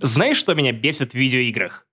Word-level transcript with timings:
Знаешь, 0.00 0.36
что 0.36 0.54
меня 0.54 0.72
бесит 0.72 1.12
в 1.12 1.14
видеоиграх? 1.14 1.86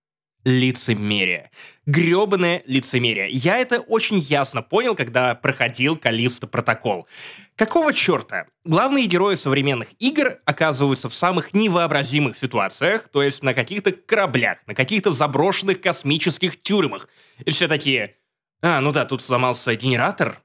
Лицемерие. 0.43 1.49
Гребаное 1.87 2.61
лицемерие. 2.67 3.29
Я 3.31 3.57
это 3.57 3.79
очень 3.79 4.19
ясно 4.19 4.61
понял, 4.61 4.95
когда 4.95 5.33
проходил 5.33 5.97
Калиста 5.97 6.45
протокол. 6.45 7.07
Какого 7.55 7.93
черта? 7.93 8.45
Главные 8.63 9.07
герои 9.07 9.33
современных 9.33 9.87
игр 9.97 10.37
оказываются 10.45 11.09
в 11.09 11.15
самых 11.15 11.53
невообразимых 11.53 12.37
ситуациях, 12.37 13.07
то 13.11 13.23
есть 13.23 13.41
на 13.41 13.55
каких-то 13.55 13.91
кораблях, 13.91 14.59
на 14.67 14.75
каких-то 14.75 15.11
заброшенных 15.11 15.81
космических 15.81 16.61
тюрьмах. 16.61 17.09
И 17.43 17.49
все 17.49 17.67
такие, 17.67 18.17
а, 18.61 18.81
ну 18.81 18.91
да, 18.91 19.05
тут 19.05 19.23
сломался 19.23 19.73
генератор. 19.73 20.43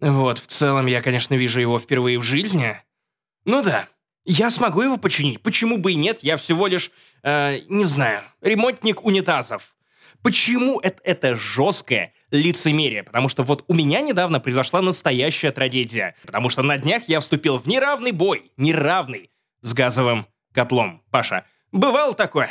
Вот, 0.00 0.40
в 0.40 0.46
целом 0.46 0.86
я, 0.86 1.00
конечно, 1.00 1.34
вижу 1.34 1.60
его 1.60 1.78
впервые 1.78 2.18
в 2.18 2.22
жизни. 2.22 2.76
Ну 3.46 3.62
да, 3.62 3.88
я 4.24 4.50
смогу 4.50 4.82
его 4.82 4.96
починить, 4.96 5.40
почему 5.42 5.78
бы 5.78 5.92
и 5.92 5.96
нет, 5.96 6.20
я 6.22 6.36
всего 6.36 6.66
лишь, 6.66 6.90
э, 7.22 7.60
не 7.68 7.84
знаю, 7.84 8.22
ремонтник 8.40 9.04
унитазов. 9.04 9.74
Почему 10.22 10.78
это, 10.80 11.00
это 11.02 11.34
жесткое 11.34 12.14
лицемерие? 12.30 13.02
Потому 13.02 13.28
что 13.28 13.42
вот 13.42 13.64
у 13.66 13.74
меня 13.74 14.00
недавно 14.00 14.38
произошла 14.38 14.80
настоящая 14.80 15.50
трагедия. 15.50 16.14
Потому 16.24 16.48
что 16.48 16.62
на 16.62 16.78
днях 16.78 17.08
я 17.08 17.18
вступил 17.18 17.58
в 17.58 17.66
неравный 17.66 18.12
бой, 18.12 18.52
неравный, 18.56 19.30
с 19.62 19.74
газовым 19.74 20.26
котлом. 20.52 21.02
Паша, 21.10 21.44
бывало 21.72 22.14
такое? 22.14 22.50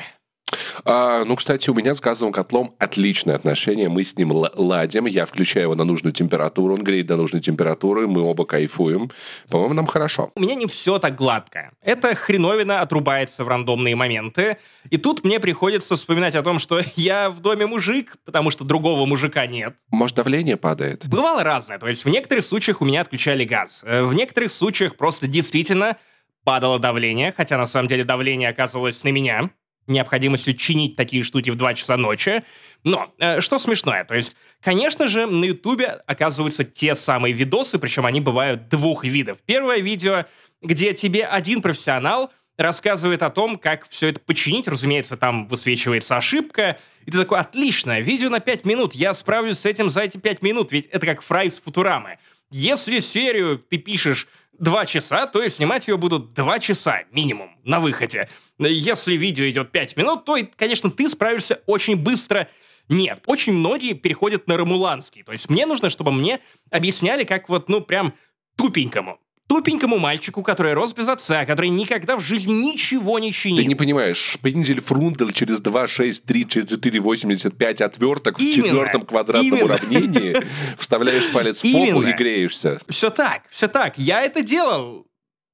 А, 0.86 1.24
ну, 1.26 1.36
кстати, 1.36 1.70
у 1.70 1.74
меня 1.74 1.94
с 1.94 2.02
газовым 2.02 2.34
котлом 2.34 2.72
отличные 2.80 3.36
отношения. 3.36 3.90
Мы 3.90 4.04
с 4.04 4.18
ним 4.18 4.32
ладим. 4.32 5.06
Я 5.06 5.26
включаю 5.26 5.66
его 5.66 5.76
на 5.76 5.84
нужную 5.84 6.14
температуру, 6.14 6.74
он 6.74 6.84
греет 6.84 7.08
до 7.08 7.18
нужной 7.18 7.42
температуры, 7.42 8.08
мы 8.08 8.22
оба 8.22 8.46
кайфуем. 8.46 9.12
По-моему, 9.50 9.74
нам 9.74 9.86
хорошо. 9.86 10.32
У 10.36 10.42
меня 10.42 10.56
не 10.56 10.68
все 10.68 11.00
так 11.00 11.16
гладко. 11.16 11.72
Эта 11.82 12.16
хреновина 12.16 12.82
отрубается 12.82 13.44
в 13.44 13.48
рандомные 13.48 13.96
моменты. 13.96 14.58
И 14.90 14.98
тут 14.98 15.24
мне 15.24 15.40
приходится 15.40 15.96
вспоминать 15.96 16.36
о 16.36 16.44
том, 16.44 16.60
что 16.60 16.82
я 16.96 17.30
в 17.30 17.42
доме 17.42 17.66
мужик, 17.66 18.18
потому 18.26 18.52
что 18.52 18.64
другого 18.64 19.06
мужика 19.06 19.46
нет. 19.46 19.76
Может, 19.92 20.18
давление 20.18 20.58
падает? 20.58 21.08
Бывало 21.08 21.44
разное. 21.44 21.80
То 21.80 21.88
есть 21.88 22.06
в 22.06 22.10
некоторых 22.10 22.44
случаях 22.46 22.82
у 22.82 22.86
меня 22.86 23.02
отключали 23.02 23.44
газ. 23.44 23.82
Э, 23.84 24.04
в 24.04 24.14
некоторых 24.14 24.52
случаях 24.52 24.96
просто 24.96 25.28
действительно 25.28 25.98
падало 26.44 26.80
давление, 26.80 27.34
хотя 27.36 27.58
на 27.58 27.68
самом 27.68 27.88
деле 27.88 28.04
давление 28.04 28.50
оказывалось 28.50 29.04
на 29.04 29.10
меня 29.10 29.52
необходимостью 29.92 30.56
чинить 30.56 30.96
такие 30.96 31.24
штуки 31.24 31.50
в 31.50 31.56
2 31.56 31.74
часа 31.76 31.98
ночи. 31.98 32.44
Но, 32.84 33.14
э, 33.20 33.42
что 33.42 33.60
смешное, 33.60 34.04
то 34.06 34.16
есть, 34.16 34.36
конечно 34.62 35.08
же, 35.08 35.28
на 35.28 35.46
Ютубе 35.46 36.02
оказываются 36.08 36.64
те 36.64 36.96
самые 36.96 37.34
видосы, 37.34 37.78
причем 37.78 38.06
они 38.06 38.22
бывают 38.22 38.70
двух 38.70 39.04
видов. 39.04 39.38
Первое 39.46 39.80
видео, 39.80 40.26
где 40.62 40.94
тебе 40.94 41.26
один 41.26 41.62
профессионал 41.62 42.32
рассказывает 42.58 43.24
о 43.24 43.30
том, 43.30 43.58
как 43.58 43.88
все 43.90 44.08
это 44.08 44.20
починить. 44.20 44.68
Разумеется, 44.68 45.18
там 45.18 45.48
высвечивается 45.48 46.18
ошибка. 46.18 46.80
И 47.06 47.12
ты 47.12 47.18
такой, 47.18 47.40
отлично, 47.40 48.00
видео 48.00 48.30
на 48.30 48.40
5 48.40 48.66
минут, 48.66 48.94
я 48.94 49.14
справлюсь 49.14 49.60
с 49.60 49.66
этим 49.66 49.90
за 49.90 50.02
эти 50.02 50.18
5 50.18 50.42
минут, 50.42 50.72
ведь 50.72 50.86
это 50.88 51.06
как 51.06 51.22
Фрай 51.22 51.52
с 51.52 51.60
Футурамы. 51.60 52.20
Если 52.52 53.00
серию 53.00 53.58
ты 53.58 53.78
пишешь 53.78 54.28
два 54.62 54.86
часа, 54.86 55.26
то 55.26 55.42
и 55.44 55.50
снимать 55.50 55.88
ее 55.88 55.98
будут 55.98 56.34
два 56.34 56.60
часа 56.60 57.04
минимум 57.12 57.58
на 57.64 57.80
выходе. 57.80 58.30
Если 58.60 59.16
видео 59.16 59.50
идет 59.50 59.72
пять 59.72 59.98
минут, 59.98 60.24
то, 60.24 60.38
конечно, 60.56 60.90
ты 60.90 61.10
справишься 61.10 61.62
очень 61.66 61.98
быстро. 61.98 62.48
Нет, 62.88 63.24
очень 63.26 63.54
многие 63.54 63.94
переходят 63.94 64.48
на 64.48 64.58
ромуланский. 64.58 65.24
То 65.24 65.32
есть 65.32 65.50
мне 65.50 65.66
нужно, 65.66 65.90
чтобы 65.90 66.12
мне 66.12 66.40
объясняли, 66.70 67.24
как 67.24 67.50
вот, 67.50 67.70
ну, 67.70 67.82
прям 67.82 68.14
тупенькому 68.56 69.20
тупенькому 69.52 69.98
мальчику, 69.98 70.44
который 70.44 70.74
рос 70.74 70.94
без 70.94 71.10
отца, 71.10 71.46
который 71.46 71.70
никогда 71.70 72.16
в 72.16 72.22
жизни 72.22 72.54
ничего 72.54 73.20
не 73.20 73.34
чинил. 73.34 73.58
Ты 73.58 73.66
не 73.66 73.76
понимаешь, 73.76 74.16
шпиндель 74.18 74.80
Фрундель 74.80 75.34
через 75.34 75.60
2, 75.60 75.88
6, 75.88 76.26
3, 76.26 76.48
4, 76.48 77.00
85 77.02 77.82
отверток 77.82 78.40
именно, 78.40 78.52
в 78.52 78.56
четвертом 78.56 79.02
квадратном 79.02 79.50
именно. 79.50 79.66
уравнении 79.66 80.38
вставляешь 80.78 81.30
палец 81.34 81.62
в 81.62 81.70
попу 81.70 82.02
и 82.02 82.14
греешься. 82.14 82.80
Все 82.88 83.10
так, 83.10 83.44
все 83.50 83.68
так. 83.68 83.98
Я 83.98 84.22
это 84.22 84.42
делал 84.42 85.06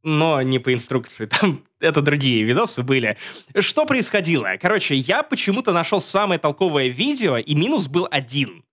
но 0.04 0.42
не 0.44 0.60
по 0.60 0.74
инструкции. 0.74 1.26
Там 1.40 1.66
это 1.80 2.02
другие 2.04 2.44
видосы 2.44 2.84
были. 2.84 3.18
Что 3.60 3.86
происходило? 3.86 4.52
Короче, 4.62 4.96
я 4.96 5.24
почему-то 5.24 5.74
нашел 5.74 6.00
самое 6.00 6.40
толковое 6.40 6.88
видео, 6.88 7.38
и 7.38 7.56
минус 7.56 7.88
был 7.88 8.08
один. 8.10 8.64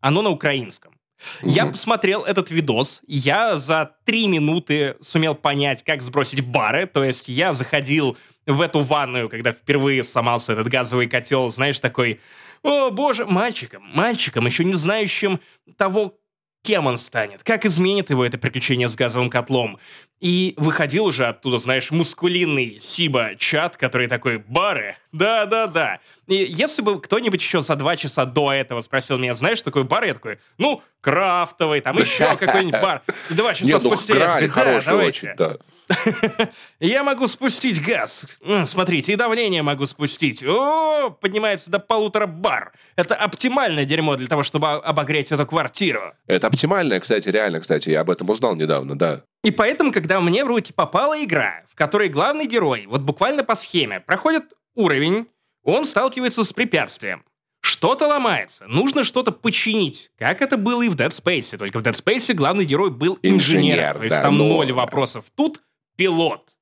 Оно 0.00 0.22
на 0.22 0.30
украинском. 0.30 0.94
Угу. 1.42 1.50
Я 1.50 1.66
посмотрел 1.66 2.24
этот 2.24 2.50
видос, 2.50 3.00
я 3.06 3.56
за 3.56 3.96
три 4.04 4.26
минуты 4.26 4.96
сумел 5.00 5.34
понять, 5.34 5.84
как 5.84 6.02
сбросить 6.02 6.46
бары, 6.46 6.86
то 6.86 7.04
есть 7.04 7.28
я 7.28 7.52
заходил 7.52 8.16
в 8.46 8.60
эту 8.60 8.80
ванную, 8.80 9.28
когда 9.28 9.52
впервые 9.52 10.02
сломался 10.02 10.52
этот 10.52 10.68
газовый 10.68 11.08
котел, 11.08 11.50
знаешь, 11.50 11.78
такой, 11.78 12.20
о 12.62 12.90
боже, 12.90 13.26
мальчиком, 13.26 13.82
мальчиком, 13.94 14.46
еще 14.46 14.64
не 14.64 14.74
знающим 14.74 15.40
того, 15.76 16.18
кем 16.62 16.86
он 16.86 16.98
станет, 16.98 17.42
как 17.42 17.64
изменит 17.64 18.10
его 18.10 18.24
это 18.24 18.38
приключение 18.38 18.88
с 18.88 18.94
газовым 18.94 19.30
котлом. 19.30 19.78
И 20.20 20.52
выходил 20.58 21.06
уже 21.06 21.26
оттуда, 21.26 21.56
знаешь, 21.56 21.90
мускулинный 21.90 22.78
Сиба-чат, 22.78 23.78
который 23.78 24.06
такой, 24.06 24.36
бары, 24.36 24.96
да-да-да. 25.12 26.00
И 26.26 26.34
если 26.34 26.82
бы 26.82 27.00
кто-нибудь 27.00 27.40
еще 27.40 27.62
за 27.62 27.74
два 27.74 27.96
часа 27.96 28.26
до 28.26 28.52
этого 28.52 28.82
спросил 28.82 29.16
меня, 29.16 29.34
знаешь, 29.34 29.56
что 29.58 29.66
такое 29.66 29.84
бар, 29.84 30.04
я 30.04 30.12
такой, 30.12 30.38
ну, 30.58 30.82
крафтовый, 31.00 31.80
там 31.80 31.96
еще 31.96 32.36
какой-нибудь 32.38 32.80
бар. 32.82 33.02
Два 33.30 33.54
часа 33.54 33.64
Нет, 33.64 33.82
ну, 33.82 33.96
спустя 33.96 34.38
я 34.40 34.48
хороший 34.50 34.94
очень, 34.94 35.30
да. 35.36 35.56
Я 36.80 37.02
могу 37.02 37.26
спустить 37.26 37.82
газ. 37.82 38.26
Смотрите, 38.64 39.12
и 39.12 39.16
давление 39.16 39.62
могу 39.62 39.86
спустить. 39.86 40.44
О, 40.44 41.10
поднимается 41.10 41.68
до 41.70 41.80
полутора 41.80 42.26
бар. 42.26 42.72
Это 42.94 43.16
оптимальное 43.16 43.84
дерьмо 43.84 44.16
для 44.16 44.28
того, 44.28 44.42
чтобы 44.42 44.68
обогреть 44.68 45.32
эту 45.32 45.46
квартиру. 45.46 46.14
Это 46.26 46.46
оптимальное, 46.46 47.00
кстати, 47.00 47.28
реально, 47.28 47.60
кстати, 47.60 47.88
я 47.88 48.02
об 48.02 48.10
этом 48.10 48.28
узнал 48.28 48.54
недавно, 48.54 48.96
да. 48.96 49.24
И 49.42 49.50
поэтому, 49.50 49.90
когда 49.90 50.20
мне 50.20 50.44
в 50.44 50.48
руки 50.48 50.72
попала 50.72 51.22
игра, 51.22 51.64
в 51.68 51.74
которой 51.74 52.08
главный 52.08 52.46
герой, 52.46 52.86
вот 52.86 53.00
буквально 53.00 53.42
по 53.42 53.54
схеме, 53.54 54.00
проходит 54.00 54.52
уровень, 54.74 55.28
он 55.62 55.86
сталкивается 55.86 56.44
с 56.44 56.52
препятствием. 56.52 57.24
Что-то 57.62 58.06
ломается, 58.06 58.66
нужно 58.66 59.04
что-то 59.04 59.32
починить, 59.32 60.10
как 60.16 60.40
это 60.40 60.56
было 60.56 60.82
и 60.82 60.88
в 60.88 60.96
Dead 60.96 61.10
Space. 61.10 61.56
Только 61.56 61.78
в 61.78 61.82
Dead 61.82 61.92
Space 61.92 62.32
главный 62.34 62.64
герой 62.64 62.90
был 62.90 63.18
инженер, 63.22 63.74
инженер 63.74 63.94
то 63.96 64.02
есть 64.04 64.16
да, 64.16 64.22
там 64.22 64.38
но... 64.38 64.48
ноль 64.48 64.72
вопросов. 64.72 65.26
Тут 65.34 65.60
пилот. 65.96 66.56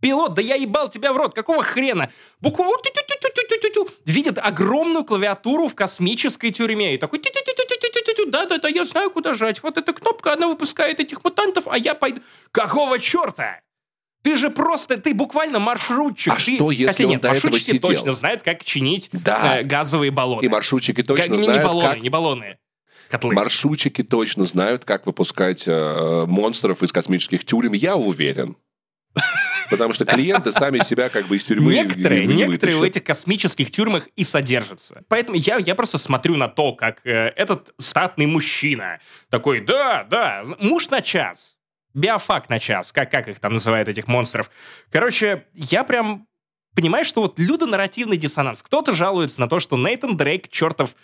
Пилот, 0.00 0.34
да 0.34 0.42
я 0.42 0.54
ебал 0.54 0.88
тебя 0.88 1.12
в 1.12 1.16
рот, 1.16 1.34
какого 1.34 1.62
хрена? 1.62 2.12
Буквально 2.40 2.72
видит 4.04 4.38
огромную 4.38 5.04
клавиатуру 5.04 5.68
в 5.68 5.74
космической 5.74 6.50
тюрьме 6.50 6.94
и 6.94 6.98
такой 6.98 7.18
да-да-да, 8.30 8.68
я 8.68 8.84
знаю, 8.84 9.10
куда 9.10 9.34
жать. 9.34 9.62
Вот 9.62 9.78
эта 9.78 9.92
кнопка, 9.92 10.32
она 10.32 10.48
выпускает 10.48 11.00
этих 11.00 11.22
мутантов, 11.24 11.68
а 11.68 11.78
я 11.78 11.94
пойду... 11.94 12.20
Какого 12.52 12.98
черта? 12.98 13.60
Ты 14.22 14.36
же 14.36 14.50
просто, 14.50 14.96
ты 14.98 15.14
буквально 15.14 15.58
маршрутчик. 15.58 16.32
А 16.32 16.36
ты, 16.36 16.56
что, 16.56 16.70
если 16.70 16.86
хотя, 16.88 17.04
он 17.04 17.10
нет, 17.10 17.20
до 17.22 17.28
этого 17.32 17.58
сидел? 17.58 17.80
точно 17.80 18.14
знают, 18.14 18.42
как 18.42 18.64
чинить 18.64 19.08
да. 19.12 19.60
э, 19.60 19.62
газовые 19.62 20.10
баллоны. 20.10 20.44
И 20.44 20.48
маршрутчики 20.48 21.02
точно 21.02 21.36
как, 21.36 21.38
знают, 21.38 21.62
не 21.62 21.66
баллоны, 21.66 21.88
как... 21.88 22.02
Не 22.02 22.08
баллоны, 22.08 22.58
котлы. 23.08 23.34
Маршрутчики 23.34 24.02
точно 24.02 24.44
знают, 24.44 24.84
как 24.84 25.06
выпускать 25.06 25.64
э, 25.66 26.24
монстров 26.26 26.82
из 26.82 26.92
космических 26.92 27.44
тюрем, 27.44 27.72
я 27.72 27.96
уверен. 27.96 28.56
Потому 29.70 29.92
что 29.92 30.04
клиенты 30.04 30.52
сами 30.52 30.80
себя 30.80 31.08
как 31.08 31.26
бы 31.26 31.36
из 31.36 31.44
тюрьмы 31.44 31.72
Некоторые, 31.72 32.26
не 32.26 32.34
некоторые 32.34 32.76
в 32.78 32.82
этих 32.82 33.04
космических 33.04 33.70
тюрьмах 33.70 34.08
и 34.16 34.24
содержатся. 34.24 35.04
Поэтому 35.08 35.36
я, 35.36 35.58
я 35.58 35.74
просто 35.74 35.98
смотрю 35.98 36.36
на 36.36 36.48
то, 36.48 36.72
как 36.72 37.00
э, 37.04 37.32
этот 37.36 37.74
статный 37.78 38.26
мужчина 38.26 39.00
такой, 39.30 39.60
да, 39.60 40.04
да, 40.04 40.44
муж 40.58 40.88
на 40.88 41.00
час, 41.00 41.56
биофак 41.94 42.48
на 42.48 42.58
час, 42.58 42.92
как, 42.92 43.10
как 43.10 43.28
их 43.28 43.40
там 43.40 43.54
называют, 43.54 43.88
этих 43.88 44.08
монстров. 44.08 44.50
Короче, 44.90 45.46
я 45.54 45.84
прям 45.84 46.26
понимаю, 46.74 47.04
что 47.04 47.22
вот 47.22 47.38
людонарративный 47.38 48.16
диссонанс. 48.16 48.62
Кто-то 48.62 48.94
жалуется 48.94 49.40
на 49.40 49.48
то, 49.48 49.58
что 49.58 49.76
Нейтан 49.76 50.16
Дрейк, 50.16 50.48
чертов 50.48 50.94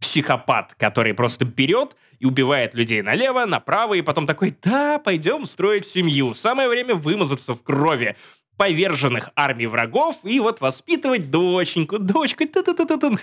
психопат, 0.00 0.74
который 0.76 1.14
просто 1.14 1.44
берет 1.44 1.96
и 2.18 2.26
убивает 2.26 2.74
людей 2.74 3.02
налево, 3.02 3.44
направо, 3.44 3.94
и 3.94 4.02
потом 4.02 4.26
такой, 4.26 4.56
да, 4.62 4.98
пойдем 4.98 5.44
строить 5.44 5.86
семью. 5.86 6.34
Самое 6.34 6.68
время 6.68 6.94
вымазаться 6.94 7.54
в 7.54 7.62
крови 7.62 8.16
поверженных 8.56 9.30
армий 9.36 9.66
врагов 9.66 10.16
и 10.22 10.40
вот 10.40 10.60
воспитывать 10.60 11.30
доченьку, 11.30 11.98
дочку. 11.98 12.44
Та 12.46 12.60
-та 12.60 12.74
-та 12.74 12.86
-та 12.86 12.98
-та. 12.98 13.18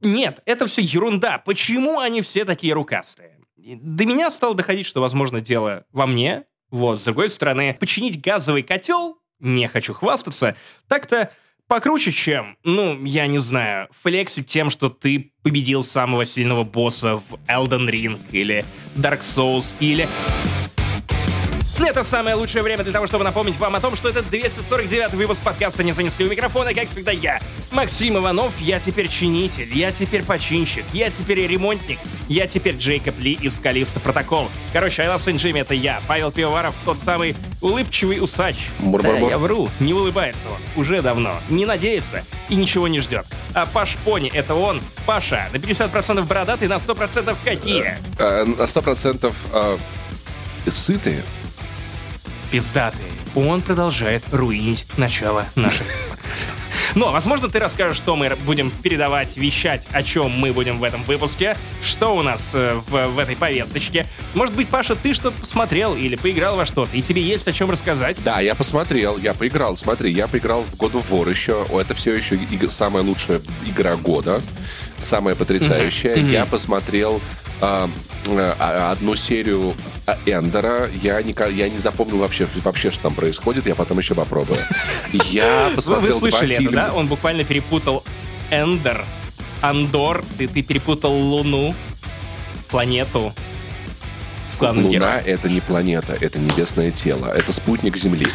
Нет, 0.00 0.40
это 0.46 0.66
все 0.66 0.82
ерунда. 0.82 1.38
Почему 1.38 1.98
они 1.98 2.20
все 2.20 2.44
такие 2.44 2.74
рукастые? 2.74 3.38
До 3.56 4.04
меня 4.04 4.30
стало 4.30 4.54
доходить, 4.54 4.86
что, 4.86 5.00
возможно, 5.00 5.40
дело 5.40 5.84
во 5.92 6.06
мне. 6.06 6.44
Вот, 6.70 7.00
с 7.00 7.04
другой 7.04 7.28
стороны, 7.28 7.74
починить 7.74 8.20
газовый 8.20 8.62
котел, 8.62 9.18
не 9.40 9.68
хочу 9.68 9.94
хвастаться, 9.94 10.54
так-то 10.86 11.32
покруче, 11.68 12.10
чем, 12.10 12.56
ну, 12.64 13.04
я 13.04 13.26
не 13.26 13.38
знаю, 13.38 13.88
флексить 14.02 14.46
тем, 14.46 14.70
что 14.70 14.88
ты 14.88 15.30
победил 15.42 15.84
самого 15.84 16.24
сильного 16.24 16.64
босса 16.64 17.16
в 17.16 17.34
Elden 17.46 17.88
Ring 17.88 18.18
или 18.32 18.64
Dark 18.96 19.20
Souls 19.20 19.72
или... 19.78 20.08
Это 21.80 22.02
самое 22.02 22.34
лучшее 22.34 22.62
время 22.62 22.82
для 22.82 22.92
того, 22.92 23.06
чтобы 23.06 23.24
напомнить 23.24 23.56
вам 23.56 23.76
о 23.76 23.80
том, 23.80 23.94
что 23.94 24.08
это 24.08 24.20
249 24.22 25.12
выпуск 25.12 25.40
подкаста 25.40 25.84
«Не 25.84 25.92
занесли 25.92 26.26
у 26.26 26.28
микрофона», 26.28 26.74
как 26.74 26.88
всегда 26.90 27.12
я, 27.12 27.40
Максим 27.70 28.18
Иванов, 28.18 28.60
я 28.60 28.80
теперь 28.80 29.08
чинитель, 29.08 29.76
я 29.76 29.92
теперь 29.92 30.24
починщик, 30.24 30.84
я 30.92 31.10
теперь 31.10 31.46
ремонтник, 31.46 31.98
я 32.28 32.48
теперь 32.48 32.76
Джейкоб 32.76 33.18
Ли 33.20 33.34
из 33.40 33.58
Калиста 33.60 34.00
Протокол. 34.00 34.50
Короче, 34.72 35.02
I 35.02 35.08
Love 35.08 35.24
Saint 35.24 35.36
Jimmy— 35.36 35.60
это 35.60 35.74
я, 35.74 36.02
Павел 36.08 36.32
Пивоваров, 36.32 36.74
тот 36.84 36.98
самый 36.98 37.36
улыбчивый 37.60 38.22
усач. 38.22 38.56
Да, 38.80 39.16
я 39.16 39.38
вру, 39.38 39.68
не 39.78 39.94
улыбается 39.94 40.48
он, 40.50 40.80
уже 40.80 41.00
давно, 41.00 41.40
не 41.48 41.64
надеется 41.64 42.24
и 42.48 42.56
ничего 42.56 42.88
не 42.88 43.00
ждет. 43.00 43.24
А 43.54 43.66
Паш 43.66 43.96
Пони— 44.04 44.30
это 44.34 44.54
он, 44.54 44.80
Паша, 45.06 45.48
на 45.52 45.56
50% 45.56 46.22
бородатый, 46.24 46.66
на 46.66 46.76
100% 46.76 47.36
какие? 47.44 47.98
А, 48.18 48.44
на 48.44 48.62
100% 48.62 49.32
а, 49.52 49.78
сытые. 50.68 51.22
Пиздатые. 52.50 53.10
Он 53.34 53.60
продолжает 53.60 54.22
руинить 54.32 54.86
начало 54.96 55.44
наших 55.54 55.86
подкастов. 56.08 56.54
Но, 56.94 57.12
возможно, 57.12 57.48
ты 57.48 57.58
расскажешь, 57.58 57.98
что 57.98 58.16
мы 58.16 58.34
будем 58.46 58.70
передавать, 58.70 59.36
вещать, 59.36 59.86
о 59.92 60.02
чем 60.02 60.30
мы 60.30 60.52
будем 60.54 60.78
в 60.78 60.84
этом 60.84 61.02
выпуске, 61.04 61.56
что 61.82 62.16
у 62.16 62.22
нас 62.22 62.40
э, 62.54 62.80
в, 62.88 63.08
в 63.08 63.18
этой 63.18 63.36
повесточке. 63.36 64.06
Может 64.34 64.56
быть, 64.56 64.68
Паша, 64.68 64.96
ты 64.96 65.12
что-то 65.12 65.38
посмотрел 65.40 65.94
или 65.94 66.16
поиграл 66.16 66.56
во 66.56 66.64
что-то, 66.64 66.96
и 66.96 67.02
тебе 67.02 67.22
есть 67.22 67.46
о 67.46 67.52
чем 67.52 67.70
рассказать? 67.70 68.16
Да, 68.24 68.40
я 68.40 68.54
посмотрел, 68.54 69.18
я 69.18 69.34
поиграл. 69.34 69.76
Смотри, 69.76 70.10
я 70.12 70.26
поиграл 70.26 70.62
в 70.62 70.74
God 70.74 70.92
of 70.92 71.10
War 71.10 71.28
еще. 71.28 71.66
Это 71.70 71.94
все 71.94 72.14
еще 72.14 72.36
иг- 72.36 72.70
самая 72.70 73.02
лучшая 73.04 73.42
игра 73.66 73.96
года. 73.96 74.40
Самая 74.98 75.34
потрясающая. 75.34 76.16
Мгм. 76.16 76.30
Я 76.30 76.46
посмотрел 76.46 77.20
а, 77.60 77.88
одну 78.92 79.16
серию 79.16 79.74
а, 80.06 80.18
Эндера. 80.26 80.88
Я 81.02 81.22
не, 81.22 81.34
я 81.54 81.68
не 81.68 81.78
запомнил 81.78 82.18
вообще, 82.18 82.46
вообще, 82.62 82.90
что 82.90 83.04
там 83.04 83.14
происходит. 83.14 83.66
Я 83.66 83.74
потом 83.74 83.98
еще 83.98 84.14
попробую. 84.14 84.58
Я 85.30 85.64
Вы, 85.64 85.70
вы 85.70 85.76
посмотрел 85.76 86.18
два 86.18 86.30
слышали 86.30 86.56
это, 86.56 86.70
да? 86.70 86.92
Он 86.94 87.06
буквально 87.06 87.44
перепутал 87.44 88.04
Эндер, 88.50 89.04
Андор, 89.60 90.24
ты, 90.36 90.48
ты 90.48 90.62
перепутал 90.62 91.12
Луну, 91.12 91.74
планету 92.70 93.34
с 94.52 94.56
главным 94.56 94.86
Луна 94.86 95.18
это 95.18 95.48
не 95.48 95.60
планета, 95.60 96.16
это 96.18 96.38
небесное 96.38 96.90
тело. 96.90 97.26
Это 97.26 97.52
спутник 97.52 97.96
Земли. 97.96 98.26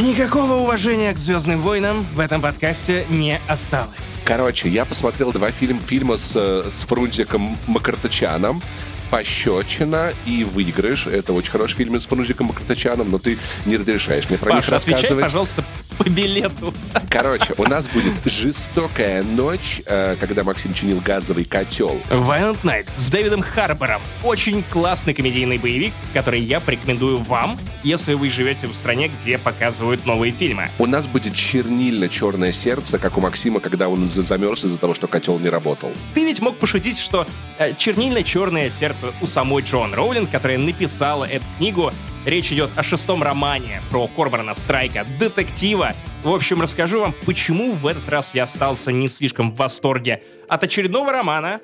Никакого 0.00 0.54
уважения 0.54 1.12
к 1.12 1.18
Звездным 1.18 1.60
войнам 1.60 2.06
в 2.14 2.20
этом 2.20 2.40
подкасте 2.40 3.04
не 3.10 3.40
осталось. 3.48 3.90
Короче, 4.24 4.68
я 4.68 4.84
посмотрел 4.84 5.32
два 5.32 5.50
фильм, 5.50 5.80
фильма 5.80 6.16
с, 6.16 6.36
с 6.36 6.84
Фрунзиком 6.86 7.56
Макартачаном. 7.66 8.62
«Пощечина» 9.10 10.12
и 10.26 10.44
«Выигрыш». 10.44 11.06
Это 11.06 11.32
очень 11.32 11.50
хороший 11.50 11.76
фильм 11.76 11.98
с 11.98 12.06
Фрунзиком 12.06 12.48
Макартачаном, 12.48 13.10
но 13.10 13.18
ты 13.18 13.38
не 13.64 13.76
разрешаешь 13.78 14.28
мне 14.28 14.38
про 14.38 14.52
них 14.52 14.64
Паша, 14.66 14.76
отвечай, 14.76 15.00
рассказывать. 15.00 15.24
пожалуйста, 15.24 15.64
по 15.98 16.08
билету. 16.08 16.72
Короче, 17.10 17.54
у 17.58 17.64
нас 17.64 17.88
будет 17.88 18.12
«Жестокая 18.24 19.22
ночь», 19.24 19.82
э, 19.86 20.16
когда 20.18 20.44
Максим 20.44 20.72
чинил 20.72 21.00
газовый 21.04 21.44
котел. 21.44 22.00
Violent 22.10 22.60
Night 22.62 22.86
с 22.96 23.10
Дэвидом 23.10 23.42
Харбором. 23.42 24.00
Очень 24.22 24.62
классный 24.70 25.12
комедийный 25.14 25.58
боевик, 25.58 25.92
который 26.14 26.40
я 26.40 26.60
порекомендую 26.60 27.18
вам, 27.18 27.58
если 27.82 28.14
вы 28.14 28.30
живете 28.30 28.66
в 28.66 28.74
стране, 28.74 29.10
где 29.20 29.38
показывают 29.38 30.06
новые 30.06 30.32
фильмы. 30.32 30.68
У 30.78 30.86
нас 30.86 31.06
будет 31.08 31.34
чернильно-черное 31.34 32.52
сердце, 32.52 32.98
как 32.98 33.18
у 33.18 33.20
Максима, 33.20 33.60
когда 33.60 33.88
он 33.88 34.08
за- 34.08 34.22
замерз 34.22 34.64
из-за 34.64 34.78
того, 34.78 34.94
что 34.94 35.06
котел 35.08 35.38
не 35.38 35.48
работал. 35.48 35.90
Ты 36.14 36.24
ведь 36.24 36.40
мог 36.40 36.56
пошутить, 36.56 36.98
что 36.98 37.26
э, 37.58 37.72
чернильно-черное 37.76 38.70
сердце 38.70 39.12
у 39.20 39.26
самой 39.26 39.62
Джон 39.62 39.94
Роулинг, 39.94 40.30
которая 40.30 40.58
написала 40.58 41.24
эту 41.24 41.44
книгу. 41.58 41.92
Речь 42.28 42.52
идет 42.52 42.68
о 42.76 42.82
шестом 42.82 43.22
романе 43.22 43.80
про 43.90 44.06
Корбана 44.06 44.54
Страйка, 44.54 45.06
детектива. 45.18 45.94
В 46.22 46.28
общем, 46.28 46.60
расскажу 46.60 47.00
вам, 47.00 47.14
почему 47.24 47.72
в 47.72 47.86
этот 47.86 48.06
раз 48.10 48.32
я 48.34 48.42
остался 48.42 48.92
не 48.92 49.08
слишком 49.08 49.50
в 49.50 49.56
восторге 49.56 50.22
от 50.46 50.62
очередного 50.62 51.10
романа 51.10 51.62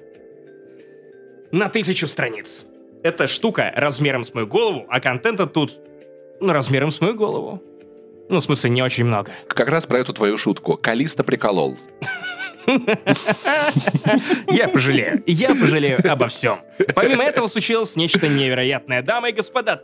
на 1.52 1.68
тысячу 1.68 2.08
страниц. 2.08 2.64
Эта 3.02 3.26
штука 3.26 3.74
размером 3.76 4.24
с 4.24 4.32
мою 4.32 4.46
голову, 4.46 4.86
а 4.88 5.00
контента 5.00 5.46
тут 5.46 5.78
ну, 6.40 6.54
размером 6.54 6.90
с 6.90 6.98
мою 6.98 7.14
голову. 7.14 7.62
Ну, 8.30 8.38
в 8.38 8.42
смысле, 8.42 8.70
не 8.70 8.80
очень 8.80 9.04
много. 9.04 9.32
Как 9.48 9.68
раз 9.68 9.84
про 9.84 9.98
эту 9.98 10.14
твою 10.14 10.38
шутку. 10.38 10.78
Калиста 10.78 11.24
приколол. 11.24 11.76
Я 14.48 14.68
пожалею. 14.68 15.22
Я 15.26 15.48
пожалею 15.48 15.98
обо 16.10 16.28
всем. 16.28 16.60
Помимо 16.94 17.22
этого 17.24 17.48
случилось 17.48 17.96
нечто 17.96 18.28
невероятное. 18.28 19.02
Дамы 19.02 19.30
и 19.30 19.32
господа, 19.32 19.80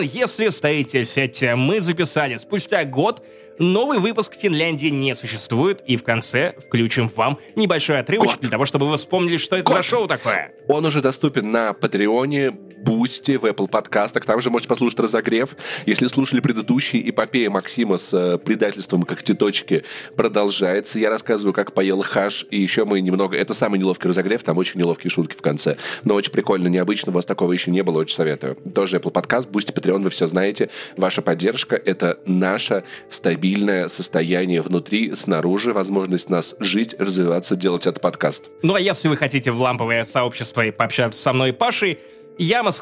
если 0.00 0.48
стоите, 0.48 1.04
сядьте, 1.04 1.54
мы 1.54 1.80
записали 1.80 2.36
спустя 2.36 2.84
год 2.84 3.24
Новый 3.58 3.98
выпуск 3.98 4.36
в 4.36 4.40
Финляндии 4.40 4.88
не 4.88 5.14
существует, 5.14 5.82
и 5.86 5.96
в 5.96 6.02
конце 6.02 6.54
включим 6.66 7.08
вам 7.14 7.38
небольшой 7.54 7.98
отрывочек 8.00 8.36
Год. 8.36 8.40
для 8.40 8.50
того, 8.50 8.64
чтобы 8.64 8.88
вы 8.88 8.96
вспомнили, 8.96 9.36
что 9.36 9.56
это 9.56 9.70
за 9.70 9.76
Год. 9.76 9.84
шоу 9.84 10.06
такое. 10.08 10.52
Он 10.68 10.84
уже 10.84 11.00
доступен 11.00 11.50
на 11.52 11.72
Патреоне, 11.72 12.52
Бусти, 12.84 13.36
в 13.36 13.44
Apple 13.46 13.68
подкастах. 13.68 14.26
Там 14.26 14.40
же 14.40 14.50
можете 14.50 14.68
послушать 14.68 15.00
разогрев. 15.00 15.56
Если 15.86 16.06
слушали 16.06 16.40
предыдущий, 16.40 17.08
эпопея 17.08 17.48
Максима 17.48 17.96
с 17.96 18.12
э, 18.12 18.38
предательством 18.38 19.04
когтеточки 19.04 19.84
продолжается. 20.16 20.98
Я 20.98 21.08
рассказываю, 21.08 21.54
как 21.54 21.72
поел 21.72 22.02
хаш, 22.02 22.46
и 22.50 22.60
еще 22.60 22.84
мы 22.84 23.00
немного... 23.00 23.36
Это 23.36 23.54
самый 23.54 23.78
неловкий 23.78 24.08
разогрев, 24.08 24.42
там 24.42 24.58
очень 24.58 24.80
неловкие 24.80 25.10
шутки 25.10 25.34
в 25.34 25.40
конце. 25.40 25.78
Но 26.04 26.14
очень 26.14 26.30
прикольно, 26.30 26.68
необычно, 26.68 27.10
у 27.10 27.14
вас 27.14 27.24
такого 27.24 27.52
еще 27.52 27.70
не 27.70 27.82
было, 27.82 28.00
очень 28.00 28.16
советую. 28.16 28.56
Тоже 28.74 28.98
Apple 28.98 29.10
подкаст, 29.10 29.48
Бусти, 29.48 29.72
Patreon, 29.72 30.02
вы 30.02 30.10
все 30.10 30.26
знаете. 30.26 30.68
Ваша 30.98 31.22
поддержка— 31.22 31.76
это 31.84 32.18
наше 32.26 32.84
стабильное 33.44 33.88
состояние 33.88 34.62
внутри, 34.62 35.14
снаружи, 35.14 35.74
возможность 35.74 36.30
нас 36.30 36.54
жить, 36.60 36.94
развиваться, 36.98 37.56
делать 37.56 37.86
этот 37.86 38.00
подкаст. 38.00 38.50
Ну 38.62 38.74
а 38.74 38.80
если 38.80 39.06
вы 39.08 39.18
хотите 39.18 39.50
в 39.50 39.60
ламповое 39.60 40.06
сообщество 40.06 40.62
и 40.62 40.70
пообщаться 40.70 41.20
со 41.20 41.34
мной 41.34 41.50
и 41.50 41.52
Пашей, 41.52 41.98
Яма 42.38 42.72
с. 42.72 42.80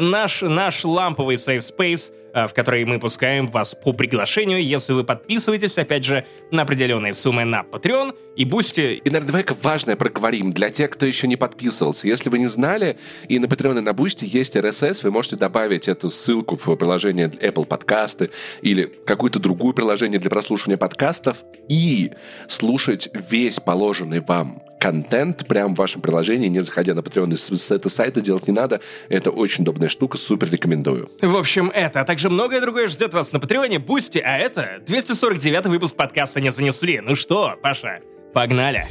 Наш, 0.00 0.42
наш 0.42 0.84
ламповый 0.84 1.36
safe 1.36 1.60
space, 1.60 2.12
в 2.34 2.52
который 2.54 2.84
мы 2.84 2.98
пускаем 2.98 3.48
вас 3.48 3.74
по 3.74 3.92
приглашению, 3.92 4.64
если 4.64 4.92
вы 4.92 5.04
подписываетесь, 5.04 5.78
опять 5.78 6.04
же, 6.04 6.26
на 6.50 6.62
определенные 6.62 7.14
суммы 7.14 7.44
на 7.44 7.62
Patreon 7.62 8.14
и 8.36 8.44
Бусти. 8.44 8.94
И, 8.96 9.10
наверное, 9.10 9.28
давай-ка 9.28 9.54
важное 9.62 9.96
проговорим 9.96 10.52
для 10.52 10.70
тех, 10.70 10.90
кто 10.90 11.06
еще 11.06 11.26
не 11.28 11.36
подписывался. 11.36 12.06
Если 12.06 12.28
вы 12.28 12.38
не 12.38 12.46
знали, 12.46 12.98
и 13.28 13.38
на 13.38 13.46
Patreon 13.46 13.78
и 13.78 13.80
на 13.80 13.90
Boosty 13.90 14.24
есть 14.24 14.56
RSS, 14.56 15.00
вы 15.02 15.10
можете 15.10 15.36
добавить 15.36 15.88
эту 15.88 16.10
ссылку 16.10 16.56
в 16.56 16.76
приложение 16.76 17.26
Apple 17.26 17.66
подкасты 17.66 18.30
или 18.62 18.84
какое-то 19.04 19.38
другое 19.38 19.72
приложение 19.72 20.18
для 20.18 20.30
прослушивания 20.30 20.78
подкастов 20.78 21.38
и 21.68 22.12
слушать 22.48 23.08
весь 23.12 23.60
положенный 23.60 24.20
вам 24.20 24.62
контент 24.80 25.46
прямо 25.46 25.74
в 25.74 25.78
вашем 25.78 26.00
приложении, 26.00 26.48
не 26.48 26.60
заходя 26.60 26.94
на 26.94 27.00
Patreon. 27.00 27.36
С 27.36 27.70
этого 27.70 27.90
сайта 27.92 28.20
делать 28.20 28.48
не 28.48 28.54
надо. 28.54 28.80
Это 29.10 29.30
очень 29.30 29.62
удобная 29.62 29.88
штука, 29.88 30.16
супер 30.16 30.50
рекомендую. 30.50 31.10
В 31.20 31.36
общем, 31.36 31.70
это, 31.70 32.00
а 32.00 32.04
также 32.04 32.19
многое 32.28 32.60
другое 32.60 32.88
ждет 32.88 33.14
вас 33.14 33.32
на 33.32 33.40
Патреоне, 33.40 33.78
Бусти, 33.78 34.18
а 34.18 34.36
это 34.36 34.82
249 34.86 35.66
выпуск 35.66 35.96
подкаста 35.96 36.40
«Не 36.40 36.50
занесли». 36.50 37.00
Ну 37.00 37.16
что, 37.16 37.54
Паша, 37.62 38.00
погнали. 38.34 38.86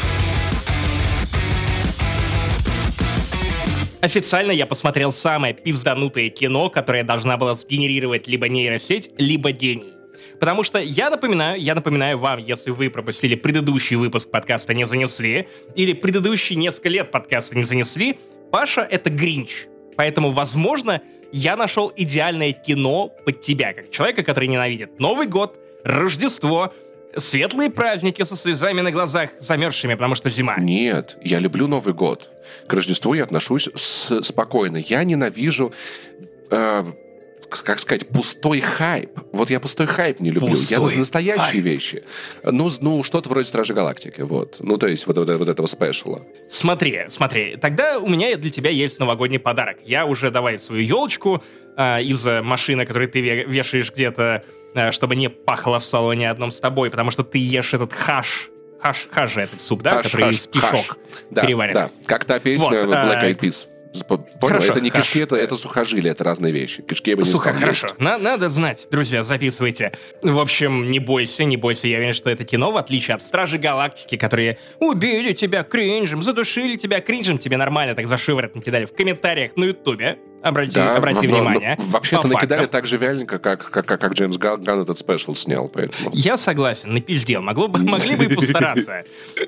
Официально 4.01 4.51
я 4.51 4.65
посмотрел 4.65 5.12
самое 5.12 5.53
пизданутое 5.53 6.29
кино, 6.29 6.69
которое 6.69 7.03
должна 7.03 7.38
была 7.38 7.55
сгенерировать 7.55 8.27
либо 8.27 8.48
нейросеть, 8.48 9.12
либо 9.17 9.51
гений. 9.51 9.93
Потому 10.39 10.63
что 10.63 10.79
я 10.79 11.09
напоминаю, 11.09 11.59
я 11.62 11.75
напоминаю 11.75 12.17
вам, 12.17 12.39
если 12.39 12.71
вы 12.71 12.89
пропустили 12.89 13.36
предыдущий 13.36 13.98
выпуск 13.98 14.31
подкаста 14.31 14.74
«Не 14.74 14.86
занесли», 14.86 15.50
или 15.75 15.91
предыдущие 15.91 16.57
несколько 16.57 16.89
лет 16.89 17.12
подкаста 17.12 17.57
«Не 17.57 17.63
занесли», 17.63 18.17
Паша— 18.51 18.81
это 18.89 19.09
Гринч. 19.09 19.65
Поэтому, 19.98 20.31
возможно, 20.31 21.01
я 21.31 21.55
нашел 21.55 21.91
идеальное 21.95 22.51
кино 22.53 23.13
под 23.25 23.41
тебя, 23.41 23.74
как 23.74 23.91
человека, 23.91 24.24
который 24.24 24.48
ненавидит 24.48 25.00
Новый 25.00 25.27
год, 25.27 25.57
Рождество, 25.83 26.74
светлые 27.15 27.69
праздники 27.69 28.24
со 28.24 28.36
слезами 28.36 28.81
на 28.81 28.91
глазах, 28.91 29.29
замерзшими, 29.39 29.93
потому 29.95 30.15
что 30.15 30.29
зима. 30.29 30.57
Нет, 30.59 31.17
я 31.24 31.39
люблю 31.39 31.67
Новый 31.67 31.93
год. 31.93 32.29
К 32.67 32.74
Рождеству 32.74 33.13
я 33.13 33.24
отношусь 33.24 33.69
с- 33.75 34.21
спокойно. 34.24 34.77
Я 34.77 35.03
ненавижу, 35.03 35.74
э, 36.51 36.83
как 37.50 37.79
сказать, 37.79 38.08
пустой 38.08 38.60
хайп. 38.62 39.12
Вот 39.32 39.50
я 39.50 39.60
пустой 39.60 39.88
хайп 39.88 40.20
не 40.20 40.32
люблю. 40.32 40.50
я 40.50 40.77
Пустой 40.77 40.91
за 40.94 40.98
настоящие 41.00 41.44
хайп. 41.46 41.63
вещи. 41.63 42.03
Ну, 42.44 42.70
ну, 42.82 43.03
что-то 43.03 43.29
вроде 43.29 43.46
Стражи 43.46 43.74
Галактики. 43.74 44.22
Вот. 44.22 44.58
Ну, 44.60 44.77
то 44.77 44.88
есть 44.88 45.08
вот, 45.08 45.18
вот, 45.18 45.29
вот 45.29 45.48
этого 45.50 45.68
спешала. 45.68 46.25
Смотри, 46.50 47.06
смотри, 47.10 47.58
тогда 47.58 48.00
у 48.00 48.08
меня 48.08 48.36
для 48.38 48.50
тебя 48.50 48.70
есть 48.70 49.00
новогодний 49.00 49.39
подарок. 49.39 49.77
Я 49.86 50.06
уже 50.06 50.32
давай 50.32 50.60
свою 50.60 50.82
елочку 50.84 51.44
а, 51.75 52.00
из 52.00 52.25
э, 52.27 52.41
машины, 52.41 52.86
которую 52.86 53.10
ты 53.10 53.20
ве- 53.20 53.46
вешаешь 53.46 53.91
где-то, 53.91 54.44
а, 54.75 54.91
чтобы 54.91 55.15
не 55.15 55.29
пахло 55.29 55.79
в 55.79 55.86
салоне 55.86 56.29
одном 56.29 56.51
с 56.51 56.60
тобой, 56.60 56.89
потому 56.89 57.12
что 57.12 57.24
ты 57.24 57.38
ешь 57.39 57.74
этот 57.74 57.94
хаш. 57.94 58.50
Хаш, 58.82 59.08
хаш 59.12 59.34
же 59.34 59.41
этот 59.41 59.62
суп, 59.62 59.82
да, 59.82 59.96
Хаш, 59.98 60.06
который 60.06 60.22
хаш, 60.27 60.36
из 60.36 60.48
кишок 60.48 60.70
хаш. 60.70 60.91
Да, 61.32 61.41
переварен. 61.41 61.74
да. 61.74 61.89
Как 62.06 62.24
та 62.25 62.39
песня 62.39 62.65
Вот, 62.65 62.74
Black 62.74 63.15
а, 63.20 63.29
Eyed 63.29 63.39
Peas. 63.39 63.65
Понял? 64.08 64.25
Хорошо, 64.39 64.72
это 64.72 64.81
не 64.81 64.89
хорошо. 64.89 65.08
кишки, 65.08 65.19
это, 65.19 65.36
это 65.36 65.55
сухожилия, 65.55 66.12
это 66.12 66.24
разные 66.24 66.53
вещи. 66.53 66.84
Кишки 66.84 67.10
я 67.10 67.15
бы 67.17 67.24
не 67.24 67.29
стал 67.29 67.41
хорошо. 67.41 67.88
есть. 67.88 68.00
На- 68.00 68.17
надо 68.17 68.50
знать, 68.50 68.88
друзья, 68.91 69.24
записывайте. 69.24 69.91
В 70.22 70.39
общем, 70.39 70.91
не 70.91 71.00
бойся, 71.00 71.43
не 71.43 71.58
бойся. 71.58 71.88
Я 71.88 71.98
уверен, 71.98 72.13
что 72.13 72.29
это 72.29 72.43
кино, 72.43 72.72
в 72.72 72.77
отличие 72.77 73.15
от 73.15 73.24
Стражи 73.24 73.58
Галактики, 73.58 74.15
которые 74.17 74.58
убили 74.79 75.34
тебя 75.34 75.63
кринжем, 75.63 76.22
задушили 76.24 76.75
тебя 76.75 77.01
кринжем, 77.01 77.38
тебе 77.38 77.58
нормально 77.58 77.96
так 77.96 78.08
за 78.08 78.17
шиворот 78.17 78.55
накидали 78.55 78.86
в 78.86 78.93
комментариях 78.93 79.55
на 79.55 79.65
Ютубе. 79.65 80.19
Обрати, 80.41 80.72
Да, 80.75 80.96
обрати 80.96 81.27
но- 81.27 81.36
внимание. 81.38 81.75
но 81.79 81.86
Вообще-то 81.86 82.22
По 82.24 82.27
накидали 82.29 82.62
фактам. 82.62 82.72
так 82.79 82.86
же 82.88 82.98
вяленько, 82.98 83.39
как, 83.39 83.69
как, 83.69 83.86
как, 83.86 84.00
как 84.00 84.13
Джеймс 84.13 84.38
Ган, 84.38 84.62
Ган 84.62 84.81
этот 84.81 84.98
special 84.98 85.36
снял, 85.36 85.67
поэтому... 85.67 86.12
Я 86.13 86.38
согласен, 86.38 86.93
напиздел. 86.93 87.41
Могло 87.41 87.67
бы, 87.67 87.79
могли 87.79 88.15
бы 88.15 88.25
и 88.25 88.34
постараться. 88.36 89.03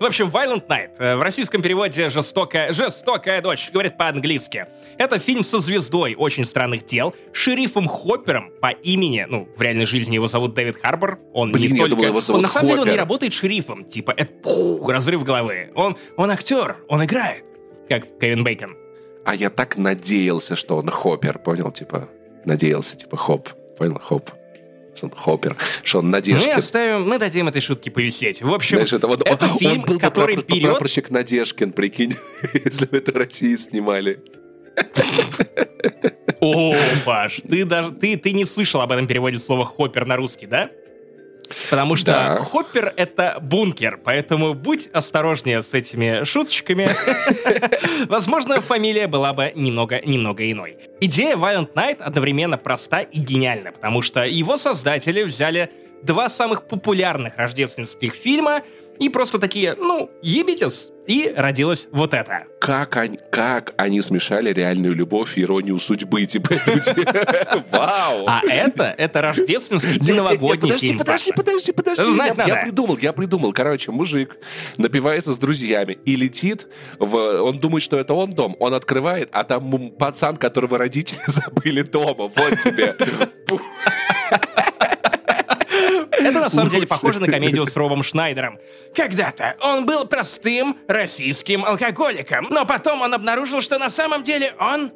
В 0.00 0.04
общем, 0.04 0.28
Violent 0.28 0.66
Night. 0.68 1.16
В 1.16 1.22
российском 1.22 1.62
переводе 1.62 2.08
«Жестокая, 2.08 2.72
жестокая 2.72 3.40
ночь», 3.40 3.70
говорит 3.72 3.96
по-английски. 3.96 4.66
Это 4.98 5.18
фильм 5.18 5.42
со 5.42 5.58
звездой 5.60 6.14
очень 6.16 6.44
странных 6.44 6.84
дел, 6.84 7.14
шерифом 7.32 7.86
Хоппером 7.88 8.50
по 8.60 8.68
имени, 8.68 9.26
ну, 9.28 9.48
в 9.56 9.62
реальной 9.62 9.86
жизни 9.86 10.14
его 10.14 10.26
зовут 10.26 10.54
Дэвид 10.54 10.76
Харбор. 10.82 11.18
Он 11.32 11.52
Блин, 11.52 11.72
не 11.72 11.78
только... 11.78 11.90
думал, 11.96 12.04
его 12.08 12.20
зовут 12.20 12.36
он 12.38 12.42
на 12.42 12.48
самом 12.48 12.68
деле 12.68 12.80
он 12.82 12.88
не 12.88 12.96
работает 12.96 13.32
шерифом. 13.32 13.84
Типа, 13.84 14.12
это 14.16 14.32
пух, 14.42 14.88
разрыв 14.90 15.22
головы. 15.24 15.70
Он, 15.74 15.96
он 16.16 16.30
актер, 16.30 16.76
он 16.88 17.04
играет. 17.04 17.44
Как 17.88 18.18
Кевин 18.20 18.44
Бейкон. 18.44 18.76
А 19.24 19.34
я 19.34 19.50
так 19.50 19.76
надеялся, 19.76 20.56
что 20.56 20.76
он 20.76 20.88
хоппер, 20.88 21.38
понял? 21.38 21.70
Типа, 21.70 22.08
надеялся, 22.44 22.96
типа, 22.96 23.16
хоп, 23.16 23.50
понял? 23.76 23.98
Хоп. 23.98 24.30
Что 24.96 25.06
он 25.06 25.12
хоппер, 25.16 25.56
что 25.84 25.98
он 26.00 26.06
Мы 26.06 26.10
Надежкин. 26.12 26.52
оставим, 26.52 27.08
мы 27.08 27.18
дадим 27.18 27.46
этой 27.48 27.60
шутке 27.60 27.90
повисеть. 27.90 28.42
В 28.42 28.52
общем, 28.52 28.76
Знаешь, 28.78 28.92
это, 28.92 29.06
вот, 29.06 29.26
это 29.26 29.44
он, 29.46 29.58
фильм, 29.58 29.72
он 29.72 29.80
был 29.82 29.94
бы 29.94 30.00
который 30.00 30.36
прапор- 30.36 30.46
берет 30.46 30.70
прапорщик 30.70 31.10
Надежкин, 31.10 31.72
прикинь, 31.72 32.14
если 32.64 32.86
бы 32.86 32.96
это 32.98 33.12
в 33.12 33.16
России 33.16 33.54
снимали. 33.56 34.18
О, 36.40 36.74
Паш, 37.04 37.40
ты 37.48 37.64
даже 37.64 37.92
ты, 37.92 38.16
ты 38.16 38.32
не 38.32 38.44
слышал 38.44 38.80
об 38.80 38.90
этом 38.92 39.06
переводе 39.06 39.38
слова 39.38 39.64
хоппер 39.64 40.06
на 40.06 40.16
русский, 40.16 40.46
да? 40.46 40.70
Потому 41.68 41.96
что 41.96 42.12
Да. 42.12 42.36
хоппер— 42.38 42.92
это 42.96 43.38
бункер, 43.40 43.98
поэтому 44.02 44.54
будь 44.54 44.88
осторожнее 44.92 45.62
с 45.62 45.74
этими 45.74 46.24
шуточками. 46.24 46.88
Возможно, 48.08 48.60
фамилия 48.60 49.06
была 49.06 49.32
бы 49.32 49.52
немного, 49.54 50.00
немного 50.04 50.50
иной. 50.50 50.76
Идея 51.00 51.36
Violent 51.36 51.72
Night 51.74 52.00
одновременно 52.00 52.56
проста 52.58 53.00
и 53.00 53.18
гениальна, 53.18 53.72
потому 53.72 54.02
что 54.02 54.24
его 54.24 54.56
создатели 54.56 55.22
взяли 55.22 55.70
два 56.02 56.28
самых 56.28 56.66
популярных 56.66 57.36
рождественских 57.36 58.14
фильма 58.14 58.62
и 59.00 59.08
просто 59.08 59.38
такие, 59.38 59.74
ну, 59.76 60.10
ебитесь, 60.22 60.90
и 61.06 61.32
родилось 61.34 61.88
вот 61.90 62.14
это. 62.14 62.44
Как 62.60 62.96
они, 62.96 63.18
как 63.32 63.74
они 63.78 64.00
смешали 64.02 64.52
реальную 64.52 64.94
любовь 64.94 65.38
и 65.38 65.42
иронию 65.42 65.78
судьбы, 65.78 66.26
типа, 66.26 66.50
Вау! 67.70 68.26
А 68.28 68.42
это, 68.46 68.94
это 68.96 69.22
рождественский 69.22 69.96
и 69.96 70.12
новогодний 70.12 70.60
подожди, 70.60 70.86
фильм. 70.88 70.98
подожди, 70.98 71.32
подожди, 71.32 71.72
подожди. 71.72 72.12
Знать 72.12 72.34
я, 72.46 72.56
придумал, 72.56 72.98
я 72.98 73.12
придумал. 73.12 73.52
Короче, 73.52 73.90
мужик 73.90 74.36
напивается 74.76 75.32
с 75.32 75.38
друзьями 75.38 75.98
и 76.04 76.14
летит. 76.14 76.68
Он 76.98 77.58
думает, 77.58 77.82
что 77.82 77.98
это 77.98 78.12
он 78.14 78.34
дом. 78.34 78.54
Он 78.60 78.74
открывает, 78.74 79.30
а 79.32 79.44
там 79.44 79.90
пацан, 79.92 80.36
которого 80.36 80.78
родители 80.78 81.20
забыли 81.26 81.82
дома. 81.82 82.30
Вот 82.36 82.60
тебе. 82.62 82.94
Это 86.30 86.40
на 86.40 86.48
самом 86.48 86.70
деле 86.70 86.86
похоже 86.86 87.20
на 87.20 87.26
комедию 87.26 87.66
с 87.66 87.76
Робом 87.76 88.02
Шнайдером. 88.02 88.58
Когда-то 88.94 89.56
он 89.60 89.86
был 89.86 90.06
простым 90.06 90.76
российским 90.88 91.64
алкоголиком, 91.64 92.48
но 92.50 92.64
потом 92.64 93.02
он 93.02 93.14
обнаружил, 93.14 93.60
что 93.60 93.78
на 93.78 93.88
самом 93.88 94.22
деле 94.22 94.54
он 94.58 94.92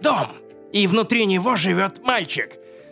дом. 0.00 0.28
И 0.72 0.86
внутри 0.86 1.26
него 1.26 1.56
живет 1.56 2.02
мальчик. 2.02 2.50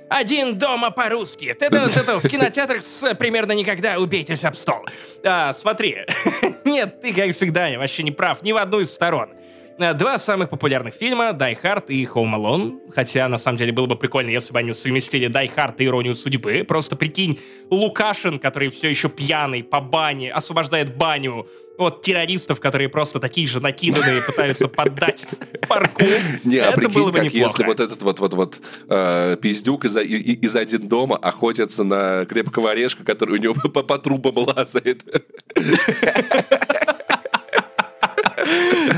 Один 0.08 0.58
дома 0.58 0.90
по-русски. 0.90 1.46
Это, 1.46 1.64
это 1.64 2.20
в 2.20 2.28
кинотеатрах 2.28 2.82
с 2.82 3.14
примерно 3.14 3.52
никогда 3.52 3.98
убейтесь 3.98 4.44
об 4.44 4.56
стол. 4.56 4.86
А, 5.24 5.52
смотри. 5.52 5.98
Нет, 6.64 7.00
ты, 7.00 7.14
как 7.14 7.32
всегда, 7.34 7.70
вообще 7.78 8.02
не 8.02 8.10
прав 8.10 8.42
ни 8.42 8.52
в 8.52 8.56
одну 8.56 8.80
из 8.80 8.92
сторон. 8.92 9.30
А, 9.78 9.94
Два 9.94 10.18
самых 10.18 10.50
популярных 10.50 10.94
фильма 10.94 11.30
Die 11.30 11.58
Hard 11.62 11.86
и 11.88 12.04
Home 12.04 12.36
Alone. 12.36 12.92
Хотя, 12.94 13.28
на 13.28 13.38
самом 13.38 13.58
деле, 13.58 13.72
было 13.72 13.86
бы 13.86 13.96
прикольно, 13.96 14.30
если 14.30 14.52
бы 14.52 14.58
они 14.58 14.74
совместили 14.74 15.28
Die 15.28 15.54
Hard 15.54 15.74
и 15.78 15.86
Иронию 15.86 16.14
судьбы. 16.14 16.64
Просто 16.66 16.96
прикинь, 16.96 17.40
Лукашин, 17.70 18.38
который 18.38 18.68
все 18.68 18.88
еще 18.88 19.08
пьяный 19.08 19.62
по 19.62 19.80
бане, 19.80 20.32
освобождает 20.32 20.96
баню 20.96 21.46
от 21.78 22.02
террористов, 22.02 22.60
которые 22.60 22.88
просто 22.88 23.18
такие 23.18 23.46
же 23.46 23.60
накиданные 23.60 24.22
пытаются 24.26 24.68
поддать 24.68 25.24
парку. 25.68 26.02
Не, 26.44 26.58
а 26.58 26.72
прикинь, 26.72 27.12
как 27.12 27.32
если 27.32 27.64
вот 27.64 27.80
этот 27.80 28.02
вот 28.02 28.20
вот 28.20 28.34
вот 28.34 28.60
э, 28.88 29.36
пиздюк 29.40 29.84
из, 29.84 30.56
один 30.56 30.88
дома 30.88 31.16
охотится 31.16 31.84
на 31.84 32.24
крепкого 32.26 32.70
орешка, 32.70 33.04
который 33.04 33.38
у 33.38 33.42
него 33.42 33.54
по 33.70 33.98
трубам 33.98 34.36
лазает. 34.36 35.02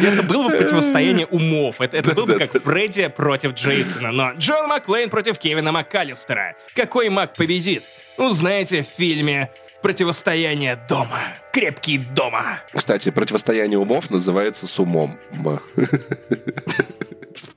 Это 0.04 0.22
было 0.22 0.48
бы 0.48 0.56
противостояние 0.56 1.26
умов. 1.26 1.80
Это, 1.80 1.96
это 1.96 2.14
было 2.14 2.26
бы 2.26 2.38
как 2.38 2.62
Фредди 2.62 3.08
против 3.08 3.54
Джейсона. 3.54 4.12
Но 4.12 4.32
Джон 4.32 4.68
Маклейн 4.68 5.10
против 5.10 5.38
Кевина 5.38 5.72
МакКаллистера. 5.72 6.56
Какой 6.74 7.08
маг 7.08 7.34
победит? 7.34 7.84
Ну, 8.16 8.30
знаете, 8.30 8.82
в 8.82 8.86
фильме 8.96 9.50
«Противостояние 9.82 10.76
дома». 10.88 11.20
Крепкий 11.52 11.98
дома. 11.98 12.60
Кстати, 12.72 13.10
противостояние 13.10 13.78
умов 13.78 14.10
называется 14.10 14.66
с 14.66 14.78
умом. 14.78 15.18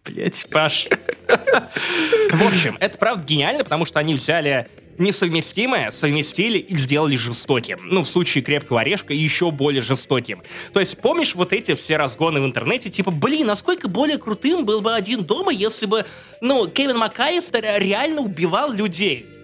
Блять, 0.03 0.47
Паш. 0.49 0.87
В 1.27 2.47
общем, 2.47 2.77
это 2.79 2.97
правда 2.97 3.23
гениально, 3.23 3.63
потому 3.63 3.85
что 3.85 3.99
они 3.99 4.15
взяли 4.15 4.67
несовместимое, 4.97 5.91
совместили 5.91 6.57
и 6.57 6.75
сделали 6.75 7.15
жестоким. 7.15 7.79
Ну, 7.83 8.03
в 8.03 8.07
случае 8.07 8.43
крепкого 8.43 8.81
орешка 8.81 9.13
еще 9.13 9.51
более 9.51 9.81
жестоким. 9.81 10.43
То 10.73 10.79
есть, 10.79 10.97
помнишь 10.97 11.35
вот 11.35 11.53
эти 11.53 11.75
все 11.75 11.97
разгоны 11.97 12.41
в 12.41 12.45
интернете, 12.45 12.89
типа, 12.89 13.11
блин, 13.11 13.47
насколько 13.47 13.87
более 13.87 14.17
крутым 14.17 14.65
был 14.65 14.81
бы 14.81 14.93
один 14.93 15.23
дома, 15.23 15.51
если 15.51 15.85
бы, 15.85 16.05
ну, 16.41 16.67
Кевин 16.67 16.97
МакКаллистер 16.97 17.63
реально 17.79 18.21
убивал 18.21 18.71
людей. 18.71 19.36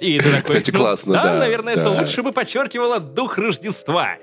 И 0.00 0.18
ты 0.18 0.30
такой, 0.30 0.42
Кстати, 0.42 0.70
ну, 0.70 0.78
классно, 0.78 1.14
да, 1.14 1.22
да, 1.22 1.38
наверное, 1.38 1.74
это 1.74 1.90
лучше 1.90 2.22
бы 2.22 2.32
подчеркивало 2.32 3.00
дух 3.00 3.38
Рождества. 3.38 4.16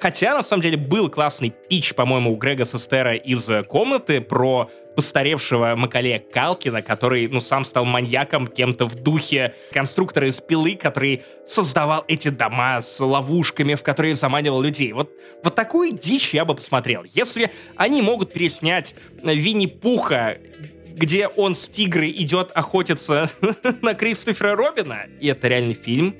Хотя, 0.00 0.34
на 0.34 0.42
самом 0.42 0.62
деле, 0.62 0.76
был 0.76 1.08
классный 1.08 1.52
пич, 1.68 1.94
по-моему, 1.94 2.32
у 2.32 2.36
Грега 2.36 2.64
Сестера 2.64 3.14
из 3.14 3.48
э, 3.48 3.62
комнаты 3.62 4.20
про 4.20 4.70
постаревшего 4.96 5.74
Макалея 5.76 6.18
Калкина, 6.18 6.82
который, 6.82 7.28
ну, 7.28 7.40
сам 7.40 7.64
стал 7.64 7.84
маньяком 7.84 8.46
кем-то 8.46 8.86
в 8.86 8.94
духе 8.94 9.54
конструктора 9.70 10.28
из 10.28 10.40
пилы, 10.40 10.74
который 10.74 11.22
создавал 11.46 12.04
эти 12.08 12.28
дома 12.28 12.80
с 12.80 12.98
ловушками, 12.98 13.74
в 13.74 13.82
которые 13.82 14.16
заманивал 14.16 14.62
людей. 14.62 14.92
Вот, 14.92 15.12
вот 15.44 15.54
такую 15.54 15.92
дичь 15.92 16.32
я 16.32 16.44
бы 16.44 16.54
посмотрел. 16.54 17.04
Если 17.04 17.50
они 17.76 18.00
могут 18.00 18.32
переснять 18.32 18.94
э, 19.22 19.34
Винни-Пуха, 19.34 20.38
где 20.96 21.28
он 21.28 21.54
с 21.54 21.68
тигрой 21.68 22.10
идет 22.10 22.50
охотиться 22.54 23.30
на 23.82 23.94
Кристофера 23.94 24.56
Робина, 24.56 25.06
и 25.20 25.28
это 25.28 25.48
реальный 25.48 25.74
фильм, 25.74 26.16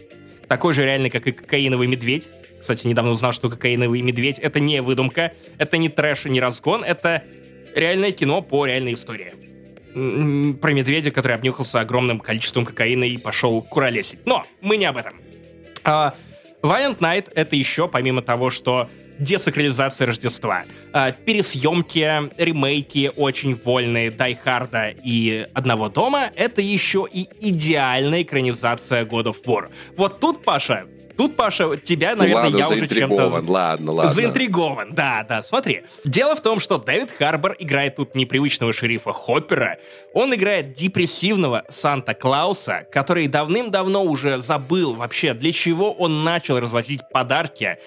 такой 0.48 0.74
же 0.74 0.84
реальный, 0.84 1.10
как 1.10 1.26
и 1.26 1.32
«Кокаиновый 1.32 1.88
медведь». 1.88 2.28
Кстати, 2.60 2.86
недавно 2.86 3.10
узнал, 3.12 3.32
что 3.32 3.48
«Кокаиновый 3.48 4.02
медведь»— 4.02 4.38
это 4.40 4.60
не 4.60 4.82
выдумка, 4.82 5.32
это 5.58 5.78
не 5.78 5.88
трэш 5.88 6.26
и 6.26 6.30
не 6.30 6.40
разгон, 6.40 6.84
это 6.84 7.24
реальное 7.74 8.10
кино 8.10 8.42
по 8.42 8.66
реальной 8.66 8.92
истории. 8.92 9.32
Про 10.60 10.72
медведя, 10.72 11.10
который 11.10 11.34
обнюхался 11.34 11.80
огромным 11.80 12.20
количеством 12.20 12.66
кокаина 12.66 13.04
и 13.04 13.16
пошел 13.16 13.62
куролесить. 13.62 14.26
Но 14.26 14.44
мы 14.60 14.76
не 14.76 14.84
об 14.84 14.98
этом. 14.98 15.14
А, 15.84 16.12
Violent 16.60 16.98
Night— 16.98 17.30
это 17.34 17.56
еще, 17.56 17.88
помимо 17.88 18.20
того, 18.20 18.50
что 18.50 18.90
десакрализация 19.18 20.06
Рождества, 20.06 20.64
а, 20.92 21.12
пересъемки, 21.12 22.30
ремейки 22.36 23.10
очень 23.16 23.54
вольные 23.54 24.10
Дай 24.10 24.34
Харда 24.34 24.94
и 25.02 25.46
Одного 25.54 25.88
дома, 25.88 26.30
это 26.34 26.60
еще 26.60 27.06
и 27.10 27.28
идеальная 27.40 28.22
экранизация 28.22 29.04
God 29.04 29.24
of 29.24 29.36
War. 29.44 29.68
Вот 29.96 30.20
тут, 30.20 30.44
Паша, 30.44 30.86
тут, 31.16 31.36
Паша, 31.36 31.76
тебя, 31.76 32.14
наверное, 32.14 32.44
ладно, 32.44 32.58
я 32.58 32.66
уже 32.66 32.86
чем-то... 32.86 32.96
заинтригован, 32.96 33.48
ладно, 33.48 33.92
ладно. 33.92 34.12
Заинтригован, 34.12 34.94
да, 34.94 35.24
да. 35.28 35.42
Смотри, 35.42 35.82
дело 36.04 36.34
в 36.34 36.42
том, 36.42 36.60
что 36.60 36.78
Дэвид 36.78 37.10
Харбор 37.10 37.56
играет 37.58 37.96
тут 37.96 38.14
непривычного 38.14 38.72
шерифа 38.72 39.12
Хоппера. 39.12 39.78
Он 40.12 40.34
играет 40.34 40.74
депрессивного 40.74 41.64
Санта-Клауса, 41.68 42.86
который 42.90 43.28
давным-давно 43.28 44.04
уже 44.04 44.38
забыл 44.38 44.94
вообще, 44.94 45.34
для 45.34 45.52
чего 45.52 45.92
он 45.92 46.24
начал 46.24 46.60
развозить 46.60 47.00
подарки. 47.12 47.78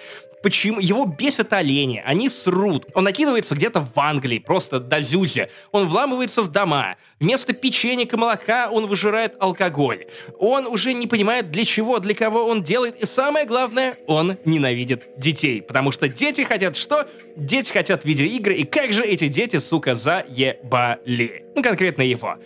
Почему? 0.42 0.80
Его 0.80 1.06
бесят 1.06 1.52
олени, 1.54 2.02
они 2.06 2.30
срут. 2.30 2.86
Он 2.94 3.04
накидывается 3.04 3.56
где-то 3.56 3.82
в 3.82 4.00
Англии, 4.00 4.40
просто 4.40 4.80
до 4.80 5.02
зюзи. 5.02 5.50
Он 5.72 5.88
вламывается 5.88 6.42
в 6.42 6.52
дома. 6.52 6.96
Вместо 7.20 7.54
печенья 7.54 8.06
и 8.06 8.16
молока 8.16 8.70
он 8.70 8.88
выжирает 8.88 9.36
алкоголь. 9.40 10.06
Он 10.38 10.66
уже 10.66 10.94
не 10.94 11.08
понимает, 11.08 11.52
для 11.52 11.66
чего, 11.66 12.00
для 12.00 12.14
кого 12.14 12.46
он 12.46 12.64
делает. 12.64 13.02
И 13.02 13.06
самое 13.06 13.46
главное, 13.46 13.98
он 14.08 14.38
ненавидит 14.46 15.04
детей. 15.18 15.62
Потому 15.62 15.92
что 15.92 16.08
дети 16.08 16.42
хотят 16.42 16.78
что? 16.78 17.08
Дети 17.36 17.72
хотят 17.72 18.06
видеоигры. 18.06 18.56
И 18.56 18.64
как 18.64 18.94
же 18.94 19.04
эти 19.04 19.28
дети, 19.28 19.60
сука, 19.60 19.96
заебали? 19.96 21.46
Ну, 21.56 21.62
конкретно 21.62 22.04
его. 22.04 22.38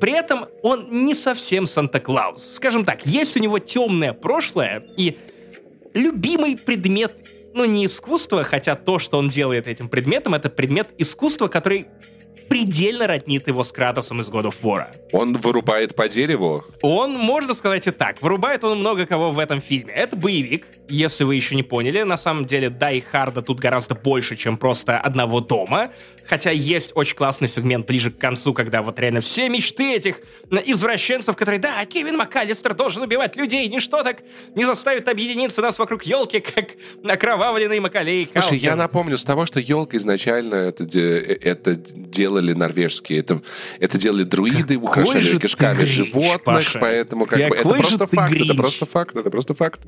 При 0.00 0.12
этом 0.12 0.46
он 0.62 1.04
не 1.04 1.14
совсем 1.14 1.66
Санта-Клаус. 1.66 2.54
Скажем 2.54 2.84
так, 2.84 3.06
есть 3.06 3.36
у 3.36 3.40
него 3.40 3.58
темное 3.58 4.12
прошлое 4.12 4.84
и 4.96 5.18
любимый 5.94 6.56
предмет 6.56 7.23
ну, 7.54 7.64
не 7.64 7.86
искусство, 7.86 8.44
хотя 8.44 8.74
то, 8.74 8.98
что 8.98 9.18
он 9.18 9.28
делает 9.28 9.66
этим 9.66 9.88
предметом, 9.88 10.34
это 10.34 10.50
предмет 10.50 10.88
искусства, 10.98 11.48
который 11.48 11.86
предельно 12.48 13.06
роднит 13.06 13.48
его 13.48 13.64
с 13.64 13.72
Кратосом 13.72 14.20
из 14.20 14.28
God 14.28 14.44
of 14.44 14.56
War. 14.62 14.86
Он 15.12 15.34
вырубает 15.34 15.94
по 15.94 16.08
дереву? 16.08 16.64
Он, 16.82 17.12
можно 17.12 17.54
сказать 17.54 17.86
и 17.86 17.90
так, 17.90 18.20
вырубает 18.22 18.64
он 18.64 18.80
много 18.80 19.06
кого 19.06 19.30
в 19.30 19.38
этом 19.38 19.60
фильме. 19.60 19.92
Это 19.94 20.16
боевик, 20.16 20.66
если 20.88 21.24
вы 21.24 21.36
еще 21.36 21.54
не 21.54 21.62
поняли. 21.62 22.02
На 22.02 22.16
самом 22.16 22.44
деле, 22.44 22.70
Дай 22.70 23.00
Харда 23.00 23.40
тут 23.40 23.60
гораздо 23.60 23.94
больше, 23.94 24.36
чем 24.36 24.56
просто 24.56 24.98
одного 24.98 25.40
дома. 25.40 25.92
Хотя 26.26 26.50
есть 26.50 26.92
очень 26.94 27.16
классный 27.16 27.48
сегмент 27.48 27.86
ближе 27.86 28.10
к 28.10 28.18
концу, 28.18 28.54
когда 28.54 28.82
вот 28.82 28.98
реально 28.98 29.20
все 29.20 29.48
мечты 29.48 29.94
этих 29.94 30.20
извращенцев, 30.64 31.36
которые, 31.36 31.60
да, 31.60 31.84
Кевин 31.84 32.16
МакАлистер 32.16 32.74
должен 32.74 33.02
убивать 33.02 33.36
людей, 33.36 33.68
ничто 33.68 34.02
так 34.02 34.18
не 34.54 34.64
заставит 34.64 35.08
объединиться 35.08 35.60
нас 35.60 35.78
вокруг 35.78 36.04
елки, 36.04 36.40
как 36.40 36.70
окровавленный 37.04 37.80
Макалей 37.80 38.28
Слушай, 38.32 38.58
я 38.58 38.76
напомню, 38.76 39.18
с 39.18 39.24
того, 39.24 39.46
что 39.46 39.60
елка 39.60 39.96
изначально 39.96 40.54
это, 40.54 40.84
это 40.84 41.74
делали 41.74 42.52
норвежские, 42.52 43.20
это, 43.20 43.40
это 43.78 43.98
делали 43.98 44.24
друиды, 44.24 44.74
Какой 44.74 44.76
украшали 44.76 45.38
кишками 45.38 45.78
грич, 45.78 45.88
животных, 45.88 46.42
Паша. 46.44 46.78
поэтому 46.78 47.26
как 47.26 47.48
бы 47.48 47.56
это 47.56 47.68
просто 47.68 48.06
факт, 48.06 48.32
грич. 48.32 48.44
это 48.44 48.54
просто 48.54 48.86
факт, 48.86 49.16
это 49.16 49.30
просто 49.30 49.54
факт. 49.54 49.80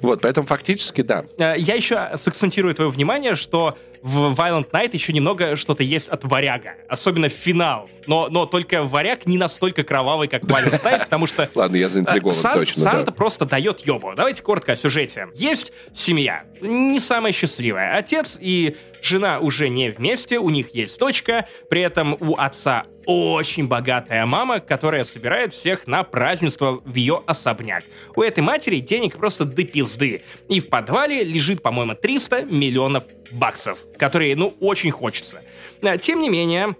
Вот, 0.00 0.20
поэтому 0.20 0.46
фактически 0.46 1.02
да. 1.02 1.24
Э, 1.38 1.54
я 1.56 1.74
еще 1.74 2.10
сакцентирую 2.16 2.74
твое 2.74 2.90
внимание, 2.90 3.34
что 3.34 3.76
в 4.02 4.34
Violent 4.34 4.70
Night 4.70 4.90
еще 4.92 5.12
немного 5.12 5.56
что-то 5.56 5.82
есть 5.82 6.08
от 6.08 6.24
варяга. 6.24 6.74
Особенно 6.88 7.28
финал. 7.28 7.88
Но, 8.06 8.28
но 8.30 8.46
только 8.46 8.84
варяг 8.84 9.26
не 9.26 9.36
настолько 9.36 9.82
кровавый, 9.82 10.28
как 10.28 10.44
Violent 10.44 10.82
Night, 10.84 11.00
потому 11.00 11.26
что... 11.26 11.48
Ладно, 11.54 11.76
я 11.76 11.88
заинтригован, 11.88 12.34
Сан, 12.34 12.54
точно. 12.54 12.82
Санта 12.82 13.06
да. 13.06 13.12
просто 13.12 13.44
дает 13.44 13.80
ёбу. 13.80 14.14
Давайте 14.16 14.42
коротко 14.42 14.72
о 14.72 14.76
сюжете. 14.76 15.28
Есть 15.34 15.72
семья, 15.92 16.44
не 16.60 17.00
самая 17.00 17.32
счастливая. 17.32 17.96
Отец 17.96 18.38
и 18.40 18.76
жена 19.02 19.38
уже 19.38 19.68
не 19.68 19.90
вместе, 19.90 20.38
у 20.38 20.50
них 20.50 20.74
есть 20.74 20.98
дочка, 20.98 21.46
при 21.68 21.82
этом 21.82 22.16
у 22.20 22.36
отца 22.36 22.86
очень 23.08 23.66
богатая 23.66 24.26
мама, 24.26 24.60
которая 24.60 25.02
собирает 25.02 25.54
всех 25.54 25.86
на 25.86 26.04
празднество 26.04 26.82
в 26.84 26.94
ее 26.94 27.22
особняк. 27.26 27.84
У 28.14 28.22
этой 28.22 28.40
матери 28.40 28.80
денег 28.80 29.16
просто 29.16 29.46
до 29.46 29.64
пизды. 29.64 30.22
И 30.50 30.60
в 30.60 30.68
подвале 30.68 31.24
лежит, 31.24 31.62
по-моему, 31.62 31.94
300 31.94 32.42
миллионов 32.42 33.04
баксов, 33.30 33.78
которые, 33.96 34.36
ну, 34.36 34.54
очень 34.60 34.90
хочется. 34.90 35.40
А, 35.80 35.96
тем 35.96 36.20
не 36.20 36.28
менее, 36.28 36.76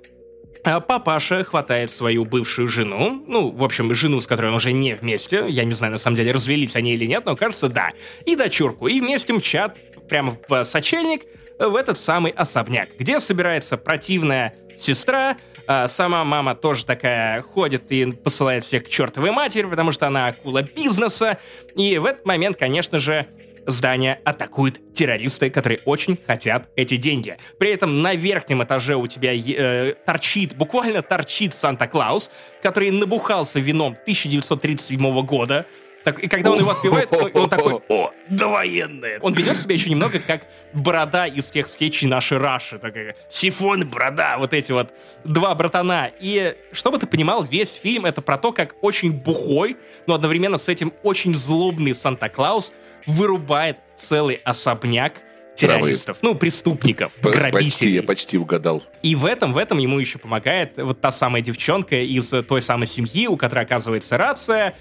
а, 0.65 0.81
Папаша 0.81 1.45
хватает 1.45 1.91
свою 1.91 2.27
бывшую 2.27 2.69
жену, 2.69 3.25
ну, 3.27 3.49
в 3.51 3.65
общем, 3.65 3.95
жену, 3.95 4.21
с 4.21 4.27
которой 4.27 4.49
он 4.49 4.57
уже 4.57 4.73
не 4.73 4.97
вместе, 4.97 5.47
я 5.49 5.65
не 5.65 5.73
знаю, 5.73 5.93
на 5.93 5.99
самом 5.99 6.19
деле, 6.19 6.33
развелись 6.33 6.77
они 6.77 6.93
или 6.93 7.07
нет, 7.07 7.25
но 7.25 7.37
кажется, 7.37 7.71
да, 7.71 7.93
и 8.27 8.37
дочурку, 8.37 8.87
и 8.87 9.01
вместе 9.01 9.33
мчат 9.33 9.79
прямо 10.11 10.37
в 10.47 10.65
сочельник 10.65 11.23
в 11.59 11.75
этот 11.75 11.99
самый 11.99 12.33
особняк, 12.33 12.91
где 12.99 13.19
собирается 13.19 13.79
противная 13.79 14.55
сестра, 14.79 15.39
а 15.71 15.87
сама 15.87 16.25
мама 16.25 16.55
тоже 16.55 16.87
такая 16.87 17.43
ходит 17.43 17.93
и 17.93 18.07
посылает 18.11 18.65
всех 18.65 18.85
к 18.85 18.89
чертовой 18.89 19.33
матери, 19.33 19.67
потому 19.67 19.93
что 19.93 20.07
она 20.07 20.29
акула 20.29 20.63
бизнеса. 20.63 21.39
И 21.77 21.99
в 21.99 22.07
этот 22.07 22.25
момент, 22.25 22.57
конечно 22.57 22.99
же, 22.99 23.27
здание 23.67 24.19
атакуют 24.25 24.95
террористы, 24.95 25.51
которые 25.51 25.81
очень 25.85 26.19
хотят 26.27 26.71
эти 26.75 26.97
деньги. 26.97 27.37
При 27.59 27.71
этом 27.71 28.01
на 28.01 28.15
верхнем 28.15 28.63
этаже 28.63 28.97
у 28.97 29.07
тебя 29.07 29.35
э, 29.35 29.93
торчит, 30.07 30.57
буквально 30.57 31.03
торчит 31.03 31.53
Санта-Клаус, 31.53 32.31
который 32.63 32.91
набухался 32.91 33.61
вином 33.61 33.93
1937 33.93 35.23
года. 35.27 35.67
Так, 36.05 36.21
и 36.21 36.29
когда 36.29 36.53
он 36.53 36.61
его 36.61 36.71
отпивает, 36.71 37.09
он 37.35 37.49
такой, 37.49 37.81
о, 37.89 38.13
довоенное. 38.29 39.19
Он 39.21 39.35
ведет 39.35 39.57
себя 39.57 39.75
еще 39.75 39.91
немного 39.91 40.19
как 40.21 40.43
борода 40.73 41.27
из 41.27 41.47
тех 41.49 41.69
скетчей 41.69 42.07
нашей 42.09 42.39
Раши. 42.39 42.79
Такая, 42.79 43.17
сифон, 43.31 43.87
борода, 43.89 44.39
вот 44.39 44.53
эти 44.53 44.73
вот 44.73 44.93
два 45.25 45.55
братана. 45.55 46.11
И 46.21 46.57
чтобы 46.73 46.99
ты 46.99 47.07
понимал, 47.07 47.43
весь 47.43 47.73
фильм 47.73 48.07
это 48.07 48.23
про 48.23 48.39
то, 48.39 48.53
как 48.53 48.77
очень 48.83 49.13
бухой, 49.13 49.77
но 50.07 50.15
одновременно 50.15 50.57
с 50.57 50.69
этим 50.69 50.93
очень 51.03 51.35
злобный 51.35 51.95
Санта-Клаус 51.95 52.73
вырубает 53.07 53.79
целый 53.97 54.37
особняк 54.45 55.15
террористов, 55.57 56.19
Правы. 56.19 56.35
ну, 56.35 56.39
преступников, 56.39 57.13
П- 57.15 57.31
грабителей. 57.31 57.65
Почти, 57.65 57.91
я 57.91 58.03
почти 58.05 58.39
угадал. 58.39 58.85
И 59.03 59.15
в 59.17 59.25
этом, 59.25 59.53
в 59.53 59.59
этом 59.59 59.79
ему 59.79 59.99
еще 59.99 60.19
помогает 60.19 60.75
вот 60.77 61.01
та 61.01 61.11
самая 61.11 61.43
девчонка 61.43 61.97
из 61.97 62.29
той 62.29 62.63
самой 62.63 62.87
семьи, 62.87 63.27
у 63.27 63.37
которой 63.37 63.65
оказывается 63.65 64.17
рация. 64.17 64.75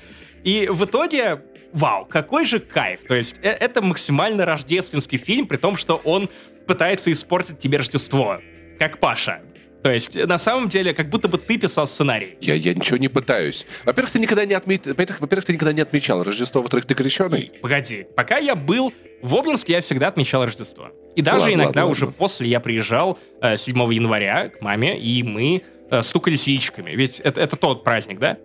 И 0.47 0.69
в 0.69 0.85
итоге 0.85 1.41
вау, 1.73 2.05
какой 2.05 2.45
же 2.45 2.61
кайф. 2.61 3.01
То 3.05 3.15
есть 3.15 3.35
э, 3.41 3.49
это 3.49 3.81
максимально 3.81 4.45
рождественский 4.45 5.17
фильм, 5.17 5.45
при 5.45 5.57
том, 5.57 5.75
что 5.75 5.97
он 6.05 6.29
пытается 6.65 7.11
испортить 7.11 7.59
тебе 7.59 7.79
Рождество. 7.79 8.39
Как 8.79 8.99
Паша. 8.99 9.41
То 9.83 9.91
есть, 9.91 10.15
на 10.15 10.37
самом 10.37 10.69
деле, 10.69 10.93
как 10.93 11.09
будто 11.09 11.27
бы 11.27 11.37
ты 11.37 11.57
писал 11.57 11.85
сценарий. 11.85 12.37
Я, 12.39 12.53
я 12.53 12.73
ничего 12.73 12.95
не 12.95 13.09
пытаюсь. 13.09 13.67
Во-первых, 13.83 14.13
ты 14.13 14.19
никогда 14.19 14.45
не 14.45 14.53
отмет... 14.53 14.87
Во-первых, 14.87 15.43
ты 15.43 15.51
никогда 15.51 15.73
не 15.73 15.81
отмечал 15.81 16.23
Рождество, 16.23 16.61
во-вторых, 16.61 16.85
ты 16.85 16.95
крещеный. 16.95 17.51
Погоди, 17.61 18.07
пока 18.15 18.37
я 18.37 18.55
был 18.55 18.93
в 19.21 19.35
Обнинске, 19.35 19.73
я 19.73 19.81
всегда 19.81 20.07
отмечал 20.07 20.45
Рождество. 20.45 20.91
И 21.17 21.21
даже 21.21 21.39
ладно, 21.41 21.53
иногда 21.55 21.81
ладно, 21.81 21.91
уже 21.91 22.05
ладно. 22.05 22.17
после 22.17 22.47
я 22.47 22.61
приезжал 22.61 23.19
э, 23.41 23.57
7 23.57 23.77
января 23.93 24.47
к 24.47 24.61
маме, 24.61 24.97
и 24.97 25.23
мы 25.23 25.61
э, 25.91 26.01
стукали 26.01 26.37
с 26.37 26.47
яичками. 26.47 26.91
Ведь 26.91 27.19
это, 27.19 27.41
это 27.41 27.57
тот 27.57 27.83
праздник, 27.83 28.19
да? 28.19 28.37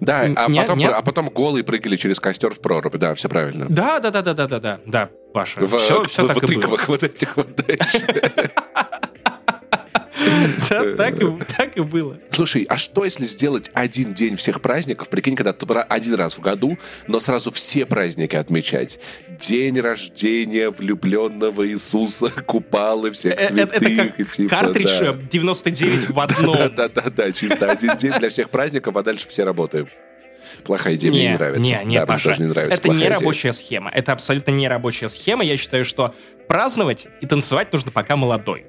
Да, 0.00 0.20
а, 0.20 0.48
нет, 0.48 0.62
потом, 0.62 0.78
нет. 0.78 0.92
а 0.94 1.02
потом 1.02 1.28
голые 1.28 1.62
прыгали 1.62 1.96
через 1.96 2.20
костер 2.20 2.54
в 2.54 2.60
прорубь. 2.60 2.96
Да, 2.96 3.14
все 3.14 3.28
правильно. 3.28 3.66
Да, 3.68 4.00
да, 4.00 4.10
да, 4.10 4.22
да, 4.22 4.34
да, 4.34 4.46
да, 4.46 4.60
да, 4.60 4.80
да, 4.86 5.10
Паша. 5.32 5.60
В, 5.60 5.78
все, 5.78 6.02
все 6.04 6.24
в, 6.24 6.28
так 6.28 6.36
в 6.42 6.50
и 6.50 6.56
было. 6.56 6.78
вот 6.86 7.02
этих 7.02 7.36
вот. 7.36 7.48
Да, 10.68 10.96
так 10.96 11.20
и, 11.20 11.26
так 11.56 11.76
и 11.76 11.80
было. 11.80 12.18
Слушай, 12.30 12.64
а 12.68 12.76
что 12.76 13.04
если 13.04 13.24
сделать 13.24 13.70
один 13.74 14.14
день 14.14 14.36
всех 14.36 14.60
праздников? 14.60 15.08
Прикинь, 15.08 15.36
когда 15.36 15.52
ты 15.52 15.66
один 15.66 16.14
раз 16.14 16.34
в 16.34 16.40
году, 16.40 16.78
но 17.06 17.20
сразу 17.20 17.50
все 17.50 17.86
праздники 17.86 18.36
отмечать. 18.36 18.98
День 19.40 19.80
рождения 19.80 20.70
влюбленного 20.70 21.66
Иисуса, 21.68 22.30
купалы 22.46 23.10
всех 23.10 23.40
святых. 23.40 23.82
Это 23.82 24.12
как 24.12 24.30
типа, 24.30 24.56
картридж 24.56 24.98
да. 25.00 25.12
99 25.30 26.10
в 26.10 26.20
одном. 26.20 26.54
Да-да-да, 26.74 27.32
чисто 27.32 27.70
один 27.70 27.96
день 27.96 28.12
для 28.18 28.28
всех 28.28 28.50
праздников, 28.50 28.96
а 28.96 29.02
дальше 29.02 29.28
все 29.28 29.44
работаем. 29.44 29.88
Плохая 30.64 30.96
идея, 30.96 31.10
не, 31.10 31.18
мне 31.18 31.28
не 31.28 31.34
нравится. 31.34 31.62
Не, 31.62 31.84
не, 31.84 31.96
да, 31.96 32.06
Паша, 32.06 32.34
не 32.38 32.48
нравится. 32.48 32.80
Это 32.80 32.88
не 32.88 33.08
рабочая 33.08 33.52
схема. 33.52 33.90
Это 33.90 34.12
абсолютно 34.12 34.50
не 34.50 34.68
рабочая 34.68 35.08
схема. 35.08 35.44
Я 35.44 35.56
считаю, 35.56 35.84
что 35.84 36.14
праздновать 36.48 37.06
и 37.20 37.26
танцевать 37.26 37.72
нужно 37.72 37.90
пока 37.90 38.16
молодой. 38.16 38.66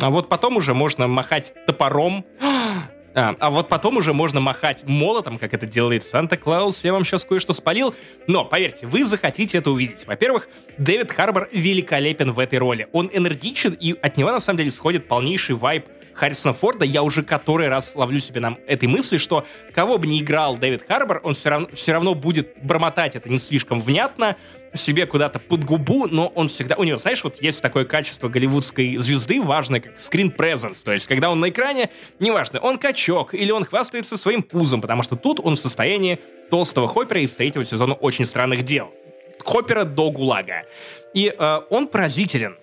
А 0.00 0.10
вот 0.10 0.28
потом 0.28 0.56
уже 0.56 0.74
можно 0.74 1.06
махать 1.06 1.52
топором. 1.66 2.24
А, 2.40 2.88
а 3.14 3.50
вот 3.50 3.68
потом 3.68 3.96
уже 3.96 4.12
можно 4.12 4.40
махать 4.40 4.84
молотом, 4.86 5.38
как 5.38 5.54
это 5.54 5.66
делает 5.66 6.02
Санта-Клаус. 6.02 6.84
Я 6.84 6.92
вам 6.92 7.04
сейчас 7.04 7.24
кое-что 7.24 7.52
спалил. 7.52 7.94
Но, 8.26 8.44
поверьте, 8.44 8.86
вы 8.86 9.04
захотите 9.04 9.58
это 9.58 9.70
увидеть. 9.70 10.06
Во-первых, 10.06 10.48
Дэвид 10.78 11.12
Харбор 11.12 11.48
великолепен 11.52 12.32
в 12.32 12.38
этой 12.38 12.58
роли. 12.58 12.88
Он 12.92 13.10
энергичен, 13.12 13.76
и 13.78 13.92
от 14.00 14.16
него, 14.16 14.32
на 14.32 14.40
самом 14.40 14.58
деле, 14.58 14.70
сходит 14.70 15.08
полнейший 15.08 15.56
вайб 15.56 15.86
Харрисона 16.14 16.54
Форда. 16.54 16.84
Я 16.84 17.02
уже 17.02 17.22
который 17.22 17.68
раз 17.68 17.92
ловлю 17.94 18.20
себе 18.20 18.40
на 18.40 18.56
этой 18.66 18.88
мысли, 18.88 19.16
что 19.16 19.46
кого 19.74 19.98
бы 19.98 20.06
ни 20.06 20.20
играл 20.20 20.56
Дэвид 20.56 20.84
Харбор, 20.86 21.20
он 21.24 21.34
все 21.34 21.50
равно, 21.50 21.68
все 21.72 21.92
равно 21.92 22.14
будет 22.14 22.54
бормотать 22.62 23.16
это 23.16 23.28
не 23.28 23.38
слишком 23.38 23.80
внятно, 23.80 24.36
себе 24.74 25.06
куда-то 25.06 25.38
под 25.38 25.64
губу, 25.64 26.06
но 26.10 26.28
он 26.28 26.48
всегда... 26.48 26.76
У 26.76 26.84
него, 26.84 26.98
знаешь, 26.98 27.22
вот 27.24 27.42
есть 27.42 27.60
такое 27.60 27.84
качество 27.84 28.28
голливудской 28.28 28.96
звезды 28.96 29.42
важное, 29.42 29.80
как 29.80 29.98
screen 29.98 30.34
presence. 30.34 30.78
То 30.82 30.92
есть, 30.92 31.06
когда 31.06 31.30
он 31.30 31.40
на 31.40 31.50
экране, 31.50 31.90
неважно, 32.18 32.58
он 32.60 32.78
качок 32.78 33.34
или 33.34 33.50
он 33.50 33.64
хвастается 33.64 34.16
своим 34.16 34.42
пузом, 34.42 34.80
потому 34.80 35.02
что 35.02 35.16
тут 35.16 35.40
он 35.40 35.56
в 35.56 35.58
состоянии 35.58 36.20
толстого 36.50 36.88
Хоппера 36.88 37.20
из 37.20 37.32
третьего 37.32 37.64
сезона 37.64 37.94
«Очень 37.94 38.24
странных 38.24 38.62
дел». 38.62 38.92
Хоппера 39.44 39.84
до 39.84 40.10
ГУЛАГа. 40.10 40.64
И 41.14 41.34
э, 41.36 41.60
он 41.68 41.88
поразителен. 41.88 42.56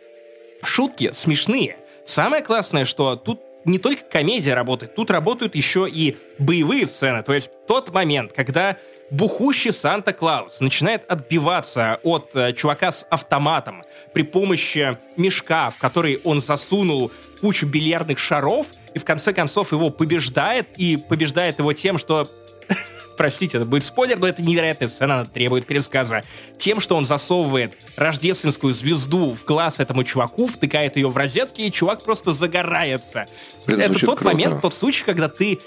Шутки 0.63 1.12
смешные. 1.12 1.77
Самое 2.10 2.41
классное, 2.41 2.86
что 2.86 3.15
тут 3.15 3.39
не 3.65 3.78
только 3.78 4.04
комедия 4.04 4.56
работает, 4.56 4.95
тут 4.95 5.12
работают 5.12 5.54
еще 5.54 5.88
и 5.88 6.17
боевые 6.39 6.88
сцены. 6.88 7.22
То 7.22 7.34
есть 7.34 7.52
тот 7.67 7.93
момент, 7.93 8.34
когда 8.34 8.78
бухущий 9.12 9.72
Санта-Клаус 9.72 10.60
начинает 10.60 11.08
отбиваться 11.08 12.00
от 12.02 12.36
э, 12.36 12.54
чувака 12.54 12.91
с 12.91 13.06
автоматом 13.12 13.84
при 14.12 14.24
помощи 14.24 14.98
мешка, 15.17 15.69
в 15.69 15.78
который 15.78 16.19
он 16.24 16.41
засунул 16.41 17.12
кучу 17.41 17.67
бильярдных 17.67 18.17
шаров, 18.17 18.65
и 18.95 18.98
в 18.98 19.06
конце 19.06 19.32
концов 19.32 19.72
его 19.72 19.91
побеждает, 19.91 20.67
и 20.78 20.98
побеждает 20.98 21.60
его 21.60 21.74
тем, 21.74 22.00
что 22.00 22.28
простите, 23.19 23.58
это 23.58 23.65
будет 23.65 23.84
спойлер, 23.84 24.17
но 24.17 24.29
это 24.29 24.41
невероятная 24.41 24.88
сцена, 24.88 25.15
она 25.15 25.25
требует 25.25 25.67
пересказа. 25.67 26.23
Тем, 26.58 26.79
что 26.79 26.95
он 26.95 27.05
засовывает 27.05 27.73
рождественскую 27.97 28.73
звезду 28.73 29.36
в 29.36 29.43
глаз 29.43 29.82
этому 29.82 30.05
чуваку, 30.05 30.47
втыкает 30.47 30.95
ее 30.95 31.10
в 31.10 31.17
розетки, 31.17 31.63
и 31.63 31.69
чувак 31.69 32.01
просто 32.05 32.32
загорается. 32.32 33.25
Это 33.67 33.88
звучит 33.88 34.05
тот 34.05 34.19
круто. 34.19 34.34
момент, 34.34 34.62
тот 34.62 34.73
случай, 34.73 35.03
когда 35.03 35.27
ты 35.27 35.60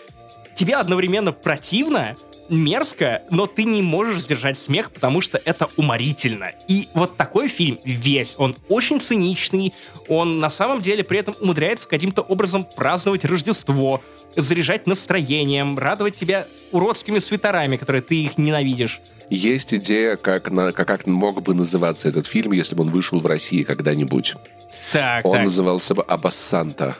тебе 0.54 0.76
одновременно 0.76 1.32
противно, 1.32 2.16
мерзко, 2.52 3.22
но 3.30 3.46
ты 3.46 3.64
не 3.64 3.82
можешь 3.82 4.22
сдержать 4.22 4.58
смех, 4.58 4.92
потому 4.92 5.20
что 5.20 5.40
это 5.44 5.68
уморительно. 5.76 6.52
И 6.68 6.88
вот 6.94 7.16
такой 7.16 7.48
фильм 7.48 7.78
весь, 7.84 8.34
он 8.36 8.56
очень 8.68 9.00
циничный, 9.00 9.72
он 10.08 10.38
на 10.38 10.50
самом 10.50 10.82
деле 10.82 11.02
при 11.02 11.18
этом 11.18 11.34
умудряется 11.40 11.88
каким-то 11.88 12.22
образом 12.22 12.64
праздновать 12.76 13.24
Рождество, 13.24 14.02
заряжать 14.36 14.86
настроением, 14.86 15.78
радовать 15.78 16.16
тебя 16.16 16.46
уродскими 16.70 17.18
свитерами, 17.18 17.76
которые 17.76 18.02
ты 18.02 18.16
их 18.16 18.38
ненавидишь. 18.38 19.00
Есть 19.30 19.72
идея, 19.74 20.16
как, 20.16 20.50
на, 20.50 20.72
как, 20.72 20.86
как 20.86 21.06
мог 21.06 21.42
бы 21.42 21.54
называться 21.54 22.08
этот 22.08 22.26
фильм, 22.26 22.52
если 22.52 22.74
бы 22.74 22.82
он 22.82 22.90
вышел 22.90 23.18
в 23.18 23.26
России 23.26 23.62
когда-нибудь. 23.62 24.34
Так, 24.92 25.24
Он 25.24 25.32
так, 25.32 25.44
назывался 25.44 25.94
бы 25.94 26.02
«Абассанта». 26.02 26.96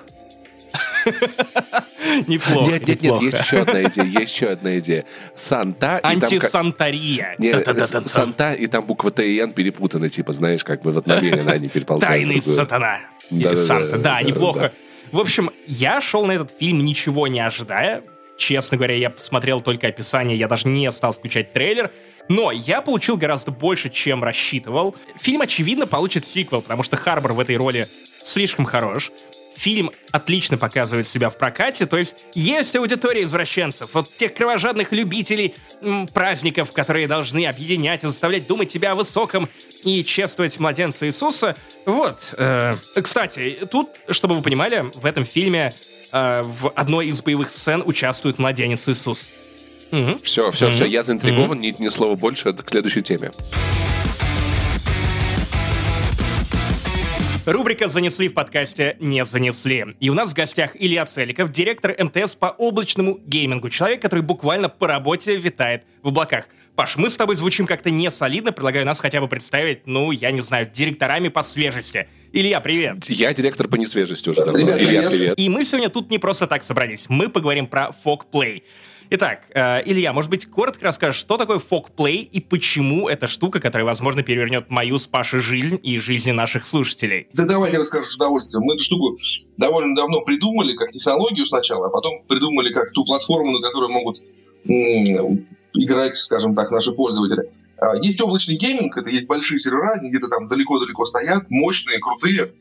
неплохо, 2.26 2.70
нет, 2.70 2.86
нет, 2.86 3.02
нет, 3.02 3.22
есть 3.22 3.38
еще 3.38 3.58
одна 3.58 3.82
идея, 3.84 4.04
есть 4.06 4.34
еще 4.34 4.48
одна 4.48 4.78
идея. 4.78 5.04
Санта 5.34 6.00
и 6.02 6.06
Антисантария. 6.06 7.36
Та-та-та-та-та. 7.38 8.08
Санта 8.08 8.52
и 8.52 8.66
там 8.66 8.84
буква 8.84 9.10
Т 9.10 9.28
и 9.28 9.38
Н 9.38 9.52
перепутаны, 9.52 10.08
типа, 10.08 10.32
знаешь, 10.32 10.64
как 10.64 10.82
бы 10.82 10.90
вот 10.90 11.06
намеренно 11.06 11.52
они 11.52 11.68
переползают. 11.68 12.26
Тайный 12.26 12.42
сатана. 12.42 13.00
Санта. 13.54 13.98
Да, 13.98 14.22
неплохо. 14.22 14.72
В 15.10 15.18
общем, 15.18 15.50
я 15.66 16.00
шел 16.00 16.24
на 16.24 16.32
этот 16.32 16.52
фильм 16.58 16.84
ничего 16.84 17.26
не 17.26 17.40
ожидая. 17.40 18.02
Честно 18.38 18.78
говоря, 18.78 18.96
я 18.96 19.10
посмотрел 19.10 19.60
только 19.60 19.86
описание, 19.86 20.36
я 20.36 20.48
даже 20.48 20.66
не 20.68 20.90
стал 20.90 21.12
включать 21.12 21.52
трейлер. 21.52 21.90
Но 22.28 22.50
я 22.50 22.80
получил 22.82 23.16
гораздо 23.16 23.50
больше, 23.50 23.90
чем 23.90 24.24
рассчитывал. 24.24 24.96
Фильм, 25.20 25.42
очевидно, 25.42 25.86
получит 25.86 26.24
сиквел, 26.24 26.62
потому 26.62 26.82
что 26.82 26.96
Харбор 26.96 27.32
в 27.32 27.40
этой 27.40 27.56
роли 27.56 27.88
слишком 28.22 28.64
хорош. 28.64 29.10
Фильм 29.56 29.90
отлично 30.10 30.56
показывает 30.58 31.06
себя 31.06 31.28
в 31.28 31.36
прокате, 31.38 31.86
то 31.86 31.96
есть 31.98 32.14
есть 32.34 32.74
аудитория 32.74 33.22
извращенцев, 33.24 33.90
вот 33.92 34.16
тех 34.16 34.34
кровожадных 34.34 34.92
любителей 34.92 35.54
м, 35.82 36.08
праздников, 36.08 36.72
которые 36.72 37.06
должны 37.06 37.46
объединять 37.46 38.02
и 38.04 38.06
заставлять 38.06 38.46
думать 38.46 38.72
тебя 38.72 38.92
о 38.92 38.94
высоком 38.94 39.48
и 39.84 40.02
чествовать 40.04 40.58
младенца 40.58 41.06
Иисуса. 41.06 41.56
Вот. 41.86 42.34
э, 42.36 42.76
кстати, 43.02 43.58
тут, 43.70 43.90
чтобы 44.10 44.36
вы 44.36 44.42
понимали, 44.42 44.90
в 44.94 45.04
этом 45.06 45.24
фильме 45.24 45.74
э, 46.12 46.42
в 46.42 46.70
одной 46.70 47.08
из 47.08 47.20
боевых 47.22 47.50
сцен 47.50 47.82
участвует 47.84 48.38
младенец 48.38 48.88
Иисус. 48.88 49.28
Мгм. 49.90 50.20
Все, 50.22 50.50
все, 50.50 50.66
Мгм. 50.66 50.74
все, 50.74 50.84
я 50.86 51.02
заинтригован, 51.02 51.60
ни, 51.60 51.74
ни 51.78 51.88
слова 51.90 52.14
больше, 52.14 52.52
к 52.54 52.70
следующей 52.70 53.02
теме. 53.02 53.32
Рубрика 57.44 57.88
«Занесли» 57.88 58.28
в 58.28 58.34
подкасте 58.34 58.96
«Не 59.00 59.24
занесли». 59.24 59.84
И 59.98 60.10
у 60.10 60.14
нас 60.14 60.30
в 60.30 60.32
гостях 60.32 60.76
Илья 60.78 61.04
Целиков, 61.06 61.50
директор 61.50 61.92
МТС 61.98 62.36
по 62.36 62.46
облачному 62.46 63.18
геймингу. 63.26 63.68
Человек, 63.68 64.00
который 64.00 64.20
буквально 64.20 64.68
по 64.68 64.86
работе 64.86 65.36
витает 65.36 65.82
в 66.04 66.08
облаках. 66.08 66.44
Паш, 66.76 66.96
мы 66.96 67.10
с 67.10 67.16
тобой 67.16 67.34
звучим 67.34 67.66
как-то 67.66 67.90
не 67.90 68.12
солидно. 68.12 68.52
Предлагаю 68.52 68.86
нас 68.86 69.00
хотя 69.00 69.20
бы 69.20 69.26
представить, 69.26 69.88
ну, 69.88 70.12
я 70.12 70.30
не 70.30 70.40
знаю, 70.40 70.70
директорами 70.72 71.30
по 71.30 71.42
свежести. 71.42 72.06
Илья, 72.32 72.60
привет. 72.60 73.10
Я 73.10 73.34
директор 73.34 73.66
по 73.66 73.74
несвежести 73.74 74.28
уже 74.28 74.44
давно. 74.44 74.60
Ребят, 74.60 74.78
Илья, 74.78 74.86
привет. 74.86 75.10
привет. 75.10 75.34
И 75.36 75.48
мы 75.48 75.64
сегодня 75.64 75.88
тут 75.88 76.12
не 76.12 76.18
просто 76.18 76.46
так 76.46 76.62
собрались. 76.62 77.06
Мы 77.08 77.28
поговорим 77.28 77.66
про 77.66 77.90
Fogplay. 78.04 78.62
Итак, 79.10 79.42
э, 79.54 79.82
Илья, 79.84 80.12
может 80.12 80.30
быть, 80.30 80.46
коротко 80.46 80.84
расскажешь, 80.84 81.20
что 81.20 81.36
такое 81.36 81.58
Fogplay 81.58 82.16
и 82.16 82.40
почему 82.40 83.08
эта 83.08 83.26
штука, 83.26 83.60
которая, 83.60 83.86
возможно, 83.86 84.22
перевернет 84.22 84.70
мою 84.70 84.98
с 84.98 85.06
Пашей 85.06 85.40
жизнь 85.40 85.78
и 85.82 85.98
жизни 85.98 86.30
наших 86.30 86.66
слушателей? 86.66 87.28
Да 87.32 87.46
давайте 87.46 87.78
расскажу 87.78 88.04
с 88.04 88.16
удовольствием. 88.16 88.64
Мы 88.64 88.74
эту 88.74 88.84
штуку 88.84 89.18
довольно 89.56 89.94
давно 89.94 90.22
придумали, 90.22 90.74
как 90.74 90.92
технологию 90.92 91.46
сначала, 91.46 91.86
а 91.86 91.90
потом 91.90 92.22
придумали 92.28 92.72
как 92.72 92.92
ту 92.92 93.04
платформу, 93.04 93.52
на 93.52 93.60
которой 93.60 93.90
могут 93.90 94.18
играть, 95.74 96.16
скажем 96.16 96.54
так, 96.54 96.70
наши 96.70 96.92
пользователи. 96.92 97.50
А, 97.78 97.96
Есть 97.96 98.20
облачный 98.20 98.56
гейминг, 98.56 98.96
это 98.96 99.10
есть 99.10 99.28
большие 99.28 99.58
сервера, 99.58 99.94
они 99.94 100.10
где-то 100.10 100.28
там 100.28 100.48
далеко-далеко 100.48 101.04
стоят, 101.04 101.50
мощные, 101.50 101.98
крутые 101.98 102.52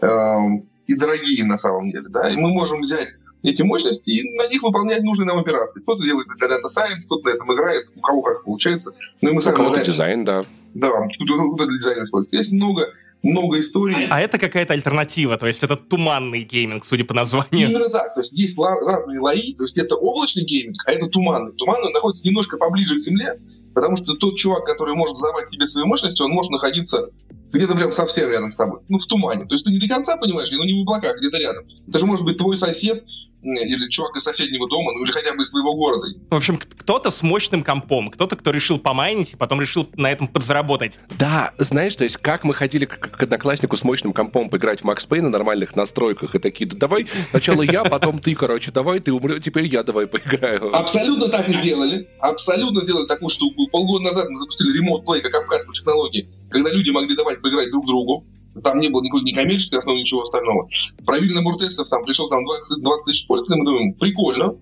эм, 0.00 0.68
и 0.86 0.94
дорогие 0.94 1.44
на 1.44 1.56
самом 1.56 1.90
деле. 1.90 2.08
Да? 2.08 2.30
И 2.30 2.36
мы 2.36 2.48
можем 2.48 2.80
взять 2.80 3.08
эти 3.42 3.62
мощности 3.62 4.10
и 4.10 4.36
на 4.36 4.46
них 4.48 4.62
выполнять 4.62 5.02
нужные 5.02 5.26
нам 5.26 5.38
операции. 5.38 5.80
Кто-то 5.82 6.02
делает 6.02 6.26
для 6.36 6.48
Data 6.48 6.66
Science, 6.66 7.06
кто-то 7.06 7.24
на 7.28 7.30
этом 7.34 7.52
играет, 7.54 7.86
у 7.96 8.00
кого 8.00 8.22
как 8.22 8.44
получается. 8.44 8.92
Но 9.20 9.30
и 9.30 9.32
мы 9.32 9.38
У 9.38 9.40
сами 9.40 9.54
кого-то 9.56 9.74
знаем, 9.74 9.86
дизайн, 9.86 10.24
да. 10.24 10.42
да, 10.74 10.88
кто-то 10.88 11.34
кто-то 11.54 11.66
для 11.66 11.78
дизайна 11.78 12.02
использует. 12.04 12.34
Есть 12.34 12.52
много, 12.52 12.88
много 13.22 13.58
историй. 13.58 14.06
А 14.10 14.20
это 14.20 14.38
какая-то 14.38 14.74
альтернатива, 14.74 15.36
то 15.38 15.46
есть 15.46 15.62
это 15.62 15.76
туманный 15.76 16.42
гейминг, 16.42 16.84
судя 16.84 17.04
по 17.04 17.14
названию. 17.14 17.68
Именно 17.68 17.88
так. 17.88 18.14
То 18.14 18.20
есть 18.20 18.32
есть 18.32 18.58
ла- 18.58 18.78
разные 18.80 19.20
слои. 19.20 19.54
То 19.54 19.64
есть 19.64 19.78
это 19.78 19.96
облачный 19.96 20.44
гейминг, 20.44 20.76
а 20.86 20.92
это 20.92 21.06
туманный. 21.06 21.52
Туманный 21.54 21.86
он 21.88 21.92
находится 21.92 22.26
немножко 22.26 22.56
поближе 22.58 22.96
к 22.96 23.02
Земле, 23.02 23.38
потому 23.74 23.96
что 23.96 24.14
тот 24.14 24.36
чувак, 24.36 24.64
который 24.66 24.94
может 24.94 25.16
задавать 25.16 25.48
тебе 25.48 25.66
свои 25.66 25.84
мощности, 25.84 26.22
он 26.22 26.30
может 26.30 26.50
находиться 26.50 27.08
где-то 27.52 27.74
прям 27.74 27.90
совсем 27.90 28.28
рядом 28.30 28.52
с 28.52 28.56
тобой. 28.56 28.78
Ну, 28.88 28.98
в 28.98 29.06
тумане. 29.06 29.44
То 29.46 29.54
есть 29.54 29.64
ты 29.64 29.72
не 29.72 29.78
до 29.80 29.88
конца 29.88 30.16
понимаешь, 30.16 30.50
но 30.52 30.64
не 30.64 30.72
в 30.78 30.82
облаках, 30.82 31.16
где-то 31.18 31.36
рядом. 31.38 31.64
Это 31.88 31.98
же 31.98 32.06
может 32.06 32.24
быть 32.24 32.36
твой 32.36 32.56
сосед 32.56 33.04
или 33.42 33.88
чувак 33.88 34.16
из 34.16 34.22
соседнего 34.22 34.68
дома, 34.68 34.92
ну 34.92 35.04
или 35.04 35.12
хотя 35.12 35.34
бы 35.34 35.42
из 35.42 35.50
твоего 35.50 35.74
города. 35.74 36.06
В 36.30 36.34
общем, 36.34 36.58
кто-то 36.58 37.10
с 37.10 37.22
мощным 37.22 37.62
компом, 37.62 38.10
кто-то, 38.10 38.36
кто 38.36 38.50
решил 38.50 38.78
помайнить 38.78 39.32
и 39.32 39.36
потом 39.36 39.60
решил 39.60 39.88
на 39.96 40.10
этом 40.10 40.28
подзаработать. 40.28 40.98
Да, 41.18 41.52
знаешь, 41.58 41.96
то 41.96 42.04
есть 42.04 42.16
как 42.18 42.44
мы 42.44 42.54
ходили 42.54 42.84
к, 42.84 42.98
к 42.98 43.22
однокласснику 43.22 43.76
с 43.76 43.84
мощным 43.84 44.12
компом 44.12 44.50
поиграть 44.50 44.80
в 44.80 44.84
Макс 44.84 45.06
Пейн 45.06 45.24
на 45.24 45.30
нормальных 45.30 45.76
настройках 45.76 46.34
и 46.34 46.38
такие, 46.38 46.68
да 46.68 46.76
давай 46.76 47.06
сначала 47.30 47.62
я, 47.62 47.84
потом 47.84 48.18
ты, 48.18 48.34
короче, 48.34 48.70
давай 48.70 49.00
ты 49.00 49.12
умрешь, 49.12 49.42
теперь 49.42 49.66
я 49.66 49.82
давай 49.82 50.06
поиграю. 50.06 50.74
Абсолютно 50.74 51.28
так 51.28 51.48
и 51.48 51.54
сделали. 51.54 52.08
Абсолютно 52.18 52.82
сделали 52.82 53.06
такую 53.06 53.30
штуку. 53.30 53.68
Полгода 53.68 54.04
назад 54.04 54.28
мы 54.28 54.36
запустили 54.36 54.76
ремонт 54.76 55.04
плей 55.04 55.22
как 55.22 55.34
обкатку 55.34 55.72
технологии, 55.72 56.28
когда 56.50 56.70
люди 56.70 56.90
могли 56.90 57.16
давать 57.16 57.40
поиграть 57.40 57.70
друг 57.70 57.86
другу. 57.86 58.26
Там 58.62 58.80
не 58.80 58.88
было 58.88 59.02
никакой 59.02 59.22
ни 59.22 59.32
коммерческой 59.32 59.78
основы, 59.78 60.00
ничего 60.00 60.22
остального. 60.22 60.68
Провели 61.04 61.34
набор 61.34 61.56
тестов, 61.56 61.88
там 61.88 62.04
пришел 62.04 62.28
там 62.28 62.44
20, 62.44 62.82
20 62.82 63.04
тысяч 63.04 63.26
пользователей, 63.26 63.58
мы 63.58 63.64
думаем, 63.64 63.94
прикольно. 63.94 64.56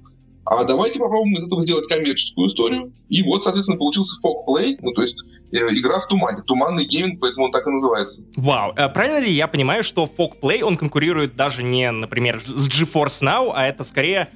А 0.51 0.64
давайте 0.64 0.98
попробуем 0.98 1.37
из 1.37 1.44
этого 1.44 1.61
сделать 1.61 1.88
коммерческую 1.88 2.48
историю. 2.48 2.92
И 3.11 3.22
вот, 3.22 3.42
соответственно, 3.42 3.79
получился 3.79 4.16
Fog 4.24 4.46
Play, 4.48 4.77
ну, 4.81 4.92
то 4.92 5.03
есть 5.03 5.16
э, 5.53 5.57
игра 5.57 6.01
в 6.01 6.07
тумане. 6.07 6.42
Туманный 6.42 6.87
гейминг, 6.87 7.20
поэтому 7.20 7.46
он 7.46 7.53
так 7.53 7.66
и 7.66 7.70
называется. 7.70 8.22
Вау. 8.37 8.72
А 8.74 8.88
правильно 8.88 9.18
ли 9.18 9.31
я 9.31 9.46
понимаю, 9.46 9.83
что 9.83 10.07
Fogplay, 10.07 10.62
он 10.62 10.79
конкурирует 10.79 11.37
даже 11.37 11.62
не, 11.62 11.90
например, 11.90 12.40
с 12.40 12.66
GeForce 12.66 13.20
Now, 13.20 13.53
а 13.55 13.66
это 13.66 13.85
скорее 13.85 14.31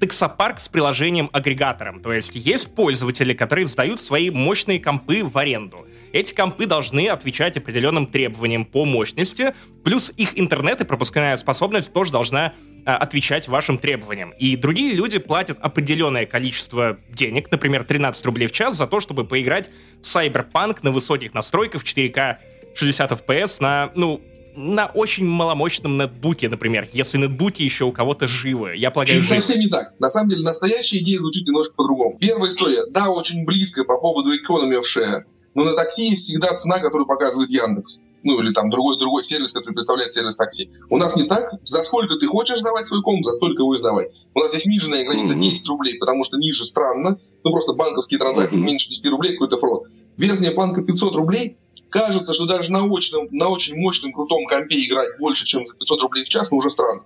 таксопарк 0.00 0.60
с 0.60 0.68
приложением-агрегатором. 0.68 2.00
То 2.00 2.12
есть 2.12 2.34
есть 2.34 2.74
пользователи, 2.74 3.34
которые 3.34 3.66
сдают 3.66 4.00
свои 4.00 4.30
мощные 4.30 4.80
компы 4.80 5.24
в 5.24 5.36
аренду. 5.36 5.86
Эти 6.12 6.34
компы 6.34 6.66
должны 6.66 7.08
отвечать 7.08 7.56
определенным 7.56 8.06
требованиям 8.06 8.64
по 8.64 8.84
мощности, 8.84 9.54
плюс 9.84 10.12
их 10.16 10.38
интернет 10.38 10.80
и 10.80 10.84
пропускная 10.84 11.36
способность 11.36 11.92
тоже 11.92 12.12
должна 12.12 12.54
а, 12.86 12.96
отвечать 12.96 13.48
вашим 13.48 13.76
требованиям. 13.76 14.30
И 14.38 14.56
другие 14.56 14.94
люди 14.94 15.18
платят 15.18 15.58
определенное 15.60 16.24
количество 16.24 16.98
денег, 17.10 17.50
например, 17.50 17.84
13 17.84 18.24
рублей 18.24 18.46
в 18.46 18.52
час, 18.52 18.76
за 18.76 18.86
то, 18.86 19.00
чтобы 19.00 19.24
поиграть 19.24 19.68
в 20.02 20.06
Cyberpunk 20.06 20.78
на 20.82 20.90
высоких 20.90 21.34
настройках 21.34 21.82
в 21.82 21.84
4К 21.84 22.38
60 22.74 23.12
FPS 23.12 23.56
на, 23.60 23.90
ну, 23.94 24.22
на 24.58 24.86
очень 24.86 25.24
маломощном 25.24 25.96
нетбуке, 25.96 26.48
например, 26.48 26.88
если 26.92 27.16
нетбуки 27.16 27.62
еще 27.62 27.84
у 27.84 27.92
кого-то 27.92 28.26
живы. 28.26 28.74
Я 28.76 28.90
полагаю, 28.90 29.22
живы. 29.22 29.36
совсем 29.40 29.60
не 29.60 29.68
так. 29.68 29.94
На 30.00 30.08
самом 30.08 30.30
деле, 30.30 30.42
настоящая 30.42 30.98
идея 30.98 31.20
звучит 31.20 31.46
немножко 31.46 31.74
по-другому. 31.74 32.18
Первая 32.18 32.50
история, 32.50 32.84
да, 32.90 33.10
очень 33.10 33.44
близкая 33.44 33.84
по 33.84 33.96
поводу 33.98 34.32
economy 34.34 34.78
of 34.78 34.82
share, 34.82 35.22
но 35.54 35.64
на 35.64 35.74
такси 35.74 36.08
есть 36.10 36.24
всегда 36.24 36.52
цена, 36.54 36.80
которую 36.80 37.06
показывает 37.06 37.50
Яндекс. 37.50 38.00
Ну, 38.24 38.40
или 38.40 38.52
там 38.52 38.68
другой, 38.68 38.98
другой 38.98 39.22
сервис, 39.22 39.52
который 39.52 39.74
представляет 39.74 40.12
сервис 40.12 40.34
такси. 40.34 40.70
У 40.90 40.96
нас 40.96 41.14
не 41.14 41.22
так. 41.22 41.52
За 41.62 41.84
сколько 41.84 42.16
ты 42.16 42.26
хочешь 42.26 42.58
сдавать 42.58 42.84
свой 42.88 43.00
комп, 43.00 43.24
за 43.24 43.32
столько 43.34 43.62
его 43.62 43.74
и 43.74 43.78
сдавай. 43.78 44.08
У 44.34 44.40
нас 44.40 44.52
есть 44.54 44.66
нижняя 44.66 45.04
граница 45.04 45.34
Мгм. 45.34 45.42
10 45.42 45.68
рублей, 45.68 45.98
потому 46.00 46.24
что 46.24 46.36
ниже 46.36 46.64
странно. 46.64 47.18
Ну, 47.44 47.50
просто 47.52 47.74
банковские 47.74 48.18
транзакции 48.18 48.60
меньше 48.60 48.88
10 48.88 49.06
рублей, 49.06 49.34
какой-то 49.34 49.56
фрод. 49.58 49.84
Верхняя 50.16 50.50
планка 50.50 50.82
500 50.82 51.14
рублей. 51.14 51.58
Кажется, 51.90 52.34
что 52.34 52.46
даже 52.46 52.70
на 52.70 52.86
очень, 52.86 53.28
на 53.30 53.48
очень 53.48 53.76
мощном, 53.76 54.12
крутом 54.12 54.46
компе 54.46 54.84
играть 54.84 55.18
больше, 55.18 55.46
чем 55.46 55.66
за 55.66 55.74
500 55.76 56.02
рублей 56.02 56.24
в 56.24 56.28
час, 56.28 56.50
но 56.50 56.58
уже 56.58 56.70
странно. 56.70 57.02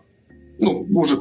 Ну, 0.58 0.86
уже 0.94 1.16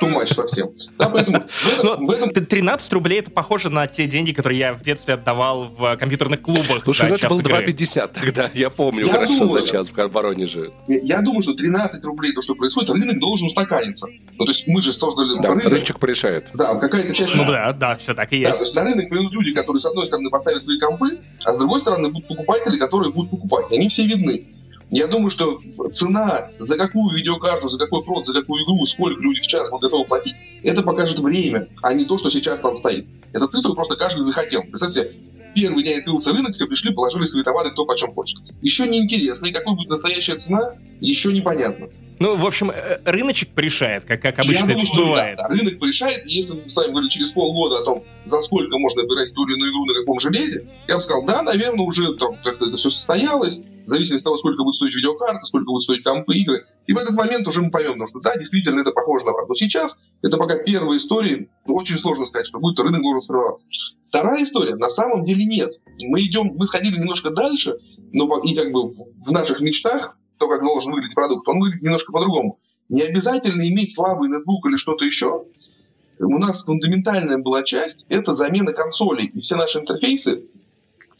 тумач 0.00 0.28
совсем. 0.28 0.70
Да, 0.98 1.08
поэтому 1.08 1.44
в 1.48 1.78
этом, 1.78 2.06
в 2.06 2.10
этом... 2.10 2.46
13 2.46 2.92
рублей 2.92 3.20
это 3.20 3.30
похоже 3.30 3.70
на 3.70 3.86
те 3.86 4.06
деньги, 4.06 4.32
которые 4.32 4.58
я 4.58 4.74
в 4.74 4.82
детстве 4.82 5.14
отдавал 5.14 5.68
в 5.68 5.96
компьютерных 5.96 6.42
клубах. 6.42 6.82
Слушай, 6.84 7.08
ну 7.08 7.14
это 7.16 7.28
был 7.28 7.40
2,50 7.40 8.10
тогда, 8.12 8.50
я 8.54 8.70
помню, 8.70 9.06
я 9.06 9.12
хорошо 9.12 9.38
думаю, 9.38 9.60
за 9.60 9.72
час 9.72 9.90
в 9.90 10.08
Воронеже. 10.08 10.72
Я, 10.88 10.98
я 11.02 11.22
думаю, 11.22 11.42
что 11.42 11.54
13 11.54 12.04
рублей, 12.04 12.32
то, 12.32 12.42
что 12.42 12.54
происходит, 12.54 12.90
рынок 12.90 13.18
должен 13.18 13.46
устаканиться. 13.46 14.08
Ну, 14.38 14.44
то 14.44 14.50
есть 14.50 14.66
мы 14.66 14.82
же 14.82 14.92
создали 14.92 15.40
да, 15.40 15.50
рынок. 15.50 15.64
рыночек 15.64 15.98
порешает. 15.98 16.48
Да, 16.54 16.74
какая-то 16.74 17.12
часть... 17.14 17.34
Ну 17.34 17.44
да, 17.44 17.72
да, 17.72 17.96
все 17.96 18.14
так 18.14 18.32
и 18.32 18.38
есть. 18.38 18.50
Да, 18.50 18.56
то 18.56 18.62
есть 18.62 18.74
на 18.74 18.84
рынок 18.84 19.08
придут 19.08 19.32
люди, 19.32 19.52
которые, 19.52 19.80
с 19.80 19.86
одной 19.86 20.06
стороны, 20.06 20.30
поставят 20.30 20.64
свои 20.64 20.78
компы, 20.78 21.18
а 21.44 21.52
с 21.52 21.58
другой 21.58 21.78
стороны, 21.78 22.08
будут 22.08 22.28
покупатели, 22.28 22.78
которые 22.78 23.12
будут 23.12 23.30
покупать. 23.30 23.66
И 23.70 23.76
они 23.76 23.88
все 23.88 24.06
видны. 24.06 24.46
Я 24.92 25.06
думаю, 25.06 25.30
что 25.30 25.58
цена 25.94 26.50
за 26.58 26.76
какую 26.76 27.16
видеокарту, 27.16 27.70
за 27.70 27.78
какой 27.78 28.04
прод, 28.04 28.26
за 28.26 28.34
какую 28.34 28.62
игру, 28.62 28.84
сколько 28.84 29.22
люди 29.22 29.40
в 29.40 29.46
час 29.46 29.70
будут 29.70 29.84
готовы 29.84 30.04
платить, 30.04 30.34
это 30.62 30.82
покажет 30.82 31.18
время, 31.18 31.68
а 31.80 31.94
не 31.94 32.04
то, 32.04 32.18
что 32.18 32.28
сейчас 32.28 32.60
там 32.60 32.76
стоит. 32.76 33.06
Эта 33.32 33.46
цифра 33.46 33.72
просто 33.72 33.96
каждый 33.96 34.20
захотел. 34.20 34.60
Представьте, 34.64 35.16
первый 35.54 35.82
день 35.82 36.00
открылся 36.00 36.32
рынок, 36.32 36.52
все 36.52 36.66
пришли, 36.66 36.92
положили 36.92 37.24
свои 37.24 37.42
товары 37.42 37.72
кто 37.72 37.86
почем 37.86 38.12
хочет. 38.12 38.40
Еще 38.60 38.86
неинтересно, 38.86 39.46
и 39.46 39.52
какой 39.52 39.74
будет 39.76 39.88
настоящая 39.88 40.36
цена, 40.36 40.74
еще 41.00 41.32
непонятно. 41.32 41.88
Ну, 42.22 42.36
в 42.36 42.46
общем, 42.46 42.70
э, 42.70 43.00
рыночек 43.04 43.48
порешает, 43.48 44.04
как, 44.04 44.22
как 44.22 44.38
обычно 44.38 44.68
Я 44.68 44.74
думаю, 44.74 44.86
это 44.86 44.96
бывает. 44.96 45.36
Да, 45.36 45.48
да, 45.48 45.48
рынок 45.48 45.80
порешает, 45.80 46.24
если 46.24 46.52
мы 46.52 46.70
с 46.70 46.76
вами 46.76 46.90
говорили 46.90 47.10
через 47.10 47.32
полгода 47.32 47.78
о 47.80 47.84
том, 47.84 48.04
за 48.26 48.40
сколько 48.42 48.78
можно 48.78 49.00
играть 49.00 49.34
ту 49.34 49.44
или 49.44 49.56
иную 49.56 49.72
игру 49.72 49.84
на 49.86 49.94
каком 49.94 50.20
железе, 50.20 50.68
я 50.86 50.94
бы 50.94 51.00
сказал, 51.00 51.24
да, 51.24 51.42
наверное, 51.42 51.84
уже 51.84 52.14
там 52.14 52.36
как-то 52.44 52.66
это 52.66 52.76
все 52.76 52.90
состоялось, 52.90 53.58
в 53.58 53.88
зависимости 53.88 54.22
от 54.22 54.26
того, 54.26 54.36
сколько 54.36 54.62
будет 54.62 54.76
стоить 54.76 54.94
видеокарта, 54.94 55.44
сколько 55.46 55.64
будет 55.64 55.82
стоить 55.82 56.04
компы, 56.04 56.36
игры. 56.36 56.64
И 56.86 56.92
в 56.92 56.96
этот 56.96 57.16
момент 57.16 57.48
уже 57.48 57.60
мы 57.60 57.72
поймем, 57.72 58.06
что 58.06 58.20
да, 58.20 58.36
действительно, 58.36 58.80
это 58.82 58.92
похоже 58.92 59.24
на 59.24 59.32
правду. 59.32 59.48
Но 59.48 59.54
сейчас 59.54 59.98
это 60.22 60.36
пока 60.36 60.58
первая 60.58 60.98
история, 60.98 61.48
очень 61.66 61.98
сложно 61.98 62.24
сказать, 62.24 62.46
что 62.46 62.60
будет 62.60 62.78
рынок 62.78 63.02
должен 63.02 63.20
скрываться. 63.20 63.66
Вторая 64.06 64.44
история, 64.44 64.76
на 64.76 64.90
самом 64.90 65.24
деле 65.24 65.44
нет. 65.44 65.80
Мы 66.04 66.20
идем, 66.20 66.52
мы 66.54 66.66
сходили 66.66 67.00
немножко 67.00 67.30
дальше, 67.30 67.78
но 68.12 68.28
и 68.44 68.54
как 68.54 68.70
бы 68.70 68.90
в 68.90 69.32
наших 69.32 69.60
мечтах 69.60 70.16
то, 70.42 70.48
как 70.48 70.60
должен 70.62 70.90
выглядеть 70.90 71.14
продукт, 71.14 71.46
он 71.46 71.60
выглядит 71.60 71.84
немножко 71.84 72.10
по-другому. 72.10 72.58
Не 72.88 73.02
обязательно 73.02 73.62
иметь 73.68 73.94
слабый 73.94 74.28
ноутбук 74.28 74.66
или 74.66 74.74
что-то 74.74 75.04
еще. 75.04 75.44
У 76.18 76.38
нас 76.38 76.64
фундаментальная 76.64 77.38
была 77.38 77.62
часть– 77.62 78.06
это 78.08 78.34
замена 78.34 78.72
консолей. 78.72 79.26
И 79.26 79.38
все 79.38 79.54
наши 79.54 79.78
интерфейсы, 79.78 80.42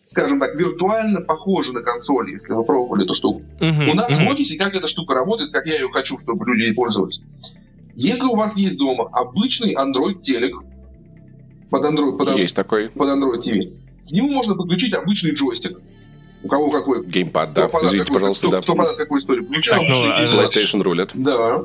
скажем 0.02 0.40
так, 0.40 0.56
виртуально 0.56 1.20
похожи 1.20 1.72
на 1.72 1.82
консоли, 1.82 2.32
если 2.32 2.52
вы 2.52 2.64
пробовали 2.64 3.04
эту 3.04 3.14
штуку. 3.14 3.42
Uh-huh, 3.60 3.90
у 3.90 3.94
нас 3.94 4.10
uh-huh. 4.10 4.26
в 4.26 4.32
офисе 4.32 4.58
как 4.58 4.74
эта 4.74 4.88
штука 4.88 5.14
работает, 5.14 5.52
как 5.52 5.66
я 5.66 5.74
ее 5.74 5.88
хочу, 5.88 6.18
чтобы 6.18 6.44
люди 6.44 6.62
ей 6.62 6.74
пользовались. 6.74 7.22
Если 7.94 8.26
у 8.26 8.34
вас 8.34 8.56
есть 8.56 8.76
дома 8.76 9.08
обычный 9.12 9.76
Android 9.76 10.20
телек 10.22 10.56
под 11.70 11.84
Android, 11.84 12.16
под, 12.16 12.36
есть 12.36 12.56
такой. 12.56 12.88
под 12.88 13.08
Android 13.08 13.40
TV, 13.40 13.72
к 14.08 14.10
нему 14.10 14.32
можно 14.32 14.56
подключить 14.56 14.94
обычный 14.94 15.32
джойстик. 15.32 15.78
У 16.42 16.48
кого 16.48 16.70
какой? 16.70 17.06
Геймпад, 17.06 17.52
да. 17.52 17.66
Извините, 17.66 17.98
какой, 17.98 18.14
пожалуйста, 18.14 18.46
кто, 18.46 18.56
да. 18.56 18.62
Кто 18.62 18.74
фанат 18.74 18.96
какой 18.96 19.18
истории? 19.18 19.44
Включаем. 19.44 20.30
Ну, 20.30 20.38
PlayStation 20.38 20.82
рулет. 20.82 21.10
Да. 21.14 21.64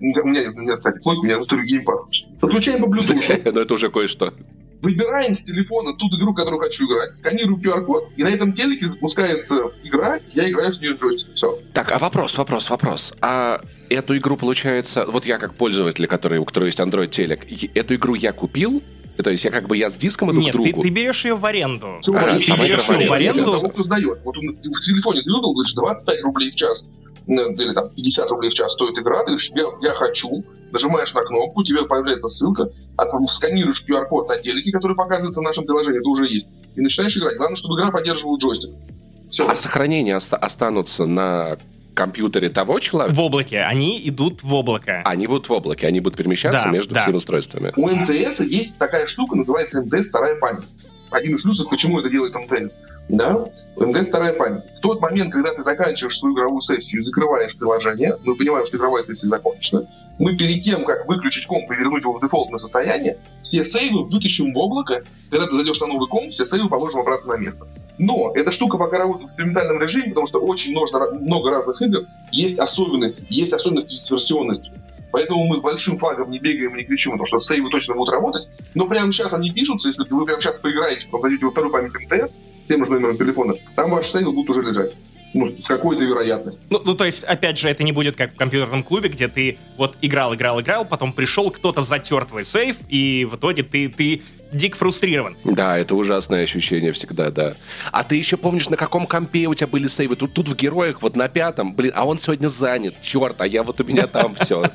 У 0.00 0.04
меня 0.04 0.42
нет, 0.42 0.56
нет, 0.56 0.76
кстати, 0.76 0.98
плойка, 1.00 1.20
у 1.20 1.24
меня 1.24 1.40
историю 1.40 1.66
геймпад. 1.66 1.96
Подключаем 2.40 2.80
по 2.80 2.86
Bluetooth. 2.86 3.52
Но 3.52 3.60
это 3.60 3.74
уже 3.74 3.90
кое-что. 3.90 4.34
Выбираем 4.82 5.34
с 5.34 5.42
телефона 5.42 5.94
ту 5.94 6.06
игру, 6.18 6.34
которую 6.34 6.60
хочу 6.60 6.84
играть, 6.84 7.16
сканирую 7.16 7.56
QR-код, 7.58 8.10
и 8.16 8.22
на 8.22 8.28
этом 8.28 8.52
телеке 8.52 8.86
запускается 8.86 9.72
игра, 9.82 10.20
я 10.34 10.50
играю 10.50 10.74
с 10.74 10.80
нее 10.80 10.92
джойстик. 10.92 11.34
Все. 11.34 11.58
Так, 11.72 11.90
а 11.90 11.98
вопрос, 11.98 12.36
вопрос, 12.36 12.68
вопрос. 12.68 13.14
А 13.22 13.62
эту 13.88 14.14
игру, 14.18 14.36
получается, 14.36 15.06
вот 15.06 15.24
я 15.24 15.38
как 15.38 15.54
пользователь, 15.54 16.06
который, 16.06 16.38
у 16.38 16.44
которого 16.44 16.66
есть 16.66 16.80
Android 16.80 17.06
телек, 17.06 17.46
эту 17.74 17.94
игру 17.94 18.14
я 18.14 18.32
купил, 18.32 18.82
то 19.22 19.30
есть 19.30 19.44
я 19.44 19.50
как 19.50 19.66
бы 19.66 19.76
я 19.76 19.90
с 19.90 19.96
диском 19.96 20.32
иду 20.32 20.40
Нет, 20.40 20.50
к 20.50 20.56
другу. 20.56 20.82
Ты, 20.82 20.88
ты 20.88 20.94
берешь 20.94 21.24
ее 21.24 21.34
в 21.34 21.44
аренду. 21.44 21.98
Все, 22.00 22.14
а, 22.14 22.32
ты 22.32 22.52
берешь 22.56 22.88
ее 22.88 23.08
в 23.08 23.12
аренду. 23.12 23.52
Того, 23.52 23.68
кто 23.68 23.82
сдает. 23.82 24.18
Вот 24.24 24.36
он 24.36 24.56
в 24.56 24.80
телефоне 24.80 25.22
ты 25.22 25.30
выбрал, 25.30 25.52
говоришь, 25.52 25.74
25 25.74 26.22
рублей 26.24 26.50
в 26.50 26.54
час 26.56 26.86
или 27.26 27.72
там 27.72 27.88
50 27.90 28.30
рублей 28.30 28.50
в 28.50 28.54
час 28.54 28.72
стоит 28.72 28.98
игра, 28.98 29.20
ты 29.20 29.26
говоришь, 29.26 29.50
я, 29.54 29.64
я 29.80 29.94
хочу, 29.94 30.44
нажимаешь 30.72 31.12
на 31.14 31.22
кнопку, 31.22 31.60
у 31.60 31.64
тебя 31.64 31.84
появляется 31.84 32.28
ссылка, 32.28 32.68
от, 32.96 33.10
сканируешь 33.30 33.82
QR-код 33.88 34.28
на 34.28 34.36
телеке, 34.38 34.70
который 34.72 34.96
показывается 34.96 35.40
в 35.40 35.44
нашем 35.44 35.64
приложении, 35.64 36.00
это 36.00 36.08
уже 36.08 36.26
есть, 36.26 36.48
и 36.76 36.80
начинаешь 36.80 37.16
играть. 37.16 37.36
Главное, 37.36 37.56
чтобы 37.56 37.80
игра 37.80 37.90
поддерживала 37.90 38.36
джойстик. 38.36 38.70
Все. 39.28 39.46
А 39.46 39.52
сохранения 39.52 40.16
оста- 40.16 40.36
останутся 40.36 41.06
на 41.06 41.56
компьютере 41.94 42.48
того 42.48 42.78
человека? 42.80 43.14
В 43.14 43.20
облаке. 43.20 43.60
Они 43.60 44.00
идут 44.08 44.42
в 44.42 44.52
облако. 44.52 45.02
Они 45.04 45.26
будут 45.26 45.48
в 45.48 45.52
облаке, 45.52 45.86
они 45.86 46.00
будут 46.00 46.16
перемещаться 46.18 46.64
да, 46.64 46.70
между 46.70 46.94
да. 46.94 47.00
всеми 47.00 47.16
устройствами. 47.16 47.72
У 47.76 47.88
МТС 47.88 48.40
есть 48.40 48.78
такая 48.78 49.06
штука, 49.06 49.36
называется 49.36 49.80
МТС 49.82 50.08
вторая 50.08 50.36
память. 50.36 50.64
Один 51.14 51.34
из 51.34 51.42
плюсов, 51.42 51.70
почему 51.70 52.00
это 52.00 52.10
делает 52.10 52.34
МТС. 52.34 52.80
Да? 53.08 53.46
МТС 53.76 54.08
вторая 54.08 54.32
память. 54.32 54.64
В 54.76 54.80
тот 54.80 55.00
момент, 55.00 55.32
когда 55.32 55.52
ты 55.52 55.62
заканчиваешь 55.62 56.18
свою 56.18 56.34
игровую 56.34 56.60
сессию 56.60 56.98
и 56.98 57.04
закрываешь 57.04 57.56
приложение, 57.56 58.16
мы 58.24 58.34
понимаем, 58.34 58.66
что 58.66 58.78
игровая 58.78 59.02
сессия 59.02 59.28
закончена, 59.28 59.86
мы 60.18 60.36
перед 60.36 60.62
тем, 60.62 60.84
как 60.84 61.06
выключить 61.06 61.46
комп 61.46 61.70
и 61.70 61.74
вернуть 61.76 62.02
его 62.02 62.14
в 62.14 62.20
дефолтное 62.20 62.58
состояние, 62.58 63.16
все 63.42 63.64
сейвы 63.64 64.04
вытащим 64.04 64.52
в 64.52 64.58
облако, 64.58 65.04
когда 65.30 65.46
ты 65.46 65.54
зайдешь 65.54 65.80
на 65.80 65.86
новый 65.86 66.08
комп, 66.08 66.30
все 66.30 66.44
сейвы 66.44 66.68
положим 66.68 67.02
обратно 67.02 67.34
на 67.34 67.38
место. 67.38 67.64
Но 67.98 68.32
эта 68.34 68.50
штука 68.50 68.76
пока 68.76 68.98
работает 68.98 69.22
в 69.22 69.26
экспериментальном 69.26 69.80
режиме, 69.80 70.08
потому 70.08 70.26
что 70.26 70.40
очень 70.40 70.72
много, 70.72 71.50
разных 71.50 71.80
игр, 71.80 72.06
есть 72.32 72.58
особенности, 72.58 73.24
есть 73.30 73.52
особенности 73.52 73.96
с 73.96 74.10
версионностью. 74.10 74.72
Поэтому 75.14 75.44
мы 75.44 75.56
с 75.56 75.60
большим 75.60 75.96
флагом 75.96 76.28
не 76.32 76.40
бегаем 76.40 76.74
и 76.74 76.78
не 76.78 76.84
кричим, 76.84 77.12
потому 77.12 77.26
что 77.28 77.40
сейвы 77.40 77.70
точно 77.70 77.94
будут 77.94 78.12
работать. 78.12 78.48
Но 78.74 78.88
прямо 78.88 79.12
сейчас 79.12 79.32
они 79.32 79.52
пишутся, 79.52 79.86
если 79.86 80.04
вы 80.10 80.26
прямо 80.26 80.40
сейчас 80.40 80.58
поиграете, 80.58 81.06
потом 81.06 81.22
зайдете 81.22 81.44
во 81.44 81.52
вторую 81.52 81.72
память 81.72 81.92
МТС 81.94 82.36
с 82.58 82.66
тем 82.66 82.84
же 82.84 82.90
номером 82.90 83.16
телефона, 83.16 83.54
там 83.76 83.90
ваши 83.90 84.10
сейвы 84.10 84.32
будут 84.32 84.50
уже 84.50 84.62
лежать 84.62 84.90
ну, 85.34 85.48
с 85.58 85.66
какой-то 85.66 86.04
вероятностью. 86.04 86.62
Ну, 86.70 86.80
ну, 86.84 86.94
то 86.94 87.04
есть, 87.04 87.24
опять 87.24 87.58
же, 87.58 87.68
это 87.68 87.82
не 87.82 87.92
будет 87.92 88.16
как 88.16 88.34
в 88.34 88.36
компьютерном 88.36 88.82
клубе, 88.82 89.08
где 89.08 89.28
ты 89.28 89.58
вот 89.76 89.96
играл, 90.00 90.34
играл, 90.34 90.60
играл, 90.60 90.84
потом 90.84 91.12
пришел, 91.12 91.50
кто-то 91.50 91.82
затер 91.82 92.24
твой 92.24 92.44
сейф, 92.44 92.76
и 92.88 93.24
в 93.30 93.36
итоге 93.36 93.64
ты, 93.64 93.88
ты 93.88 94.22
дик 94.52 94.76
фрустрирован. 94.76 95.36
Да, 95.44 95.76
это 95.76 95.96
ужасное 95.96 96.44
ощущение 96.44 96.92
всегда, 96.92 97.30
да. 97.30 97.54
А 97.90 98.04
ты 98.04 98.16
еще 98.16 98.36
помнишь, 98.36 98.68
на 98.68 98.76
каком 98.76 99.06
компе 99.06 99.46
у 99.46 99.54
тебя 99.54 99.66
были 99.66 99.88
сейвы? 99.88 100.16
Тут, 100.16 100.32
тут 100.32 100.48
в 100.48 100.54
героях, 100.54 101.02
вот 101.02 101.16
на 101.16 101.28
пятом, 101.28 101.74
блин, 101.74 101.92
а 101.94 102.06
он 102.06 102.18
сегодня 102.18 102.48
занят, 102.48 102.94
черт, 103.02 103.40
а 103.40 103.46
я 103.46 103.62
вот 103.62 103.80
у 103.80 103.84
меня 103.84 104.06
там 104.06 104.34
все. 104.36 104.70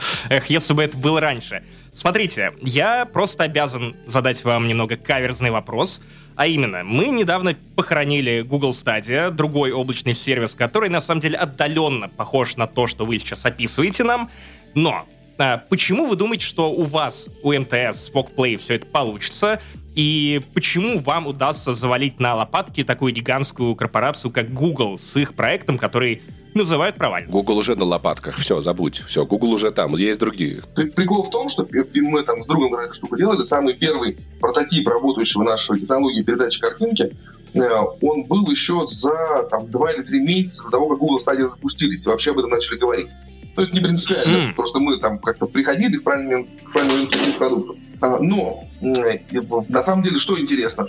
Эх, 0.28 0.46
если 0.46 0.72
бы 0.72 0.82
это 0.82 0.96
было 0.96 1.20
раньше. 1.20 1.62
Смотрите, 1.92 2.52
я 2.62 3.04
просто 3.04 3.44
обязан 3.44 3.96
задать 4.06 4.42
вам 4.44 4.68
немного 4.68 4.96
каверзный 4.96 5.50
вопрос. 5.50 6.00
А 6.36 6.46
именно, 6.46 6.84
мы 6.84 7.08
недавно 7.08 7.56
похоронили 7.76 8.40
Google 8.40 8.70
Stadia, 8.70 9.30
другой 9.30 9.72
облачный 9.72 10.14
сервис, 10.14 10.54
который 10.54 10.88
на 10.88 11.00
самом 11.00 11.20
деле 11.20 11.36
отдаленно 11.36 12.08
похож 12.08 12.56
на 12.56 12.66
то, 12.66 12.86
что 12.86 13.04
вы 13.04 13.18
сейчас 13.18 13.44
описываете 13.44 14.04
нам. 14.04 14.30
Но 14.74 15.06
а, 15.36 15.58
почему 15.58 16.06
вы 16.06 16.16
думаете, 16.16 16.46
что 16.46 16.70
у 16.70 16.84
вас, 16.84 17.26
у 17.42 17.52
МТС, 17.52 18.04
с 18.04 18.10
Play 18.10 18.56
все 18.56 18.76
это 18.76 18.86
получится? 18.86 19.60
И 19.94 20.40
почему 20.54 20.98
вам 20.98 21.26
удастся 21.26 21.74
завалить 21.74 22.20
на 22.20 22.34
лопатки 22.34 22.84
такую 22.84 23.12
гигантскую 23.12 23.74
корпорацию, 23.74 24.30
как 24.30 24.52
Google, 24.52 24.98
с 24.98 25.16
их 25.16 25.34
проектом, 25.34 25.78
который 25.78 26.22
называют 26.54 26.96
провальным? 26.96 27.30
Google 27.30 27.58
уже 27.58 27.74
на 27.74 27.84
лопатках, 27.84 28.36
все, 28.36 28.60
забудь, 28.60 29.02
все, 29.06 29.24
Google 29.24 29.52
уже 29.52 29.70
там, 29.70 29.96
есть 29.96 30.20
другие. 30.20 30.62
Прикол 30.74 31.24
в 31.24 31.30
том, 31.30 31.48
что 31.48 31.66
мы 31.94 32.22
там 32.22 32.42
с 32.42 32.46
другом 32.46 32.74
эту 32.74 32.94
штуку 32.94 33.16
делали, 33.16 33.42
самый 33.42 33.74
первый 33.74 34.18
прототип 34.40 34.88
работающего 34.88 35.42
нашей 35.42 35.80
технологии 35.80 36.22
передачи 36.22 36.60
картинки, 36.60 37.16
э, 37.54 37.58
он 38.00 38.24
был 38.24 38.50
еще 38.50 38.86
за 38.86 39.46
там, 39.50 39.70
два 39.70 39.92
или 39.92 40.02
три 40.02 40.20
месяца 40.20 40.64
до 40.64 40.70
того, 40.70 40.88
как 40.88 40.98
Google 40.98 41.18
Stadia 41.18 41.46
запустились, 41.46 42.06
и 42.06 42.10
вообще 42.10 42.32
об 42.32 42.38
этом 42.38 42.50
начали 42.50 42.78
говорить. 42.78 43.08
Но 43.56 43.64
это 43.64 43.72
не 43.72 43.80
принципиально, 43.80 44.50
mm. 44.50 44.54
просто 44.54 44.78
мы 44.78 44.98
там 44.98 45.18
как-то 45.18 45.46
приходили 45.46 45.96
в 45.96 46.04
правильный 46.04 46.30
момент, 46.30 46.48
в 46.64 46.72
правильный 46.72 46.94
момент 46.96 47.34
к 47.34 47.38
продукту. 47.38 47.76
А, 48.00 48.18
но 48.18 48.64
на 48.80 49.82
самом 49.82 50.02
деле, 50.02 50.18
что 50.18 50.40
интересно, 50.40 50.88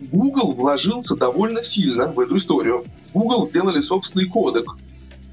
Google 0.00 0.52
вложился 0.52 1.16
довольно 1.16 1.62
сильно 1.62 2.08
в 2.08 2.20
эту 2.20 2.36
историю. 2.36 2.84
Google 3.12 3.46
сделали 3.46 3.80
собственный 3.80 4.26
кодек. 4.26 4.66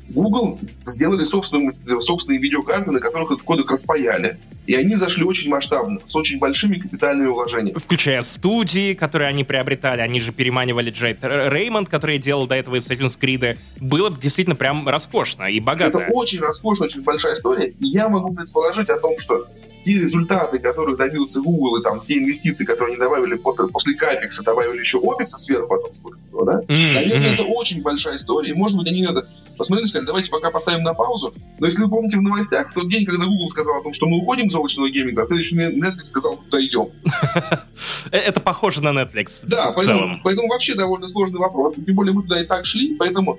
Google 0.09 0.59
сделали 0.85 1.23
собственные, 1.23 1.73
собственные 1.99 2.39
видеокарты, 2.39 2.91
на 2.91 2.99
которых 2.99 3.31
этот 3.31 3.43
кодек 3.43 3.69
распаяли. 3.69 4.37
И 4.65 4.73
они 4.73 4.95
зашли 4.95 5.23
очень 5.23 5.49
масштабно, 5.49 5.99
с 6.07 6.15
очень 6.15 6.39
большими 6.39 6.77
капитальными 6.77 7.29
вложениями. 7.29 7.77
Включая 7.77 8.21
студии, 8.21 8.93
которые 8.93 9.29
они 9.29 9.43
приобретали. 9.43 10.01
Они 10.01 10.19
же 10.19 10.31
переманивали 10.31 10.91
Джейд 10.91 11.19
Реймонд, 11.21 11.89
который 11.89 12.17
делал 12.19 12.47
до 12.47 12.55
этого 12.55 12.75
Assassin's 12.75 13.17
Creed. 13.19 13.57
Было 13.79 14.11
действительно 14.11 14.55
прям 14.55 14.87
роскошно 14.87 15.45
и 15.45 15.59
богато. 15.59 15.99
Это 15.99 16.13
очень 16.13 16.39
роскошно, 16.39 16.85
очень 16.85 17.03
большая 17.03 17.33
история. 17.33 17.67
И 17.67 17.87
я 17.87 18.09
могу 18.09 18.33
предположить 18.33 18.89
о 18.89 18.97
том, 18.97 19.17
что 19.17 19.47
те 19.83 19.99
результаты, 19.99 20.59
которых 20.59 20.97
добился 20.97 21.39
Google, 21.41 21.77
и 21.77 21.83
там 21.83 22.01
те 22.05 22.17
инвестиции, 22.17 22.65
которые 22.65 22.93
они 22.93 22.99
добавили 22.99 23.35
после, 23.35 23.67
после 23.67 23.93
капекса, 23.93 24.43
добавили 24.43 24.79
еще 24.79 24.97
опекса 24.97 25.37
сверху 25.37 25.67
потом 25.67 25.93
сколько 25.93 26.17
да? 26.45 26.61
Mm-hmm. 26.61 26.93
Наверное, 26.93 27.33
это 27.33 27.43
очень 27.43 27.81
большая 27.81 28.15
история. 28.15 28.51
И, 28.51 28.53
может 28.53 28.77
быть, 28.77 28.87
они 28.87 29.03
это 29.03 29.27
посмотрели, 29.57 29.87
сказали, 29.87 30.05
давайте 30.07 30.31
пока 30.31 30.51
поставим 30.51 30.83
на 30.83 30.93
паузу. 30.93 31.33
Но 31.59 31.65
если 31.65 31.83
вы 31.83 31.89
помните 31.89 32.17
в 32.17 32.21
новостях, 32.21 32.69
в 32.69 32.73
тот 32.73 32.89
день, 32.89 33.05
когда 33.05 33.25
Google 33.25 33.49
сказал 33.49 33.79
о 33.79 33.83
том, 33.83 33.93
что 33.93 34.05
мы 34.05 34.17
уходим 34.17 34.47
из 34.47 34.55
облачного 34.55 34.89
гейминга, 34.89 35.21
а 35.21 35.25
следующий 35.25 35.57
Netflix 35.57 36.05
сказал, 36.05 36.37
куда 36.37 36.63
идем. 36.63 36.91
Э, 38.11 38.17
это 38.17 38.39
похоже 38.39 38.81
на 38.81 38.89
Netflix. 38.89 39.39
Да, 39.43 39.73
поэтому, 39.73 40.47
вообще 40.47 40.75
довольно 40.75 41.07
сложный 41.09 41.39
вопрос. 41.39 41.73
Тем 41.75 41.95
более 41.95 42.13
мы 42.13 42.23
туда 42.23 42.41
и 42.41 42.45
так 42.45 42.65
шли, 42.65 42.95
поэтому 42.95 43.37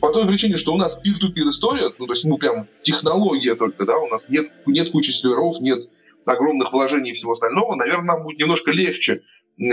по 0.00 0.10
той 0.10 0.26
причине, 0.26 0.56
что 0.56 0.72
у 0.72 0.76
нас 0.76 1.00
peer-to-peer 1.04 1.50
история, 1.50 1.90
ну, 1.98 2.06
то 2.06 2.12
есть, 2.12 2.24
ну, 2.24 2.38
прям 2.38 2.66
технология 2.82 3.54
только, 3.54 3.84
да, 3.84 3.98
у 3.98 4.08
нас 4.08 4.28
нет, 4.28 4.50
нет 4.66 4.90
кучи 4.90 5.10
серверов, 5.10 5.60
нет 5.60 5.82
огромных 6.24 6.72
вложений 6.72 7.10
и 7.10 7.14
всего 7.14 7.32
остального, 7.32 7.74
наверное, 7.74 8.14
нам 8.14 8.22
будет 8.22 8.38
немножко 8.38 8.70
легче 8.70 9.22
э, 9.58 9.64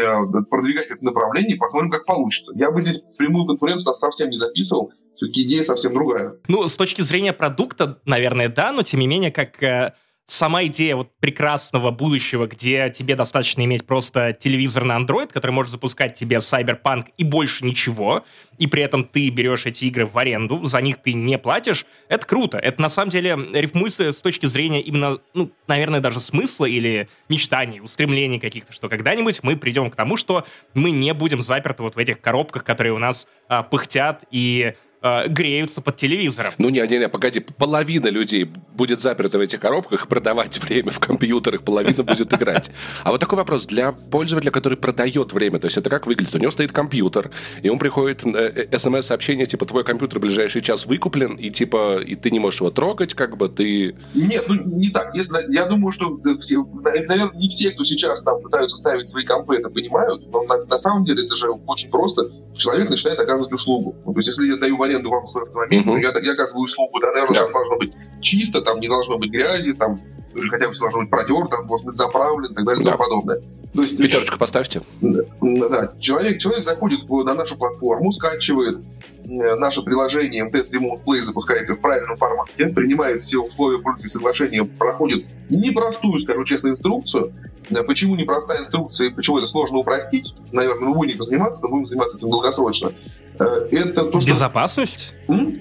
продвигать 0.49 0.91
это 0.91 1.03
направление 1.05 1.55
и 1.55 1.59
посмотрим, 1.59 1.91
как 1.91 2.05
получится. 2.05 2.53
Я 2.55 2.71
бы 2.71 2.81
здесь 2.81 2.99
прямую 3.17 3.45
конкуренцию 3.45 3.93
совсем 3.93 4.29
не 4.29 4.37
записывал, 4.37 4.91
все-таки 5.19 5.43
идея 5.43 5.63
совсем 5.63 5.93
другая. 5.93 6.35
Ну, 6.47 6.65
с 6.65 6.75
точки 6.75 7.01
зрения 7.01 7.33
продукта, 7.33 7.99
наверное, 8.05 8.47
да, 8.47 8.71
но 8.71 8.83
тем 8.83 9.01
не 9.01 9.07
менее, 9.07 9.31
как 9.31 9.61
э, 9.61 9.93
сама 10.27 10.63
идея 10.65 10.95
вот 10.95 11.09
прекрасного 11.19 11.91
будущего, 11.91 12.47
где 12.47 12.89
тебе 12.89 13.15
достаточно 13.15 13.63
иметь 13.63 13.85
просто 13.85 14.31
телевизор 14.31 14.85
на 14.85 14.97
Android, 14.97 15.27
который 15.27 15.51
может 15.51 15.73
запускать 15.73 16.17
тебе 16.17 16.37
Cyberpunk 16.37 17.07
и 17.17 17.25
больше 17.25 17.65
ничего, 17.65 18.23
и 18.57 18.67
при 18.67 18.81
этом 18.81 19.03
ты 19.03 19.29
берешь 19.29 19.65
эти 19.65 19.85
игры 19.85 20.05
в 20.05 20.17
аренду, 20.17 20.63
за 20.63 20.81
них 20.81 21.01
ты 21.01 21.11
не 21.11 21.37
платишь, 21.37 21.85
это 22.07 22.25
круто. 22.25 22.57
Это 22.57 22.81
на 22.81 22.89
самом 22.89 23.09
деле 23.09 23.37
рифмуется 23.51 24.13
с 24.13 24.17
точки 24.17 24.45
зрения 24.45 24.81
именно, 24.81 25.17
ну, 25.33 25.51
наверное, 25.67 25.99
даже 25.99 26.21
смысла 26.21 26.63
или 26.63 27.09
мечтаний, 27.27 27.81
устремлений 27.81 28.39
каких-то, 28.39 28.71
что 28.71 28.87
когда-нибудь 28.87 29.41
мы 29.43 29.57
придем 29.57 29.89
к 29.89 29.97
тому, 29.97 30.15
что 30.15 30.45
мы 30.73 30.91
не 30.91 31.13
будем 31.13 31.41
заперты 31.41 31.83
вот 31.83 31.95
в 31.95 31.97
этих 31.97 32.21
коробках, 32.21 32.63
которые 32.63 32.93
у 32.93 32.99
нас 32.99 33.27
а, 33.49 33.63
пыхтят 33.63 34.23
и 34.31 34.75
э, 35.01 35.27
греются 35.27 35.81
под 35.81 35.97
телевизором. 35.97 36.53
Ну, 36.57 36.69
не, 36.69 36.85
не, 36.87 36.97
не, 36.97 37.09
погоди, 37.09 37.39
половина 37.39 38.07
людей 38.07 38.49
будет 38.73 39.01
заперта 39.01 39.37
в 39.37 39.41
этих 39.41 39.59
коробках 39.59 40.05
и 40.05 40.07
продавать 40.07 40.57
время 40.63 40.91
в 40.91 40.99
компьютерах, 40.99 41.63
половина 41.63 42.03
будет 42.03 42.33
играть. 42.33 42.71
А 43.03 43.11
вот 43.11 43.19
такой 43.19 43.37
вопрос 43.37 43.65
для 43.65 43.91
пользователя, 43.91 44.51
который 44.51 44.77
продает 44.77 45.33
время, 45.33 45.59
то 45.59 45.65
есть 45.65 45.77
это 45.77 45.89
как 45.89 46.07
выглядит? 46.07 46.35
У 46.35 46.37
него 46.37 46.51
стоит 46.51 46.71
компьютер, 46.71 47.31
и 47.61 47.69
он 47.69 47.79
приходит 47.79 48.25
э, 48.25 48.65
э, 48.71 48.77
смс-сообщение, 48.77 49.45
типа, 49.45 49.65
твой 49.65 49.83
компьютер 49.83 50.19
в 50.19 50.21
ближайший 50.21 50.61
час 50.61 50.85
выкуплен, 50.85 51.35
и 51.35 51.49
типа, 51.49 52.01
и 52.01 52.15
ты 52.15 52.31
не 52.31 52.39
можешь 52.39 52.61
его 52.61 52.71
трогать, 52.71 53.13
как 53.13 53.37
бы 53.37 53.47
ты... 53.47 53.95
Нет, 54.13 54.45
ну 54.47 54.55
не 54.55 54.89
так. 54.89 55.15
Если, 55.15 55.53
я 55.53 55.65
думаю, 55.65 55.91
что 55.91 56.17
все, 56.39 56.65
наверное, 56.83 57.31
не 57.35 57.49
все, 57.49 57.71
кто 57.71 57.83
сейчас 57.83 58.21
там 58.21 58.41
пытаются 58.41 58.77
ставить 58.77 59.09
свои 59.09 59.25
компы, 59.25 59.55
это 59.55 59.69
понимают, 59.69 60.29
но 60.31 60.43
на, 60.43 60.57
на 60.65 60.77
самом 60.77 61.05
деле 61.05 61.25
это 61.25 61.35
же 61.35 61.49
очень 61.49 61.89
просто. 61.89 62.29
Человек 62.57 62.89
начинает 62.89 63.19
оказывать 63.19 63.53
услугу. 63.53 63.95
Ну, 64.05 64.13
то 64.13 64.19
есть, 64.19 64.27
если 64.27 64.47
я 64.47 64.57
даю 64.57 64.77
аренду 64.89 65.09
вам 65.09 65.25
свой 65.25 65.43
автомобиль, 65.43 65.81
uh-huh. 65.81 66.01
я, 66.01 66.13
я 66.19 66.33
оказываю 66.33 66.63
услугу, 66.63 66.99
да, 66.99 67.11
наверное, 67.11 67.39
yeah. 67.39 67.43
там 67.43 67.53
должно 67.53 67.77
быть 67.77 67.93
чисто, 68.21 68.61
там 68.61 68.79
не 68.79 68.87
должно 68.87 69.17
быть 69.17 69.31
грази, 69.31 69.73
там 69.73 69.99
или 70.35 70.47
хотя 70.47 70.67
бы 70.67 70.73
все 70.73 70.81
должно 70.81 71.01
быть 71.01 71.09
протерто, 71.09 71.57
может 71.63 71.85
быть 71.85 71.95
заправлен 71.95 72.51
и 72.51 72.53
так 72.53 72.65
далее 72.65 72.81
и 72.81 72.85
тому 72.85 72.97
подобное. 72.97 73.41
То 73.73 73.81
есть, 73.81 73.97
Пятерочку 73.97 74.37
поставьте. 74.37 74.81
Да, 75.01 75.21
да. 75.41 75.93
Человек, 75.99 76.39
человек 76.39 76.63
заходит 76.63 77.07
на 77.09 77.33
нашу 77.33 77.55
платформу, 77.55 78.11
скачивает 78.11 78.77
э, 79.25 79.55
наше 79.55 79.83
приложение 79.83 80.49
MTS 80.49 80.73
Remote 80.73 81.03
Play, 81.05 81.21
запускает 81.21 81.69
в 81.69 81.79
правильном 81.79 82.17
формате, 82.17 82.67
принимает 82.67 83.21
все 83.21 83.37
условия 83.39 83.77
пользовательского 83.77 84.21
соглашения, 84.21 84.65
проходит 84.65 85.25
непростую, 85.49 86.17
скажу 86.17 86.43
честно, 86.45 86.69
инструкцию. 86.69 87.31
Э, 87.69 87.83
почему 87.83 88.15
непростая 88.15 88.61
инструкция 88.61 89.09
и 89.09 89.13
почему 89.13 89.37
это 89.37 89.47
сложно 89.47 89.77
упростить? 89.77 90.33
Наверное, 90.51 90.89
мы 90.89 90.95
будем 90.95 91.11
этим 91.11 91.23
заниматься, 91.23 91.61
но 91.63 91.69
будем 91.69 91.85
заниматься 91.85 92.17
этим 92.17 92.31
долгосрочно. 92.31 92.91
Э, 93.39 93.67
это 93.71 94.05
то, 94.05 94.19
что... 94.19 94.29
Безопасность? 94.29 95.13
М? 95.27 95.58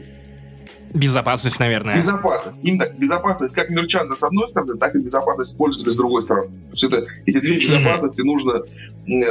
Безопасность, 0.94 1.59
наверное. 1.59 1.96
Безопасность. 1.96 2.61
Именно 2.62 2.87
так. 2.87 2.98
Безопасность 2.98 3.55
как 3.55 3.70
мерчанта 3.70 4.14
с 4.14 4.22
одной 4.22 4.48
стороны, 4.48 4.77
так 4.77 4.94
и 4.94 4.98
безопасность 4.98 5.57
пользователя 5.57 5.92
с 5.92 5.96
другой 5.96 6.22
стороны. 6.22 6.48
То 6.48 6.70
есть 6.70 6.85
это, 6.85 7.07
эти 7.27 7.40
две 7.40 7.59
безопасности 7.59 8.20
mm-hmm. 8.20 8.24
нужно, 8.24 8.62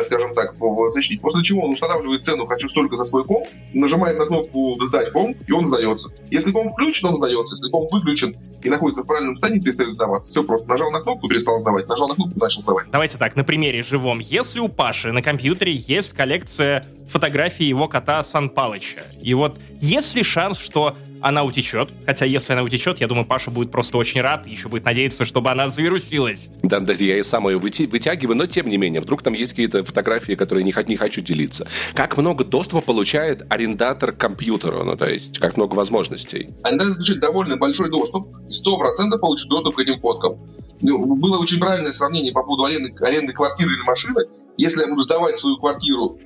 скажем 0.03 0.33
так, 0.33 0.55
защитить. 0.89 1.21
После 1.21 1.43
чего 1.43 1.63
он 1.63 1.71
устанавливает 1.71 2.23
цену 2.23 2.45
«хочу 2.45 2.67
столько 2.67 2.95
за 2.95 3.03
свой 3.05 3.23
комп», 3.23 3.47
нажимает 3.73 4.17
на 4.17 4.25
кнопку 4.25 4.75
«сдать 4.83 5.11
комп», 5.11 5.37
и 5.47 5.51
он 5.51 5.65
сдается. 5.65 6.09
Если 6.29 6.51
комп 6.51 6.71
включен, 6.73 7.09
он 7.09 7.15
сдается. 7.15 7.55
Если 7.55 7.69
комп 7.69 7.91
выключен 7.91 8.35
и 8.63 8.69
находится 8.69 9.03
в 9.03 9.07
правильном 9.07 9.35
состоянии, 9.35 9.61
перестает 9.61 9.93
сдаваться. 9.93 10.31
Все 10.31 10.43
просто. 10.43 10.67
Нажал 10.67 10.91
на 10.91 11.01
кнопку, 11.01 11.27
перестал 11.27 11.59
сдавать. 11.59 11.87
Нажал 11.87 12.07
на 12.07 12.15
кнопку, 12.15 12.39
начал 12.39 12.61
сдавать. 12.61 12.87
Давайте 12.91 13.17
так, 13.17 13.35
на 13.35 13.43
примере 13.43 13.81
живом. 13.81 14.19
Если 14.19 14.59
у 14.59 14.67
Паши 14.67 15.11
на 15.11 15.21
компьютере 15.21 15.73
есть 15.73 16.13
коллекция 16.13 16.85
фотографий 17.11 17.65
его 17.65 17.87
кота 17.87 18.21
Сан 18.21 18.49
Палыча, 18.49 19.01
и 19.21 19.33
вот 19.33 19.57
есть 19.79 20.13
ли 20.15 20.23
шанс, 20.23 20.57
что 20.57 20.95
она 21.21 21.43
утечет. 21.43 21.89
Хотя, 22.05 22.25
если 22.25 22.53
она 22.53 22.63
утечет, 22.63 22.99
я 22.99 23.07
думаю, 23.07 23.25
Паша 23.25 23.51
будет 23.51 23.71
просто 23.71 23.97
очень 23.97 24.21
рад, 24.21 24.47
еще 24.47 24.69
будет 24.69 24.85
надеяться, 24.85 25.25
чтобы 25.25 25.51
она 25.51 25.69
завирусилась. 25.69 26.47
Да, 26.63 26.79
да, 26.79 26.93
я 26.93 27.17
и 27.17 27.23
сам 27.23 27.47
ее 27.47 27.57
вытягиваю, 27.57 28.37
но 28.37 28.45
тем 28.45 28.67
не 28.67 28.77
менее, 28.77 29.01
вдруг 29.01 29.21
там 29.21 29.33
есть 29.33 29.53
какие-то 29.53 29.83
фотографии, 29.83 30.33
которые 30.33 30.63
не, 30.63 30.73
не 30.87 30.95
хочу 30.95 31.21
делиться. 31.21 31.67
Как 31.93 32.17
много 32.17 32.43
доступа 32.43 32.81
получает 32.81 33.45
арендатор 33.49 34.11
к 34.11 34.17
компьютеру? 34.17 34.83
Ну, 34.83 34.95
то 34.95 35.07
есть, 35.07 35.39
как 35.39 35.57
много 35.57 35.75
возможностей? 35.75 36.49
Арендатор 36.63 36.95
получит 36.95 37.19
довольно 37.19 37.57
большой 37.57 37.89
доступ, 37.89 38.27
сто 38.49 38.77
процентов 38.77 39.21
получит 39.21 39.47
доступ 39.49 39.75
к 39.75 39.79
этим 39.79 39.99
фоткам. 39.99 40.39
Ну, 40.81 41.15
было 41.15 41.39
очень 41.39 41.59
правильное 41.59 41.91
сравнение 41.91 42.31
по 42.31 42.43
поводу 42.43 42.65
аренды, 42.65 42.93
аренды 43.03 43.33
квартиры 43.33 43.73
или 43.73 43.81
машины. 43.83 44.25
Если 44.57 44.81
я 44.81 44.87
буду 44.87 45.01
сдавать 45.01 45.37
свою 45.37 45.57
квартиру 45.57 46.19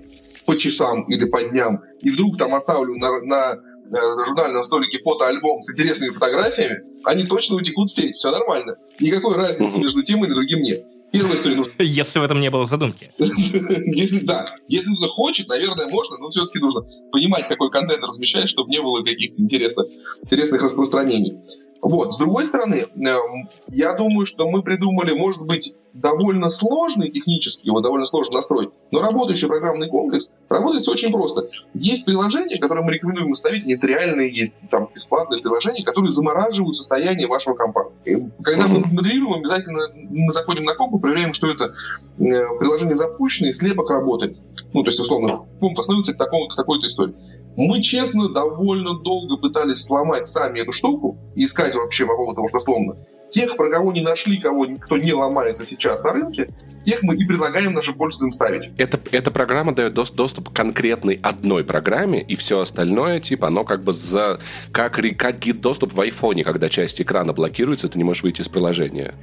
по 0.52 0.58
часам 0.58 1.04
или 1.04 1.24
по 1.24 1.42
дням, 1.42 1.82
и 2.02 2.10
вдруг 2.10 2.38
там 2.38 2.54
оставлю 2.54 2.98
на, 2.98 3.22
на 3.22 3.54
э, 3.54 4.26
журнальном 4.26 4.64
столике 4.66 5.00
фотоальбом 5.00 5.62
с 5.62 5.72
интересными 5.72 6.10
фотографиями, 6.10 6.84
они 7.06 7.24
точно 7.24 7.56
утекут 7.56 7.90
в 7.90 7.94
сеть, 7.94 8.16
все 8.16 8.32
нормально. 8.32 8.76
Никакой 9.00 9.36
разницы 9.36 9.80
между 9.80 10.04
тем 10.04 10.26
и 10.26 10.28
другим 10.28 10.62
нет. 10.62 10.84
Первая 11.14 11.36
история 11.36 11.56
нужна. 11.56 11.72
Если 11.80 12.20
в 12.20 12.24
этом 12.24 12.42
не 12.42 12.50
было 12.50 12.66
задумки. 12.66 13.14
Если 13.18 14.20
да, 14.26 14.56
если 14.68 14.92
кто-то 14.94 15.08
хочет, 15.08 15.48
наверное, 15.48 15.88
можно, 15.88 16.18
но 16.18 16.30
все-таки 16.30 16.60
нужно 16.60 16.82
понимать, 17.14 17.48
какой 17.48 17.72
контент 17.72 18.04
размещать, 18.04 18.50
чтобы 18.50 18.70
не 18.72 18.82
было 18.82 19.02
каких-то 19.04 19.42
интересных, 19.42 19.88
интересных 20.22 20.62
распространений. 20.64 21.40
Вот. 21.82 22.14
С 22.14 22.18
другой 22.18 22.46
стороны, 22.46 22.86
эм, 22.96 23.50
я 23.70 23.94
думаю, 23.94 24.26
что 24.26 24.48
мы 24.48 24.62
придумали, 24.62 25.14
может 25.14 25.42
быть, 25.46 25.74
довольно 25.94 26.50
сложный 26.50 27.10
технически, 27.10 27.66
его 27.66 27.82
довольно 27.82 28.06
сложно 28.06 28.36
настроить, 28.36 28.70
но 28.92 29.02
работающий 29.02 29.48
программный 29.48 29.90
комплекс 29.90 30.32
работает 30.48 30.88
очень 30.88 31.12
просто. 31.12 31.50
Есть 31.74 32.06
приложения, 32.06 32.58
которые 32.58 32.86
мы 32.86 32.94
рекомендуем 32.94 33.32
установить, 33.32 33.66
нет 33.66 33.84
реальные, 33.84 34.34
есть 34.34 34.56
там 34.70 34.90
бесплатные 34.94 35.42
приложения, 35.42 35.84
которые 35.84 36.12
замораживают 36.12 36.78
состояние 36.78 37.28
вашего 37.28 37.56
компа. 37.56 37.92
И 38.06 38.16
когда 38.44 38.68
мы 38.68 38.80
моделируем, 38.86 39.40
обязательно 39.40 39.88
мы 39.94 40.32
заходим 40.32 40.64
на 40.64 40.76
комп 40.76 40.96
и 40.96 41.00
проверяем, 41.00 41.34
что 41.34 41.50
это 41.50 41.66
э, 41.66 42.58
приложение 42.60 42.96
запущено 42.96 43.50
и 43.50 43.52
слепок 43.52 43.90
работает. 43.90 44.38
Ну, 44.74 44.84
то 44.84 44.88
есть, 44.88 45.00
условно, 45.00 45.46
комп 45.60 45.78
остановится 45.80 46.14
к, 46.14 46.18
такому, 46.18 46.48
к 46.48 46.56
такой-то 46.56 46.88
истории. 46.88 47.16
Мы, 47.56 47.82
честно, 47.82 48.30
довольно 48.30 49.00
долго 49.00 49.38
пытались 49.38 49.84
сломать 49.84 50.28
сами 50.28 50.60
эту 50.60 50.72
штуку 50.72 51.18
и 51.36 51.44
искать 51.44 51.76
вообще 51.76 52.06
по 52.06 52.16
поводу 52.16 52.36
того, 52.36 52.48
что 52.48 52.60
сломано. 52.60 52.98
Тех, 53.30 53.56
про 53.56 53.70
кого 53.70 53.94
не 53.94 54.02
нашли, 54.02 54.38
кого, 54.38 54.68
кто 54.76 54.98
не 54.98 55.14
ломается 55.14 55.64
сейчас 55.64 56.04
на 56.04 56.12
рынке, 56.12 56.50
тех 56.86 57.02
мы 57.02 57.16
и 57.16 57.26
предлагаем 57.26 57.72
нашим 57.72 57.96
пользователям 57.96 58.32
ставить. 58.34 58.70
Это, 58.78 59.00
эта 59.12 59.32
программа 59.32 59.74
дает 59.74 59.94
доступ 59.94 60.50
к 60.50 60.54
конкретной 60.54 61.18
одной 61.24 61.64
программе, 61.64 62.22
и 62.22 62.36
все 62.36 62.60
остальное, 62.60 63.22
типа, 63.22 63.48
оно 63.48 63.64
как 63.64 63.84
бы 63.84 63.94
за... 63.94 64.40
Как, 64.74 65.00
как 65.18 65.40
гид-доступ 65.40 65.94
в 65.94 66.02
айфоне, 66.02 66.44
когда 66.44 66.68
часть 66.68 67.02
экрана 67.02 67.32
блокируется, 67.32 67.88
ты 67.88 67.98
не 67.98 68.04
можешь 68.04 68.24
выйти 68.24 68.42
из 68.42 68.50
приложения. 68.50 69.14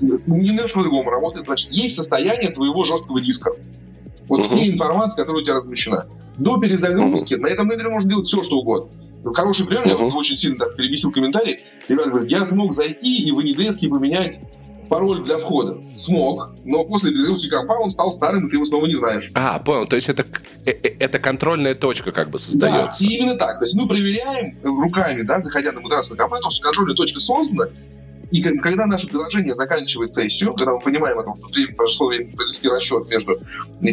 Немножко 0.00 0.78
по-другому 0.78 1.10
работает. 1.10 1.46
Значит, 1.46 1.70
есть 1.70 1.94
состояние 1.94 2.50
твоего 2.50 2.82
жесткого 2.84 3.20
диска. 3.20 3.52
Вот 4.32 4.40
uh-huh. 4.40 4.44
вся 4.44 4.66
информация, 4.66 5.20
которая 5.20 5.42
у 5.42 5.44
тебя 5.44 5.56
размещена. 5.56 6.06
До 6.38 6.58
перезагрузки 6.58 7.34
uh-huh. 7.34 7.40
на 7.40 7.48
этом 7.48 7.70
рендере 7.70 7.90
можно 7.90 8.08
делать 8.08 8.26
все, 8.26 8.42
что 8.42 8.56
угодно. 8.56 8.90
Хороший 9.34 9.66
пример, 9.66 9.84
uh-huh. 9.84 10.08
я 10.08 10.16
очень 10.16 10.38
сильно 10.38 10.56
так 10.56 10.74
перевесил 10.74 11.12
комментарий. 11.12 11.58
Ребята 11.86 12.08
говорят, 12.08 12.30
я 12.30 12.46
смог 12.46 12.72
зайти 12.72 13.28
и 13.28 13.30
в 13.30 13.38
Anydesk 13.40 13.86
поменять 13.90 14.40
пароль 14.88 15.22
для 15.22 15.36
входа. 15.36 15.82
Смог, 15.98 16.54
но 16.64 16.82
после 16.84 17.10
перезагрузки 17.10 17.50
компа 17.50 17.74
он 17.74 17.90
стал 17.90 18.10
старым, 18.14 18.46
и 18.46 18.48
ты 18.48 18.56
его 18.56 18.64
снова 18.64 18.86
не 18.86 18.94
знаешь. 18.94 19.30
А, 19.34 19.58
понял. 19.58 19.86
То 19.86 19.96
есть 19.96 20.08
это, 20.08 20.24
э, 20.64 20.70
э, 20.70 20.96
это 20.98 21.18
контрольная 21.18 21.74
точка 21.74 22.10
как 22.10 22.30
бы 22.30 22.38
создается. 22.38 23.04
Да, 23.04 23.06
и 23.06 23.16
именно 23.18 23.34
так. 23.34 23.58
То 23.58 23.64
есть 23.64 23.74
мы 23.74 23.86
проверяем 23.86 24.56
руками, 24.62 25.20
да, 25.20 25.40
заходя 25.40 25.72
на 25.72 25.82
модерацию 25.82 26.16
компа, 26.16 26.40
то, 26.40 26.48
что 26.48 26.62
контрольная 26.62 26.96
точка 26.96 27.20
создана, 27.20 27.66
и 28.32 28.42
когда 28.58 28.86
наше 28.86 29.08
приложение 29.08 29.54
заканчивает 29.54 30.10
сессию, 30.10 30.52
когда 30.54 30.72
мы 30.72 30.80
понимаем, 30.80 31.18
о 31.18 31.22
том, 31.22 31.34
что 31.34 31.46
время 31.48 31.74
прошло 31.74 32.08
время 32.08 32.34
произвести 32.34 32.68
расчет 32.68 33.08
между 33.08 33.38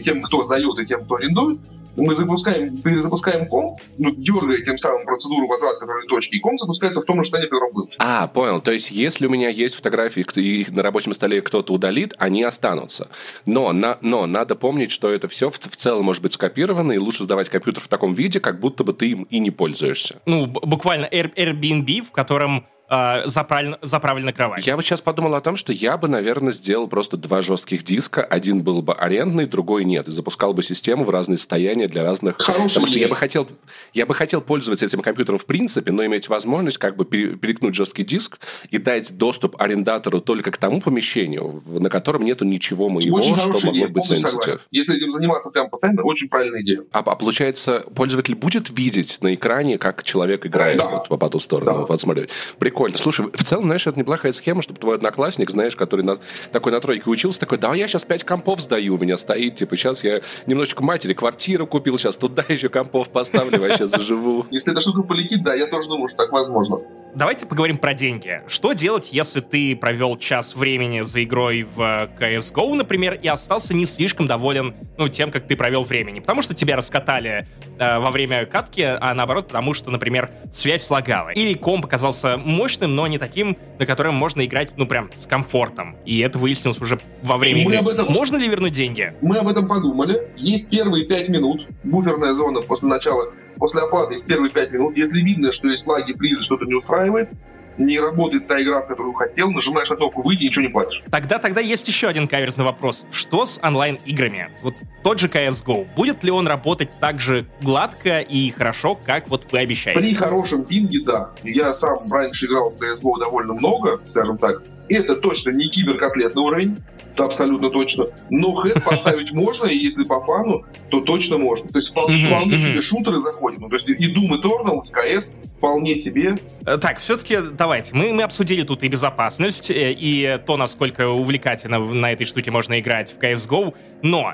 тем, 0.03 0.21
кто 0.21 0.41
сдает 0.43 0.79
и 0.79 0.85
тем, 0.85 1.03
кто 1.03 1.15
арендует, 1.15 1.59
мы 1.97 2.13
запускаем, 2.13 2.77
перезапускаем 2.77 3.47
комп, 3.47 3.79
ну, 3.97 4.11
дергая 4.11 4.61
тем 4.63 4.77
самым 4.77 5.05
процедуру 5.05 5.47
возврата 5.47 5.79
контрольной 5.79 6.07
точки, 6.07 6.35
и 6.35 6.39
комп 6.39 6.59
запускается 6.59 7.01
в 7.01 7.05
том 7.05 7.17
же 7.17 7.23
состоянии, 7.23 7.47
в 7.47 7.51
котором 7.51 7.73
был. 7.73 7.89
А, 7.99 8.27
понял. 8.27 8.61
То 8.61 8.71
есть, 8.71 8.91
если 8.91 9.25
у 9.25 9.29
меня 9.29 9.49
есть 9.49 9.75
фотографии, 9.75 10.25
и 10.35 10.65
на 10.69 10.81
рабочем 10.81 11.13
столе 11.13 11.41
кто-то 11.41 11.73
удалит, 11.73 12.13
они 12.17 12.43
останутся. 12.43 13.09
Но, 13.45 13.73
на, 13.73 13.97
но 14.01 14.25
надо 14.25 14.55
помнить, 14.55 14.91
что 14.91 15.09
это 15.09 15.27
все 15.27 15.49
в, 15.49 15.59
в 15.59 15.75
целом 15.75 16.05
может 16.05 16.21
быть 16.23 16.33
скопировано, 16.33 16.93
и 16.93 16.97
лучше 16.97 17.23
сдавать 17.23 17.49
компьютер 17.49 17.83
в 17.83 17.87
таком 17.87 18.13
виде, 18.13 18.39
как 18.39 18.59
будто 18.59 18.83
бы 18.83 18.93
ты 18.93 19.09
им 19.09 19.23
и 19.23 19.39
не 19.39 19.51
пользуешься. 19.51 20.21
Ну, 20.25 20.45
буквально 20.47 21.07
Airbnb, 21.11 22.03
в 22.03 22.11
котором 22.11 22.65
э, 22.89 23.23
заправлена, 23.25 23.79
заправлена 23.81 24.33
кровать. 24.33 24.65
Я 24.65 24.75
вот 24.75 24.83
сейчас 24.83 25.01
подумал 25.01 25.35
о 25.35 25.41
том, 25.41 25.57
что 25.57 25.71
я 25.71 25.97
бы, 25.97 26.07
наверное, 26.07 26.53
сделал 26.53 26.87
просто 26.87 27.17
два 27.17 27.41
жестких 27.41 27.83
диска. 27.83 28.23
Один 28.23 28.63
был 28.63 28.81
бы 28.81 28.93
арендный, 28.93 29.45
другой 29.45 29.85
нет. 29.85 30.07
И 30.07 30.11
запускал 30.11 30.53
бы 30.53 30.63
систему 30.63 31.03
в 31.03 31.09
разные 31.09 31.37
состояния 31.37 31.87
для 31.87 32.03
разных... 32.03 32.37
Хорошая 32.37 32.67
Потому 32.69 32.87
что 32.87 32.99
я 32.99 33.07
бы, 33.07 33.15
хотел, 33.15 33.47
я 33.93 34.05
бы 34.05 34.13
хотел 34.13 34.41
пользоваться 34.41 34.85
этим 34.85 35.01
компьютером 35.01 35.37
в 35.37 35.45
принципе, 35.45 35.91
но 35.91 36.05
иметь 36.05 36.29
возможность 36.29 36.77
как 36.77 36.95
бы 36.95 37.05
перекнуть 37.05 37.75
жесткий 37.75 38.03
диск 38.03 38.39
и 38.69 38.77
дать 38.77 39.17
доступ 39.17 39.61
арендатору 39.61 40.19
только 40.19 40.51
к 40.51 40.57
тому 40.57 40.81
помещению, 40.81 41.61
на 41.67 41.89
котором 41.89 42.23
нету 42.23 42.45
ничего 42.45 42.89
моего, 42.89 43.17
Очень 43.17 43.37
что 43.37 43.49
могло 43.49 43.71
идея, 43.71 43.87
быть 43.87 44.05
согласен. 44.05 44.59
Если 44.71 44.97
этим 44.97 45.09
заниматься 45.09 45.51
прямо 45.51 45.69
постоянно, 45.69 46.03
очень 46.03 46.29
правильная 46.29 46.61
идея. 46.61 46.83
А, 46.91 46.99
а 46.99 47.15
получается, 47.15 47.83
пользователь 47.95 48.35
будет 48.35 48.69
видеть 48.69 49.19
на 49.21 49.33
экране, 49.33 49.77
как 49.77 50.03
человек 50.03 50.45
играет 50.45 50.77
да. 50.77 51.03
вот, 51.07 51.19
по 51.19 51.29
ту 51.29 51.39
сторону. 51.39 51.71
Да. 51.71 51.85
Вот 51.85 52.01
смотри. 52.01 52.27
Прикольно. 52.57 52.78
Слушай, 52.95 53.27
в 53.33 53.43
целом, 53.43 53.65
знаешь, 53.65 53.85
это 53.87 53.99
неплохая 53.99 54.31
схема, 54.31 54.61
чтобы 54.61 54.79
твой 54.79 54.95
одноклассник, 54.95 55.49
знаешь, 55.49 55.75
который 55.75 56.05
на, 56.05 56.17
такой 56.51 56.71
на 56.71 56.79
тройке 56.79 57.09
учился, 57.09 57.39
такой, 57.39 57.57
да, 57.57 57.73
я 57.73 57.87
сейчас 57.87 58.05
пять 58.05 58.23
компов 58.23 58.61
сдаю, 58.61 58.95
у 58.95 58.97
меня 58.97 59.17
стоит, 59.17 59.55
типа, 59.55 59.75
сейчас 59.75 60.03
я 60.03 60.21
немножечко 60.45 60.83
матери 60.83 61.13
квартиру 61.13 61.67
купил, 61.67 61.97
сейчас 61.97 62.17
туда 62.17 62.43
еще 62.49 62.69
компов 62.69 63.09
поставлю, 63.09 63.59
вообще 63.59 63.87
заживу. 63.87 64.45
Если 64.51 64.71
эта 64.71 64.81
штука 64.81 65.03
полетит, 65.03 65.43
да, 65.43 65.53
я 65.53 65.67
тоже 65.67 65.89
думаю, 65.89 66.07
что 66.07 66.17
так 66.17 66.31
возможно. 66.31 66.79
Давайте 67.15 67.47
поговорим 67.47 67.77
про 67.77 67.93
деньги. 67.95 68.41
Что 68.47 68.73
делать, 68.73 69.09
если 69.11 69.41
ты 69.41 69.75
провел 69.75 70.15
час 70.17 70.55
времени 70.55 71.01
за 71.01 71.23
игрой 71.23 71.63
в 71.63 72.09
CSGO, 72.19 72.75
например, 72.75 73.15
и 73.15 73.27
остался 73.27 73.73
не 73.73 73.85
слишком 73.85 74.27
доволен 74.27 74.75
ну, 74.97 75.07
тем, 75.07 75.31
как 75.31 75.47
ты 75.47 75.55
провел 75.55 75.83
времени? 75.83 76.19
Потому 76.19 76.43
что 76.43 76.53
тебя 76.53 76.75
раскатали 76.75 77.47
э, 77.79 77.99
во 77.99 78.11
время 78.11 78.45
катки, 78.45 78.83
а 78.83 79.13
наоборот, 79.15 79.47
потому 79.47 79.73
что, 79.73 79.89
например, 79.89 80.29
связь 80.53 80.85
слагала. 80.85 81.29
Или 81.29 81.55
комп 81.55 81.85
оказался 81.85 82.37
мощным, 82.37 82.95
но 82.95 83.07
не 83.07 83.17
таким, 83.17 83.57
на 83.79 83.85
котором 83.87 84.13
можно 84.13 84.45
играть, 84.45 84.73
ну, 84.77 84.85
прям 84.85 85.09
с 85.17 85.25
комфортом. 85.25 85.97
И 86.05 86.19
это 86.19 86.37
выяснилось 86.37 86.79
уже 86.79 86.99
во 87.23 87.37
время 87.37 87.63
Мы 87.63 87.71
игры. 87.71 87.77
об 87.77 87.87
этом- 87.87 88.11
Можно 88.13 88.37
ли 88.37 88.47
вернуть 88.47 88.73
деньги? 88.73 89.13
Мы 89.21 89.37
об 89.37 89.47
этом 89.47 89.67
подумали. 89.67 90.31
Есть 90.37 90.69
первые 90.69 91.05
пять 91.05 91.27
минут, 91.29 91.65
буферная 91.83 92.33
зона 92.33 92.61
после 92.61 92.87
начала, 92.87 93.33
после 93.59 93.81
оплаты 93.81 94.13
есть 94.13 94.25
первые 94.25 94.51
пять 94.51 94.71
минут. 94.71 94.97
Если 94.97 95.21
видно, 95.21 95.51
что 95.51 95.67
есть 95.67 95.85
лаги, 95.85 96.13
фризы, 96.13 96.41
что-то 96.41 96.65
не 96.65 96.73
устраивает, 96.73 97.29
не 97.77 97.99
работает 97.99 98.47
та 98.47 98.61
игра, 98.61 98.81
в 98.81 98.87
которую 98.87 99.13
хотел, 99.13 99.51
нажимаешь 99.51 99.89
на 99.89 99.95
кнопку 99.95 100.21
«Выйти» 100.21 100.43
и 100.43 100.45
ничего 100.47 100.63
не 100.63 100.69
платишь. 100.69 101.01
Тогда, 101.09 101.39
тогда 101.39 101.61
есть 101.61 101.87
еще 101.87 102.07
один 102.07 102.27
каверзный 102.27 102.65
вопрос. 102.65 103.05
Что 103.11 103.45
с 103.45 103.57
онлайн-играми? 103.63 104.49
Вот 104.61 104.75
тот 105.01 105.19
же 105.19 105.27
CSGO. 105.27 105.87
Будет 105.95 106.23
ли 106.23 106.31
он 106.31 106.47
работать 106.47 106.89
так 106.99 107.19
же 107.19 107.47
гладко 107.61 108.19
и 108.19 108.49
хорошо, 108.51 108.95
как 108.95 109.29
вот 109.29 109.47
вы 109.51 109.59
обещаете? 109.59 109.99
При 109.99 110.13
хорошем 110.13 110.65
пинге, 110.65 110.99
да. 111.05 111.31
Я 111.43 111.73
сам 111.73 112.11
раньше 112.11 112.47
играл 112.47 112.69
в 112.71 112.81
CSGO 112.81 113.17
довольно 113.19 113.53
много, 113.53 114.01
скажем 114.05 114.37
так. 114.37 114.61
Это 114.89 115.15
точно 115.15 115.51
не 115.51 115.69
киберкотлетный 115.69 116.41
уровень, 116.41 116.77
это 117.13 117.25
абсолютно 117.25 117.69
точно. 117.69 118.07
Но 118.29 118.53
хэт 118.53 118.83
поставить 118.85 119.31
можно, 119.31 119.67
и 119.67 119.77
если 119.77 120.03
по 120.03 120.21
фану, 120.21 120.65
то 120.89 121.01
точно 121.01 121.37
можно. 121.37 121.67
То 121.69 121.77
есть 121.77 121.89
вполне, 121.89 122.27
вполне 122.27 122.59
себе 122.59 122.81
шутеры 122.81 123.19
заходят. 123.19 123.59
Ну, 123.59 123.69
то 123.69 123.75
есть 123.75 123.89
и 123.89 123.93
Doom 123.93 124.41
Eternal, 124.41 124.81
и 124.85 124.91
CS 124.91 125.35
вполне 125.57 125.95
себе. 125.95 126.37
Э, 126.65 126.77
Так, 126.77 126.99
все-таки 126.99 127.37
давайте. 127.57 127.93
Мы, 127.95 128.13
мы 128.13 128.23
обсудили 128.23 128.63
тут 128.63 128.83
и 128.83 128.87
безопасность, 128.87 129.69
э, 129.69 129.91
и 129.91 130.39
то, 130.45 130.57
насколько 130.57 131.07
увлекательно 131.09 131.79
на 131.79 132.11
этой 132.11 132.25
штуке 132.25 132.51
можно 132.51 132.79
играть 132.79 133.13
в 133.13 133.19
CSGO, 133.21 133.73
но 134.01 134.33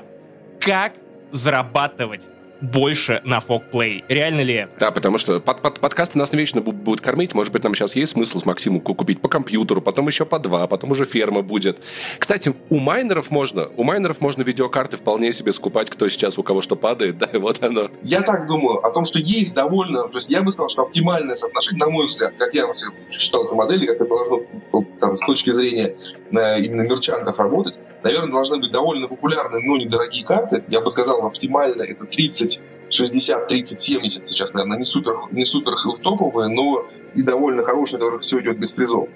как 0.60 0.94
зарабатывать 1.32 2.22
больше 2.60 3.20
на 3.24 3.40
фокплей? 3.40 4.04
Реально 4.08 4.40
ли 4.42 4.54
это? 4.54 4.72
Да, 4.78 4.90
потому 4.90 5.18
что 5.18 5.40
под, 5.40 5.60
под- 5.62 5.80
подкасты 5.80 6.18
нас 6.18 6.32
вечно 6.32 6.60
бу- 6.60 6.72
будут 6.72 7.00
кормить. 7.00 7.34
Может 7.34 7.52
быть, 7.52 7.62
нам 7.64 7.74
сейчас 7.74 7.96
есть 7.96 8.12
смысл 8.12 8.38
с 8.38 8.46
Максимом 8.46 8.80
ку- 8.80 8.94
купить 8.94 9.20
по 9.20 9.28
компьютеру, 9.28 9.80
потом 9.80 10.06
еще 10.06 10.24
по 10.26 10.38
два, 10.38 10.66
потом 10.66 10.90
уже 10.92 11.04
ферма 11.04 11.42
будет. 11.42 11.78
Кстати, 12.18 12.54
у 12.70 12.78
майнеров 12.78 13.30
можно, 13.30 13.68
у 13.76 13.82
майнеров 13.84 14.20
можно 14.20 14.42
видеокарты 14.42 14.96
вполне 14.96 15.32
себе 15.32 15.52
скупать, 15.52 15.90
кто 15.90 16.08
сейчас 16.08 16.38
у 16.38 16.42
кого 16.42 16.60
что 16.62 16.76
падает, 16.76 17.18
да, 17.18 17.28
вот 17.34 17.62
оно. 17.62 17.90
Я 18.02 18.22
так 18.22 18.46
думаю 18.46 18.78
о 18.84 18.90
том, 18.90 19.04
что 19.04 19.18
есть 19.18 19.54
довольно, 19.54 20.08
то 20.08 20.14
есть 20.14 20.30
я 20.30 20.42
бы 20.42 20.50
сказал, 20.50 20.68
что 20.68 20.82
оптимальное 20.82 21.36
соотношение, 21.36 21.84
на 21.84 21.90
мой 21.90 22.06
взгляд, 22.06 22.34
как 22.36 22.54
я 22.54 22.64
читал 23.10 23.44
эту 23.44 23.54
модель, 23.54 23.84
и 23.84 23.86
как 23.86 23.96
это 23.96 24.08
должно 24.08 24.42
вот, 24.72 24.98
там, 24.98 25.16
с 25.16 25.26
точки 25.26 25.50
зрения 25.52 25.94
э, 26.32 26.60
именно 26.60 26.82
мерчантов 26.82 27.38
работать, 27.38 27.74
наверное, 28.06 28.32
должны 28.32 28.58
быть 28.58 28.72
довольно 28.72 29.08
популярные, 29.08 29.62
но 29.62 29.76
недорогие 29.76 30.24
карты. 30.24 30.62
Я 30.68 30.80
бы 30.80 30.90
сказал, 30.90 31.24
оптимально 31.26 31.82
это 31.82 32.04
30, 32.06 32.60
60, 32.90 33.48
30, 33.48 33.80
70 33.80 34.26
сейчас, 34.26 34.54
наверное, 34.54 34.78
не 34.78 34.84
супер, 34.84 35.16
не 35.32 35.44
супер 35.44 35.74
топовые, 36.02 36.48
но 36.48 36.86
и 37.14 37.22
довольно 37.22 37.62
хорошие, 37.62 37.98
которых 37.98 38.20
все 38.22 38.40
идет 38.40 38.58
без 38.58 38.72
призов. 38.72 39.08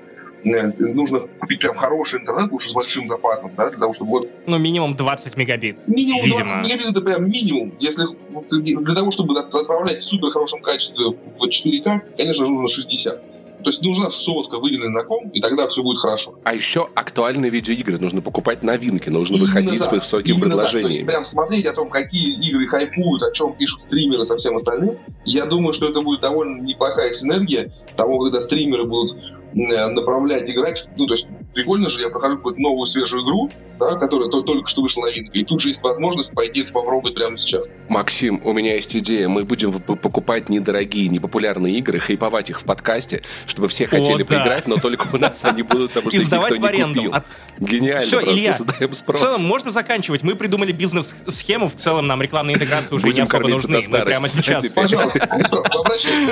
Э, 0.42 0.70
Нужно 0.78 1.20
купить 1.20 1.60
прям 1.60 1.74
хороший 1.74 2.20
интернет, 2.20 2.50
лучше 2.50 2.70
с 2.70 2.72
большим 2.72 3.06
запасом, 3.06 3.52
да, 3.56 3.68
для 3.68 3.78
того, 3.78 3.92
чтобы 3.92 4.10
вот 4.10 4.28
Ну, 4.46 4.58
минимум 4.58 4.96
20 4.96 5.36
мегабит. 5.36 5.86
Минимум 5.86 6.24
Видимо. 6.24 6.44
20 6.44 6.64
мегабит 6.64 6.86
это 6.86 7.00
прям 7.02 7.30
минимум. 7.30 7.74
Если 7.78 8.04
для 8.50 8.94
того, 8.94 9.10
чтобы 9.10 9.38
от- 9.38 9.54
отправлять 9.54 10.00
в 10.00 10.04
супер 10.04 10.30
хорошем 10.30 10.62
качестве 10.62 11.04
в 11.38 11.46
4К, 11.46 12.00
конечно 12.16 12.44
же, 12.46 12.52
нужно 12.52 12.68
60. 12.68 13.22
То 13.62 13.68
есть 13.68 13.82
нужна 13.82 14.10
сотка 14.10 14.58
выделенная 14.58 14.90
на 14.90 15.04
ком, 15.04 15.28
и 15.30 15.40
тогда 15.40 15.68
все 15.68 15.82
будет 15.82 15.98
хорошо. 15.98 16.38
А 16.44 16.54
еще 16.54 16.88
актуальные 16.94 17.50
видеоигры. 17.50 17.98
Нужно 17.98 18.22
покупать 18.22 18.62
новинки, 18.62 19.08
нужно 19.08 19.36
Именно 19.36 19.46
выходить 19.46 19.80
так. 19.80 20.02
с. 20.02 20.10
То 20.10 20.18
есть 20.18 20.40
предложениями. 20.40 21.06
прям 21.06 21.24
смотреть 21.24 21.66
о 21.66 21.72
том, 21.72 21.90
какие 21.90 22.34
игры 22.48 22.66
хайпуют, 22.68 23.22
о 23.22 23.32
чем 23.32 23.54
пишут 23.54 23.80
стримеры 23.82 24.24
со 24.24 24.36
всем 24.36 24.56
остальным. 24.56 24.98
Я 25.24 25.46
думаю, 25.46 25.72
что 25.72 25.88
это 25.88 26.00
будет 26.00 26.20
довольно 26.20 26.60
неплохая 26.62 27.12
синергия 27.12 27.72
того, 27.96 28.18
когда 28.24 28.40
стримеры 28.40 28.84
будут 28.84 29.16
направлять, 29.52 30.48
играть. 30.48 30.88
Ну, 30.96 31.06
то 31.06 31.14
есть 31.14 31.26
прикольно 31.54 31.88
же, 31.88 32.00
я 32.02 32.08
прохожу 32.08 32.36
какую-то 32.36 32.60
новую 32.60 32.86
свежую 32.86 33.24
игру, 33.24 33.50
да, 33.78 33.96
которая 33.96 34.28
то- 34.30 34.42
только 34.42 34.68
что 34.68 34.82
вышла 34.82 35.02
новинка, 35.06 35.36
и 35.38 35.44
тут 35.44 35.60
же 35.60 35.68
есть 35.70 35.82
возможность 35.82 36.32
пойти 36.34 36.60
это 36.60 36.72
попробовать 36.72 37.14
прямо 37.14 37.36
сейчас. 37.36 37.66
Максим, 37.88 38.40
у 38.44 38.52
меня 38.52 38.74
есть 38.74 38.94
идея. 38.96 39.28
Мы 39.28 39.44
будем 39.44 39.70
в- 39.70 39.80
покупать 39.80 40.48
недорогие, 40.48 41.08
непопулярные 41.08 41.76
игры, 41.78 41.98
хайповать 41.98 42.50
их 42.50 42.60
в 42.60 42.64
подкасте, 42.64 43.22
чтобы 43.46 43.68
все 43.68 43.86
хотели 43.86 44.22
да. 44.22 44.36
поиграть, 44.36 44.68
но 44.68 44.76
только 44.76 45.08
у 45.12 45.18
нас 45.18 45.44
они 45.44 45.62
будут, 45.62 45.92
потому 45.92 46.10
что 46.10 46.16
их 46.18 46.24
никто 46.30 46.40
в 46.40 46.72
не 46.72 46.84
купил. 46.94 47.14
А 47.14 47.24
Гениально 47.58 48.00
Всё, 48.02 48.20
просто, 48.20 48.32
Илья, 48.32 48.52
создаем 48.54 48.90
В 48.90 48.94
спрос. 48.96 49.20
целом, 49.20 49.44
можно 49.44 49.70
заканчивать. 49.70 50.22
Мы 50.22 50.34
придумали 50.34 50.72
бизнес-схему. 50.72 51.68
В 51.68 51.74
целом, 51.74 52.06
нам 52.06 52.22
рекламные 52.22 52.56
интеграции 52.56 52.94
уже 52.94 53.06
не 53.08 53.20
особо 53.20 53.48
нужны. 53.48 53.82
Мы 53.88 54.00
прямо 54.02 54.28
старости, 54.28 54.68
сейчас... 54.68 54.72
Пожалуйста. 54.72 55.28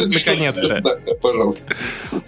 Наконец-то. 0.09 1.01
Пожалуйста. 1.21 1.65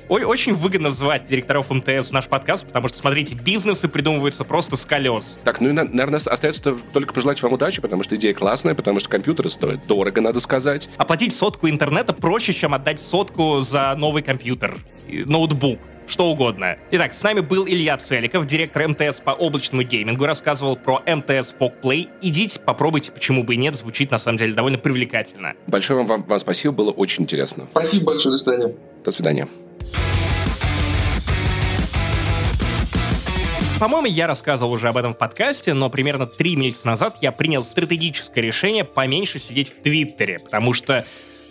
Ой, 0.09 0.25
очень 0.25 0.55
выгодно 0.55 0.80
звать 0.89 1.29
директоров 1.29 1.69
МТС 1.71 2.09
в 2.09 2.13
наш 2.13 2.27
подкаст, 2.29 2.65
потому 2.67 2.89
что, 2.89 2.97
смотрите, 2.97 3.35
бизнесы 3.35 3.89
придумываются 3.89 4.45
просто 4.45 4.77
с 4.77 4.87
колес. 4.87 5.39
Так, 5.45 5.61
ну 5.61 5.69
и, 5.69 5.73
на- 5.73 5.85
наверное, 5.85 6.19
остается 6.25 6.75
только 6.95 7.13
пожелать 7.13 7.43
вам 7.43 7.53
удачи, 7.53 7.83
потому 7.83 8.03
что 8.03 8.17
идея 8.17 8.33
классная, 8.33 8.75
потому 8.75 9.01
что 9.01 9.11
компьютеры 9.11 9.51
стоят 9.51 9.87
дорого, 9.87 10.23
надо 10.23 10.41
сказать. 10.41 10.89
Оплатить 10.97 11.35
сотку 11.35 11.69
интернета 11.69 12.15
проще, 12.15 12.55
чем 12.55 12.73
отдать 12.73 13.01
сотку 13.03 13.61
за 13.61 13.95
новый 13.97 14.23
компьютер, 14.23 14.79
ноутбук, 15.09 15.79
что 16.07 16.27
угодно. 16.31 16.77
Итак, 16.91 17.13
с 17.13 17.23
нами 17.23 17.41
был 17.41 17.67
Илья 17.67 17.97
Целиков, 17.99 18.47
директор 18.47 18.89
МТС 18.89 19.21
по 19.21 19.31
облачному 19.31 19.83
геймингу, 19.83 20.25
рассказывал 20.27 20.77
про 20.77 21.03
МТС 21.07 21.55
Play. 21.59 22.09
Идите, 22.23 22.59
попробуйте, 22.59 23.13
почему 23.13 23.45
бы 23.45 23.55
и 23.55 23.57
нет, 23.57 23.77
звучит 23.77 24.11
на 24.11 24.19
самом 24.19 24.39
деле 24.39 24.55
довольно 24.55 24.79
привлекательно. 24.79 25.55
Большое 25.67 25.99
вам, 26.01 26.07
вам, 26.09 26.23
вам 26.25 26.39
спасибо, 26.41 26.75
было 26.75 26.91
очень 26.91 27.25
интересно. 27.25 27.67
Спасибо 27.71 28.07
большое, 28.07 28.33
до 28.33 28.39
свидания. 28.39 28.75
До 29.05 29.11
свидания. 29.11 29.49
По-моему, 33.81 34.09
я 34.09 34.27
рассказывал 34.27 34.73
уже 34.73 34.89
об 34.89 34.99
этом 34.99 35.15
в 35.15 35.17
подкасте, 35.17 35.73
но 35.73 35.89
примерно 35.89 36.27
три 36.27 36.55
месяца 36.55 36.87
назад 36.87 37.17
я 37.23 37.33
принял 37.33 37.65
стратегическое 37.65 38.43
решение 38.43 38.85
поменьше 38.85 39.39
сидеть 39.39 39.73
в 39.73 39.83
Твиттере, 39.83 40.39
потому 40.39 40.75
что 40.75 41.07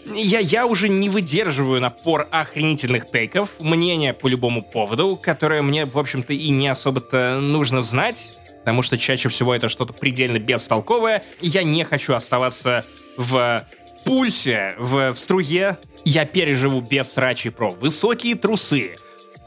я, 0.06 0.38
я 0.38 0.68
уже 0.68 0.90
не 0.90 1.10
выдерживаю 1.10 1.82
напор 1.82 2.28
охренительных 2.30 3.10
тейков, 3.10 3.50
мнения 3.60 4.14
по 4.14 4.28
любому 4.28 4.62
поводу, 4.62 5.20
которое 5.20 5.64
мне, 5.64 5.86
в 5.86 5.98
общем-то, 5.98 6.32
и 6.34 6.50
не 6.50 6.68
особо-то 6.68 7.40
нужно 7.40 7.82
знать, 7.82 8.38
потому 8.60 8.84
что 8.84 9.00
чаще 9.00 9.28
всего 9.30 9.56
это 9.56 9.68
что-то 9.68 9.94
предельно 9.94 10.38
бестолковое, 10.38 11.24
и 11.42 11.48
я 11.48 11.64
не 11.64 11.84
хочу 11.84 12.14
оставаться 12.14 12.86
в 13.18 13.66
пульсе, 14.06 14.76
в, 14.78 15.14
в 15.14 15.18
струе. 15.18 15.80
Я 16.06 16.26
переживу 16.26 16.82
без 16.82 17.12
срачей 17.12 17.50
про 17.50 17.72
высокие 17.72 18.36
трусы, 18.36 18.98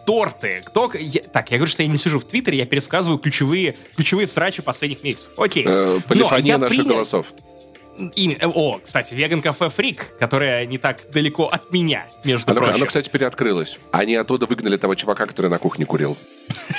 торты. 0.06 0.62
Кто... 0.64 0.90
я- 0.94 1.22
Так, 1.22 1.50
я 1.50 1.58
говорю, 1.58 1.70
что 1.70 1.82
я 1.82 1.88
не 1.88 1.96
сижу 1.98 2.18
в 2.18 2.24
Твиттере, 2.24 2.58
я 2.58 2.66
пересказываю 2.66 3.18
ключевые, 3.18 3.76
ключевые 3.96 4.26
срачи 4.26 4.62
последних 4.62 5.02
месяцев. 5.02 5.32
Окей. 5.36 5.64
Э, 5.66 6.00
полифония 6.06 6.58
наших 6.58 6.78
принял- 6.78 6.94
голосов. 6.94 7.26
Имя... 8.16 8.38
Э, 8.40 8.46
о, 8.46 8.78
кстати, 8.78 9.12
веган-кафе 9.12 9.68
Фрик, 9.68 10.16
которое 10.18 10.64
не 10.64 10.78
так 10.78 11.10
далеко 11.12 11.46
от 11.46 11.70
меня, 11.72 12.06
между 12.24 12.50
оно, 12.50 12.60
прочим. 12.60 12.76
Оно, 12.76 12.86
кстати, 12.86 13.10
переоткрылось. 13.10 13.78
Они 13.90 14.14
оттуда 14.16 14.46
выгнали 14.46 14.78
того 14.78 14.94
чувака, 14.94 15.26
который 15.26 15.50
на 15.50 15.58
кухне 15.58 15.84
курил. 15.84 16.16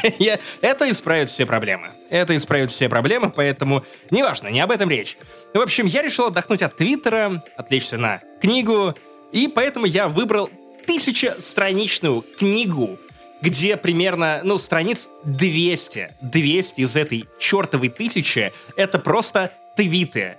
Это 0.61 0.89
исправит 0.89 1.29
все 1.29 1.45
проблемы. 1.45 1.91
Это 2.09 2.35
исправит 2.35 2.71
все 2.71 2.89
проблемы, 2.89 3.31
поэтому 3.31 3.85
неважно, 4.09 4.47
не 4.47 4.59
об 4.59 4.71
этом 4.71 4.89
речь. 4.89 5.17
В 5.53 5.59
общем, 5.59 5.85
я 5.85 6.01
решил 6.01 6.27
отдохнуть 6.27 6.63
от 6.63 6.75
Твиттера, 6.77 7.43
отвлечься 7.57 7.97
на 7.97 8.21
книгу, 8.41 8.95
и 9.31 9.47
поэтому 9.47 9.85
я 9.85 10.07
выбрал 10.07 10.49
тысяча-страничную 10.87 12.23
книгу, 12.37 12.99
где 13.43 13.77
примерно, 13.77 14.41
ну, 14.43 14.57
страниц 14.57 15.09
200. 15.25 16.15
200 16.21 16.81
из 16.81 16.95
этой 16.95 17.25
чертовой 17.37 17.89
тысячи— 17.89 18.53
это 18.77 18.97
просто 18.97 19.51
твиты 19.75 20.37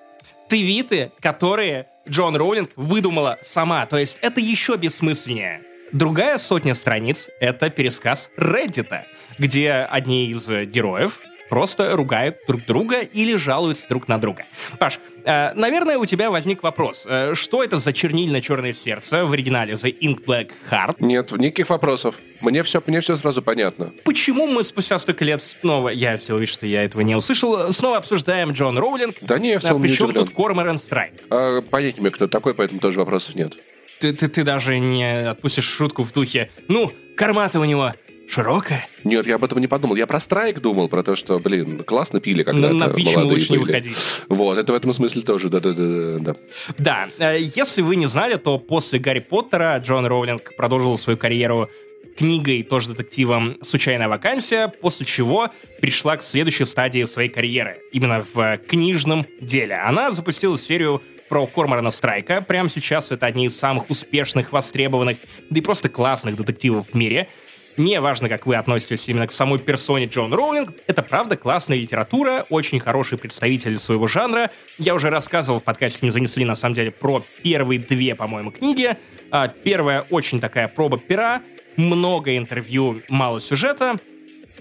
твиты, 0.49 1.13
которые 1.21 1.89
Джон 2.09 2.37
Роулинг 2.37 2.71
выдумала 2.77 3.39
сама. 3.43 3.87
То 3.87 3.99
есть 3.99 4.19
это 4.21 4.41
еще 4.41 4.77
бессмысленнее. 4.77 5.63
Другая 5.93 6.39
сотня 6.39 6.75
страниц— 6.75 7.29
это 7.41 7.71
пересказ 7.71 8.29
Reddit, 8.37 9.05
где 9.39 9.73
одни 9.73 10.31
из 10.31 10.49
героев 10.49 11.21
просто 11.55 11.95
ругают 11.95 12.39
друг 12.49 12.65
друга 12.65 13.03
или 13.03 13.37
жалуются 13.37 13.87
друг 13.89 14.09
на 14.09 14.19
друга. 14.19 14.45
Паш, 14.81 14.99
э, 15.25 15.53
наверное, 15.55 15.99
у 15.99 16.05
тебя 16.05 16.29
возник 16.29 16.65
вопрос. 16.65 17.05
Э, 17.07 17.35
что 17.37 17.63
это 17.63 17.79
за 17.79 17.93
чернильно-черное 17.93 18.73
сердце 18.73 19.25
в 19.25 19.31
оригинале 19.31 19.75
The 19.75 19.97
Ink 20.01 20.25
Black 20.25 20.51
Heart? 20.69 20.97
Нет, 20.99 21.31
никаких 21.31 21.71
вопросов. 21.71 22.17
Мне 22.41 22.65
все, 22.65 22.83
мне 22.89 23.01
все 23.01 23.15
сразу 23.15 23.41
понятно. 23.41 23.93
Почему 24.05 24.49
мы 24.49 24.65
спустя 24.65 24.99
столько 24.99 25.25
лет 25.25 25.45
снова, 25.61 25.91
я 25.91 26.17
сделал 26.17 26.41
вид, 26.41 26.49
что 26.49 26.67
я 26.67 26.83
этого 26.83 27.03
не 27.03 27.15
услышал, 27.15 27.73
снова 27.73 27.99
обсуждаем 27.99 28.51
Джон 28.51 28.77
Роулинг? 28.77 29.15
Да 29.21 29.39
не, 29.39 29.51
я 29.51 29.61
в 29.61 29.63
целом 29.63 29.81
а, 29.81 29.87
не 29.87 29.91
Причем 29.91 30.07
удивлен. 30.07 30.27
тут 30.27 30.35
Корморан 30.35 30.79
Страйк? 30.79 31.15
А, 31.31 31.63
понять 31.63 32.01
мне, 32.01 32.11
кто 32.11 32.27
такой, 32.27 32.55
поэтому 32.55 32.81
тоже 32.81 32.99
вопросов 32.99 33.37
нет. 33.37 33.53
Ты, 34.01 34.13
ты, 34.13 34.27
ты 34.27 34.43
даже 34.43 34.81
не 34.81 35.29
отпустишь 35.31 35.69
шутку 35.69 36.03
в 36.03 36.13
духе 36.13 36.51
«Ну, 36.67 36.93
корма-то 37.17 37.61
у 37.61 37.65
него 37.65 37.95
широкая?» 38.29 38.87
Нет, 39.05 39.27
я 39.27 39.37
об 39.37 39.45
этом 39.45 39.59
не 39.59 39.67
подумал. 39.67 39.97
Я 39.97 40.07
про 40.07 40.21
страйк 40.21 40.61
думал, 40.61 40.89
про 40.89 41.03
то, 41.03 41.15
что, 41.17 41.39
блин, 41.39 41.83
классно 41.85 42.21
пили 42.21 42.43
когда-то 42.43 42.75
На 42.75 42.85
Twitch 42.85 43.05
молодые 43.05 43.25
лучше 43.25 43.53
не 43.53 43.59
были. 43.59 43.69
выходить. 43.69 43.97
Вот, 44.29 44.59
это 44.59 44.73
в 44.73 44.77
этом 44.77 44.93
смысле 44.93 45.23
тоже, 45.23 45.49
да-да-да. 45.49 46.35
Да, 46.79 47.09
э, 47.19 47.39
если 47.55 47.83
вы 47.83 47.97
не 47.97 48.07
знали, 48.07 48.37
то 48.37 48.59
после 48.59 48.99
Гарри 48.99 49.21
Поттера 49.21 49.79
Джон 49.79 50.07
Роулинг 50.07 50.57
продолжил 50.57 50.97
свою 50.99 51.19
карьеру 51.19 51.69
книгой, 52.17 52.63
тоже 52.63 52.91
детективом 52.91 53.59
«Случайная 53.63 54.09
вакансия», 54.09 54.69
после 54.69 55.05
чего 55.05 55.51
пришла 55.81 56.17
к 56.17 56.23
следующей 56.23 56.65
стадии 56.65 57.03
своей 57.05 57.29
карьеры, 57.29 57.81
именно 57.93 58.25
в 58.33 58.59
книжном 58.69 59.27
деле. 59.41 59.75
Она 59.75 60.13
запустила 60.13 60.57
серию 60.57 61.03
про 61.29 61.47
Корморана 61.47 61.91
Страйка. 61.91 62.41
Прямо 62.43 62.69
сейчас 62.69 63.11
это 63.11 63.27
одни 63.27 63.47
из 63.47 63.59
самых 63.59 63.91
успешных, 63.91 64.53
востребованных, 64.53 65.19
да 65.51 65.59
и 65.59 65.63
просто 65.63 65.89
классных 65.89 66.37
детективов 66.37 66.91
в 66.93 66.95
мире. 66.95 67.29
Не 67.77 68.01
важно, 68.01 68.29
как 68.29 68.47
вы 68.47 68.55
относитесь 68.55 69.09
именно 69.09 69.27
к 69.27 69.33
самой 69.33 69.59
персоне 69.59 70.07
Джон 70.07 70.33
Роулинг, 70.33 70.73
это 70.87 71.03
правда 71.03 71.37
классная 71.37 71.77
литература, 71.77 72.47
очень 72.49 72.79
хороший 72.79 73.19
представитель 73.19 73.79
своего 73.79 74.07
жанра. 74.07 74.53
Я 74.79 74.95
уже 74.95 75.11
рассказывал 75.11 75.59
в 75.59 75.65
подкасте 75.65 75.99
«Не 76.03 76.11
занесли», 76.11 76.45
на 76.45 76.55
самом 76.55 76.75
деле, 76.75 76.93
про 76.93 77.23
первые 77.43 77.81
две, 77.81 78.15
по-моему, 78.15 78.53
книги. 78.53 78.97
А, 79.33 79.49
первая 79.49 80.03
очень 80.11 80.39
такая 80.39 80.69
проба 80.69 80.99
пера, 80.99 81.43
много 81.77 82.37
интервью, 82.37 83.03
мало 83.09 83.41
сюжета. 83.41 83.97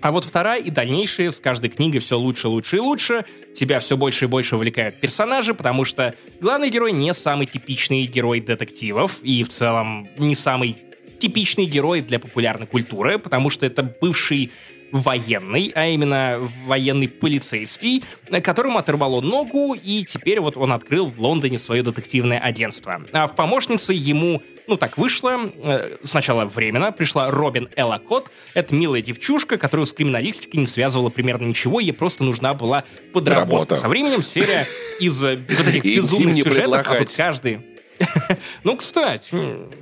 А 0.01 0.11
вот 0.11 0.25
вторая 0.25 0.59
и 0.59 0.71
дальнейшие 0.71 1.31
с 1.31 1.39
каждой 1.39 1.69
книгой 1.69 1.99
все 1.99 2.17
лучше, 2.17 2.47
лучше 2.47 2.77
и 2.77 2.79
лучше. 2.79 3.25
Тебя 3.55 3.79
все 3.79 3.95
больше 3.95 4.25
и 4.25 4.27
больше 4.27 4.55
увлекают 4.55 4.95
персонажи, 4.99 5.53
потому 5.53 5.85
что 5.85 6.15
главный 6.41 6.71
герой 6.71 6.91
не 6.91 7.13
самый 7.13 7.45
типичный 7.45 8.05
герой 8.05 8.41
детективов 8.41 9.19
и 9.21 9.43
в 9.43 9.49
целом 9.49 10.09
не 10.17 10.33
самый 10.33 10.81
типичный 11.23 11.63
герой 11.63 12.01
для 12.01 12.19
популярной 12.19 12.67
культуры, 12.67 13.17
потому 13.17 13.49
что 13.49 13.65
это 13.65 13.81
бывший 13.81 14.51
военный, 14.91 15.71
а 15.73 15.87
именно 15.87 16.47
военный 16.67 17.07
полицейский, 17.07 18.03
которому 18.43 18.77
оторвало 18.77 19.21
ногу, 19.21 19.73
и 19.73 20.03
теперь 20.03 20.41
вот 20.41 20.57
он 20.57 20.73
открыл 20.73 21.07
в 21.07 21.19
Лондоне 21.21 21.59
свое 21.59 21.81
детективное 21.81 22.39
агентство. 22.39 23.01
А 23.13 23.25
в 23.27 23.35
помощнице 23.35 23.93
ему, 23.93 24.43
ну 24.67 24.75
так 24.75 24.97
вышло, 24.97 25.49
э, 25.63 25.97
сначала 26.03 26.43
временно 26.43 26.91
пришла 26.91 27.31
Робин 27.31 27.69
Эллакот, 27.77 28.29
это 28.53 28.75
милая 28.75 29.01
девчушка, 29.01 29.57
которую 29.57 29.85
с 29.87 29.93
криминалистикой 29.93 30.59
не 30.59 30.67
связывала 30.67 31.09
примерно 31.09 31.45
ничего, 31.45 31.79
ей 31.79 31.93
просто 31.93 32.25
нужна 32.25 32.53
была 32.53 32.83
подработка. 33.13 33.55
Работа. 33.55 33.75
Со 33.77 33.87
временем 33.87 34.21
серия 34.21 34.67
из 34.99 35.23
э, 35.23 35.37
вот 35.37 35.67
этих 35.67 35.83
безумных 35.95 36.43
сюжетов, 36.43 36.85
а 36.85 36.95
тут 36.95 37.11
каждый 37.13 37.72
ну, 38.63 38.75
кстати, 38.77 39.35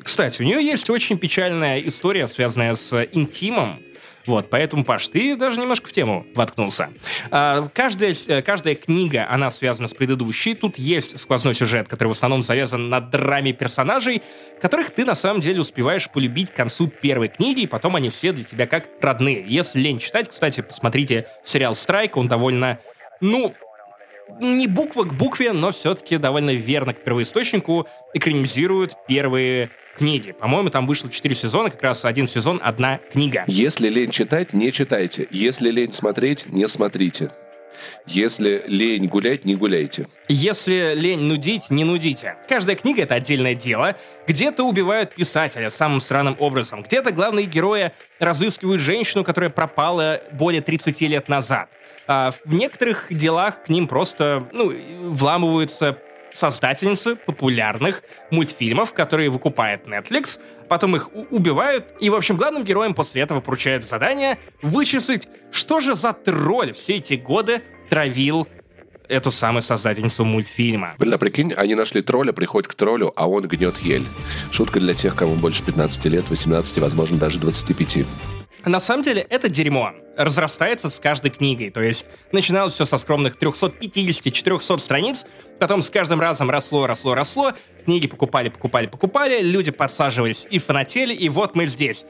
кстати, 0.04 0.42
у 0.42 0.46
нее 0.46 0.64
есть 0.64 0.90
очень 0.90 1.18
печальная 1.18 1.80
история, 1.80 2.28
связанная 2.28 2.76
с 2.76 3.08
интимом. 3.12 3.80
Вот, 4.26 4.50
поэтому, 4.50 4.84
Паш, 4.84 5.08
ты 5.08 5.36
даже 5.36 5.60
немножко 5.60 5.88
в 5.88 5.92
тему 5.92 6.26
воткнулся. 6.36 6.90
А, 7.32 7.68
каждая, 7.74 8.16
э, 8.28 8.42
каждая 8.42 8.76
книга, 8.76 9.28
она 9.30 9.50
связана 9.50 9.88
с 9.88 9.94
предыдущей. 9.94 10.54
Тут 10.54 10.78
есть 10.78 11.20
сквозной 11.20 11.56
сюжет, 11.56 11.88
который 11.88 12.10
в 12.10 12.12
основном 12.12 12.44
завязан 12.44 12.90
на 12.90 13.02
драме 13.02 13.54
персонажей, 13.54 14.22
которых 14.62 14.92
ты 14.92 15.06
на 15.06 15.16
самом 15.16 15.42
деле 15.42 15.62
успеваешь 15.62 16.10
полюбить 16.10 16.52
к 16.52 16.56
концу 16.56 16.88
первой 16.88 17.30
книги, 17.30 17.62
и 17.62 17.68
потом 17.68 17.96
они 17.96 18.10
все 18.10 18.32
для 18.32 18.44
тебя 18.44 18.68
как 18.68 18.90
родные. 19.02 19.44
Если 19.48 19.80
лень 19.80 20.00
читать, 20.00 20.30
кстати, 20.30 20.62
посмотрите 20.62 21.28
сериал 21.44 21.74
«Страйк», 21.74 22.16
он 22.16 22.28
довольно, 22.28 22.80
ну, 23.22 23.56
не 24.40 24.68
буква 24.68 25.04
к 25.04 25.14
букве, 25.14 25.52
но 25.52 25.72
все-таки 25.72 26.18
довольно 26.18 26.52
верно 26.52 26.94
к 26.94 27.04
первоисточнику 27.04 27.88
экранизируют 28.14 28.96
первые 29.08 29.72
книги. 29.98 30.32
По-моему, 30.32 30.70
там 30.70 30.88
вышло 30.88 31.10
4 31.10 31.36
сезона, 31.36 31.70
как 31.70 31.82
раз 31.84 32.06
один 32.06 32.28
сезон, 32.28 32.60
одна 32.64 33.00
книга. 33.12 33.44
Если 33.48 33.90
лень 33.90 34.12
читать, 34.12 34.54
не 34.54 34.72
читайте. 34.72 35.28
Если 35.32 35.70
лень 35.70 35.94
смотреть, 35.94 36.48
не 36.48 36.68
смотрите. 36.68 37.32
Если 38.06 38.64
лень 38.68 39.08
гулять, 39.08 39.46
не 39.46 39.56
гуляйте. 39.56 40.08
Если 40.28 40.94
лень 40.94 41.22
нудить, 41.22 41.70
не 41.70 41.84
нудите. 41.84 42.36
Каждая 42.48 42.76
книга— 42.76 43.02
это 43.04 43.16
отдельное 43.16 43.56
дело. 43.56 43.96
Где-то 44.28 44.64
убивают 44.64 45.16
писателя 45.16 45.70
самым 45.70 46.02
странным 46.02 46.36
образом. 46.40 46.84
Где-то 46.84 47.12
главные 47.12 47.46
герои 47.46 47.92
разыскивают 48.20 48.82
женщину, 48.82 49.24
которая 49.24 49.50
пропала 49.50 50.22
более 50.34 50.62
30 50.62 51.02
лет 51.02 51.30
назад. 51.30 51.70
А 52.08 52.32
в 52.32 52.54
некоторых 52.54 53.08
делах 53.10 53.64
к 53.64 53.70
ним 53.70 53.88
просто 53.88 54.48
ну, 54.52 54.74
вламываются 55.10 55.98
создательницы 56.34 57.16
популярных 57.16 58.04
мультфильмов, 58.30 58.94
которые 58.94 59.30
выкупает 59.30 59.86
Netflix, 59.86 60.40
потом 60.68 60.96
их 60.96 61.10
убивают, 61.30 61.86
и, 62.00 62.10
в 62.10 62.16
общем, 62.16 62.38
главным 62.38 62.64
героям 62.64 62.94
после 62.94 63.22
этого 63.22 63.42
поручают 63.42 63.86
задание 63.86 64.40
вычислить, 64.62 65.28
что 65.52 65.80
же 65.80 65.96
за 65.96 66.14
тролль 66.14 66.74
все 66.74 66.96
эти 66.96 67.16
годы 67.16 67.62
травил 67.90 68.48
эту 69.08 69.30
самую 69.30 69.62
создательницу 69.62 70.24
мультфильма. 70.24 70.96
Блин, 70.98 71.14
а 71.14 71.18
прикинь, 71.18 71.54
они 71.54 71.76
нашли 71.76 72.02
тролля, 72.02 72.32
приходят 72.32 72.68
к 72.70 72.76
троллю, 72.76 73.12
а 73.16 73.28
он 73.28 73.48
гнет 73.48 73.78
ель. 73.80 74.06
Шутка 74.52 74.80
для 74.80 74.94
тех, 74.94 75.16
кому 75.16 75.36
больше 75.36 75.64
15 75.64 76.06
лет, 76.06 76.30
18, 76.30 76.78
возможно, 76.78 77.18
даже 77.18 77.40
25. 77.40 78.06
На 78.66 78.80
самом 78.80 79.04
деле, 79.04 79.26
это 79.30 79.50
дерьмо 79.50 79.94
разрастается 80.16 80.90
с 80.90 81.00
каждой 81.00 81.32
книгой. 81.32 81.72
То 81.72 81.82
есть 81.82 82.06
начиналось 82.32 82.74
все 82.74 82.86
со 82.86 82.98
скромных 82.98 83.38
350-400 83.38 84.80
страниц, 84.80 85.26
потом 85.60 85.82
с 85.82 85.90
каждым 85.90 86.20
разом 86.20 86.50
росло, 86.50 86.86
росло, 86.86 87.16
росло, 87.16 87.54
книги 87.86 88.08
покупали, 88.08 88.50
покупали, 88.50 88.88
покупали, 88.88 89.42
люди 89.42 89.72
подсаживались 89.72 90.46
и 90.50 90.60
фанатели, 90.60 91.14
и 91.14 91.30
вот 91.30 91.56
мы 91.56 91.68
здесь. 91.68 92.06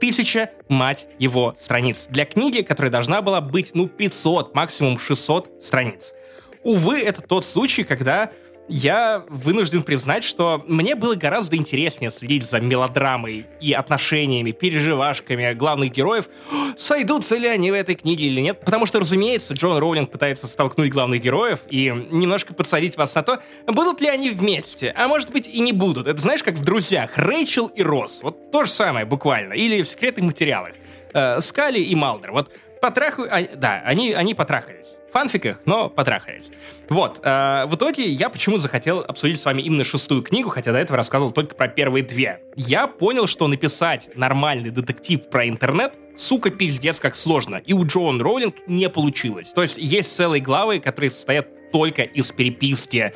Тысяча, 0.00 0.50
мать 0.68 1.06
его, 1.18 1.54
страниц. 1.60 2.06
Для 2.08 2.24
книги, 2.24 2.62
которая 2.62 2.90
должна 2.90 3.20
была 3.20 3.42
быть, 3.42 3.72
ну, 3.74 3.86
500, 3.86 4.54
максимум 4.54 4.98
600 4.98 5.62
страниц. 5.62 6.14
Увы, 6.62 7.00
это 7.00 7.20
тот 7.20 7.44
случай, 7.44 7.84
когда 7.84 8.30
я 8.70 9.24
вынужден 9.28 9.82
признать, 9.82 10.22
что 10.22 10.64
мне 10.66 10.94
было 10.94 11.16
гораздо 11.16 11.56
интереснее 11.56 12.10
следить 12.10 12.44
за 12.44 12.60
мелодрамой 12.60 13.46
и 13.60 13.72
отношениями, 13.72 14.52
переживашками 14.52 15.52
главных 15.54 15.90
героев, 15.90 16.28
сойдутся 16.76 17.36
ли 17.36 17.48
они 17.48 17.72
в 17.72 17.74
этой 17.74 17.96
книге 17.96 18.26
или 18.26 18.40
нет. 18.40 18.60
Потому 18.60 18.86
что, 18.86 19.00
разумеется, 19.00 19.54
Джон 19.54 19.78
Роулинг 19.78 20.10
пытается 20.10 20.46
столкнуть 20.46 20.90
главных 20.90 21.20
героев 21.20 21.60
и 21.68 21.92
немножко 22.10 22.54
подсадить 22.54 22.96
вас 22.96 23.14
на 23.14 23.22
то, 23.24 23.42
будут 23.66 24.00
ли 24.00 24.08
они 24.08 24.30
вместе, 24.30 24.94
а 24.96 25.08
может 25.08 25.32
быть 25.32 25.48
и 25.48 25.60
не 25.60 25.72
будут. 25.72 26.06
Это 26.06 26.20
знаешь, 26.20 26.42
как 26.44 26.54
в 26.54 26.64
«Друзьях» 26.64 27.16
Рэйчел 27.16 27.66
и 27.66 27.82
Росс. 27.82 28.20
Вот 28.22 28.52
то 28.52 28.64
же 28.64 28.70
самое 28.70 29.04
буквально. 29.04 29.54
Или 29.54 29.82
в 29.82 29.88
«Секретных 29.88 30.26
материалах». 30.26 30.72
Э, 31.12 31.40
Скали 31.40 31.80
и 31.80 31.94
Малдер. 31.96 32.30
Вот 32.30 32.52
потрахают... 32.80 33.32
а, 33.32 33.56
да, 33.56 33.82
они, 33.84 34.12
они 34.12 34.34
потрахались. 34.34 34.86
Фанфиках, 35.12 35.60
но 35.64 35.88
потрахались. 35.88 36.50
Вот. 36.88 37.20
Э, 37.22 37.66
в 37.66 37.74
итоге 37.74 38.08
я 38.08 38.28
почему 38.28 38.58
захотел 38.58 39.00
обсудить 39.00 39.40
с 39.40 39.44
вами 39.44 39.62
именно 39.62 39.84
шестую 39.84 40.22
книгу, 40.22 40.48
хотя 40.50 40.72
до 40.72 40.78
этого 40.78 40.96
рассказывал 40.96 41.32
только 41.32 41.54
про 41.54 41.68
первые 41.68 42.04
две. 42.04 42.40
Я 42.56 42.86
понял, 42.86 43.26
что 43.26 43.46
написать 43.48 44.10
нормальный 44.14 44.70
детектив 44.70 45.28
про 45.28 45.48
интернет, 45.48 45.94
сука, 46.16 46.50
пиздец, 46.50 47.00
как 47.00 47.16
сложно. 47.16 47.56
И 47.56 47.72
у 47.72 47.86
Джоан 47.86 48.20
Роулинг 48.20 48.56
не 48.66 48.88
получилось. 48.88 49.48
То 49.54 49.62
есть 49.62 49.78
есть 49.78 50.14
целые 50.14 50.40
главы, 50.40 50.80
которые 50.80 51.10
состоят 51.10 51.70
только 51.72 52.02
из 52.02 52.30
переписки 52.32 53.14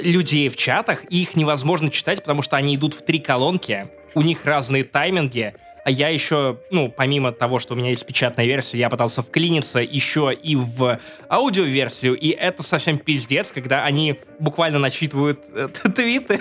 людей 0.00 0.48
в 0.48 0.56
чатах, 0.56 1.04
и 1.10 1.22
их 1.22 1.36
невозможно 1.36 1.90
читать, 1.90 2.20
потому 2.20 2.42
что 2.42 2.56
они 2.56 2.76
идут 2.76 2.94
в 2.94 3.04
три 3.04 3.18
колонки, 3.18 3.88
у 4.14 4.22
них 4.22 4.44
разные 4.44 4.84
тайминги, 4.84 5.54
а 5.86 5.90
я 5.92 6.08
еще, 6.08 6.58
ну, 6.72 6.88
помимо 6.88 7.30
того, 7.30 7.60
что 7.60 7.74
у 7.74 7.76
меня 7.76 7.90
есть 7.90 8.04
печатная 8.04 8.44
версия, 8.44 8.76
я 8.76 8.90
пытался 8.90 9.22
вклиниться 9.22 9.78
еще 9.78 10.34
и 10.34 10.56
в 10.56 10.98
аудиоверсию, 11.30 12.16
и 12.18 12.30
это 12.30 12.64
совсем 12.64 12.98
пиздец, 12.98 13.52
когда 13.52 13.84
они 13.84 14.18
буквально 14.40 14.80
начитывают 14.80 15.44
э, 15.54 15.68
твиты, 15.94 16.40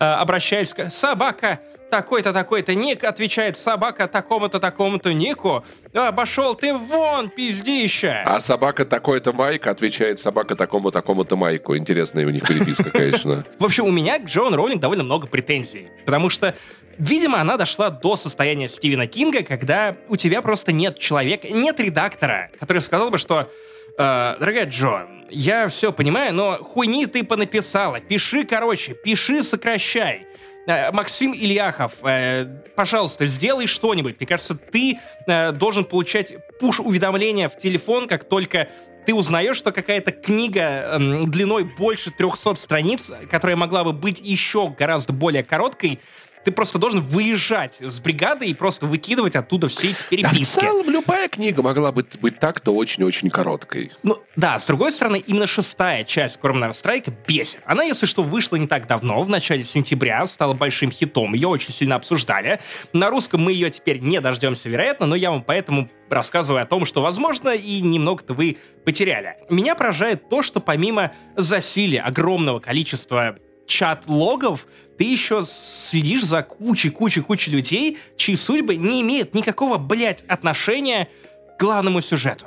э, 0.00 0.04
обращаясь 0.04 0.74
к 0.74 0.90
«Собака, 0.90 1.60
такой-то, 1.92 2.32
такой-то 2.32 2.74
ник, 2.74 3.04
отвечает 3.04 3.58
собака 3.58 4.08
такому-то, 4.08 4.58
такому-то 4.58 5.12
нику. 5.12 5.62
Обошел 5.92 6.54
ты 6.54 6.72
вон, 6.72 7.28
пиздища. 7.28 8.22
А 8.24 8.40
собака 8.40 8.86
такой-то 8.86 9.34
Майк 9.34 9.66
отвечает 9.66 10.18
собака 10.18 10.56
такому 10.56 10.90
такому-то 10.90 11.36
Майку. 11.36 11.76
Интересная 11.76 12.26
у 12.26 12.30
них 12.30 12.48
переписка, 12.48 12.90
конечно. 12.90 13.44
В 13.58 13.64
общем, 13.66 13.84
у 13.84 13.90
меня 13.90 14.18
к 14.18 14.24
Джоан 14.24 14.54
Роулинг 14.54 14.80
довольно 14.80 15.04
много 15.04 15.26
претензий. 15.26 15.90
Потому 16.06 16.30
что, 16.30 16.54
видимо, 16.96 17.42
она 17.42 17.58
дошла 17.58 17.90
до 17.90 18.16
состояния 18.16 18.70
Стивена 18.70 19.06
Кинга, 19.06 19.42
когда 19.42 19.94
у 20.08 20.16
тебя 20.16 20.40
просто 20.40 20.72
нет 20.72 20.98
человека, 20.98 21.50
нет 21.50 21.78
редактора, 21.78 22.50
который 22.58 22.80
сказал 22.80 23.10
бы, 23.10 23.18
что 23.18 23.50
э, 23.98 24.36
дорогая 24.40 24.64
Джон, 24.64 25.26
я 25.28 25.68
все 25.68 25.92
понимаю, 25.92 26.32
но 26.32 26.56
хуйни 26.56 27.04
ты 27.04 27.22
понаписала. 27.22 28.00
Пиши 28.00 28.44
короче, 28.44 28.94
пиши 28.94 29.42
сокращай. 29.42 30.26
Э, 30.66 30.92
Максим 30.92 31.32
Ильяхов, 31.32 31.94
э, 32.02 32.46
пожалуйста, 32.76 33.26
сделай 33.26 33.66
что-нибудь. 33.66 34.16
Мне 34.20 34.26
кажется, 34.26 34.54
ты 34.54 34.98
э, 35.26 35.52
должен 35.52 35.84
получать 35.84 36.34
пуш-уведомления 36.60 37.48
в 37.48 37.58
телефон, 37.58 38.06
как 38.06 38.24
только 38.24 38.68
ты 39.04 39.14
узнаешь, 39.14 39.56
что 39.56 39.72
какая-то 39.72 40.12
книга 40.12 40.60
э, 40.60 40.98
длиной 41.24 41.64
больше 41.64 42.10
300 42.12 42.54
страниц, 42.54 43.10
которая 43.30 43.56
могла 43.56 43.82
бы 43.82 43.92
быть 43.92 44.20
еще 44.20 44.70
гораздо 44.70 45.12
более 45.12 45.42
короткой, 45.42 46.00
ты 46.44 46.52
просто 46.52 46.78
должен 46.78 47.00
выезжать 47.00 47.78
с 47.80 48.00
бригады 48.00 48.46
и 48.46 48.54
просто 48.54 48.86
выкидывать 48.86 49.36
оттуда 49.36 49.68
все 49.68 49.90
эти 49.90 50.02
переписки. 50.08 50.54
Да, 50.56 50.60
в 50.60 50.64
целом, 50.64 50.90
любая 50.90 51.28
книга 51.28 51.62
могла 51.62 51.92
быть, 51.92 52.18
быть 52.20 52.38
так-то 52.38 52.72
очень-очень 52.72 53.30
короткой. 53.30 53.92
Ну, 54.02 54.18
да, 54.36 54.58
с 54.58 54.66
другой 54.66 54.92
стороны, 54.92 55.22
именно 55.26 55.46
шестая 55.46 56.04
часть 56.04 56.38
Кормнера 56.38 56.72
Страйка 56.72 57.12
бесит. 57.26 57.60
Она, 57.64 57.84
если 57.84 58.06
что, 58.06 58.22
вышла 58.22 58.56
не 58.56 58.66
так 58.66 58.86
давно, 58.86 59.22
в 59.22 59.28
начале 59.28 59.64
сентября, 59.64 60.26
стала 60.26 60.54
большим 60.54 60.90
хитом, 60.90 61.34
ее 61.34 61.48
очень 61.48 61.72
сильно 61.72 61.96
обсуждали. 61.96 62.60
На 62.92 63.10
русском 63.10 63.42
мы 63.42 63.52
ее 63.52 63.70
теперь 63.70 64.00
не 64.00 64.20
дождемся, 64.20 64.68
вероятно, 64.68 65.06
но 65.06 65.14
я 65.14 65.30
вам 65.30 65.42
поэтому 65.42 65.88
рассказываю 66.08 66.62
о 66.62 66.66
том, 66.66 66.84
что, 66.84 67.02
возможно, 67.02 67.50
и 67.50 67.80
немного-то 67.80 68.34
вы 68.34 68.58
потеряли. 68.84 69.36
Меня 69.48 69.74
поражает 69.74 70.28
то, 70.28 70.42
что 70.42 70.60
помимо 70.60 71.12
засилия 71.36 72.02
огромного 72.02 72.60
количества 72.60 73.36
чат-логов, 73.66 74.66
ты 74.98 75.04
еще 75.04 75.44
следишь 75.46 76.24
за 76.24 76.42
кучей-кучей-кучей 76.42 77.52
людей, 77.52 77.98
чьи 78.16 78.36
судьбы 78.36 78.76
не 78.76 79.00
имеют 79.02 79.34
никакого, 79.34 79.78
блядь, 79.78 80.22
отношения 80.28 81.08
к 81.56 81.60
главному 81.60 82.00
сюжету. 82.00 82.46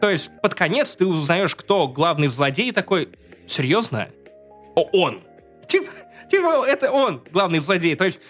То 0.00 0.10
есть 0.10 0.30
под 0.42 0.54
конец 0.54 0.94
ты 0.94 1.06
узнаешь, 1.06 1.54
кто 1.54 1.88
главный 1.88 2.28
злодей, 2.28 2.72
такой, 2.72 3.08
серьезно? 3.46 4.08
О, 4.74 4.88
он. 4.92 5.22
Типа, 5.66 5.90
типа, 6.30 6.66
это 6.66 6.90
он, 6.90 7.22
главный 7.32 7.58
злодей. 7.60 7.94
То 7.94 8.04
есть 8.04 8.20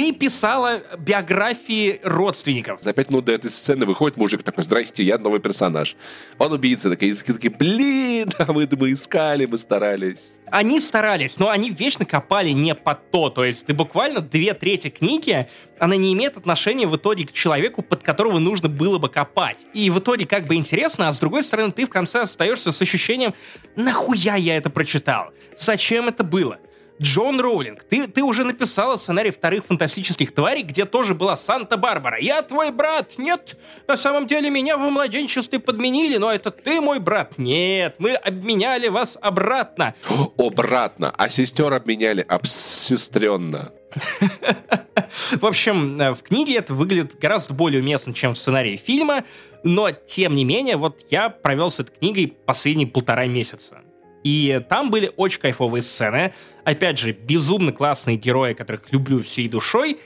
ты 0.00 0.12
писала 0.12 0.80
биографии 0.96 2.00
родственников. 2.02 2.78
За 2.80 2.94
пять 2.94 3.10
минут 3.10 3.26
до 3.26 3.32
этой 3.32 3.50
сцены 3.50 3.84
выходит 3.84 4.16
мужик 4.16 4.42
такой, 4.42 4.64
здрасте, 4.64 5.02
я 5.02 5.18
новый 5.18 5.40
персонаж. 5.40 5.94
Он 6.38 6.52
убийца, 6.52 6.88
такие, 6.88 7.12
такие 7.12 7.50
блин, 7.50 8.30
а 8.38 8.50
мы, 8.50 8.66
мы 8.78 8.92
искали, 8.92 9.44
мы 9.44 9.58
старались. 9.58 10.38
Они 10.46 10.80
старались, 10.80 11.38
но 11.38 11.50
они 11.50 11.68
вечно 11.68 12.06
копали 12.06 12.48
не 12.48 12.74
под 12.74 13.10
то. 13.10 13.28
То 13.28 13.44
есть 13.44 13.66
ты 13.66 13.74
буквально 13.74 14.22
две 14.22 14.54
трети 14.54 14.88
книги, 14.88 15.50
она 15.78 15.96
не 15.96 16.14
имеет 16.14 16.38
отношения 16.38 16.86
в 16.86 16.96
итоге 16.96 17.26
к 17.26 17.32
человеку, 17.32 17.82
под 17.82 18.02
которого 18.02 18.38
нужно 18.38 18.70
было 18.70 18.96
бы 18.96 19.10
копать. 19.10 19.66
И 19.74 19.90
в 19.90 19.98
итоге 19.98 20.24
как 20.24 20.46
бы 20.46 20.54
интересно, 20.54 21.08
а 21.08 21.12
с 21.12 21.18
другой 21.18 21.42
стороны 21.42 21.72
ты 21.72 21.84
в 21.84 21.90
конце 21.90 22.22
остаешься 22.22 22.72
с 22.72 22.80
ощущением, 22.80 23.34
нахуя 23.76 24.36
я 24.36 24.56
это 24.56 24.70
прочитал? 24.70 25.34
Зачем 25.58 26.08
это 26.08 26.24
было? 26.24 26.58
Джон 27.00 27.40
Роулинг, 27.40 27.82
ты, 27.84 28.06
ты 28.06 28.22
уже 28.22 28.44
написала 28.44 28.96
сценарий 28.96 29.30
вторых 29.30 29.64
фантастических 29.64 30.34
тварей, 30.34 30.62
где 30.62 30.84
тоже 30.84 31.14
была 31.14 31.34
Санта-Барбара. 31.34 32.18
Я 32.20 32.42
твой 32.42 32.70
брат. 32.72 33.14
Нет, 33.16 33.56
на 33.88 33.96
самом 33.96 34.26
деле 34.26 34.50
меня 34.50 34.76
в 34.76 34.80
младенчестве 34.80 35.58
подменили, 35.60 36.18
но 36.18 36.30
это 36.30 36.50
ты 36.50 36.80
мой 36.80 37.00
брат. 37.00 37.38
Нет, 37.38 37.94
мы 37.98 38.14
обменяли 38.14 38.88
вас 38.88 39.16
обратно. 39.20 39.94
Обратно. 40.38 41.12
А 41.16 41.28
сестер 41.28 41.72
обменяли 41.72 42.24
обсестренно. 42.28 43.72
В 45.32 45.46
общем, 45.46 46.00
э, 46.00 46.12
в 46.12 46.22
книге 46.22 46.56
это 46.56 46.74
выглядит 46.74 47.18
гораздо 47.18 47.54
более 47.54 47.80
уместно, 47.82 48.14
чем 48.14 48.34
в 48.34 48.38
сценарии 48.38 48.76
фильма, 48.76 49.24
но, 49.64 49.90
тем 49.90 50.34
не 50.34 50.44
менее, 50.44 50.76
вот 50.76 51.00
я 51.10 51.28
провел 51.30 51.70
с 51.70 51.80
этой 51.80 51.96
книгой 51.98 52.36
последние 52.46 52.86
полтора 52.86 53.26
месяца. 53.26 53.82
И 54.22 54.60
там 54.68 54.90
были 54.90 55.12
очень 55.16 55.40
кайфовые 55.40 55.82
сцены. 55.82 56.32
Опять 56.64 56.98
же, 56.98 57.12
безумно 57.12 57.72
классные 57.72 58.16
герои, 58.16 58.52
которых 58.54 58.92
люблю 58.92 59.22
всей 59.22 59.48
душой. 59.48 59.98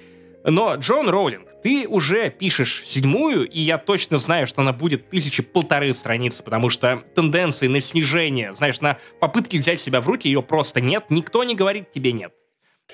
Но, 0.45 0.75
Джон 0.77 1.09
Роулинг, 1.09 1.49
ты 1.63 1.89
уже 1.89 2.29
пишешь 2.29 2.83
седьмую, 2.85 3.49
и 3.49 3.61
я 3.61 3.79
точно 3.79 4.19
знаю, 4.19 4.47
что 4.47 4.61
она 4.61 4.75
будет 4.75 5.09
тысячи 5.09 5.43
полторы 5.43 5.95
страницы, 5.95 6.43
потому 6.43 6.69
что 6.69 7.03
тенденции 7.15 7.67
на 7.67 7.81
снижение, 7.81 8.53
знаешь, 8.53 8.83
на 8.83 8.99
попытки 9.21 9.57
взять 9.57 9.81
себя 9.81 10.03
в 10.03 10.07
руки 10.07 10.29
ее 10.29 10.43
просто 10.43 10.83
нет, 10.83 11.07
никто 11.09 11.43
не 11.45 11.55
говорит 11.55 11.91
тебе 11.91 12.13
нет. 12.13 12.33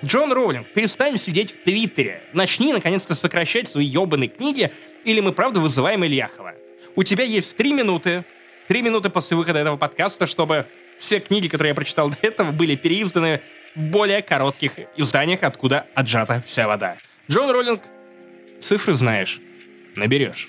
Джон 0.04 0.32
Роулинг, 0.32 0.68
перестань 0.72 1.18
сидеть 1.18 1.52
в 1.52 1.64
Твиттере. 1.64 2.22
Начни, 2.32 2.72
наконец-то, 2.72 3.16
сокращать 3.16 3.68
свои 3.68 3.84
ебаные 3.84 4.28
книги, 4.28 4.72
или 5.04 5.20
мы 5.20 5.32
правда 5.32 5.58
вызываем 5.58 6.04
Ильяхова. 6.04 6.54
У 6.94 7.02
тебя 7.02 7.24
есть 7.24 7.56
три 7.56 7.72
минуты, 7.72 8.24
три 8.68 8.82
минуты 8.82 9.10
после 9.10 9.36
выхода 9.36 9.58
этого 9.58 9.76
подкаста, 9.76 10.26
чтобы 10.26 10.66
все 11.00 11.18
книги, 11.18 11.48
которые 11.48 11.70
я 11.70 11.74
прочитал 11.74 12.10
до 12.10 12.16
этого, 12.22 12.52
были 12.52 12.76
переизданы 12.76 13.40
в 13.74 13.80
более 13.80 14.22
коротких 14.22 14.72
изданиях, 14.96 15.42
откуда 15.42 15.86
отжата 15.94 16.44
вся 16.46 16.68
вода. 16.68 16.98
Джон 17.28 17.50
Роллинг, 17.50 17.82
цифры 18.60 18.94
знаешь, 18.94 19.40
наберешь. 19.96 20.48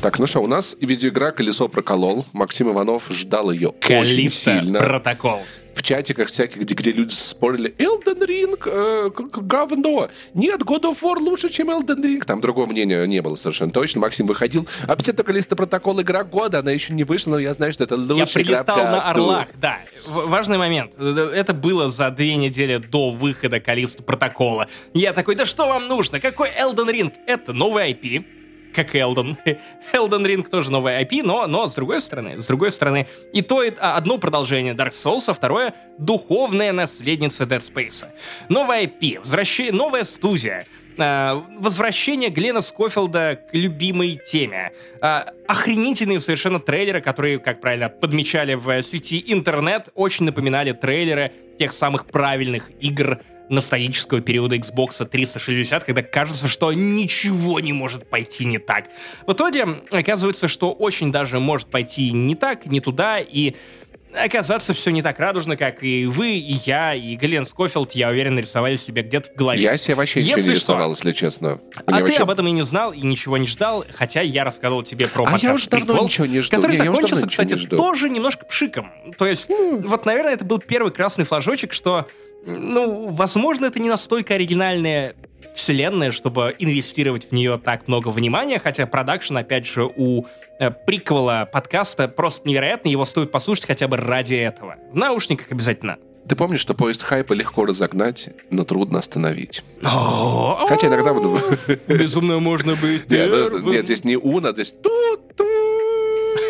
Так, 0.00 0.20
ну 0.20 0.28
что, 0.28 0.40
у 0.40 0.46
нас 0.46 0.76
видеоигра 0.80 1.32
«Колесо 1.32 1.66
проколол». 1.66 2.24
Максим 2.32 2.70
Иванов 2.70 3.08
ждал 3.10 3.50
ее 3.50 3.70
очень 3.70 4.30
сильно. 4.30 4.78
протокол 4.78 5.40
в 5.74 5.82
чатиках 5.82 6.28
всяких, 6.28 6.62
где, 6.62 6.74
где 6.74 6.92
люди 6.92 7.12
спорили, 7.12 7.72
Elden 7.78 8.26
Ring 8.26 8.58
э, 8.66 9.10
говно. 9.14 10.08
Нет, 10.34 10.62
God 10.62 10.82
of 10.82 11.00
War 11.02 11.18
лучше, 11.20 11.48
чем 11.50 11.70
Elden 11.70 12.02
Ring. 12.02 12.24
Там 12.24 12.40
другого 12.40 12.66
мнения 12.66 13.06
не 13.06 13.22
было 13.22 13.36
совершенно 13.36 13.70
точно. 13.70 14.00
Максим 14.00 14.26
выходил. 14.26 14.68
А 14.88 14.96
все 14.96 15.12
только 15.12 15.32
листа 15.32 15.54
протокол 15.54 16.00
игра 16.00 16.24
года, 16.24 16.58
она 16.58 16.72
еще 16.72 16.92
не 16.94 17.04
вышла, 17.04 17.32
но 17.32 17.38
я 17.38 17.54
знаю, 17.54 17.72
что 17.72 17.84
это 17.84 17.94
игра 17.94 18.16
Я 18.16 18.26
прилетал 18.26 18.76
на 18.76 19.08
Орлах, 19.08 19.48
да. 19.60 19.78
Важный 20.06 20.58
момент. 20.58 20.98
Это 20.98 21.54
было 21.54 21.90
за 21.90 22.10
две 22.10 22.34
недели 22.34 22.78
до 22.78 23.10
выхода 23.10 23.60
Калиста 23.60 24.02
протокола. 24.02 24.66
Я 24.94 25.12
такой, 25.12 25.36
да 25.36 25.46
что 25.46 25.68
вам 25.68 25.86
нужно? 25.86 26.18
Какой 26.18 26.48
Elden 26.48 26.90
Ring? 26.90 27.12
Это 27.26 27.52
новый 27.52 27.92
IP 27.92 28.37
как 28.78 28.94
Элден. 28.94 29.36
Elden 29.92 30.24
Ring 30.24 30.48
тоже 30.48 30.70
новая 30.70 31.02
IP, 31.02 31.22
но, 31.24 31.46
но 31.48 31.66
с 31.66 31.74
другой 31.74 32.00
стороны, 32.00 32.40
с 32.40 32.46
другой 32.46 32.70
стороны, 32.70 33.08
и 33.32 33.42
то 33.42 33.62
и 33.62 33.72
а, 33.78 33.96
одно 33.96 34.18
продолжение 34.18 34.74
Dark 34.74 34.92
Souls, 34.92 35.24
а 35.26 35.34
второе— 35.34 35.74
духовная 35.98 36.72
наследница 36.72 37.42
Dead 37.44 37.60
Space. 37.60 38.06
Новая 38.48 38.84
IP, 38.84 39.20
возвращение, 39.20 39.72
новая 39.72 40.04
студия, 40.04 40.66
Uh, 40.98 41.44
возвращение 41.60 42.28
Глена 42.28 42.60
Скофилда 42.60 43.40
к 43.48 43.54
любимой 43.54 44.20
теме. 44.26 44.72
Uh, 45.00 45.32
охренительные 45.46 46.18
совершенно 46.18 46.58
трейлеры, 46.58 47.00
которые, 47.00 47.38
как 47.38 47.60
правильно 47.60 47.88
подмечали 47.88 48.54
в 48.54 48.82
сети 48.82 49.22
интернет, 49.28 49.90
очень 49.94 50.24
напоминали 50.24 50.72
трейлеры 50.72 51.30
тех 51.56 51.72
самых 51.72 52.06
правильных 52.06 52.72
игр 52.80 53.20
ностальгического 53.48 54.20
периода 54.20 54.56
Xbox 54.56 55.04
360, 55.06 55.84
когда 55.84 56.02
кажется, 56.02 56.48
что 56.48 56.72
ничего 56.72 57.60
не 57.60 57.72
может 57.72 58.08
пойти 58.08 58.44
не 58.44 58.58
так. 58.58 58.86
В 59.26 59.32
итоге 59.32 59.66
оказывается, 59.90 60.48
что 60.48 60.72
очень 60.72 61.12
даже 61.12 61.40
может 61.40 61.68
пойти 61.68 62.12
не 62.12 62.34
так, 62.34 62.66
не 62.66 62.80
туда, 62.80 63.18
и 63.20 63.54
оказаться 64.14 64.72
все 64.72 64.90
не 64.90 65.02
так 65.02 65.18
радужно, 65.18 65.56
как 65.56 65.82
и 65.82 66.06
вы, 66.06 66.32
и 66.32 66.58
я, 66.64 66.94
и 66.94 67.16
Глен 67.16 67.46
Скофилд, 67.46 67.92
я 67.92 68.08
уверен, 68.08 68.36
нарисовали 68.36 68.76
себе 68.76 69.02
где-то 69.02 69.30
в 69.30 69.34
голове. 69.34 69.62
Я 69.62 69.76
себе 69.76 69.96
вообще 69.96 70.20
если 70.20 70.38
ничего 70.38 70.48
не 70.48 70.54
рисовал, 70.54 70.94
что, 70.94 71.08
если 71.08 71.18
честно. 71.18 71.60
Мне 71.86 71.98
а 71.98 72.00
вообще... 72.00 72.16
ты 72.16 72.22
об 72.22 72.30
этом 72.30 72.46
и 72.46 72.50
не 72.50 72.62
знал, 72.62 72.92
и 72.92 73.00
ничего 73.00 73.36
не 73.36 73.46
ждал, 73.46 73.84
хотя 73.94 74.20
я 74.22 74.44
рассказывал 74.44 74.82
тебе 74.82 75.08
про 75.08 75.24
а 75.26 75.36
я 75.38 75.52
уже 75.52 75.68
давно 75.68 75.86
прикол, 75.86 76.04
ничего 76.04 76.26
не 76.26 76.40
жду. 76.40 76.56
Который 76.56 76.76
я 76.76 76.84
закончился, 76.84 77.26
кстати, 77.26 77.54
не 77.54 77.66
тоже 77.66 78.08
немножко 78.08 78.46
пшиком. 78.46 78.92
То 79.18 79.26
есть, 79.26 79.48
mm. 79.50 79.86
вот, 79.86 80.06
наверное, 80.06 80.32
это 80.32 80.44
был 80.44 80.58
первый 80.58 80.92
красный 80.92 81.24
флажочек, 81.24 81.72
что 81.72 82.08
ну, 82.46 83.08
возможно, 83.08 83.66
это 83.66 83.78
не 83.78 83.88
настолько 83.88 84.34
оригинальная 84.34 85.14
вселенная, 85.54 86.10
чтобы 86.10 86.54
инвестировать 86.58 87.28
в 87.30 87.32
нее 87.32 87.60
так 87.62 87.88
много 87.88 88.08
внимания, 88.08 88.58
хотя 88.58 88.86
продакшн, 88.86 89.36
опять 89.36 89.66
же, 89.66 89.84
у 89.84 90.24
э, 90.58 90.70
приквела 90.70 91.46
подкаста 91.46 92.08
просто 92.08 92.48
невероятно, 92.48 92.88
его 92.88 93.04
стоит 93.04 93.30
послушать 93.30 93.66
хотя 93.66 93.88
бы 93.88 93.96
ради 93.96 94.34
этого. 94.34 94.76
В 94.92 94.96
наушниках 94.96 95.50
обязательно. 95.50 95.98
Ты 96.28 96.36
помнишь, 96.36 96.60
что 96.60 96.74
поезд 96.74 97.02
хайпа 97.02 97.32
легко 97.32 97.64
разогнать, 97.64 98.28
но 98.50 98.64
трудно 98.64 98.98
остановить? 98.98 99.64
Хотя 100.68 100.88
иногда... 100.88 101.14
Безумно 101.88 102.38
можно 102.38 102.76
быть 102.76 103.08
Нет, 103.10 103.86
здесь 103.86 104.04
не 104.04 104.16
уна, 104.16 104.52
здесь 104.52 104.72
ту-ту. 104.72 105.44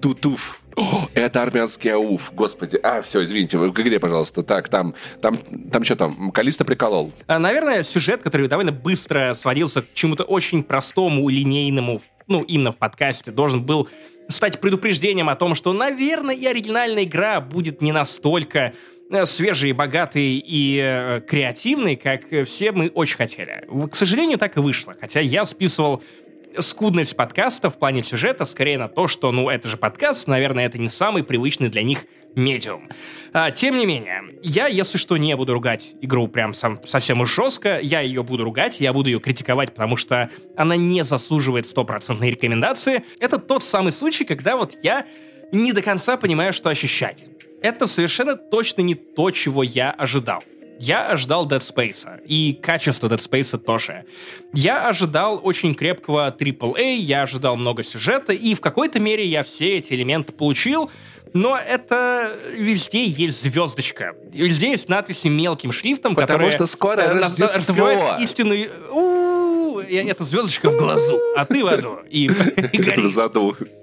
Тутуф. 0.00 0.60
О, 0.76 1.08
это 1.14 1.42
армянский 1.42 1.90
ауф, 1.90 2.34
господи. 2.34 2.78
А, 2.82 3.00
все, 3.00 3.24
извините, 3.24 3.56
вы 3.56 3.70
где, 3.70 3.98
пожалуйста? 3.98 4.42
Так, 4.42 4.68
там, 4.68 4.94
там, 5.22 5.38
там 5.72 5.84
что 5.84 5.96
там? 5.96 6.30
Калиста 6.30 6.66
приколол. 6.66 7.12
А, 7.26 7.38
наверное, 7.38 7.82
сюжет, 7.82 8.22
который 8.22 8.46
довольно 8.46 8.72
быстро 8.72 9.32
сводился 9.32 9.80
к 9.80 9.94
чему-то 9.94 10.24
очень 10.24 10.62
простому, 10.62 11.26
линейному, 11.30 12.02
ну, 12.26 12.42
именно 12.42 12.72
в 12.72 12.76
подкасте, 12.76 13.30
должен 13.30 13.62
был 13.62 13.88
стать 14.28 14.60
предупреждением 14.60 15.30
о 15.30 15.36
том, 15.36 15.54
что, 15.54 15.72
наверное, 15.72 16.34
и 16.34 16.44
оригинальная 16.44 17.04
игра 17.04 17.40
будет 17.40 17.80
не 17.80 17.92
настолько 17.92 18.74
э, 19.10 19.24
свежий, 19.24 19.72
богатый 19.72 20.36
и 20.36 20.78
э, 20.78 21.22
креативный, 21.26 21.96
как 21.96 22.24
все 22.44 22.72
мы 22.72 22.88
очень 22.88 23.16
хотели. 23.16 23.64
К 23.90 23.94
сожалению, 23.96 24.36
так 24.36 24.58
и 24.58 24.60
вышло. 24.60 24.94
Хотя 25.00 25.20
я 25.20 25.46
списывал 25.46 26.02
скудность 26.60 27.16
подкаста 27.16 27.70
в 27.70 27.78
плане 27.78 28.02
сюжета 28.02 28.44
скорее 28.44 28.78
на 28.78 28.88
то, 28.88 29.08
что, 29.08 29.32
ну, 29.32 29.48
это 29.48 29.68
же 29.68 29.76
подкаст, 29.76 30.26
наверное, 30.26 30.66
это 30.66 30.78
не 30.78 30.88
самый 30.88 31.22
привычный 31.22 31.68
для 31.68 31.82
них 31.82 32.06
медиум. 32.34 32.88
А, 33.32 33.50
тем 33.50 33.76
не 33.76 33.86
менее, 33.86 34.22
я, 34.42 34.66
если 34.66 34.98
что, 34.98 35.16
не 35.16 35.34
буду 35.36 35.54
ругать 35.54 35.94
игру 36.00 36.28
прям 36.28 36.54
сам, 36.54 36.78
совсем 36.84 37.20
уж 37.20 37.34
жестко, 37.34 37.80
я 37.80 38.00
ее 38.00 38.22
буду 38.22 38.44
ругать, 38.44 38.80
я 38.80 38.92
буду 38.92 39.10
ее 39.10 39.20
критиковать, 39.20 39.72
потому 39.74 39.96
что 39.96 40.30
она 40.56 40.76
не 40.76 41.02
заслуживает 41.02 41.66
стопроцентной 41.66 42.30
рекомендации. 42.30 43.04
Это 43.20 43.38
тот 43.38 43.64
самый 43.64 43.92
случай, 43.92 44.24
когда 44.24 44.56
вот 44.56 44.74
я 44.82 45.06
не 45.52 45.72
до 45.72 45.82
конца 45.82 46.16
понимаю, 46.16 46.52
что 46.52 46.68
ощущать. 46.68 47.24
Это 47.62 47.86
совершенно 47.86 48.36
точно 48.36 48.82
не 48.82 48.94
то, 48.94 49.30
чего 49.30 49.62
я 49.62 49.90
ожидал. 49.90 50.44
Я 50.78 51.08
ожидал 51.08 51.48
Dead 51.48 51.60
Space, 51.60 52.06
и 52.26 52.52
качество 52.52 53.08
Dead 53.08 53.18
Space 53.18 53.56
тоже. 53.58 54.04
Я 54.52 54.88
ожидал 54.88 55.40
очень 55.42 55.74
крепкого 55.74 56.30
AAA, 56.30 56.96
я 56.96 57.22
ожидал 57.22 57.56
много 57.56 57.82
сюжета, 57.82 58.32
и 58.32 58.54
в 58.54 58.60
какой-то 58.60 59.00
мере 59.00 59.26
я 59.26 59.42
все 59.42 59.78
эти 59.78 59.94
элементы 59.94 60.32
получил, 60.32 60.90
но 61.32 61.58
это 61.58 62.32
везде 62.52 63.04
есть 63.04 63.42
звездочка. 63.42 64.14
Везде 64.32 64.70
есть 64.70 64.88
надписи 64.88 65.28
мелким 65.28 65.72
шрифтом, 65.72 66.14
Потому 66.14 66.50
что 66.50 66.66
скоро 66.66 67.00
э, 67.02 67.18
Рождество. 67.20 68.16
истинную... 68.20 68.70
Это 69.86 70.24
звездочка 70.24 70.70
в 70.70 70.78
глазу, 70.78 71.20
а 71.36 71.44
ты 71.44 71.62
в 71.62 71.68
аду. 71.68 71.98
И, 72.08 72.24
и 72.72 72.78
горишь. 72.78 73.14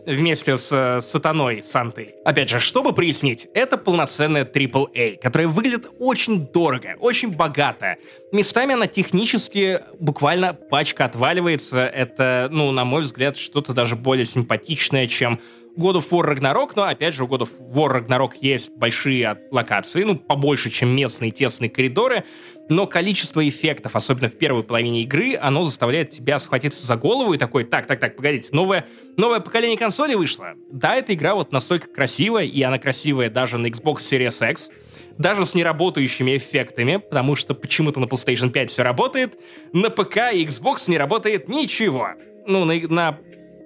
Вместе 0.05 0.57
с 0.57 0.69
э, 0.71 1.01
Сатаной, 1.01 1.61
Сантой. 1.61 2.15
Опять 2.25 2.49
же, 2.49 2.59
чтобы 2.59 2.93
прояснить, 2.93 3.47
это 3.53 3.77
полноценная 3.77 4.43
AAA, 4.43 5.17
которая 5.21 5.47
выглядит 5.47 5.87
очень 5.99 6.47
дорого, 6.47 6.95
очень 6.99 7.31
богато. 7.31 7.97
Местами 8.31 8.73
она 8.73 8.87
технически 8.87 9.81
буквально 9.99 10.53
пачка 10.53 11.05
отваливается. 11.05 11.85
Это, 11.85 12.49
ну, 12.51 12.71
на 12.71 12.83
мой 12.83 13.03
взгляд, 13.03 13.37
что-то 13.37 13.73
даже 13.73 13.95
более 13.95 14.25
симпатичное, 14.25 15.07
чем 15.07 15.39
God 15.77 15.95
of 15.95 16.09
War 16.09 16.33
Ragnarok, 16.33 16.73
но, 16.75 16.83
опять 16.83 17.15
же, 17.15 17.23
у 17.23 17.27
God 17.27 17.41
of 17.41 17.49
War 17.73 17.99
Ragnarok 17.99 18.33
есть 18.41 18.69
большие 18.71 19.39
локации, 19.51 20.03
ну, 20.03 20.15
побольше, 20.15 20.69
чем 20.69 20.95
местные 20.95 21.31
тесные 21.31 21.69
коридоры, 21.69 22.23
но 22.69 22.87
количество 22.87 23.47
эффектов, 23.47 23.95
особенно 23.95 24.29
в 24.29 24.37
первой 24.37 24.63
половине 24.63 25.01
игры, 25.01 25.35
оно 25.35 25.63
заставляет 25.63 26.11
тебя 26.11 26.39
схватиться 26.39 26.85
за 26.85 26.95
голову 26.95 27.33
и 27.33 27.37
такой, 27.37 27.63
так, 27.63 27.87
так, 27.87 27.99
так, 27.99 28.15
погодите, 28.15 28.49
новое, 28.51 28.85
новое 29.17 29.39
поколение 29.39 29.77
консолей 29.77 30.15
вышло. 30.15 30.53
Да, 30.71 30.95
эта 30.95 31.13
игра 31.13 31.35
вот 31.35 31.51
настолько 31.51 31.87
красивая, 31.87 32.45
и 32.45 32.61
она 32.61 32.79
красивая 32.79 33.29
даже 33.29 33.57
на 33.57 33.67
Xbox 33.67 33.97
Series 33.97 34.51
X, 34.51 34.69
даже 35.17 35.45
с 35.45 35.53
неработающими 35.53 36.37
эффектами, 36.37 36.97
потому 36.97 37.35
что 37.35 37.53
почему-то 37.53 37.99
на 37.99 38.05
PlayStation 38.05 38.49
5 38.49 38.71
все 38.71 38.83
работает, 38.83 39.39
на 39.73 39.89
ПК 39.89 40.31
и 40.33 40.45
Xbox 40.45 40.83
не 40.87 40.97
работает 40.97 41.49
ничего. 41.49 42.09
Ну, 42.45 42.65
на, 42.65 42.75
на 42.87 43.19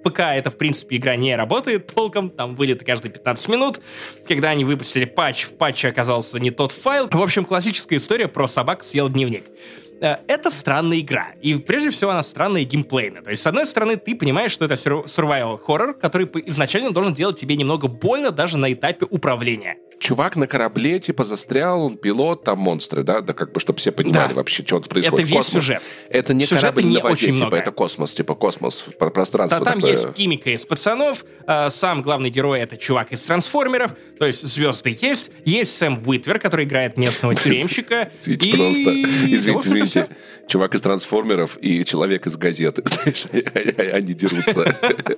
ПК 0.09 0.19
это, 0.19 0.49
в 0.49 0.57
принципе, 0.57 0.97
игра 0.97 1.15
не 1.15 1.35
работает 1.35 1.87
толком, 1.87 2.29
там 2.29 2.55
вылеты 2.55 2.85
каждые 2.85 3.11
15 3.11 3.47
минут. 3.49 3.79
Когда 4.27 4.49
они 4.49 4.65
выпустили 4.65 5.05
патч, 5.05 5.43
в 5.43 5.53
патче 5.53 5.89
оказался 5.89 6.39
не 6.39 6.51
тот 6.51 6.71
файл. 6.71 7.09
В 7.11 7.21
общем, 7.21 7.45
классическая 7.45 7.97
история 7.97 8.27
про 8.27 8.47
собак 8.47 8.83
съел 8.83 9.09
дневник 9.09 9.45
это 10.01 10.49
странная 10.49 10.99
игра. 10.99 11.29
И 11.41 11.55
прежде 11.55 11.89
всего 11.89 12.11
она 12.11 12.23
странная 12.23 12.63
геймплейно. 12.63 13.21
То 13.21 13.31
есть, 13.31 13.43
с 13.43 13.47
одной 13.47 13.65
стороны, 13.65 13.97
ты 13.97 14.15
понимаешь, 14.15 14.51
что 14.51 14.65
это 14.65 14.75
survival 14.75 15.59
horror, 15.65 15.93
который 15.93 16.29
изначально 16.45 16.91
должен 16.91 17.13
делать 17.13 17.39
тебе 17.39 17.55
немного 17.55 17.87
больно 17.87 18.31
даже 18.31 18.57
на 18.57 18.71
этапе 18.71 19.05
управления 19.09 19.77
чувак 19.99 20.35
на 20.35 20.47
корабле, 20.47 20.99
типа, 20.99 21.23
застрял, 21.23 21.83
он 21.83 21.97
пилот, 21.97 22.43
там 22.43 22.59
монстры, 22.59 23.03
да? 23.03 23.21
Да, 23.21 23.33
как 23.33 23.51
бы, 23.51 23.59
чтобы 23.59 23.79
все 23.79 23.91
понимали 23.91 24.29
да. 24.29 24.35
вообще, 24.35 24.63
что 24.63 24.79
происходит. 24.79 25.25
Это 25.25 25.27
весь 25.27 25.45
космос. 25.45 25.63
сюжет. 25.63 25.81
Это 26.09 26.33
не 26.33 26.45
Сюжета 26.45 26.61
корабль 26.67 26.85
не 26.85 26.97
на 26.97 27.01
воде, 27.01 27.13
очень 27.13 27.27
типа, 27.27 27.37
много. 27.37 27.57
это 27.57 27.71
космос, 27.71 28.11
типа, 28.13 28.35
космос, 28.35 28.85
пространство. 28.97 29.59
Да, 29.59 29.65
там 29.65 29.75
такое. 29.75 29.91
есть 29.91 30.07
химика 30.15 30.49
из 30.49 30.65
пацанов, 30.65 31.25
э, 31.47 31.69
сам 31.69 32.01
главный 32.01 32.29
герой— 32.29 32.59
это 32.61 32.77
чувак 32.77 33.11
из 33.11 33.21
трансформеров, 33.23 33.91
то 34.19 34.25
есть 34.25 34.45
звезды 34.45 34.97
есть, 35.01 35.31
есть 35.45 35.75
Сэм 35.77 36.07
Уитвер, 36.07 36.39
который 36.39 36.65
играет 36.65 36.97
местного 36.97 37.35
тюремщика. 37.35 38.11
Извините, 38.19 38.49
извините, 38.49 39.35
извините, 39.35 39.86
чувак 40.47 40.75
из 40.75 40.81
трансформеров 40.81 41.57
и 41.61 41.83
человек 41.85 42.25
из 42.27 42.37
газеты, 42.37 42.83
знаешь, 42.85 43.25
они 43.93 44.13
дерутся. 44.13 44.75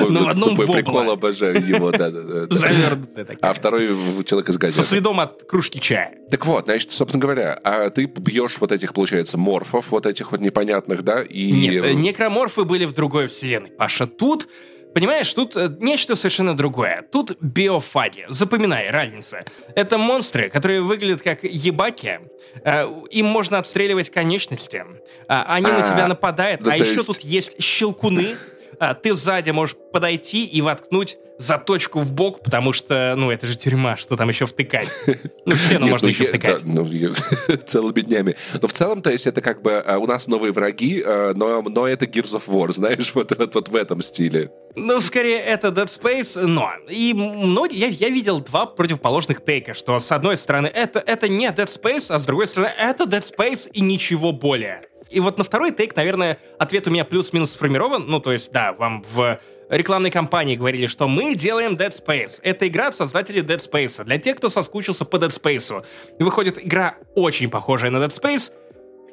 Ну, 0.00 0.24
в 0.24 0.28
одном 0.28 0.56
прикол, 0.56 1.10
обожаю 1.10 1.64
его, 1.66 1.90
да-да-да. 1.90 2.54
Завернутый 2.54 3.38
А 3.40 3.52
второй 3.52 3.88
человек 4.24 4.48
из 4.50 4.56
газеты. 4.56 4.82
Со 4.82 4.88
следом 4.88 5.20
от 5.20 5.42
кружки 5.44 5.80
чая. 5.80 6.14
Так 6.30 6.46
вот, 6.46 6.66
значит, 6.66 6.92
собственно 6.92 7.20
говоря, 7.20 7.58
а 7.64 7.90
ты 7.90 8.04
бьешь 8.04 8.58
вот 8.60 8.72
этих, 8.72 8.94
получается, 8.94 9.38
морфов, 9.38 9.90
вот 9.90 10.06
этих 10.06 10.32
вот 10.32 10.40
непонятных, 10.40 11.02
да? 11.02 11.22
И... 11.22 11.50
Нет, 11.52 11.94
некроморфы 11.94 12.64
были 12.64 12.84
в 12.84 12.92
другой 12.92 13.28
вселенной. 13.28 13.70
Паша, 13.70 14.06
тут 14.06 14.48
Понимаешь, 14.94 15.32
тут 15.32 15.56
э, 15.56 15.74
нечто 15.80 16.16
совершенно 16.16 16.56
другое. 16.56 17.04
Тут 17.10 17.36
биофаги. 17.40 18.26
Запоминай, 18.28 18.90
разница. 18.90 19.44
Это 19.74 19.98
монстры, 19.98 20.50
которые 20.50 20.82
выглядят 20.82 21.22
как 21.22 21.44
ебаки. 21.44 22.20
Э, 22.64 22.86
им 23.10 23.26
можно 23.26 23.58
отстреливать 23.58 24.10
конечности. 24.10 24.84
А, 25.28 25.54
они 25.54 25.66
на 25.66 25.82
тебя 25.82 26.06
нападают. 26.06 26.66
а 26.66 26.76
еще 26.76 27.02
тут 27.02 27.20
есть 27.20 27.62
щелкуны. 27.62 28.36
А, 28.78 28.94
ты 28.94 29.14
сзади 29.14 29.50
можешь 29.50 29.76
подойти 29.92 30.44
и 30.44 30.60
воткнуть 30.60 31.18
заточку 31.38 32.00
в 32.00 32.12
бок, 32.12 32.42
потому 32.42 32.72
что, 32.72 33.14
ну, 33.16 33.30
это 33.30 33.46
же 33.46 33.56
тюрьма, 33.56 33.96
что 33.96 34.16
там 34.16 34.28
еще 34.28 34.46
втыкать? 34.46 34.90
Ну, 35.44 35.56
в 35.56 35.58
стену 35.58 35.88
можно 35.88 36.06
еще 36.06 36.26
втыкать. 36.26 36.62
Ну, 36.64 36.86
целыми 37.66 38.00
днями. 38.00 38.36
Но 38.60 38.68
в 38.68 38.72
целом, 38.72 39.02
то 39.02 39.10
есть, 39.10 39.26
это 39.26 39.40
как 39.40 39.60
бы 39.60 39.72
а, 39.72 39.98
у 39.98 40.06
нас 40.06 40.28
новые 40.28 40.52
враги, 40.52 41.02
а, 41.04 41.32
но, 41.34 41.88
это 41.88 42.06
Gears 42.06 42.36
of 42.36 42.44
War, 42.46 42.72
знаешь, 42.72 43.12
вот 43.14 43.68
в 43.68 43.76
этом 43.76 44.02
стиле. 44.02 44.52
Ну, 44.76 45.00
скорее, 45.00 45.40
это 45.40 45.68
Dead 45.68 45.86
Space, 45.86 46.40
но... 46.40 46.70
И 46.88 47.12
многие, 47.12 47.78
я, 47.78 47.88
я 47.88 48.08
видел 48.08 48.40
два 48.40 48.66
противоположных 48.66 49.44
тейка, 49.44 49.74
что 49.74 49.98
с 49.98 50.12
одной 50.12 50.36
стороны 50.36 50.68
это, 50.68 51.02
это 51.04 51.28
не 51.28 51.48
Dead 51.48 51.68
Space, 51.68 52.06
а 52.08 52.18
с 52.20 52.24
другой 52.24 52.46
стороны 52.46 52.72
это 52.78 53.04
Dead 53.04 53.24
Space 53.36 53.68
и 53.72 53.80
ничего 53.80 54.32
более. 54.32 54.82
И 55.12 55.20
вот 55.20 55.38
на 55.38 55.44
второй 55.44 55.72
тейк, 55.72 55.94
наверное, 55.94 56.38
ответ 56.58 56.86
у 56.86 56.90
меня 56.90 57.04
плюс-минус 57.04 57.52
сформирован. 57.52 58.06
Ну, 58.06 58.18
то 58.20 58.32
есть, 58.32 58.50
да, 58.50 58.72
вам 58.72 59.04
в 59.12 59.38
рекламной 59.68 60.10
кампании 60.10 60.56
говорили, 60.56 60.86
что 60.86 61.08
мы 61.08 61.34
делаем 61.34 61.74
Dead 61.74 61.92
Space. 61.92 62.40
Это 62.42 62.66
игра 62.66 62.88
от 62.88 62.94
создателей 62.94 63.42
Dead 63.42 63.58
Space. 63.58 64.04
Для 64.04 64.18
тех, 64.18 64.36
кто 64.36 64.48
соскучился 64.48 65.04
по 65.04 65.16
Dead 65.16 65.28
Space. 65.28 65.84
Выходит 66.18 66.64
игра 66.64 66.96
очень 67.14 67.50
похожая 67.50 67.90
на 67.90 67.98
Dead 67.98 68.10
Space, 68.10 68.52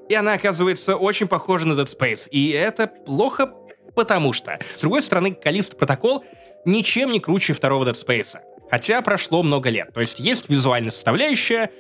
и 0.10 0.16
она 0.16 0.34
оказывается 0.34 0.96
очень 0.96 1.28
похожа 1.28 1.68
на 1.68 1.74
Dead 1.74 1.86
Space. 1.86 2.28
И 2.30 2.50
это 2.50 2.88
плохо, 2.88 3.54
потому 3.96 4.34
что, 4.34 4.60
с 4.76 4.82
другой 4.82 5.02
стороны, 5.02 5.34
Калист 5.34 5.78
Протокол 5.78 6.26
ничем 6.66 7.12
не 7.12 7.20
круче 7.20 7.54
второго 7.54 7.86
Dead 7.86 7.96
Space. 7.96 8.38
Хотя 8.70 9.02
прошло 9.02 9.44
много 9.44 9.70
лет. 9.70 9.94
То 9.94 10.02
есть 10.02 10.20
есть 10.20 10.50
визуальная 10.50 10.92
составляющая, 10.92 11.72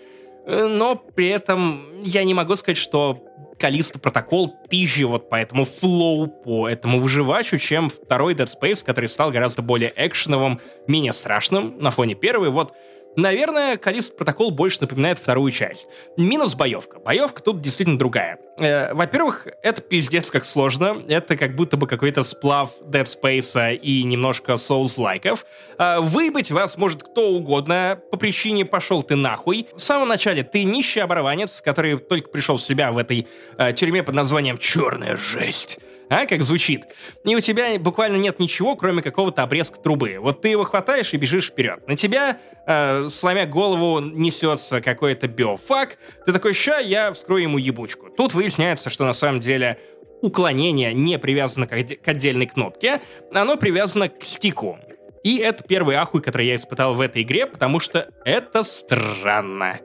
э, 0.46 0.68
но 0.68 0.96
при 0.96 1.30
этом 1.30 2.02
я 2.02 2.24
не 2.24 2.34
могу 2.34 2.56
сказать, 2.56 2.78
что 2.78 3.29
Калиста 3.60 4.00
протокол 4.00 4.56
пизже 4.70 5.06
вот 5.06 5.30
по 5.30 5.36
этому 5.36 5.66
флоу, 5.66 6.28
по 6.28 6.68
этому 6.68 7.00
выживачу, 7.00 7.58
чем 7.58 7.90
второй 7.90 8.34
Dead 8.34 8.48
Space, 8.48 8.84
который 8.84 9.10
стал 9.10 9.32
гораздо 9.32 9.62
более 9.62 9.94
экшеновым, 9.96 10.62
менее 10.88 11.14
страшным 11.14 11.78
на 11.80 11.92
фоне 11.92 12.16
первой. 12.16 12.50
Вот 12.50 12.74
Наверное, 13.16 13.78
Калист 13.78 14.16
протокол 14.16 14.52
больше 14.52 14.78
напоминает 14.82 15.20
вторую 15.20 15.52
часть. 15.52 15.88
Минус 16.16 16.56
боевка. 16.56 17.00
Боевка 17.00 17.42
тут 17.42 17.62
действительно 17.62 17.98
другая. 17.98 18.40
Э, 18.60 18.94
во-первых, 18.94 19.48
это 19.64 19.82
пиздец 19.82 20.30
как 20.30 20.46
сложно. 20.46 21.02
Это 21.08 21.36
как 21.36 21.56
будто 21.56 21.76
бы 21.76 21.88
какой-то 21.88 22.24
сплав 22.24 22.72
Dead 22.82 23.06
Space 23.06 23.76
и 23.76 24.04
немножко 24.04 24.54
Souls-лайков. 24.54 25.46
Э, 25.78 26.00
выебать 26.00 26.52
вас 26.52 26.78
может 26.78 27.04
кто 27.04 27.30
угодно 27.30 28.00
по 28.12 28.18
причине 28.18 28.66
«пошел 28.66 29.04
ты 29.04 29.16
нахуй». 29.16 29.68
В 29.76 29.80
самом 29.80 30.08
начале 30.08 30.44
ты 30.44 30.64
нищий 30.64 31.00
оборванец, 31.00 31.62
который 31.62 31.98
только 31.98 32.30
пришел 32.30 32.58
в 32.58 32.62
себя 32.62 32.92
в 32.92 32.98
этой 32.98 33.28
э, 33.58 33.74
тюрьме 33.74 34.04
под 34.04 34.16
названием 34.16 34.58
«Черная 34.58 35.18
жесть» 35.18 35.80
а, 36.10 36.26
как 36.26 36.44
звучит. 36.44 36.86
И 37.24 37.36
у 37.36 37.40
тебя 37.40 37.78
буквально 37.80 38.18
нет 38.18 38.40
ничего, 38.40 38.76
кроме 38.76 39.02
какого-то 39.02 39.44
обрезка 39.44 39.80
трубы. 39.80 40.18
Вот 40.20 40.42
ты 40.42 40.50
его 40.50 40.64
хватаешь 40.64 41.14
и 41.14 41.18
бежишь 41.18 41.50
вперед. 41.50 41.88
На 41.88 41.96
тебя, 41.96 42.40
э, 42.66 43.08
сломя 43.10 43.46
голову, 43.46 44.00
несется 44.00 44.82
какой-то 44.82 45.28
биофак. 45.28 45.98
Ты 46.26 46.34
такой, 46.34 46.54
ща, 46.54 46.80
я 46.80 47.14
вскрою 47.14 47.44
ему 47.44 47.58
ебучку. 47.58 48.10
Тут 48.10 48.34
выясняется, 48.34 48.90
что 48.90 49.06
на 49.06 49.14
самом 49.14 49.40
деле 49.40 49.80
уклонение 50.22 50.94
не 50.94 51.18
привязано 51.18 51.68
к 51.68 52.08
отдельной 52.08 52.48
кнопке, 52.48 53.02
оно 53.34 53.56
привязано 53.56 54.10
к 54.10 54.24
стику. 54.24 54.80
И 55.24 55.38
это 55.38 55.64
первый 55.64 55.96
ахуй, 55.96 56.22
который 56.22 56.48
я 56.48 56.56
испытал 56.56 56.96
в 56.96 57.02
этой 57.02 57.24
игре, 57.24 57.46
потому 57.46 57.80
что 57.80 58.10
это 58.24 58.64
странно. 58.64 59.80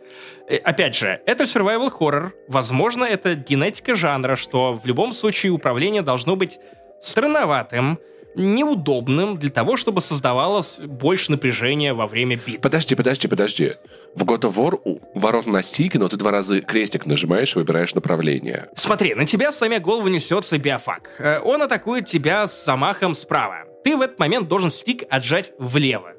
Э, 0.49 0.57
опять 0.57 0.95
же, 0.95 1.21
это 1.27 1.45
survival 1.45 1.91
horror. 1.99 2.33
Возможно, 2.49 3.05
это 3.05 3.35
генетика 3.35 3.95
жанра, 3.95 4.37
что 4.37 4.73
в 4.73 4.87
любом 4.87 5.13
случае 5.13 5.53
управление 5.53 6.03
должно 6.03 6.37
быть 6.37 6.59
странноватым, 7.01 7.99
неудобным 8.37 9.39
для 9.39 9.51
того, 9.51 9.77
чтобы 9.77 10.01
создавалось 10.01 10.79
больше 10.81 11.31
напряжения 11.31 11.95
во 11.95 12.07
время 12.07 12.37
бит. 12.37 12.61
Подожди, 12.61 12.95
подожди, 12.95 13.29
подожди. 13.29 13.73
В 14.15 14.25
God 14.25 14.43
of 14.43 14.57
War 14.57 14.81
у 14.85 15.01
ворот 15.19 15.47
на 15.47 15.63
стике, 15.63 15.99
но 15.99 16.09
ты 16.09 16.17
два 16.17 16.31
раза 16.31 16.61
крестик 16.61 17.07
нажимаешь 17.07 17.55
и 17.55 17.59
выбираешь 17.59 17.95
направление. 17.95 18.69
Смотри, 18.75 19.15
на 19.15 19.27
тебя 19.27 19.53
сломя 19.53 19.81
голову 19.81 20.09
несется 20.09 20.59
биофак. 20.59 21.11
Э, 21.19 21.41
он 21.41 21.63
атакует 21.63 22.07
тебя 22.07 22.47
с 22.47 22.65
замахом 22.65 23.15
справа. 23.15 23.65
Ты 23.85 23.97
в 23.97 24.01
этот 24.01 24.19
момент 24.19 24.49
должен 24.49 24.71
стик 24.71 25.05
отжать 25.11 25.53
влево, 25.59 26.13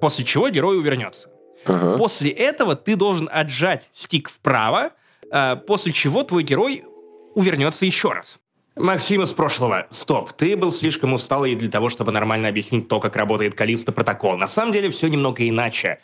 после 0.00 0.24
чего 0.24 0.48
герой 0.48 0.78
увернется. 0.78 1.28
Ага. 1.64 1.96
После 1.98 2.30
этого 2.30 2.76
ты 2.76 2.96
должен 2.96 3.28
отжать 3.32 3.88
стик 3.92 4.28
вправо, 4.28 4.92
э, 5.30 5.56
после 5.66 5.92
чего 5.92 6.22
твой 6.22 6.42
герой 6.42 6.84
увернется 7.34 7.86
еще 7.86 8.12
раз. 8.12 8.38
Максим 8.74 9.22
из 9.22 9.32
прошлого. 9.32 9.86
Стоп, 9.90 10.32
ты 10.32 10.56
был 10.56 10.72
слишком 10.72 11.12
усталый 11.12 11.54
для 11.54 11.68
того, 11.68 11.90
чтобы 11.90 12.10
нормально 12.10 12.48
объяснить 12.48 12.88
то, 12.88 13.00
как 13.00 13.16
работает 13.16 13.54
Калиста 13.54 13.92
протокол. 13.92 14.38
На 14.38 14.46
самом 14.46 14.72
деле 14.72 14.88
все 14.90 15.08
немного 15.08 15.46
иначе. 15.46 15.98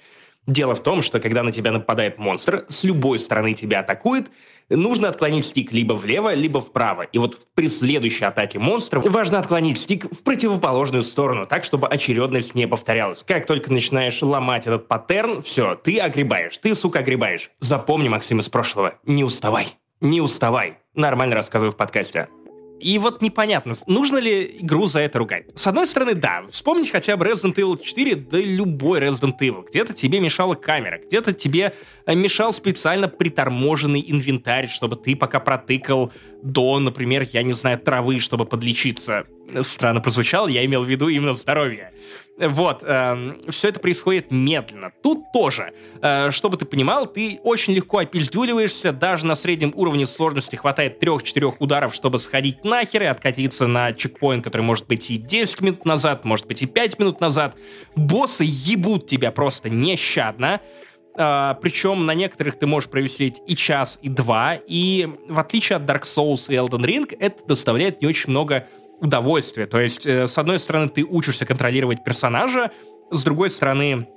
Дело 0.47 0.75
в 0.75 0.83
том, 0.83 1.03
что 1.03 1.19
когда 1.19 1.43
на 1.43 1.53
тебя 1.53 1.73
нападает 1.73 2.19
монстр, 2.19 2.65
с 2.69 2.85
любой 2.85 3.19
стороны 3.19 3.55
тебя 3.55 3.81
атакует, 3.81 4.31
нужно 4.77 5.09
отклонить 5.09 5.45
стик 5.45 5.73
либо 5.73 5.95
влево, 5.95 6.35
либо 6.35 6.61
вправо. 6.61 7.03
И 7.03 7.19
вот 7.19 7.39
при 7.55 7.69
следующей 7.69 8.25
атаке 8.25 8.59
монстра 8.59 9.01
важно 9.01 9.39
отклонить 9.39 9.79
стик 9.79 10.05
в 10.11 10.23
противоположную 10.23 11.03
сторону, 11.03 11.47
так, 11.47 11.65
чтобы 11.65 11.89
очередность 11.89 12.55
не 12.55 12.67
повторялась. 12.67 13.23
Как 13.27 13.47
только 13.47 13.73
начинаешь 13.73 14.23
ломать 14.23 14.67
этот 14.67 14.89
паттерн, 14.89 15.43
все, 15.43 15.75
ты 15.75 15.99
огребаешь, 15.99 16.59
ты, 16.59 16.75
сука, 16.75 17.01
огребаешь. 17.01 17.51
Запомни, 17.61 18.09
Максим, 18.09 18.41
из 18.41 18.49
прошлого, 18.49 18.95
не 19.05 19.25
уставай, 19.25 19.77
не 20.01 20.21
уставай. 20.21 20.79
Нормально 20.95 21.37
рассказываю 21.37 21.73
в 21.73 21.77
подкасте. 21.77 22.29
И 22.81 22.99
вот 22.99 23.23
непонятно, 23.23 23.75
нужно 23.87 24.19
ли 24.19 24.57
игру 24.61 24.87
за 24.87 25.01
это 25.01 25.19
ругать. 25.19 25.47
С 25.55 25.67
одной 25.67 25.87
стороны, 25.87 26.15
да, 26.15 26.45
вспомнить 26.51 26.91
хотя 26.91 27.17
бы 27.17 27.27
Resident 27.27 27.55
Evil 27.55 27.81
4, 27.83 28.15
да 28.15 28.39
любой 28.39 29.01
Resident 29.01 29.35
Evil. 29.41 29.65
Где-то 29.69 29.93
тебе 29.95 30.21
мешала 30.21 30.55
камера, 30.55 31.01
где-то 31.05 31.33
тебе 31.33 31.75
э, 32.07 32.15
мешал 32.15 32.53
специально 32.53 33.09
приторможенный 33.09 34.05
инвентарь, 34.07 34.69
чтобы 34.69 34.97
ты 34.97 35.17
пока 35.17 35.41
протыкал 35.41 36.13
до, 36.43 36.79
например, 36.79 37.27
я 37.33 37.43
не 37.43 37.53
знаю, 37.53 37.79
травы, 37.79 38.21
чтобы 38.21 38.45
подлечиться. 38.45 39.27
Странно 39.63 40.01
прозвучало, 40.01 40.49
я 40.49 40.65
имел 40.65 40.85
в 40.85 40.89
виду 40.89 41.09
именно 41.09 41.35
здоровье. 41.35 41.93
Вот, 42.39 42.85
э, 42.85 43.35
все 43.49 43.69
это 43.69 43.81
происходит 43.81 44.31
медленно. 44.31 44.93
Тут 45.03 45.33
тоже, 45.33 45.73
э, 46.01 46.31
чтобы 46.31 46.57
ты 46.57 46.67
понимал, 46.67 47.07
ты 47.07 47.41
очень 47.43 47.73
легко 47.73 47.99
опиздюливаешься, 47.99 48.93
даже 48.93 49.27
на 49.27 49.35
среднем 49.35 49.73
уровне 49.75 50.07
сложности 50.07 50.55
хватает 50.55 51.01
3-4 51.01 51.57
ударов, 51.59 51.95
чтобы 51.95 52.21
сходить 52.21 52.65
нахер 52.65 53.03
и 53.03 53.07
откатиться 53.07 53.67
на 53.67 53.93
чекпоинт, 53.93 54.45
который 54.45 54.63
может 54.63 54.87
быть 54.87 55.11
и 55.11 55.17
10 55.17 55.61
минут 55.63 55.85
назад, 55.85 56.25
может 56.25 56.47
быть 56.47 56.63
и 56.63 56.67
5 56.67 56.99
минут 57.01 57.21
назад. 57.21 57.57
Боссы 57.97 58.45
ебут 58.47 59.09
тебя 59.09 59.33
просто 59.33 59.69
нещадно. 59.69 60.61
Uh, 61.17 61.57
причем 61.61 62.07
на 62.07 62.15
некоторых 62.15 62.61
ты 62.61 62.69
можешь 62.69 62.89
провести 62.89 63.35
и 63.45 63.57
час, 63.57 63.99
и 64.03 64.09
два, 64.09 64.55
и 64.55 65.09
в 65.29 65.41
отличие 65.41 65.79
от 65.79 65.83
Dark 65.83 66.03
Souls 66.03 66.45
и 66.49 66.55
Elden 66.55 66.85
Ring, 66.85 67.17
это 67.19 67.45
доставляет 67.45 68.01
не 68.01 68.07
очень 68.07 68.31
много 68.31 68.69
удовольствие. 69.01 69.67
То 69.67 69.81
есть, 69.81 70.07
э, 70.07 70.27
с 70.27 70.39
одной 70.39 70.59
стороны, 70.59 70.89
ты 70.89 71.05
учишься 71.05 71.45
контролировать 71.45 72.05
персонажа, 72.05 72.73
с 73.11 73.23
другой 73.23 73.51
стороны, 73.51 74.09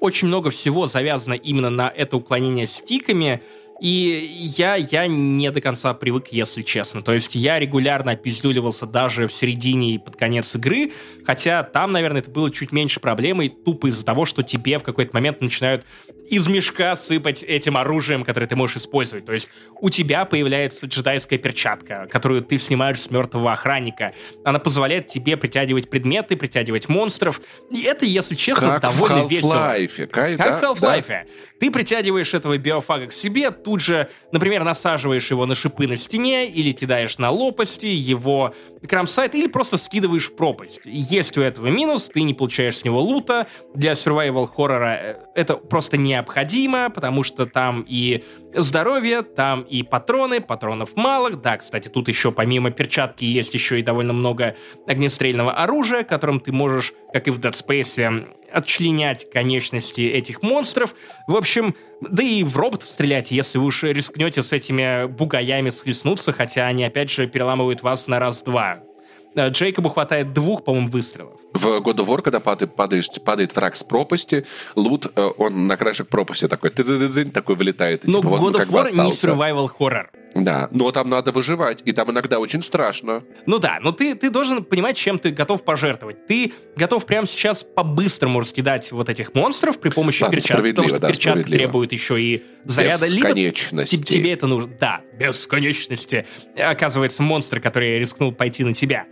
очень 0.00 0.28
много 0.28 0.50
всего 0.50 0.86
завязано 0.86 1.34
именно 1.34 1.70
на 1.70 1.88
это 1.88 2.16
уклонение 2.16 2.66
стиками, 2.66 3.42
и 3.80 4.52
я, 4.56 4.74
я 4.76 5.06
не 5.06 5.50
до 5.50 5.60
конца 5.60 5.92
привык, 5.92 6.28
если 6.30 6.62
честно. 6.62 7.02
То 7.02 7.12
есть 7.12 7.34
я 7.34 7.58
регулярно 7.58 8.12
опиздюливался 8.12 8.86
даже 8.86 9.28
в 9.28 9.34
середине 9.34 9.94
и 9.94 9.98
под 9.98 10.16
конец 10.16 10.54
игры, 10.54 10.92
хотя 11.26 11.62
там, 11.62 11.92
наверное, 11.92 12.22
это 12.22 12.30
было 12.30 12.50
чуть 12.50 12.72
меньше 12.72 13.00
проблемой, 13.00 13.50
тупо 13.50 13.88
из-за 13.88 14.04
того, 14.04 14.24
что 14.24 14.42
тебе 14.42 14.78
в 14.78 14.82
какой-то 14.82 15.10
момент 15.14 15.40
начинают 15.40 15.84
из 16.28 16.46
мешка 16.46 16.96
сыпать 16.96 17.42
этим 17.42 17.76
оружием, 17.76 18.24
которое 18.24 18.46
ты 18.46 18.56
можешь 18.56 18.78
использовать. 18.78 19.24
То 19.24 19.32
есть 19.32 19.48
у 19.80 19.90
тебя 19.90 20.24
появляется 20.24 20.86
джедайская 20.86 21.38
перчатка, 21.38 22.06
которую 22.10 22.42
ты 22.42 22.58
снимаешь 22.58 23.00
с 23.00 23.10
мертвого 23.10 23.52
охранника. 23.52 24.12
Она 24.44 24.58
позволяет 24.58 25.06
тебе 25.06 25.36
притягивать 25.36 25.90
предметы, 25.90 26.36
притягивать 26.36 26.88
монстров. 26.88 27.40
И 27.70 27.82
это, 27.82 28.04
если 28.04 28.34
честно, 28.34 28.78
как 28.78 28.82
довольно 28.82 29.24
в 29.24 29.30
весело. 29.30 29.74
Как, 30.10 30.36
как 30.36 30.36
да, 30.36 30.74
в 30.74 30.82
Half-Life. 30.82 31.04
Да. 31.08 31.24
Ты 31.60 31.70
притягиваешь 31.70 32.34
этого 32.34 32.58
биофага 32.58 33.06
к 33.06 33.12
себе, 33.12 33.50
тут 33.50 33.80
же, 33.80 34.08
например, 34.32 34.64
насаживаешь 34.64 35.30
его 35.30 35.46
на 35.46 35.54
шипы 35.54 35.86
на 35.86 35.96
стене 35.96 36.48
или 36.48 36.72
кидаешь 36.72 37.18
на 37.18 37.30
лопасти, 37.30 37.86
его 37.86 38.54
крамсайт 38.86 39.34
или 39.34 39.46
просто 39.46 39.76
скидываешь 39.78 40.28
в 40.28 40.36
пропасть. 40.36 40.80
Есть 40.84 41.38
у 41.38 41.42
этого 41.42 41.66
минус, 41.68 42.10
ты 42.12 42.22
не 42.22 42.34
получаешь 42.34 42.78
с 42.78 42.84
него 42.84 43.00
лута. 43.00 43.46
Для 43.74 43.92
survival 43.92 44.46
хоррора 44.46 44.98
э, 45.00 45.16
это 45.34 45.56
просто 45.56 45.96
необходимо, 46.16 46.90
потому 46.90 47.22
что 47.22 47.46
там 47.46 47.84
и 47.86 48.24
здоровье, 48.54 49.22
там 49.22 49.62
и 49.62 49.82
патроны, 49.82 50.40
патронов 50.40 50.96
мало. 50.96 51.30
Да, 51.30 51.58
кстати, 51.58 51.88
тут 51.88 52.08
еще 52.08 52.32
помимо 52.32 52.70
перчатки 52.70 53.24
есть 53.24 53.54
еще 53.54 53.78
и 53.78 53.82
довольно 53.82 54.12
много 54.12 54.56
огнестрельного 54.86 55.52
оружия, 55.52 56.02
которым 56.04 56.40
ты 56.40 56.52
можешь, 56.52 56.92
как 57.12 57.28
и 57.28 57.30
в 57.30 57.38
Dead 57.38 57.52
Space, 57.52 58.26
отчленять 58.50 59.30
конечности 59.30 60.00
этих 60.00 60.42
монстров. 60.42 60.94
В 61.26 61.36
общем, 61.36 61.74
да 62.00 62.22
и 62.22 62.42
в 62.42 62.56
роботов 62.56 62.88
стрелять, 62.88 63.30
если 63.30 63.58
вы 63.58 63.66
уж 63.66 63.82
рискнете 63.82 64.42
с 64.42 64.52
этими 64.52 65.06
бугаями 65.06 65.70
схлестнуться, 65.70 66.32
хотя 66.32 66.66
они, 66.66 66.84
опять 66.84 67.10
же, 67.10 67.26
переламывают 67.26 67.82
вас 67.82 68.06
на 68.06 68.18
раз-два. 68.18 68.80
Э, 69.36 69.50
Джейкобу 69.50 69.90
хватает 69.90 70.32
двух, 70.32 70.64
по-моему, 70.64 70.88
выстрелов. 70.88 71.38
В 71.52 71.66
God 71.66 71.96
of 71.96 72.06
War, 72.06 72.22
когда 72.22 72.40
падает, 72.40 72.74
падаешь, 72.74 73.08
падает 73.24 73.54
враг 73.54 73.76
с 73.76 73.84
пропасти, 73.84 74.46
лут, 74.74 75.06
э, 75.14 75.30
он 75.36 75.66
на 75.66 75.76
краешек 75.76 76.08
пропасти 76.08 76.48
такой, 76.48 76.70
ты 76.70 76.82
-ты 76.82 77.08
-ты 77.08 77.30
такой 77.30 77.54
вылетает. 77.54 78.08
И, 78.08 78.10
Но 78.10 78.20
типа, 78.20 78.28
God 78.28 78.38
вот 78.38 78.54
of 78.56 78.68
War 78.68 78.92
не 78.92 79.12
survival 79.12 79.68
horror. 79.78 80.06
Да, 80.44 80.68
но 80.70 80.90
там 80.90 81.08
надо 81.08 81.32
выживать, 81.32 81.82
и 81.84 81.92
там 81.92 82.10
иногда 82.10 82.38
очень 82.38 82.62
страшно. 82.62 83.22
Ну 83.46 83.58
да, 83.58 83.78
но 83.80 83.92
ты, 83.92 84.14
ты 84.14 84.30
должен 84.30 84.64
понимать, 84.64 84.96
чем 84.96 85.18
ты 85.18 85.30
готов 85.30 85.64
пожертвовать. 85.64 86.26
Ты 86.26 86.52
готов 86.76 87.06
прямо 87.06 87.26
сейчас 87.26 87.62
по-быстрому 87.62 88.40
раскидать 88.40 88.92
вот 88.92 89.08
этих 89.08 89.34
монстров 89.34 89.78
при 89.78 89.90
помощи 89.90 90.22
Ладно, 90.22 90.36
перчаток, 90.36 90.66
потому 90.66 90.88
что 90.88 90.98
да, 90.98 91.08
перчатки 91.08 91.50
требуют 91.50 91.92
еще 91.92 92.20
и 92.20 92.42
заряда. 92.64 93.06
Бесконечности. 93.06 93.94
Либо 93.94 94.06
тебе 94.06 94.32
это 94.32 94.46
нужно. 94.46 94.72
Да, 94.78 95.00
бесконечности. 95.18 96.26
Оказывается, 96.56 97.22
монстр, 97.22 97.60
который 97.60 97.98
рискнул 97.98 98.32
пойти 98.32 98.64
на 98.64 98.74
тебя. 98.74 99.06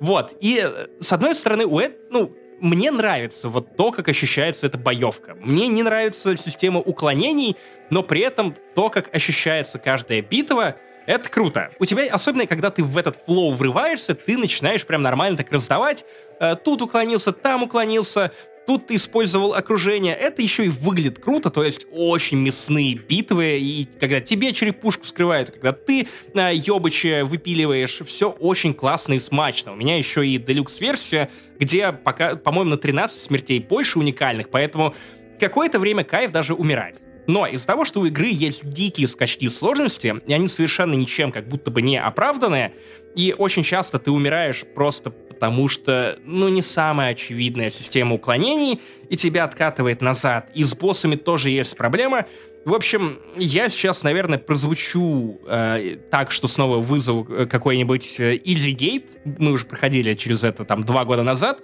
Вот, 0.00 0.34
и 0.40 0.62
э, 0.64 0.86
с 1.00 1.12
одной 1.12 1.34
стороны, 1.34 1.66
у 1.66 1.78
Эд, 1.78 2.10
ну, 2.10 2.34
мне 2.60 2.90
нравится 2.90 3.48
вот 3.48 3.76
то, 3.76 3.92
как 3.92 4.08
ощущается 4.08 4.66
эта 4.66 4.78
боевка. 4.78 5.36
Мне 5.40 5.68
не 5.68 5.82
нравится 5.82 6.36
система 6.36 6.80
уклонений, 6.80 7.56
но 7.90 8.02
при 8.02 8.20
этом 8.20 8.56
то, 8.74 8.90
как 8.90 9.14
ощущается 9.14 9.78
каждая 9.78 10.22
битва, 10.22 10.76
это 11.06 11.28
круто. 11.28 11.70
У 11.78 11.84
тебя, 11.84 12.06
особенно 12.12 12.46
когда 12.46 12.70
ты 12.70 12.84
в 12.84 12.96
этот 12.96 13.16
флоу 13.24 13.52
врываешься, 13.52 14.14
ты 14.14 14.36
начинаешь 14.36 14.86
прям 14.86 15.02
нормально 15.02 15.36
так 15.36 15.50
раздавать. 15.50 16.04
Э, 16.38 16.54
тут 16.54 16.82
уклонился, 16.82 17.32
там 17.32 17.64
уклонился, 17.64 18.32
тут 18.66 18.86
ты 18.86 18.94
использовал 18.94 19.54
окружение. 19.54 20.14
Это 20.14 20.42
еще 20.42 20.66
и 20.66 20.68
выглядит 20.68 21.18
круто, 21.18 21.50
то 21.50 21.64
есть 21.64 21.86
очень 21.90 22.38
мясные 22.38 22.94
битвы, 22.94 23.58
и 23.58 23.88
когда 23.98 24.20
тебе 24.20 24.52
черепушку 24.52 25.06
скрывают, 25.06 25.50
когда 25.50 25.72
ты 25.72 26.06
э, 26.34 26.50
ёбыча 26.54 27.24
выпиливаешь, 27.24 28.00
все 28.06 28.30
очень 28.30 28.74
классно 28.74 29.14
и 29.14 29.18
смачно. 29.18 29.72
У 29.72 29.76
меня 29.76 29.96
еще 29.96 30.26
и 30.26 30.38
делюкс-версия, 30.38 31.30
где 31.58 31.92
пока, 31.92 32.36
по-моему, 32.36 32.70
на 32.70 32.76
13 32.76 33.20
смертей 33.20 33.60
больше 33.60 33.98
уникальных, 33.98 34.50
поэтому 34.50 34.94
какое-то 35.38 35.78
время 35.78 36.04
кайф 36.04 36.30
даже 36.30 36.54
умирать. 36.54 37.00
Но 37.26 37.46
из-за 37.46 37.66
того, 37.66 37.84
что 37.84 38.00
у 38.00 38.06
игры 38.06 38.28
есть 38.30 38.68
дикие 38.68 39.06
скачки 39.06 39.48
сложности, 39.48 40.20
и 40.26 40.32
они 40.32 40.48
совершенно 40.48 40.94
ничем 40.94 41.32
как 41.32 41.48
будто 41.48 41.70
бы 41.70 41.82
не 41.82 41.96
оправданные, 41.96 42.72
и 43.14 43.34
очень 43.36 43.62
часто 43.62 43.98
ты 43.98 44.10
умираешь 44.10 44.64
просто 44.74 45.10
потому, 45.40 45.68
что, 45.68 46.18
ну, 46.26 46.50
не 46.50 46.60
самая 46.60 47.12
очевидная 47.12 47.70
система 47.70 48.14
уклонений, 48.14 48.78
и 49.08 49.16
тебя 49.16 49.44
откатывает 49.44 50.02
назад. 50.02 50.50
И 50.54 50.62
с 50.62 50.74
боссами 50.74 51.16
тоже 51.16 51.48
есть 51.48 51.78
проблема. 51.78 52.26
В 52.66 52.74
общем, 52.74 53.18
я 53.36 53.70
сейчас, 53.70 54.02
наверное, 54.02 54.36
прозвучу 54.36 55.40
э, 55.46 55.96
так, 56.10 56.30
что 56.30 56.46
снова 56.46 56.76
вызову 56.76 57.26
э, 57.32 57.46
какой-нибудь 57.46 58.16
э, 58.18 58.36
Easy 58.36 58.76
Gate. 58.76 59.06
Мы 59.38 59.52
уже 59.52 59.64
проходили 59.64 60.12
через 60.12 60.44
это 60.44 60.66
там 60.66 60.84
два 60.84 61.06
года 61.06 61.22
назад. 61.22 61.60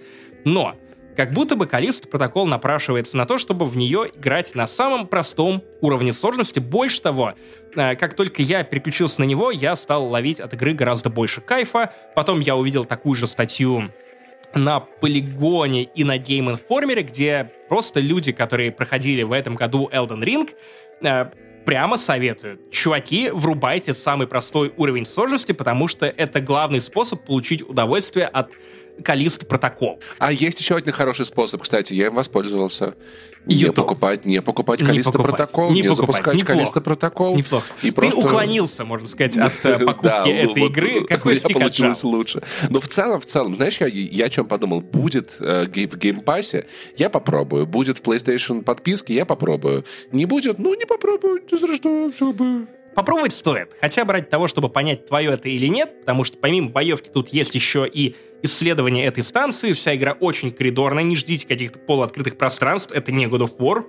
Но 0.47 0.75
как 1.17 1.33
будто 1.33 1.57
бы 1.57 1.67
Калист 1.67 2.11
протокол 2.11 2.47
напрашивается 2.47 3.17
на 3.17 3.25
то, 3.25 3.39
чтобы 3.39 3.67
в 3.67 3.77
нее 3.77 4.11
играть 4.15 4.55
на 4.55 4.67
самом 4.67 5.07
простом 5.07 5.63
уровне 5.81 6.13
сложности. 6.13 6.59
Больше 6.59 7.01
того, 7.01 7.35
э, 7.75 7.97
как 7.97 8.15
только 8.15 8.43
я 8.43 8.63
переключился 8.63 9.23
на 9.23 9.25
него, 9.25 9.51
я 9.51 9.75
стал 9.77 10.07
ловить 10.07 10.41
от 10.41 10.53
игры 10.53 10.75
гораздо 10.75 11.09
больше 11.09 11.41
кайфа. 11.41 11.93
Потом 12.15 12.41
я 12.41 12.55
увидел 12.55 12.85
такую 12.85 13.15
же 13.15 13.27
статью 13.27 13.91
на 14.55 14.81
Полигоне 14.81 15.85
и 15.85 16.05
на 16.05 16.19
Game 16.19 16.59
Informer, 16.59 17.03
где 17.03 17.51
просто 17.69 18.01
люди, 18.01 18.33
которые 18.33 18.71
проходили 18.71 19.23
в 19.23 19.33
этом 19.33 19.55
году 19.55 19.89
Elden 19.93 20.23
Ring, 20.23 20.51
э, 21.03 21.31
прямо 21.67 21.97
советуют. 21.97 22.71
Чуваки, 22.71 23.31
врубайте 23.31 23.93
самый 23.93 24.27
простой 24.27 24.73
уровень 24.77 25.05
сложности, 25.05 25.53
потому 25.53 25.89
что 25.89 26.07
это 26.07 26.41
главный 26.41 26.81
способ 26.81 27.25
получить 27.25 27.63
удовольствие 27.63 28.27
от 28.27 28.53
Callisto 29.03 29.47
Protocol. 29.47 30.01
А 30.19 30.33
есть 30.33 30.61
еще 30.61 30.77
один 30.77 30.93
хороший 30.93 31.27
способ, 31.27 31.63
кстати, 31.63 31.95
я 31.95 32.07
им 32.07 32.15
воспользовался. 32.15 32.95
Не 33.47 33.73
покупать, 33.73 34.25
не 34.25 34.43
покупать 34.43 34.81
Callisto 34.81 35.13
Protocol, 35.13 35.71
не, 35.71 35.83
не 35.83 35.95
запускать 35.95 36.43
Callisto 36.45 36.81
Protocol. 36.81 37.37
Неплохо. 37.37 37.67
И 37.83 37.91
просто... 37.91 38.21
Ты 38.21 38.27
уклонился, 38.27 38.85
можно 38.85 39.07
сказать, 39.09 39.37
от 39.37 39.53
э, 39.65 39.79
покупки 39.87 40.31
этой 40.31 40.67
игры. 40.67 41.05
Какой 41.05 41.37
стик 41.39 41.53
получилось 41.53 42.03
лучше. 42.03 42.43
Но 42.71 42.81
в 42.81 42.89
целом, 42.89 43.21
в 43.21 43.27
целом, 43.27 43.55
знаешь, 43.55 43.79
я, 43.81 44.25
о 44.25 44.29
чем 44.29 44.47
подумал? 44.47 44.81
Будет 44.81 45.37
э, 45.39 45.67
в 45.67 45.97
Game 45.97 46.22
Pass'е, 46.22 46.67
я 46.97 47.09
попробую. 47.09 47.67
Будет 47.67 47.99
в 47.99 48.03
PlayStation 48.03 48.63
подписке, 48.63 49.15
я 49.15 49.25
попробую. 49.25 49.85
Не 50.11 50.27
будет, 50.27 50.59
ну 50.59 50.75
не 50.75 50.85
попробую, 50.85 51.43
не 51.51 51.77
что, 51.77 52.11
все 52.13 52.33
бы 52.33 52.67
попробовать 52.97 53.33
стоит. 53.33 53.77
Хотя 53.81 54.05
бы 54.05 54.15
ради 54.15 54.27
того, 54.27 54.49
чтобы 54.49 54.69
понять, 54.69 55.07
твое 55.07 55.33
это 55.35 55.49
или 55.49 55.67
нет, 55.67 56.01
потому 56.01 56.25
что 56.25 56.39
помимо 56.39 56.71
боевки 56.71 57.11
тут 57.11 57.29
есть 57.29 57.55
еще 57.55 57.87
и 57.87 58.17
исследование 58.43 59.05
этой 59.05 59.23
станции. 59.23 59.75
Вся 59.75 59.95
игра 59.95 60.13
очень 60.13 60.51
коридорная, 60.51 61.05
не 61.05 61.15
ждите 61.15 61.47
каких-то 61.47 61.79
полуоткрытых 61.79 62.39
пространств. 62.39 62.93
Это 62.93 63.13
не 63.13 63.27
God 63.27 63.43
of 63.43 63.59
War, 63.59 63.85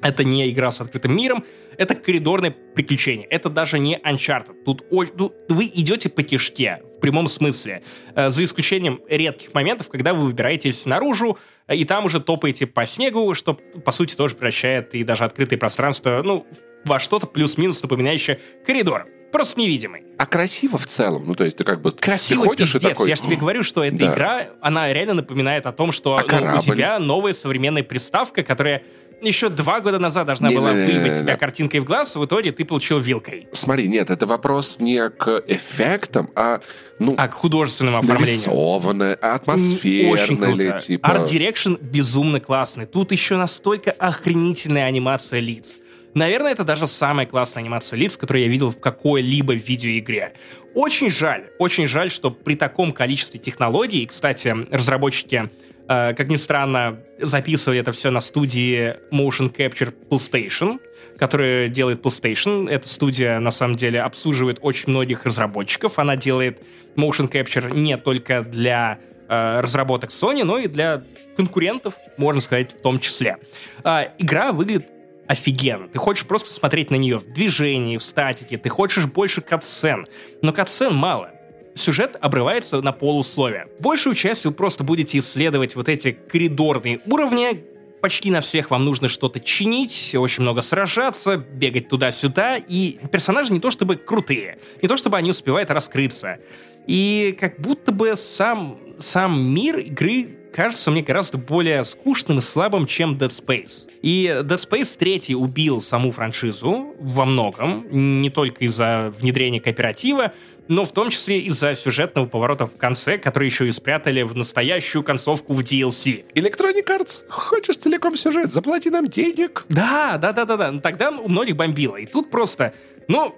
это 0.00 0.24
не 0.24 0.50
игра 0.50 0.70
с 0.70 0.80
открытым 0.80 1.14
миром, 1.14 1.44
это 1.76 1.94
коридорное 1.94 2.50
приключение. 2.50 3.26
Это 3.26 3.50
даже 3.50 3.78
не 3.78 3.98
Uncharted. 3.98 4.64
Тут, 4.64 4.88
тут 5.16 5.34
вы 5.48 5.66
идете 5.66 6.08
по 6.08 6.22
кишке, 6.22 6.82
в 6.96 7.00
прямом 7.00 7.28
смысле. 7.28 7.82
Э, 8.14 8.30
за 8.30 8.44
исключением 8.44 9.00
редких 9.08 9.54
моментов, 9.54 9.88
когда 9.88 10.14
вы 10.14 10.24
выбираетесь 10.24 10.86
наружу, 10.86 11.38
и 11.68 11.84
там 11.84 12.04
уже 12.04 12.20
топаете 12.20 12.66
по 12.66 12.86
снегу, 12.86 13.34
что, 13.34 13.54
по 13.54 13.92
сути, 13.92 14.14
тоже 14.14 14.34
превращает 14.34 14.94
и 14.94 15.04
даже 15.04 15.24
открытые 15.24 15.58
пространства, 15.58 16.22
ну, 16.24 16.46
во 16.84 16.98
что-то 16.98 17.26
плюс-минус 17.26 17.82
напоминающее 17.82 18.40
коридор. 18.66 19.06
Просто 19.32 19.58
невидимый. 19.58 20.04
А 20.18 20.26
красиво 20.26 20.76
в 20.76 20.86
целом? 20.86 21.24
Ну, 21.26 21.34
то 21.34 21.44
есть 21.44 21.56
ты 21.56 21.64
как 21.64 21.80
бы 21.80 21.90
красиво 21.90 22.42
ты 22.42 22.48
ходишь 22.48 22.72
пиздец. 22.74 22.90
и 22.90 22.92
такой... 22.92 23.08
Я 23.08 23.16
же 23.16 23.22
тебе 23.22 23.36
говорю, 23.36 23.62
что 23.62 23.82
эта 23.82 23.96
да. 23.96 24.12
игра, 24.12 24.46
она 24.60 24.92
реально 24.92 25.14
напоминает 25.14 25.64
о 25.64 25.72
том, 25.72 25.90
что 25.90 26.16
а 26.16 26.22
ну, 26.28 26.58
у 26.58 26.60
тебя 26.60 26.98
новая 26.98 27.32
современная 27.32 27.82
приставка, 27.82 28.42
которая 28.42 28.82
еще 29.28 29.48
два 29.48 29.80
года 29.80 29.98
назад 29.98 30.26
должна 30.26 30.48
не, 30.48 30.56
была 30.56 30.72
выебать 30.72 31.22
тебя 31.22 31.36
картинкой 31.36 31.80
в 31.80 31.84
глаз, 31.84 32.14
в 32.16 32.24
итоге 32.24 32.52
ты 32.52 32.64
получил 32.64 32.98
вилкой. 32.98 33.48
Смотри, 33.52 33.88
нет, 33.88 34.10
это 34.10 34.26
вопрос 34.26 34.78
не 34.78 35.08
к 35.10 35.42
эффектам, 35.46 36.28
а 36.34 36.60
ну, 36.98 37.14
а 37.16 37.28
к 37.28 37.34
художественному 37.34 37.98
оформлению. 37.98 38.26
Нарисованное, 38.26 39.14
атмосферное 39.14 40.54
ли, 40.54 40.74
типа... 40.78 41.06
Art 41.06 41.30
Direction 41.30 41.78
безумно 41.80 42.40
классный. 42.40 42.86
Тут 42.86 43.12
еще 43.12 43.36
настолько 43.36 43.90
охренительная 43.92 44.84
анимация 44.84 45.40
лиц. 45.40 45.78
Наверное, 46.14 46.52
это 46.52 46.64
даже 46.64 46.86
самая 46.86 47.26
классная 47.26 47.62
анимация 47.62 47.96
лиц, 47.96 48.16
которую 48.16 48.44
я 48.44 48.48
видел 48.50 48.70
в 48.70 48.80
какой-либо 48.80 49.54
видеоигре. 49.54 50.34
Очень 50.74 51.10
жаль, 51.10 51.50
очень 51.58 51.86
жаль, 51.86 52.10
что 52.10 52.30
при 52.30 52.54
таком 52.54 52.92
количестве 52.92 53.40
технологий, 53.40 54.04
кстати, 54.06 54.54
разработчики, 54.70 55.50
как 55.92 56.28
ни 56.28 56.36
странно, 56.36 57.00
записывали 57.18 57.80
это 57.80 57.92
все 57.92 58.10
на 58.10 58.20
студии 58.20 58.96
Motion 59.10 59.54
Capture 59.54 59.92
PlayStation, 60.08 60.80
которая 61.18 61.68
делает 61.68 62.00
PlayStation. 62.00 62.68
Эта 62.68 62.88
студия, 62.88 63.38
на 63.40 63.50
самом 63.50 63.76
деле, 63.76 64.00
обслуживает 64.00 64.58
очень 64.62 64.88
многих 64.88 65.26
разработчиков. 65.26 65.98
Она 65.98 66.16
делает 66.16 66.62
Motion 66.96 67.30
Capture 67.30 67.74
не 67.76 67.96
только 67.98 68.42
для 68.42 69.00
э, 69.28 69.60
разработок 69.60 70.10
Sony, 70.10 70.44
но 70.44 70.58
и 70.58 70.66
для 70.66 71.04
конкурентов, 71.36 71.94
можно 72.16 72.40
сказать, 72.40 72.72
в 72.72 72.80
том 72.80 72.98
числе. 72.98 73.36
Э, 73.84 74.08
игра 74.18 74.52
выглядит 74.52 74.86
офигенно. 75.26 75.88
Ты 75.88 75.98
хочешь 75.98 76.26
просто 76.26 76.50
смотреть 76.50 76.90
на 76.90 76.96
нее 76.96 77.18
в 77.18 77.32
движении, 77.32 77.96
в 77.96 78.02
статике, 78.02 78.58
ты 78.58 78.68
хочешь 78.68 79.06
больше 79.06 79.40
катсцен, 79.40 80.06
но 80.42 80.52
катсцен 80.52 80.94
мало. 80.94 81.30
Сюжет 81.74 82.16
обрывается 82.20 82.82
на 82.82 82.92
полусловие. 82.92 83.68
Большую 83.78 84.14
часть 84.14 84.44
вы 84.44 84.52
просто 84.52 84.84
будете 84.84 85.18
исследовать 85.18 85.74
вот 85.74 85.88
эти 85.88 86.12
коридорные 86.12 87.00
уровни, 87.06 87.64
почти 88.02 88.30
на 88.30 88.40
всех 88.40 88.70
вам 88.70 88.84
нужно 88.84 89.08
что-то 89.08 89.40
чинить, 89.40 90.14
очень 90.14 90.42
много 90.42 90.60
сражаться, 90.60 91.36
бегать 91.36 91.88
туда-сюда, 91.88 92.56
и 92.56 92.98
персонажи 93.10 93.52
не 93.52 93.60
то 93.60 93.70
чтобы 93.70 93.96
крутые, 93.96 94.58
не 94.82 94.88
то 94.88 94.96
чтобы 94.96 95.16
они 95.16 95.30
успевают 95.30 95.70
раскрыться. 95.70 96.38
И 96.86 97.36
как 97.38 97.60
будто 97.60 97.92
бы 97.92 98.16
сам, 98.16 98.78
сам 98.98 99.40
мир 99.40 99.78
игры 99.78 100.36
кажется 100.52 100.90
мне 100.90 101.02
гораздо 101.02 101.38
более 101.38 101.84
скучным 101.84 102.38
и 102.38 102.40
слабым, 102.40 102.86
чем 102.86 103.14
Dead 103.14 103.30
Space. 103.30 103.88
И 104.02 104.26
Dead 104.26 104.58
Space 104.58 104.98
3 104.98 105.34
убил 105.34 105.80
саму 105.80 106.10
франшизу 106.10 106.94
во 106.98 107.24
многом, 107.24 107.86
не 107.90 108.30
только 108.30 108.64
из-за 108.64 109.14
внедрения 109.18 109.60
кооператива, 109.60 110.32
но 110.68 110.84
в 110.84 110.92
том 110.92 111.10
числе 111.10 111.40
из-за 111.40 111.74
сюжетного 111.74 112.26
поворота 112.26 112.66
в 112.66 112.76
конце, 112.76 113.18
который 113.18 113.46
еще 113.46 113.66
и 113.66 113.70
спрятали 113.70 114.22
в 114.22 114.36
настоящую 114.36 115.02
концовку 115.02 115.54
в 115.54 115.60
DLC. 115.60 116.24
Electronic 116.34 116.86
Arts, 116.86 117.22
хочешь 117.28 117.76
целиком 117.76 118.16
сюжет, 118.16 118.52
заплати 118.52 118.90
нам 118.90 119.06
денег. 119.06 119.64
Да, 119.68 120.18
да, 120.18 120.32
да, 120.32 120.44
да, 120.44 120.56
да. 120.56 120.80
Тогда 120.80 121.10
у 121.10 121.28
многих 121.28 121.56
бомбило. 121.56 121.96
И 121.96 122.06
тут 122.06 122.30
просто, 122.30 122.74
ну, 123.08 123.34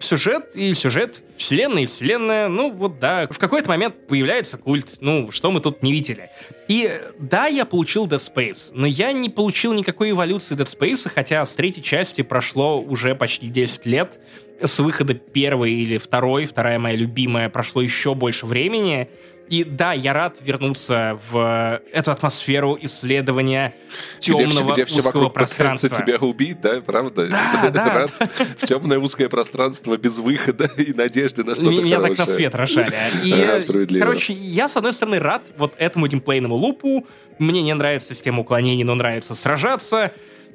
сюжет 0.00 0.54
и 0.54 0.74
сюжет, 0.74 1.22
вселенная 1.36 1.84
и 1.84 1.86
вселенная, 1.86 2.48
ну 2.48 2.70
вот 2.70 2.98
да, 2.98 3.26
в 3.28 3.38
какой-то 3.38 3.68
момент 3.68 4.06
появляется 4.06 4.56
культ, 4.58 4.98
ну 5.00 5.30
что 5.30 5.50
мы 5.50 5.60
тут 5.60 5.82
не 5.82 5.92
видели. 5.92 6.30
И 6.68 7.00
да, 7.18 7.46
я 7.46 7.64
получил 7.64 8.06
Dead 8.06 8.20
Space, 8.20 8.70
но 8.72 8.86
я 8.86 9.12
не 9.12 9.28
получил 9.30 9.72
никакой 9.72 10.10
эволюции 10.10 10.56
Dead 10.56 10.68
Space, 10.68 11.10
хотя 11.12 11.44
с 11.44 11.52
третьей 11.52 11.82
части 11.82 12.22
прошло 12.22 12.80
уже 12.80 13.14
почти 13.14 13.46
10 13.48 13.86
лет, 13.86 14.20
с 14.60 14.78
выхода 14.78 15.14
первой 15.14 15.72
или 15.72 15.98
второй, 15.98 16.46
вторая 16.46 16.78
моя 16.78 16.96
любимая, 16.96 17.48
прошло 17.48 17.82
еще 17.82 18.14
больше 18.14 18.46
времени, 18.46 19.08
и 19.48 19.64
да, 19.64 19.92
я 19.94 20.12
рад 20.12 20.38
вернуться 20.40 21.18
в 21.30 21.80
эту 21.92 22.10
атмосферу 22.10 22.78
исследования 22.82 23.74
темного 24.20 24.72
где, 24.72 24.82
где 24.82 24.84
все 24.84 25.00
вокруг 25.00 25.32
пространства. 25.32 25.88
тебя 25.88 26.16
убить, 26.18 26.60
да, 26.60 26.82
правда? 26.82 27.28
Да, 27.28 27.70
да. 27.74 27.90
Рад 27.90 28.10
в 28.58 28.66
темное 28.66 28.98
узкое 28.98 29.28
пространство 29.28 29.96
без 29.96 30.18
выхода 30.18 30.64
и 30.76 30.92
надежды 30.92 31.44
на 31.44 31.54
что-то 31.54 31.70
Меня 31.70 31.96
хорошее. 31.96 32.16
так 32.16 32.28
на 32.28 32.34
свет 32.34 32.54
рожали. 32.54 32.92
И, 33.24 33.98
короче, 34.00 34.34
я, 34.34 34.68
с 34.68 34.76
одной 34.76 34.92
стороны, 34.92 35.18
рад 35.18 35.42
вот 35.56 35.74
этому 35.78 36.06
геймплейному 36.06 36.54
лупу. 36.54 37.06
Мне 37.38 37.62
не 37.62 37.72
нравится 37.72 38.14
система 38.14 38.40
уклонений, 38.40 38.84
но 38.84 38.94
нравится 38.94 39.34
сражаться 39.34 40.12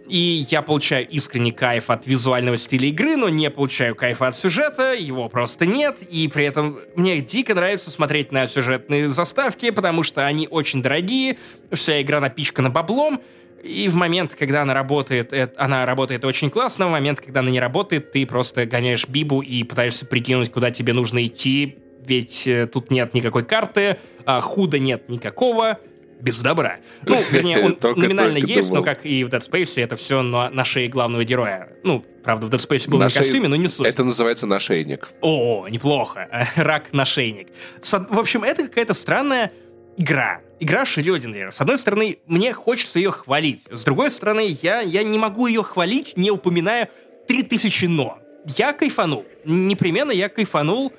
и 0.07 0.45
я 0.49 0.61
получаю 0.61 1.07
искренний 1.07 1.51
кайф 1.51 1.89
от 1.89 2.05
визуального 2.05 2.57
стиля 2.57 2.87
игры, 2.87 3.15
но 3.15 3.29
не 3.29 3.49
получаю 3.49 3.95
кайфа 3.95 4.27
от 4.27 4.35
сюжета, 4.35 4.93
его 4.93 5.29
просто 5.29 5.65
нет, 5.65 6.01
и 6.01 6.27
при 6.27 6.45
этом 6.45 6.79
мне 6.95 7.21
дико 7.21 7.55
нравится 7.55 7.89
смотреть 7.89 8.31
на 8.31 8.47
сюжетные 8.47 9.09
заставки, 9.09 9.69
потому 9.69 10.03
что 10.03 10.25
они 10.25 10.47
очень 10.49 10.81
дорогие, 10.81 11.37
вся 11.71 12.01
игра 12.01 12.19
напичкана 12.19 12.69
баблом, 12.69 13.21
и 13.63 13.87
в 13.87 13.95
момент, 13.95 14.35
когда 14.35 14.63
она 14.63 14.73
работает, 14.73 15.33
она 15.57 15.85
работает 15.85 16.25
очень 16.25 16.49
классно, 16.49 16.87
в 16.87 16.91
момент, 16.91 17.21
когда 17.21 17.39
она 17.39 17.49
не 17.49 17.61
работает, 17.61 18.11
ты 18.11 18.25
просто 18.25 18.65
гоняешь 18.65 19.07
бибу 19.07 19.41
и 19.41 19.63
пытаешься 19.63 20.05
прикинуть, 20.05 20.51
куда 20.51 20.69
тебе 20.69 20.91
нужно 20.91 21.25
идти, 21.25 21.77
ведь 22.05 22.45
э, 22.45 22.67
тут 22.67 22.91
нет 22.91 23.13
никакой 23.13 23.45
карты, 23.45 23.97
а 24.25 24.41
худа 24.41 24.79
нет 24.79 25.07
никакого, 25.07 25.79
без 26.23 26.39
добра. 26.39 26.77
Ну, 27.05 27.17
вернее, 27.31 27.59
он 27.59 27.77
номинально 27.97 28.37
есть, 28.37 28.71
но 28.71 28.81
как 28.81 29.05
и 29.05 29.23
в 29.23 29.29
Dead 29.29 29.47
Space, 29.47 29.81
это 29.81 29.95
все 29.97 30.21
на, 30.21 30.63
шее 30.63 30.87
главного 30.87 31.23
героя. 31.23 31.69
Ну, 31.83 32.03
правда, 32.23 32.47
в 32.47 32.49
Dead 32.49 32.65
Space 32.65 32.89
был 32.89 32.97
на, 32.97 33.09
костюме, 33.09 33.49
но 33.49 33.55
не 33.55 33.67
суть. 33.67 33.85
Это 33.85 34.03
называется 34.03 34.47
нашейник. 34.47 35.09
О, 35.21 35.67
неплохо. 35.67 36.27
Рак-нашейник. 36.55 37.49
В 37.81 38.17
общем, 38.17 38.43
это 38.43 38.63
какая-то 38.63 38.93
странная 38.93 39.51
игра. 39.97 40.41
игра 40.59 40.85
Шрёдингер. 40.85 41.51
С 41.51 41.59
одной 41.59 41.77
стороны, 41.77 42.19
мне 42.25 42.53
хочется 42.53 42.99
ее 42.99 43.11
хвалить. 43.11 43.63
С 43.69 43.83
другой 43.83 44.09
стороны, 44.09 44.57
я, 44.61 44.79
я 44.79 45.03
не 45.03 45.17
могу 45.17 45.47
ее 45.47 45.61
хвалить, 45.61 46.13
не 46.15 46.31
упоминая 46.31 46.89
3000 47.27 47.85
«но». 47.85 48.19
Я 48.45 48.73
кайфанул. 48.73 49.25
Непременно 49.45 50.11
я 50.11 50.29
кайфанул, 50.29 50.91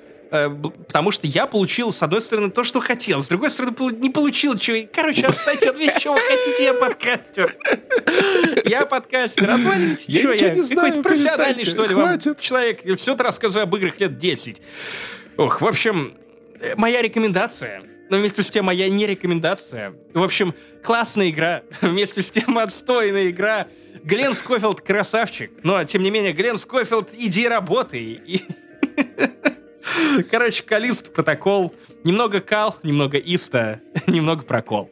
потому 0.87 1.11
что 1.11 1.27
я 1.27 1.47
получил, 1.47 1.91
с 1.91 2.01
одной 2.01 2.21
стороны, 2.21 2.49
то, 2.49 2.63
что 2.63 2.79
хотел, 2.79 3.23
с 3.23 3.27
другой 3.27 3.49
стороны, 3.49 3.75
не 3.97 4.09
получил, 4.09 4.57
что... 4.57 4.73
Короче, 4.93 5.25
оставьте 5.27 5.69
ответ, 5.69 5.99
что 5.99 6.13
вы 6.13 6.19
хотите, 6.19 6.63
я 6.63 6.73
подкастер. 6.73 7.55
Я 8.65 8.85
подкастер, 8.85 9.51
отвалите. 9.51 10.05
Я 10.07 10.33
ничего 10.33 10.49
не 10.49 10.61
знаю, 10.61 10.87
Какой-то 10.87 11.09
профессиональный, 11.09 11.63
что 11.63 11.85
ли, 11.85 11.95
вам 11.95 12.19
человек, 12.39 12.81
все 12.97 13.13
это 13.13 13.23
рассказываю 13.23 13.63
об 13.63 13.75
играх 13.75 13.99
лет 13.99 14.17
10. 14.17 14.61
Ох, 15.37 15.61
в 15.61 15.65
общем, 15.65 16.13
э, 16.59 16.75
моя 16.77 17.01
рекомендация, 17.01 17.83
но 18.09 18.17
вместе 18.17 18.43
с 18.43 18.49
тем 18.49 18.65
моя 18.65 18.89
не 18.89 19.05
рекомендация. 19.05 19.93
В 20.13 20.23
общем, 20.23 20.53
классная 20.83 21.29
игра, 21.29 21.63
вместе 21.81 22.21
с 22.21 22.31
тем 22.31 22.57
отстойная 22.57 23.29
игра. 23.29 23.67
Глен 24.03 24.33
Скофилд 24.33 24.81
красавчик, 24.81 25.51
но 25.63 25.83
тем 25.83 26.03
не 26.03 26.11
менее, 26.11 26.33
Глен 26.33 26.57
Скофилд, 26.57 27.09
иди 27.13 27.47
работай. 27.47 28.43
Короче, 30.31 30.63
Калист 30.63 31.13
протокол. 31.13 31.73
Немного 32.03 32.41
кал, 32.41 32.77
немного 32.83 33.17
иста, 33.17 33.81
немного 34.07 34.43
прокол. 34.43 34.89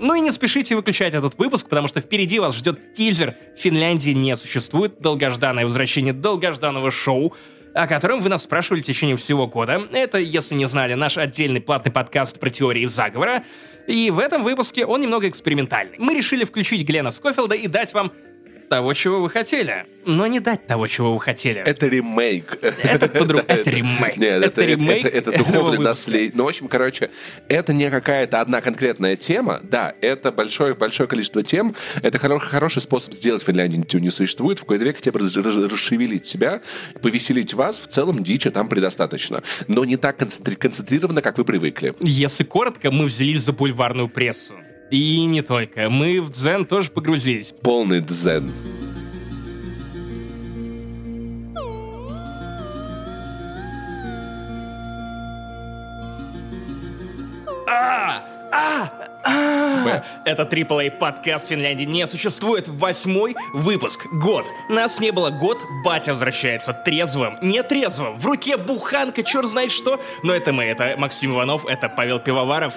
Ну 0.00 0.14
и 0.14 0.20
не 0.20 0.30
спешите 0.30 0.76
выключать 0.76 1.14
этот 1.14 1.36
выпуск, 1.38 1.68
потому 1.68 1.88
что 1.88 2.00
впереди 2.00 2.38
вас 2.38 2.56
ждет 2.56 2.94
тизер 2.94 3.34
«Финляндии 3.56 4.10
не 4.10 4.36
существует», 4.36 5.00
долгожданное 5.00 5.64
возвращение 5.64 6.12
долгожданного 6.12 6.92
шоу, 6.92 7.34
о 7.74 7.88
котором 7.88 8.20
вы 8.20 8.28
нас 8.28 8.44
спрашивали 8.44 8.80
в 8.80 8.84
течение 8.84 9.16
всего 9.16 9.48
года. 9.48 9.88
Это, 9.92 10.18
если 10.18 10.54
не 10.54 10.66
знали, 10.66 10.94
наш 10.94 11.18
отдельный 11.18 11.60
платный 11.60 11.90
подкаст 11.90 12.38
про 12.38 12.48
теории 12.48 12.86
заговора. 12.86 13.44
И 13.88 14.10
в 14.10 14.20
этом 14.20 14.44
выпуске 14.44 14.86
он 14.86 15.00
немного 15.00 15.28
экспериментальный. 15.28 15.96
Мы 15.98 16.14
решили 16.14 16.44
включить 16.44 16.86
Глена 16.86 17.10
Скофилда 17.10 17.56
и 17.56 17.66
дать 17.66 17.92
вам 17.92 18.12
того, 18.68 18.94
чего 18.94 19.20
вы 19.20 19.30
хотели, 19.30 19.86
но 20.04 20.26
не 20.26 20.40
дать 20.40 20.66
того, 20.66 20.86
чего 20.86 21.14
вы 21.14 21.20
хотели. 21.20 21.60
Это 21.60 21.86
ремейк. 21.86 22.58
Это 22.62 23.08
подруг- 23.08 23.44
это 23.48 23.68
ремейк. 23.68 24.16
Нет, 24.16 24.42
Это 24.42 24.64
ремейк 24.64 25.06
это- 25.06 25.30
выпуска. 25.42 25.80
наследие. 25.80 26.32
Ну, 26.34 26.44
в 26.44 26.48
общем, 26.48 26.68
короче, 26.68 27.10
это 27.48 27.72
не 27.72 27.90
какая-то 27.90 28.40
одна 28.40 28.60
конкретная 28.60 29.16
тема. 29.16 29.60
Да, 29.62 29.94
это 30.00 30.32
большое, 30.32 30.74
большое 30.74 31.08
количество 31.08 31.42
тем. 31.42 31.74
Это 32.02 32.18
хоро- 32.18 32.38
хороший 32.38 32.82
способ 32.82 33.14
сделать 33.14 33.42
Финляндию 33.42 33.84
не 34.00 34.10
существует. 34.10 34.58
В 34.58 34.62
какой-то 34.62 34.84
век 34.84 34.96
хотя 34.96 35.12
бы 35.12 35.20
раз- 35.20 35.36
раз- 35.36 35.56
расшевелить 35.72 36.26
себя, 36.26 36.60
повеселить 37.02 37.54
вас. 37.54 37.78
В 37.78 37.86
целом 37.88 38.22
дичи 38.22 38.50
там 38.50 38.68
предостаточно. 38.68 39.42
Но 39.66 39.84
не 39.84 39.96
так 39.96 40.16
концентри- 40.20 40.56
концентрированно, 40.56 41.22
как 41.22 41.38
вы 41.38 41.44
привыкли. 41.44 41.94
Если 42.00 42.44
коротко, 42.44 42.90
мы 42.90 43.06
взялись 43.06 43.42
за 43.42 43.52
бульварную 43.52 44.08
прессу. 44.08 44.54
И 44.90 45.24
не 45.26 45.42
только. 45.42 45.90
Мы 45.90 46.20
в 46.20 46.30
дзен 46.32 46.64
тоже 46.64 46.90
погрузились. 46.90 47.52
Полный 47.62 48.00
дзен. 48.00 48.52
А! 57.68 58.24
А! 58.50 58.90
А! 59.24 60.02
Это 60.24 60.42
AAA 60.44 60.92
подкаст 60.92 61.48
Финляндии 61.48 61.84
не 61.84 62.06
существует. 62.06 62.68
Восьмой 62.68 63.36
выпуск. 63.52 64.06
Год. 64.12 64.46
Нас 64.70 65.00
не 65.00 65.10
было 65.10 65.30
год. 65.30 65.58
Батя 65.84 66.12
возвращается 66.12 66.72
трезвым. 66.72 67.38
Не 67.42 67.62
трезвым. 67.62 68.16
В 68.16 68.26
руке 68.26 68.56
буханка, 68.56 69.22
черт 69.22 69.48
знает 69.48 69.70
что. 69.70 70.00
Но 70.22 70.34
это 70.34 70.52
мы. 70.52 70.64
Это 70.64 70.94
Максим 70.96 71.32
Иванов. 71.34 71.66
Это 71.66 71.88
Павел 71.88 72.20
Пивоваров. 72.20 72.74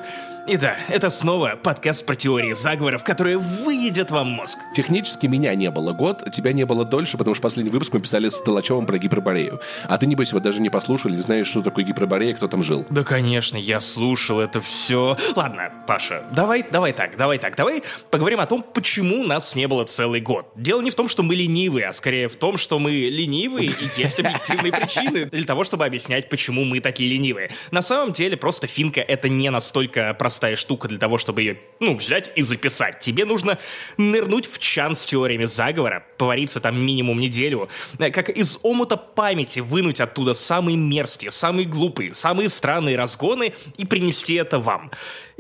И 0.48 0.58
да, 0.58 0.76
это 0.88 1.12
снова 1.12 1.56
подкаст 1.62 2.04
про 2.04 2.16
теории 2.16 2.54
заговоров, 2.54 3.04
которые 3.04 3.38
выедят 3.38 4.10
вам 4.10 4.28
мозг. 4.28 4.58
Технически 4.74 5.28
меня 5.28 5.54
не 5.54 5.70
было 5.70 5.94
год, 5.94 6.24
тебя 6.32 6.52
не 6.52 6.66
было 6.66 6.84
дольше, 6.84 7.16
потому 7.16 7.36
что 7.36 7.44
последний 7.44 7.70
выпуск 7.70 7.94
мы 7.94 8.00
писали 8.00 8.28
с 8.28 8.42
Толачевым 8.42 8.88
про 8.88 8.98
гиперборею. 8.98 9.62
А 9.88 10.00
ты, 10.00 10.08
небось, 10.08 10.30
его 10.30 10.40
даже 10.40 10.60
не 10.60 10.72
послушал, 10.72 11.12
не 11.12 11.18
знаешь, 11.18 11.48
что 11.48 11.62
такое 11.62 11.86
гиперборея, 11.86 12.34
кто 12.34 12.48
там 12.48 12.64
жил. 12.64 12.88
Да, 12.90 13.04
конечно, 13.04 13.56
я 13.56 13.80
слушал 13.82 14.40
это 14.40 14.62
все. 14.62 15.16
Ладно, 15.36 15.72
Паша, 15.86 16.24
давай, 16.32 16.66
давай 16.70 16.94
так, 16.94 17.18
давай 17.18 17.38
так, 17.38 17.56
давай 17.56 17.84
поговорим 18.10 18.40
о 18.40 18.48
том, 18.48 18.64
почему 18.64 19.24
нас 19.24 19.54
не 19.54 19.68
было 19.68 19.86
целый 19.86 20.22
год. 20.22 20.48
Дело 20.56 20.82
не 20.82 20.90
в 20.90 20.96
том, 20.96 21.08
что 21.08 21.22
мы 21.22 21.36
ленивые, 21.36 21.86
а 21.86 21.94
скорее 21.94 22.28
в 22.28 22.36
том, 22.36 22.58
что 22.58 22.80
мы 22.80 22.92
ленивые, 22.92 23.68
и 23.68 24.02
есть 24.02 24.20
объективные 24.20 24.72
причины 24.72 25.26
для 25.26 25.46
того, 25.46 25.64
чтобы 25.64 25.86
объяснять, 25.86 26.30
почему 26.30 26.64
мы 26.64 26.80
такие 26.80 27.08
ленивые. 27.08 27.52
На 27.70 27.84
самом 27.84 28.12
деле, 28.12 28.38
просто 28.38 28.66
финка— 28.66 29.02
это 29.08 29.30
не 29.30 29.52
настолько 29.52 30.16
простая 30.16 30.31
штука 30.56 30.88
для 30.88 30.98
того, 30.98 31.18
чтобы 31.18 31.42
ее, 31.42 31.60
ну, 31.80 31.96
взять 31.96 32.32
и 32.36 32.42
записать. 32.42 33.00
Тебе 33.00 33.26
нужно 33.26 33.58
нырнуть 33.98 34.48
в 34.48 34.60
чан 34.60 34.96
с 34.96 35.06
теориями 35.06 35.46
заговора, 35.46 36.06
повариться 36.18 36.60
там 36.60 36.80
минимум 36.80 37.20
неделю, 37.20 37.70
э, 38.00 38.12
как 38.12 38.30
из 38.30 38.60
омута 38.64 38.98
памяти 38.98 39.60
вынуть 39.60 40.00
оттуда 40.00 40.34
самые 40.34 40.78
мерзкие, 40.78 41.32
самые 41.32 41.66
глупые, 41.66 42.14
самые 42.14 42.50
странные 42.50 42.98
разгоны 42.98 43.54
и 43.78 43.86
принести 43.86 44.36
это 44.36 44.60
вам. 44.60 44.92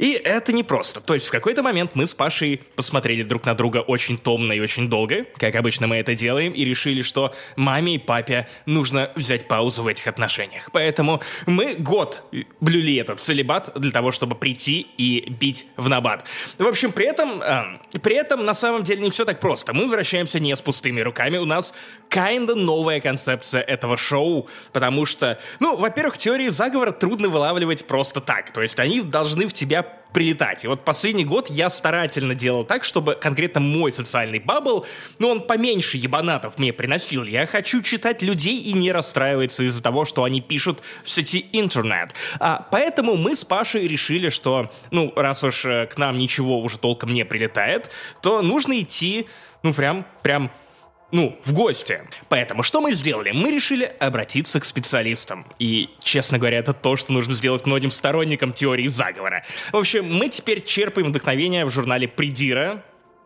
И 0.01 0.13
это 0.13 0.51
непросто. 0.51 0.99
То 0.99 1.13
есть 1.13 1.27
в 1.27 1.31
какой-то 1.31 1.61
момент 1.61 1.91
мы 1.93 2.07
с 2.07 2.15
Пашей 2.15 2.59
посмотрели 2.75 3.21
друг 3.21 3.45
на 3.45 3.53
друга 3.53 3.77
очень 3.77 4.17
томно 4.17 4.51
и 4.51 4.59
очень 4.59 4.89
долго, 4.89 5.25
как 5.37 5.55
обычно 5.55 5.85
мы 5.85 5.97
это 5.97 6.15
делаем, 6.15 6.53
и 6.53 6.65
решили, 6.65 7.03
что 7.03 7.35
маме 7.55 7.95
и 7.95 7.97
папе 7.99 8.47
нужно 8.65 9.11
взять 9.15 9.47
паузу 9.47 9.83
в 9.83 9.87
этих 9.87 10.07
отношениях. 10.07 10.69
Поэтому 10.73 11.21
мы 11.45 11.75
год 11.75 12.23
блюли 12.59 12.95
этот 12.95 13.19
целебат 13.19 13.71
для 13.75 13.91
того, 13.91 14.11
чтобы 14.11 14.35
прийти 14.35 14.87
и 14.97 15.29
бить 15.29 15.67
в 15.77 15.87
набат. 15.87 16.25
В 16.57 16.65
общем, 16.65 16.91
при 16.93 17.05
этом, 17.05 17.39
э, 17.39 17.99
при 18.01 18.15
этом 18.15 18.43
на 18.43 18.55
самом 18.55 18.81
деле 18.81 19.03
не 19.03 19.11
все 19.11 19.23
так 19.23 19.39
просто. 19.39 19.71
Мы 19.71 19.83
возвращаемся 19.83 20.39
не 20.39 20.55
с 20.55 20.61
пустыми 20.61 21.01
руками. 21.01 21.37
У 21.37 21.45
нас 21.45 21.75
kinda 22.11 22.55
новая 22.55 22.99
концепция 22.99 23.61
этого 23.61 23.97
шоу, 23.97 24.47
потому 24.73 25.05
что, 25.05 25.39
ну, 25.59 25.75
во-первых, 25.75 26.17
теории 26.17 26.49
заговора 26.49 26.91
трудно 26.91 27.29
вылавливать 27.29 27.87
просто 27.87 28.19
так. 28.21 28.51
То 28.51 28.61
есть 28.61 28.79
они 28.79 29.01
должны 29.01 29.47
в 29.47 29.53
тебя 29.53 29.83
прилетать. 30.13 30.65
И 30.65 30.67
вот 30.67 30.83
последний 30.83 31.23
год 31.23 31.49
я 31.49 31.69
старательно 31.69 32.35
делал 32.35 32.65
так, 32.65 32.83
чтобы 32.83 33.15
конкретно 33.15 33.61
мой 33.61 33.93
социальный 33.93 34.39
бабл, 34.39 34.85
ну, 35.19 35.29
он 35.29 35.41
поменьше 35.41 35.97
ебанатов 35.97 36.57
мне 36.57 36.73
приносил. 36.73 37.23
Я 37.23 37.45
хочу 37.45 37.81
читать 37.81 38.21
людей 38.21 38.57
и 38.57 38.73
не 38.73 38.91
расстраиваться 38.91 39.63
из-за 39.63 39.81
того, 39.81 40.03
что 40.03 40.23
они 40.23 40.41
пишут 40.41 40.81
в 41.05 41.09
сети 41.09 41.47
интернет. 41.53 42.13
А, 42.39 42.67
поэтому 42.71 43.15
мы 43.15 43.35
с 43.35 43.45
Пашей 43.45 43.87
решили, 43.87 44.29
что, 44.29 44.69
ну, 44.91 45.13
раз 45.15 45.43
уж 45.43 45.65
э, 45.65 45.87
к 45.87 45.97
нам 45.97 46.17
ничего 46.17 46.59
уже 46.59 46.77
толком 46.77 47.13
не 47.13 47.23
прилетает, 47.23 47.89
то 48.21 48.41
нужно 48.41 48.79
идти, 48.81 49.27
ну, 49.63 49.73
прям, 49.73 50.05
прям 50.23 50.51
ну, 51.11 51.37
в 51.43 51.53
гости. 51.53 52.01
Поэтому 52.29 52.63
что 52.63 52.81
мы 52.81 52.93
сделали? 52.93 53.31
Мы 53.31 53.51
решили 53.51 53.83
обратиться 53.99 54.59
к 54.59 54.65
специалистам. 54.65 55.45
И, 55.59 55.89
честно 56.01 56.37
говоря, 56.37 56.59
это 56.59 56.73
то, 56.73 56.95
что 56.95 57.13
нужно 57.13 57.33
сделать 57.33 57.65
многим 57.65 57.91
сторонникам 57.91 58.53
теории 58.53 58.87
заговора. 58.87 59.43
В 59.71 59.77
общем, 59.77 60.11
мы 60.11 60.29
теперь 60.29 60.63
черпаем 60.63 61.09
вдохновение 61.09 61.65
в 61.65 61.69
журнале 61.69 62.07
«Придира», 62.07 62.83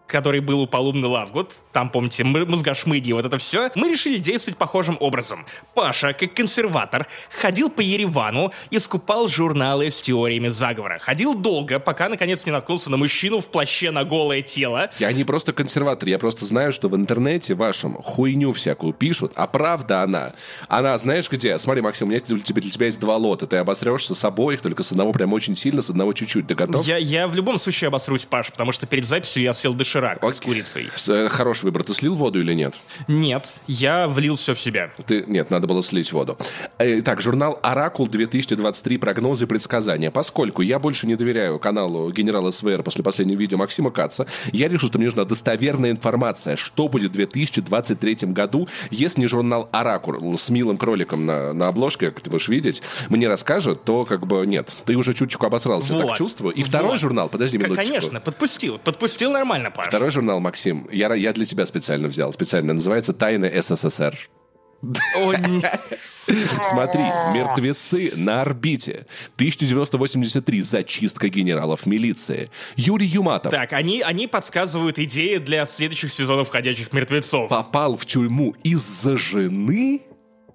который 0.08 0.40
был 0.40 0.62
у 0.62 0.68
Полумны 0.68 1.08
Лавгуд, 1.08 1.52
там, 1.72 1.90
помните, 1.90 2.24
мозгошмыги, 2.24 3.12
вот 3.12 3.26
это 3.26 3.38
все, 3.38 3.72
мы 3.76 3.90
решили 3.90 4.18
действовать 4.18 4.58
похожим 4.58 4.98
образом. 5.00 5.46
Паша, 5.74 6.14
как 6.14 6.34
консерватор, 6.34 7.08
ходил 7.42 7.70
по 7.70 7.82
Еревану 7.82 8.54
и 8.70 8.80
скупал 8.80 9.28
журналы 9.28 9.90
с 9.90 10.02
теориями 10.02 10.50
заговора. 10.50 11.00
Ходил 11.00 11.34
долго, 11.34 11.80
пока, 11.80 12.08
наконец, 12.08 12.46
не 12.46 12.52
наткнулся 12.52 12.90
на 12.90 12.98
мужчину 12.98 13.40
в 13.40 13.48
плаще 13.48 13.92
на 13.92 14.04
голое 14.04 14.42
тело, 14.42 14.90
Я 15.00 15.12
не 15.12 15.24
просто 15.24 15.54
консерватор, 15.54 16.08
я 16.08 16.20
просто 16.20 16.46
знаю, 16.46 16.72
что 16.72 16.88
в 16.88 16.96
интернете 16.96 17.54
вашем 17.56 17.96
хуйню 17.96 18.54
всякую 18.54 18.94
пишут, 18.94 19.32
а 19.36 19.48
правда 19.48 20.04
она. 20.04 20.34
Она, 20.68 20.98
знаешь 20.98 21.30
где? 21.30 21.58
Смотри, 21.58 21.82
Максим, 21.82 22.08
у 22.08 22.10
меня 22.12 22.20
для 22.20 22.38
тебя, 22.40 22.62
для 22.62 22.72
тебя 22.72 22.86
есть 22.86 23.00
два 23.00 23.18
лота. 23.18 23.48
Ты 23.48 23.58
обосрешься 23.58 24.16
с 24.16 24.24
обоих, 24.24 24.62
только 24.62 24.84
с 24.84 24.92
одного 24.92 25.12
прям 25.12 25.34
очень 25.34 25.56
сильно, 25.56 25.82
с 25.82 25.90
одного 25.90 26.14
чуть-чуть. 26.14 26.48
Ты 26.48 26.56
готов? 26.56 26.86
Я, 26.86 26.98
я 26.98 27.28
в 27.28 27.36
любом 27.36 27.60
случае 27.60 27.88
обосрусь, 27.90 28.26
Паш, 28.26 28.52
потому 28.52 28.72
что 28.72 28.86
перед 28.86 29.06
записью 29.06 29.44
я 29.44 29.54
съел 29.54 29.74
доширак 29.74 29.95
Окей. 30.00 30.42
курицей. 30.42 30.90
С- 30.96 31.10
э, 31.10 31.30
Хороший 31.30 31.66
выбор. 31.66 31.84
Ты 31.84 31.94
слил 31.94 32.14
воду 32.16 32.40
или 32.40 32.54
нет? 32.54 32.76
Нет, 33.08 33.50
я 33.68 34.08
влил 34.08 34.36
все 34.36 34.54
в 34.56 34.60
себя. 34.60 34.92
Ты... 35.08 35.24
Нет, 35.28 35.50
надо 35.52 35.68
было 35.68 35.82
слить 35.84 36.12
воду. 36.12 36.38
Итак, 36.80 37.22
журнал 37.22 37.60
«Оракул» 37.64 38.08
2023. 38.08 38.98
Прогнозы 38.98 39.46
и 39.46 39.48
предсказания. 39.48 40.12
Поскольку 40.12 40.62
я 40.62 40.80
больше 40.80 41.08
не 41.08 41.16
доверяю 41.16 41.60
каналу 41.60 42.12
генерала 42.12 42.52
СВР 42.52 42.84
после 42.84 43.04
последнего 43.04 43.38
видео 43.40 43.58
Максима 43.58 43.92
Каца, 43.92 44.26
я 44.52 44.68
решил, 44.68 44.90
что 44.90 44.98
мне 44.98 45.06
нужна 45.08 45.26
достоверная 45.26 45.92
информация, 45.92 46.56
что 46.56 46.88
будет 46.88 47.12
в 47.12 47.14
2023 47.16 48.16
году, 48.34 48.68
если 48.92 49.22
не 49.22 49.28
журнал 49.28 49.70
«Оракул» 49.72 50.38
с 50.38 50.50
милым 50.50 50.78
кроликом 50.78 51.26
на, 51.26 51.54
на 51.54 51.68
обложке, 51.68 52.12
как 52.12 52.22
ты 52.22 52.30
можешь 52.30 52.48
видеть, 52.48 52.82
мне 53.10 53.28
расскажет, 53.28 53.84
то 53.84 54.06
как 54.06 54.26
бы 54.28 54.46
нет. 54.46 54.72
Ты 54.86 54.96
уже 54.96 55.14
чуточку 55.14 55.46
обосрался, 55.46 55.94
я 55.94 56.00
так 56.00 56.08
Вот. 56.10 56.18
чувствую. 56.18 56.54
И 56.54 56.64
второй 56.64 56.92
Вот. 56.92 57.00
журнал, 57.00 57.30
подожди 57.30 57.58
минуточку. 57.58 57.86
Конечно, 57.88 58.20
подпустил. 58.20 58.78
Подпустил 58.80 59.32
нормально, 59.32 59.72
Паш. 59.72 59.85
Второй 59.88 60.12
журнал, 60.12 60.40
Максим, 60.40 60.88
я, 60.92 61.14
я 61.14 61.34
для 61.34 61.46
тебя 61.46 61.66
специально 61.66 62.08
взял. 62.08 62.32
Специально 62.34 62.74
называется 62.74 63.14
«Тайны 63.14 63.52
СССР». 63.62 64.18
Смотри, 66.62 67.02
мертвецы 67.34 68.12
на 68.16 68.42
орбите. 68.42 69.08
1983. 69.36 70.62
Зачистка 70.62 71.30
генералов 71.30 71.86
милиции. 71.86 72.50
Юрий 72.76 73.08
Юматов 73.08 73.52
Так, 73.52 73.74
они, 73.74 74.02
они 74.02 74.28
подсказывают 74.28 75.00
идеи 75.00 75.38
для 75.38 75.66
следующих 75.66 76.14
сезонов 76.14 76.50
«Ходячих 76.50 76.94
мертвецов». 76.94 77.50
попал 77.50 77.98
в 77.98 78.06
тюрьму 78.06 78.56
из-за 78.64 79.18
жены? 79.18 80.02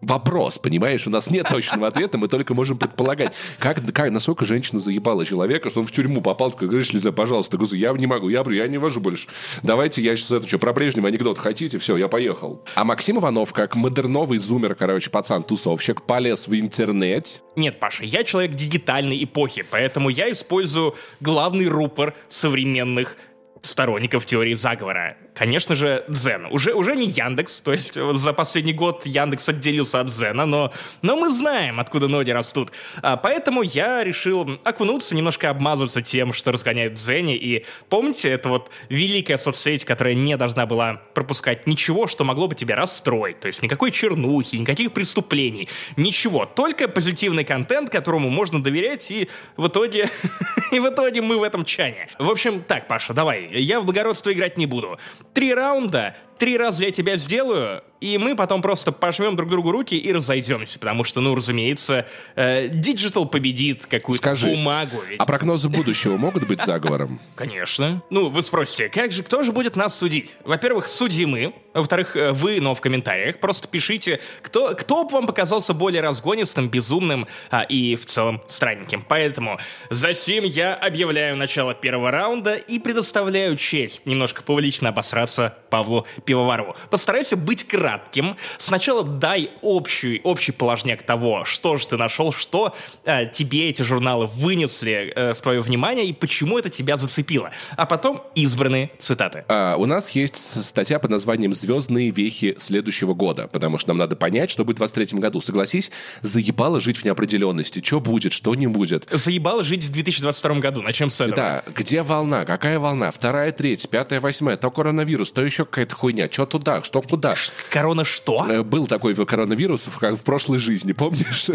Вопрос, 0.00 0.58
понимаешь, 0.58 1.06
у 1.06 1.10
нас 1.10 1.30
нет 1.30 1.48
точного 1.48 1.86
ответа, 1.86 2.16
мы 2.16 2.28
только 2.28 2.54
можем 2.54 2.78
предполагать, 2.78 3.34
как, 3.58 3.80
как 3.92 4.10
насколько 4.10 4.46
женщина 4.46 4.80
заебала 4.80 5.26
человека, 5.26 5.68
что 5.68 5.80
он 5.80 5.86
в 5.86 5.92
тюрьму 5.92 6.22
попал, 6.22 6.50
такой, 6.50 6.68
говоришь, 6.68 6.92
Лиза, 6.92 7.12
пожалуйста, 7.12 7.58
говорю, 7.58 7.76
я 7.76 7.92
не 7.92 8.06
могу, 8.06 8.30
я, 8.30 8.42
я 8.48 8.66
не 8.66 8.78
вожу 8.78 9.00
больше. 9.00 9.28
Давайте 9.62 10.00
я 10.00 10.16
сейчас 10.16 10.30
это 10.30 10.46
что, 10.46 10.58
про 10.58 10.72
Брежнева 10.72 11.08
анекдот 11.08 11.38
хотите? 11.38 11.78
Все, 11.78 11.98
я 11.98 12.08
поехал. 12.08 12.64
А 12.74 12.84
Максим 12.84 13.18
Иванов, 13.18 13.52
как 13.52 13.76
модерновый 13.76 14.38
зумер, 14.38 14.74
короче, 14.74 15.10
пацан-тусовщик, 15.10 16.02
полез 16.02 16.48
в 16.48 16.58
интернет, 16.58 17.42
Нет, 17.56 17.78
Паша, 17.78 18.04
я 18.04 18.24
человек 18.24 18.54
дигитальной 18.54 19.22
эпохи, 19.22 19.66
поэтому 19.68 20.08
я 20.08 20.30
использую 20.30 20.94
главный 21.20 21.66
рупор 21.66 22.14
современных 22.28 23.16
сторонников 23.62 24.26
теории 24.26 24.54
заговора. 24.54 25.16
Конечно 25.40 25.74
же, 25.74 26.04
Дзен. 26.06 26.48
Уже, 26.50 26.74
уже 26.74 26.94
не 26.94 27.06
Яндекс, 27.06 27.62
то 27.62 27.72
есть 27.72 27.96
вот 27.96 28.18
за 28.18 28.34
последний 28.34 28.74
год 28.74 29.06
Яндекс 29.06 29.48
отделился 29.48 30.00
от 30.00 30.08
Дзена, 30.08 30.44
но, 30.44 30.70
но 31.00 31.16
мы 31.16 31.30
знаем, 31.30 31.80
откуда 31.80 32.08
ноги 32.08 32.30
растут. 32.30 32.72
А, 33.00 33.16
поэтому 33.16 33.62
я 33.62 34.04
решил 34.04 34.60
окунуться, 34.64 35.16
немножко 35.16 35.48
обмазываться 35.48 36.02
тем, 36.02 36.34
что 36.34 36.52
разгоняют 36.52 36.98
в 36.98 37.02
Дзене. 37.02 37.38
И 37.38 37.64
помните, 37.88 38.28
это 38.28 38.50
вот 38.50 38.70
великая 38.90 39.38
соцсеть, 39.38 39.86
которая 39.86 40.12
не 40.12 40.36
должна 40.36 40.66
была 40.66 41.00
пропускать 41.14 41.66
ничего, 41.66 42.06
что 42.06 42.22
могло 42.22 42.46
бы 42.46 42.54
тебя 42.54 42.76
расстроить. 42.76 43.40
То 43.40 43.46
есть 43.46 43.62
никакой 43.62 43.92
чернухи, 43.92 44.56
никаких 44.56 44.92
преступлений, 44.92 45.70
ничего. 45.96 46.44
Только 46.44 46.86
позитивный 46.86 47.44
контент, 47.44 47.88
которому 47.88 48.28
можно 48.28 48.62
доверять, 48.62 49.10
и 49.10 49.30
в 49.56 49.68
итоге, 49.68 50.10
и 50.70 50.78
в 50.78 50.86
итоге 50.86 51.22
мы 51.22 51.38
в 51.38 51.42
этом 51.42 51.64
чане. 51.64 52.10
В 52.18 52.28
общем, 52.28 52.62
так, 52.62 52.88
Паша, 52.88 53.14
давай, 53.14 53.48
я 53.54 53.80
в 53.80 53.86
благородство 53.86 54.30
играть 54.30 54.58
не 54.58 54.66
буду. 54.66 54.98
Три 55.32 55.54
раунда, 55.54 56.16
три 56.40 56.56
раза 56.56 56.84
я 56.86 56.90
тебя 56.90 57.16
сделаю, 57.16 57.82
и 58.00 58.16
мы 58.16 58.34
потом 58.34 58.62
просто 58.62 58.92
пожмем 58.92 59.36
друг 59.36 59.50
другу 59.50 59.70
руки 59.70 59.94
и 59.94 60.10
разойдемся, 60.10 60.78
потому 60.78 61.04
что, 61.04 61.20
ну, 61.20 61.34
разумеется, 61.34 62.06
э, 62.34 62.68
Digital 62.68 63.28
победит 63.28 63.84
какую-то 63.84 64.34
бумагу. 64.42 65.02
ведь- 65.06 65.20
а 65.20 65.26
прогнозы 65.26 65.68
будущего 65.68 66.16
могут 66.16 66.48
быть 66.48 66.62
заговором? 66.62 67.20
Конечно. 67.34 68.02
Ну, 68.08 68.30
вы 68.30 68.42
спросите, 68.42 68.88
как 68.88 69.12
же, 69.12 69.22
кто 69.22 69.42
же 69.42 69.52
будет 69.52 69.76
нас 69.76 69.98
судить? 69.98 70.36
Во-первых, 70.44 70.88
судьи 70.88 71.26
мы. 71.26 71.54
Во-вторых, 71.74 72.16
э, 72.16 72.32
вы, 72.32 72.60
но 72.60 72.74
в 72.74 72.80
комментариях. 72.80 73.38
Просто 73.38 73.68
пишите, 73.68 74.18
кто, 74.40 74.74
кто 74.74 75.04
бы 75.04 75.10
вам 75.10 75.26
показался 75.26 75.74
более 75.74 76.00
разгонистым, 76.00 76.70
безумным 76.70 77.26
а, 77.50 77.62
и 77.62 77.96
в 77.96 78.06
целом 78.06 78.40
странненьким. 78.48 79.04
Поэтому 79.06 79.58
за 79.90 80.14
сим 80.14 80.44
я 80.44 80.74
объявляю 80.74 81.36
начало 81.36 81.74
первого 81.74 82.10
раунда 82.10 82.54
и 82.54 82.78
предоставляю 82.78 83.56
честь 83.58 84.06
немножко 84.06 84.42
публично 84.42 84.88
обосраться 84.88 85.58
Павлу 85.68 86.06
Пивоварову. 86.30 86.76
Постарайся 86.90 87.36
быть 87.36 87.66
кратким. 87.66 88.36
Сначала 88.56 89.02
дай 89.02 89.50
общий, 89.62 90.20
общий 90.22 90.52
положняк 90.52 91.02
того, 91.02 91.44
что 91.44 91.76
же 91.76 91.88
ты 91.88 91.96
нашел, 91.96 92.32
что 92.32 92.72
э, 93.04 93.26
тебе 93.32 93.68
эти 93.68 93.82
журналы 93.82 94.26
вынесли 94.26 95.12
э, 95.12 95.34
в 95.34 95.40
твое 95.40 95.60
внимание 95.60 96.06
и 96.06 96.12
почему 96.12 96.56
это 96.56 96.70
тебя 96.70 96.96
зацепило. 96.96 97.50
А 97.76 97.84
потом 97.84 98.22
избранные 98.36 98.92
цитаты. 99.00 99.44
А, 99.48 99.74
у 99.76 99.86
нас 99.86 100.10
есть 100.10 100.64
статья 100.64 101.00
под 101.00 101.10
названием 101.10 101.52
«Звездные 101.52 102.10
вехи 102.10 102.54
следующего 102.60 103.12
года», 103.12 103.48
потому 103.48 103.76
что 103.78 103.88
нам 103.88 103.98
надо 103.98 104.14
понять, 104.14 104.52
что 104.52 104.64
будет 104.64 104.76
в 104.76 104.78
23 104.78 105.18
году. 105.18 105.40
Согласись, 105.40 105.90
заебало 106.22 106.78
жить 106.78 106.98
в 106.98 107.04
неопределенности. 107.04 107.82
Что 107.84 107.98
будет, 107.98 108.32
что 108.32 108.54
не 108.54 108.68
будет. 108.68 109.08
Заебало 109.10 109.64
жить 109.64 109.82
в 109.82 109.90
2022 109.90 110.60
году. 110.60 110.80
Начнем 110.82 111.10
с 111.10 111.20
этого. 111.20 111.34
Да, 111.34 111.64
где 111.74 112.02
волна, 112.02 112.44
какая 112.44 112.78
волна, 112.78 113.10
вторая, 113.10 113.50
третья, 113.50 113.88
пятая, 113.88 114.20
восьмая, 114.20 114.56
то 114.56 114.70
коронавирус, 114.70 115.32
то 115.32 115.44
еще 115.44 115.64
какая-то 115.64 115.96
хуйня, 115.96 116.19
что 116.30 116.46
туда, 116.46 116.82
что 116.82 117.02
куда. 117.02 117.34
Корона 117.70 118.04
что? 118.04 118.46
Э, 118.48 118.62
Был 118.62 118.86
такой 118.86 119.14
коронавирус 119.14 119.86
как 119.98 120.16
в 120.16 120.22
прошлой 120.22 120.58
жизни, 120.58 120.92
помнишь? 121.00 121.50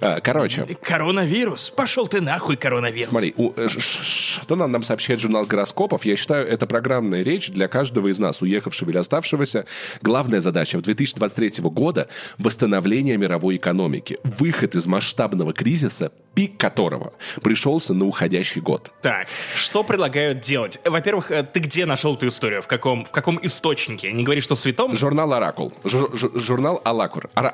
А, 0.00 0.20
Короче, 0.20 0.76
Коронавирус? 0.82 1.70
Пошел 1.70 2.06
ты 2.06 2.20
нахуй, 2.20 2.56
коронавирус. 2.56 3.08
Смотри, 3.08 3.34
э, 3.36 3.68
что 3.68 4.56
нам, 4.56 4.70
нам 4.70 4.82
сообщает 4.82 5.20
журнал 5.20 5.44
гороскопов, 5.44 6.04
я 6.04 6.16
считаю, 6.16 6.46
это 6.46 6.66
программная 6.66 7.22
речь 7.22 7.50
для 7.50 7.68
каждого 7.68 8.08
из 8.08 8.18
нас, 8.18 8.42
уехавшего 8.42 8.90
или 8.90 8.98
оставшегося. 8.98 9.66
Главная 10.00 10.40
задача 10.40 10.78
в 10.78 10.82
2023 10.82 11.62
года– 11.64 12.08
восстановление 12.38 13.16
мировой 13.16 13.56
экономики, 13.56 14.18
выход 14.24 14.74
из 14.74 14.86
масштабного 14.86 15.52
кризиса, 15.52 16.12
пик 16.34 16.56
которого 16.56 17.12
пришелся 17.42 17.94
на 17.94 18.06
уходящий 18.06 18.60
год. 18.60 18.90
Так, 19.02 19.26
что 19.54 19.84
предлагают 19.84 20.40
делать? 20.40 20.78
Во-первых, 20.84 21.30
э, 21.30 21.42
ты 21.42 21.60
где 21.60 21.86
нашел 21.86 22.14
эту 22.14 22.28
историю? 22.28 22.62
В 22.62 22.66
каком, 22.66 23.04
в 23.04 23.10
каком 23.10 23.31
источнике? 23.42 24.12
Не 24.12 24.24
говори, 24.24 24.40
что 24.40 24.54
в 24.54 24.58
святом? 24.60 24.94
Журнал 24.94 25.32
«Оракул». 25.32 25.72
Жу- 25.84 26.12
жу- 26.12 26.38
журнал 26.38 26.80
«Алакур». 26.84 27.30
Ора- 27.34 27.48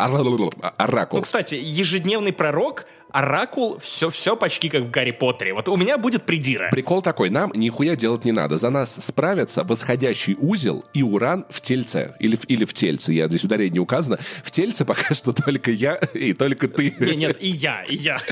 «Оракул». 0.76 1.18
Ну, 1.18 1.22
кстати, 1.22 1.54
ежедневный 1.54 2.32
пророк, 2.32 2.86
оракул, 3.10 3.78
все, 3.80 4.10
все 4.10 4.36
почти 4.36 4.68
как 4.68 4.82
в 4.82 4.90
Гарри 4.90 5.10
Поттере. 5.12 5.54
Вот 5.54 5.68
у 5.68 5.76
меня 5.76 5.98
будет 5.98 6.24
придира. 6.24 6.68
Прикол 6.70 7.02
такой, 7.02 7.30
нам 7.30 7.52
нихуя 7.54 7.96
делать 7.96 8.24
не 8.24 8.32
надо. 8.32 8.56
За 8.56 8.70
нас 8.70 8.96
справятся 9.04 9.64
восходящий 9.64 10.36
узел 10.38 10.84
и 10.94 11.02
уран 11.02 11.44
в 11.50 11.60
тельце. 11.60 12.14
Или, 12.20 12.36
в- 12.36 12.44
или 12.48 12.64
в 12.64 12.72
тельце, 12.74 13.12
я 13.12 13.28
здесь 13.28 13.44
ударение 13.44 13.70
не 13.74 13.78
указано. 13.80 14.18
В 14.42 14.50
тельце 14.50 14.84
пока 14.84 15.14
что 15.14 15.32
только 15.32 15.70
я 15.70 15.94
и 16.14 16.32
только 16.32 16.68
ты. 16.68 16.94
Не, 16.98 17.16
нет, 17.16 17.36
и 17.40 17.48
я, 17.48 17.82
и 17.84 17.96
я. 17.96 18.18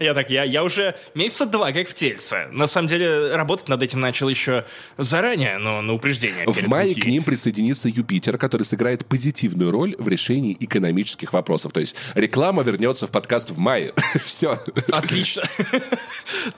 Я 0.00 0.14
так, 0.14 0.30
я, 0.30 0.44
я 0.44 0.62
уже 0.62 0.94
месяца 1.14 1.44
два 1.46 1.72
как 1.72 1.88
в 1.88 1.94
тельце. 1.94 2.48
На 2.52 2.66
самом 2.66 2.88
деле, 2.88 3.34
работать 3.34 3.68
над 3.68 3.82
этим 3.82 4.00
начал 4.00 4.28
еще 4.28 4.64
заранее, 4.96 5.58
но 5.58 5.82
на 5.82 5.92
упреждение. 5.94 6.44
В 6.46 6.68
мае 6.68 6.94
к 6.94 7.04
ним 7.04 7.22
присоединится 7.24 7.88
Юпитер, 7.88 8.38
который 8.38 8.62
сыграет 8.62 9.04
позитивную 9.06 9.70
роль 9.70 9.96
в 9.98 10.08
решении 10.08 10.56
экономических 10.60 11.32
вопросов. 11.32 11.72
То 11.72 11.80
есть 11.80 11.96
реклама 12.14 12.62
вернется 12.62 13.06
в 13.06 13.10
подкаст 13.10 13.50
в 13.50 13.58
мае. 13.58 13.77
Все. 14.24 14.60
Отлично. 14.92 15.42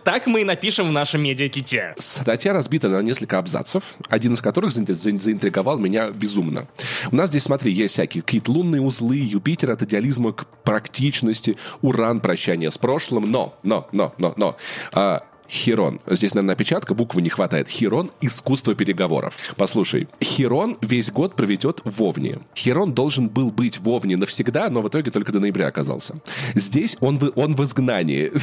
Так 0.03 0.27
мы 0.27 0.41
и 0.41 0.45
напишем 0.45 0.89
в 0.89 0.93
нашем 0.93 1.23
медиаките. 1.23 1.95
Статья 1.99 2.53
разбита 2.53 2.89
на 2.89 3.01
несколько 3.03 3.39
абзацев, 3.39 3.85
один 4.09 4.33
из 4.33 4.41
которых 4.41 4.73
заин- 4.73 4.87
заин- 4.87 5.21
заинтриговал 5.21 5.79
меня 5.79 6.11
безумно. 6.11 6.67
У 7.13 7.17
нас 7.17 7.29
здесь, 7.29 7.45
смотри, 7.45 7.73
есть 7.73 7.95
всякие 7.95 8.23
какие-то 8.23 8.51
лунные 8.51 8.81
узлы, 8.83 9.17
Юпитер 9.17 9.71
от 9.71 9.83
идеализма 9.83 10.33
к 10.33 10.47
практичности, 10.65 11.57
Уран 11.83 12.21
прощание 12.21 12.71
с 12.71 12.79
прошлым, 12.79 13.31
но, 13.31 13.59
но, 13.63 13.89
но, 13.93 14.13
но, 14.19 14.35
но. 14.37 14.57
Хирон. 15.51 16.01
Здесь, 16.07 16.35
наверное, 16.35 16.55
опечатка, 16.55 16.95
буквы 16.95 17.23
не 17.23 17.29
хватает. 17.29 17.69
Хирон– 17.69 18.11
искусство 18.21 18.75
переговоров. 18.75 19.35
Послушай, 19.57 20.09
Хирон 20.23 20.77
весь 20.81 21.11
год 21.11 21.35
проведет 21.35 21.81
в 21.85 22.03
Овне. 22.03 22.39
Хирон 22.55 22.95
должен 22.95 23.29
был 23.29 23.51
быть 23.51 23.79
в 23.79 23.89
Овне 23.89 24.17
навсегда, 24.17 24.71
но 24.71 24.81
в 24.81 24.89
итоге 24.89 25.11
только 25.11 25.33
до 25.33 25.41
ноября 25.41 25.67
оказался. 25.67 26.21
Здесь 26.55 26.97
он 27.01 27.19
в, 27.19 27.33
он 27.35 27.55
в 27.55 27.65
изгнании. 27.65 28.33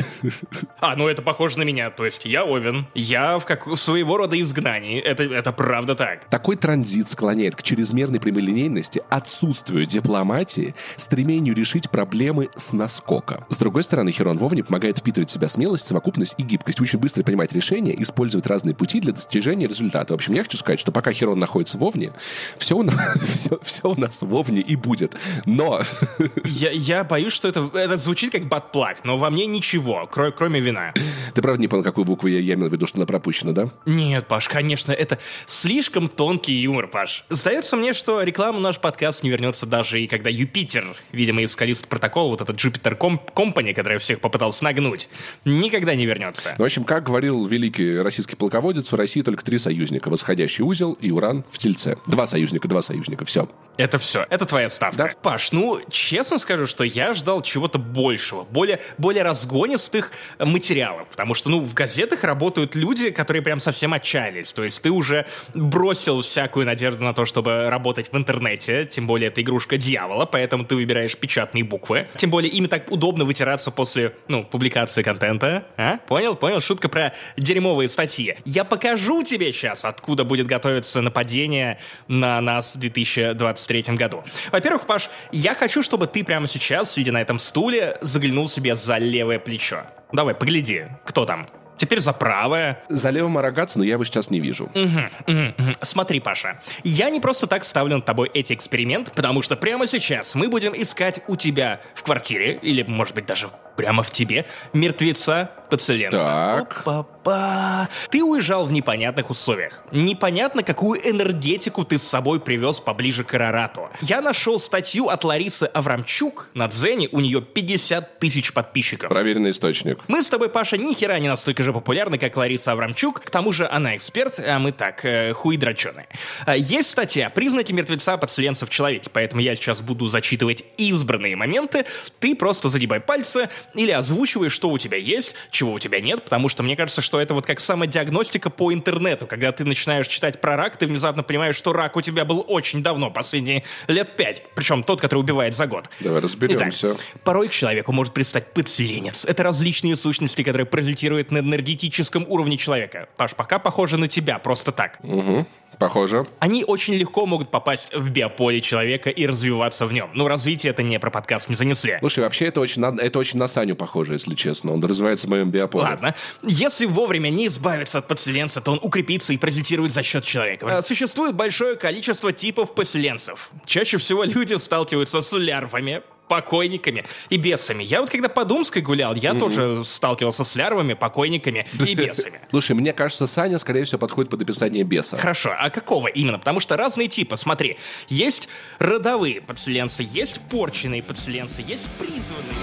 А, 0.79 0.95
ну 0.95 1.07
это 1.07 1.21
похоже 1.21 1.57
на 1.57 1.63
меня. 1.63 1.89
То 1.89 2.05
есть 2.05 2.25
я 2.25 2.43
Овен, 2.43 2.85
я 2.93 3.39
в 3.39 3.45
как 3.45 3.77
своего 3.77 4.17
рода 4.17 4.39
изгнании. 4.39 4.99
Это, 4.99 5.23
это 5.23 5.51
правда 5.51 5.95
так. 5.95 6.29
Такой 6.29 6.55
транзит 6.55 7.09
склоняет 7.09 7.55
к 7.55 7.63
чрезмерной 7.63 8.19
прямолинейности, 8.19 9.01
отсутствию 9.09 9.85
дипломатии, 9.85 10.75
стремлению 10.97 11.55
решить 11.55 11.89
проблемы 11.89 12.49
с 12.55 12.73
наскока. 12.73 13.45
С 13.49 13.57
другой 13.57 13.83
стороны, 13.83 14.11
Херон 14.11 14.37
Вовне 14.37 14.63
помогает 14.63 14.99
впитывать 14.99 15.29
в 15.29 15.33
себя 15.33 15.47
смелость, 15.47 15.87
совокупность 15.87 16.35
и 16.37 16.43
гибкость, 16.43 16.79
очень 16.97 17.01
быстро 17.01 17.23
принимать 17.23 17.53
решения, 17.53 17.95
использовать 18.01 18.47
разные 18.47 18.73
пути 18.75 18.99
для 18.99 19.13
достижения 19.13 19.67
результата. 19.67 20.13
В 20.13 20.15
общем, 20.15 20.33
я 20.33 20.43
хочу 20.43 20.57
сказать, 20.57 20.79
что 20.79 20.91
пока 20.91 21.11
Херон 21.13 21.37
находится 21.39 21.77
в 21.77 21.83
Овне, 21.83 22.11
все 22.57 22.75
у 22.75 22.83
нас, 22.83 22.95
все, 23.27 23.59
все 23.61 23.89
у 23.89 23.99
нас 23.99 24.21
в 24.21 24.35
Овне 24.35 24.61
и 24.61 24.75
будет. 24.75 25.15
Но 25.45 25.81
Я, 26.45 26.71
я 26.71 27.03
боюсь, 27.03 27.33
что 27.33 27.47
это, 27.47 27.69
это 27.73 27.97
звучит 27.97 28.31
как 28.31 28.45
батплак, 28.47 28.97
но 29.03 29.17
во 29.17 29.29
мне 29.29 29.45
ничего, 29.45 30.09
кро- 30.11 30.31
кроме 30.31 30.59
вина. 30.59 30.93
ты 31.33 31.41
правда 31.41 31.61
не 31.61 31.67
понял, 31.67 31.83
какую 31.83 32.05
букву 32.05 32.27
я, 32.27 32.39
я 32.39 32.55
имел 32.55 32.69
в 32.69 32.73
виду, 32.73 32.87
что 32.87 32.97
она 32.97 33.05
пропущена, 33.05 33.51
да? 33.51 33.69
Нет, 33.85 34.27
Паш, 34.27 34.47
конечно, 34.49 34.91
это 34.91 35.19
слишком 35.45 36.07
тонкий 36.09 36.53
юмор, 36.53 36.87
Паш. 36.87 37.25
Сдается 37.29 37.75
мне, 37.77 37.93
что 37.93 38.21
реклама 38.23 38.59
наш 38.59 38.79
подкаст 38.79 39.23
не 39.23 39.29
вернется 39.29 39.65
даже 39.65 40.01
и 40.01 40.07
когда 40.07 40.29
Юпитер, 40.29 40.95
видимо, 41.11 41.41
из 41.41 41.55
Калист 41.55 41.87
протокол, 41.87 42.29
вот 42.29 42.41
этот 42.41 42.57
Jupiter 42.57 42.97
Comp- 42.97 43.33
Company, 43.35 43.73
который 43.73 43.99
всех 43.99 44.19
попытался 44.19 44.63
нагнуть, 44.63 45.09
никогда 45.45 45.93
не 45.95 46.05
вернется. 46.05 46.55
Ну, 46.57 46.63
в 46.63 46.65
общем, 46.65 46.83
Как 46.87 47.03
говорил 47.03 47.45
великий 47.45 47.97
российский 47.97 48.37
полководец, 48.37 48.93
у 48.93 48.95
России 48.95 49.21
только 49.21 49.43
три 49.43 49.57
союзника. 49.57 50.09
Восходящий 50.09 50.63
узел 50.63 50.93
и 50.93 51.11
Уран 51.11 51.43
в 51.51 51.57
Тельце. 51.57 51.97
Два 52.07 52.25
союзника, 52.25 52.69
два 52.69 52.81
союзника, 52.81 53.25
все. 53.25 53.49
Это 53.77 53.99
все, 53.99 54.25
это 54.29 54.45
твоя 54.45 54.69
ставка. 54.69 54.97
Да. 54.97 55.11
Паш, 55.21 55.51
ну, 55.51 55.79
честно 55.89 56.39
скажу, 56.39 56.65
что 56.65 56.83
я 56.83 57.13
ждал 57.13 57.43
чего-то 57.43 57.77
большего, 57.77 58.43
более, 58.43 58.79
более 58.97 59.23
разгонистых 59.23 60.11
материалов, 60.39 61.07
потому 61.09 61.35
что, 61.35 61.49
ну, 61.49 61.59
в 61.59 61.73
газетах 61.75 62.23
работают 62.23 62.73
люди, 62.75 63.11
которые 63.11 63.43
прям 63.43 63.59
совсем 63.59 63.93
отчаялись, 63.93 64.51
то 64.51 64.63
есть 64.63 64.81
ты 64.81 64.89
уже 64.89 65.27
бросил 65.53 66.21
всякую 66.21 66.65
надежду 66.65 67.03
на 67.03 67.13
то, 67.13 67.25
чтобы 67.25 67.69
работать 67.69 68.11
в 68.11 68.17
интернете, 68.17 68.85
тем 68.85 69.05
более 69.05 69.27
это 69.27 69.41
игрушка 69.41 69.77
дьявола, 69.77 70.25
поэтому 70.25 70.65
ты 70.65 70.73
выбираешь 70.73 71.15
печатные 71.15 71.63
буквы, 71.63 72.07
тем 72.17 72.31
более 72.31 72.49
ими 72.49 72.65
так 72.65 72.91
удобно 72.91 73.25
вытираться 73.25 73.69
после, 73.69 74.15
ну, 74.27 74.43
публикации 74.43 75.03
контента, 75.03 75.67
а? 75.77 75.99
Понял, 76.07 76.35
понял, 76.35 76.61
шутка 76.77 76.89
про 76.89 77.13
дерьмовые 77.37 77.89
статьи. 77.89 78.35
Я 78.45 78.63
покажу 78.63 79.23
тебе 79.23 79.51
сейчас, 79.51 79.83
откуда 79.83 80.23
будет 80.23 80.45
готовиться 80.45 81.01
нападение 81.01 81.79
на 82.07 82.39
нас 82.39 82.75
в 82.75 82.79
2023 82.79 83.95
году. 83.95 84.23
Во-первых, 84.51 84.85
Паш, 84.85 85.09
я 85.31 85.55
хочу, 85.55 85.81
чтобы 85.81 86.05
ты 86.05 86.23
прямо 86.23 86.47
сейчас, 86.47 86.91
сидя 86.91 87.11
на 87.11 87.21
этом 87.21 87.39
стуле, 87.39 87.97
заглянул 88.01 88.47
себе 88.47 88.75
за 88.75 88.99
левое 88.99 89.39
плечо. 89.39 89.81
Давай, 90.11 90.35
погляди, 90.35 90.85
кто 91.03 91.25
там. 91.25 91.47
Теперь 91.77 91.99
за 91.99 92.13
правое. 92.13 92.83
За 92.89 93.09
левым 93.09 93.37
арогаться, 93.37 93.79
но 93.79 93.83
я 93.83 93.93
его 93.93 94.03
сейчас 94.03 94.29
не 94.29 94.39
вижу. 94.39 94.69
Мгм, 94.75 95.09
мгм, 95.25 95.55
мгм. 95.57 95.73
Смотри, 95.81 96.19
Паша, 96.19 96.61
я 96.83 97.09
не 97.09 97.19
просто 97.19 97.47
так 97.47 97.63
ставлю 97.63 97.95
над 97.95 98.05
тобой 98.05 98.29
эти 98.33 98.53
эксперименты, 98.53 99.11
потому 99.15 99.41
что 99.41 99.55
прямо 99.55 99.87
сейчас 99.87 100.35
мы 100.35 100.47
будем 100.47 100.73
искать 100.75 101.21
у 101.27 101.35
тебя 101.35 101.79
в 101.95 102.03
квартире, 102.03 102.59
или, 102.61 102.83
может 102.83 103.15
быть, 103.15 103.25
даже 103.25 103.49
прямо 103.77 104.03
в 104.03 104.11
тебе, 104.11 104.45
мертвеца 104.73 105.51
подселенца. 105.69 106.17
Так. 106.17 106.81
Опа-па. 106.85 107.89
Ты 108.09 108.23
уезжал 108.23 108.65
в 108.65 108.71
непонятных 108.71 109.29
условиях. 109.29 109.83
Непонятно, 109.91 110.63
какую 110.63 110.99
энергетику 111.09 111.83
ты 111.83 111.97
с 111.97 112.03
собой 112.03 112.39
привез 112.39 112.79
поближе 112.79 113.23
к 113.23 113.33
Арарату. 113.33 113.89
Я 114.01 114.21
нашел 114.21 114.59
статью 114.59 115.09
от 115.09 115.23
Ларисы 115.23 115.63
Аврамчук 115.65 116.49
на 116.53 116.67
Дзене, 116.67 117.09
у 117.11 117.19
нее 117.19 117.41
50 117.41 118.19
тысяч 118.19 118.53
подписчиков. 118.53 119.09
Проверенный 119.09 119.51
источник. 119.51 119.99
Мы 120.07 120.23
с 120.23 120.29
тобой, 120.29 120.49
Паша, 120.49 120.77
ни 120.77 120.93
хера 120.93 121.19
не 121.19 121.27
настолько 121.27 121.63
же 121.63 121.73
популярны, 121.73 122.17
как 122.17 122.35
Лариса 122.37 122.71
Аврамчук. 122.71 123.21
К 123.21 123.29
тому 123.29 123.51
же 123.51 123.67
она 123.67 123.95
эксперт, 123.95 124.39
а 124.39 124.59
мы 124.59 124.71
так, 124.71 125.03
э, 125.03 125.33
хуи 125.33 125.57
дроченые. 125.57 126.07
А, 126.45 126.55
Есть 126.55 126.89
статья 126.89 127.29
«Признаки 127.29 127.71
мертвеца 127.73 128.17
подселенца 128.17 128.65
в 128.65 128.69
человеке», 128.69 129.09
поэтому 129.11 129.41
я 129.41 129.55
сейчас 129.55 129.81
буду 129.81 130.07
зачитывать 130.07 130.63
избранные 130.77 131.35
моменты. 131.35 131.85
Ты 132.19 132.35
просто 132.35 132.69
загибай 132.69 132.99
пальцы 132.99 133.49
или 133.73 133.91
озвучивай, 133.91 134.49
что 134.49 134.69
у 134.69 134.77
тебя 134.77 134.97
есть, 134.97 135.35
чего 135.51 135.73
у 135.73 135.79
тебя 135.79 135.99
нет, 136.01 136.23
потому 136.23 136.49
что 136.49 136.63
мне 136.63 136.75
кажется, 136.75 137.01
что 137.01 137.19
это 137.19 137.33
вот 137.33 137.45
как 137.45 137.59
самодиагностика 137.59 138.49
по 138.49 138.73
интернету. 138.73 139.27
Когда 139.27 139.51
ты 139.51 139.65
начинаешь 139.65 140.07
читать 140.07 140.41
про 140.41 140.55
рак, 140.55 140.77
ты 140.77 140.87
внезапно 140.87 141.23
понимаешь, 141.23 141.55
что 141.55 141.73
рак 141.73 141.95
у 141.95 142.01
тебя 142.01 142.25
был 142.25 142.43
очень 142.47 142.83
давно, 142.83 143.11
последние 143.11 143.63
лет 143.87 144.15
пять. 144.15 144.43
Причем 144.55 144.83
тот, 144.83 145.01
который 145.01 145.19
убивает 145.19 145.55
за 145.55 145.67
год. 145.67 145.89
Давай 145.99 146.21
разберемся. 146.21 146.93
Итак, 146.93 147.01
порой 147.23 147.47
к 147.47 147.51
человеку 147.51 147.91
может 147.91 148.13
предстать 148.13 148.53
подселенец. 148.53 149.25
Это 149.25 149.43
различные 149.43 149.95
сущности, 149.95 150.41
которые 150.43 150.65
паразитируют 150.65 151.31
на 151.31 151.39
энергетическом 151.39 152.25
уровне 152.27 152.57
человека. 152.57 153.09
Паш, 153.17 153.35
пока 153.35 153.59
похоже 153.59 153.97
на 153.97 154.07
тебя, 154.07 154.39
просто 154.39 154.71
так. 154.71 154.99
Угу. 155.03 155.45
Похоже. 155.79 156.25
Они 156.39 156.63
очень 156.63 156.95
легко 156.95 157.25
могут 157.25 157.51
попасть 157.51 157.93
в 157.93 158.09
биополе 158.09 158.61
человека 158.61 159.09
и 159.09 159.27
развиваться 159.27 159.85
в 159.85 159.93
нем. 159.93 160.09
Ну, 160.13 160.27
развитие 160.27 160.71
это 160.71 160.81
не 160.81 160.99
про 160.99 161.11
подкаст 161.11 161.49
не 161.49 161.55
занесли. 161.55 161.97
Слушай, 161.99 162.23
вообще 162.23 162.47
это 162.47 162.61
очень, 162.61 162.83
это 162.83 163.19
очень 163.19 163.37
на 163.37 163.47
Саню 163.57 163.75
похоже, 163.75 164.13
если 164.13 164.35
честно. 164.35 164.71
Он 164.71 164.83
развивается 164.83 165.25
в 165.25 165.31
моем 165.31 165.49
биополе. 165.49 165.85
Ладно. 165.85 166.13
Если 166.43 166.85
вовремя 166.85 167.29
не 167.29 167.47
избавиться 167.47 167.97
от 167.97 168.07
подселенца, 168.07 168.61
то 168.61 168.73
он 168.73 168.79
укрепится 168.83 169.33
и 169.33 169.37
паразитирует 169.37 169.91
за 169.91 170.03
счет 170.03 170.23
человека. 170.23 170.67
А, 170.69 170.83
Существует 170.83 171.33
большое 171.33 171.75
количество 171.75 172.31
типов 172.31 172.75
поселенцев. 172.75 173.49
Чаще 173.65 173.97
всего 173.97 174.25
люди 174.25 174.53
сталкиваются 174.59 175.21
с 175.21 175.35
лярвами, 175.35 176.03
покойниками 176.27 177.05
и 177.29 177.37
бесами. 177.37 177.83
Я 177.83 178.01
вот 178.01 178.11
когда 178.11 178.29
по 178.29 178.45
Думской 178.45 178.83
гулял, 178.83 179.15
я 179.15 179.33
тоже 179.33 179.83
сталкивался 179.85 180.43
с 180.43 180.55
лярвами, 180.55 180.93
покойниками 180.93 181.65
и 181.83 181.95
бесами. 181.95 182.39
Слушай, 182.51 182.75
мне 182.75 182.93
кажется, 182.93 183.25
Саня, 183.25 183.57
скорее 183.57 183.85
всего, 183.85 183.97
подходит 183.97 184.29
под 184.29 184.43
описание 184.43 184.83
беса. 184.83 185.17
Хорошо, 185.17 185.55
а 185.57 185.71
какого 185.71 186.09
именно? 186.09 186.37
Потому 186.37 186.59
что 186.59 186.77
разные 186.77 187.07
типы. 187.07 187.37
Смотри, 187.37 187.77
есть 188.07 188.49
родовые 188.77 189.41
подселенцы, 189.41 190.05
есть 190.07 190.41
порченные 190.47 191.01
подселенцы, 191.01 191.63
есть 191.67 191.87
призванные. 191.97 192.53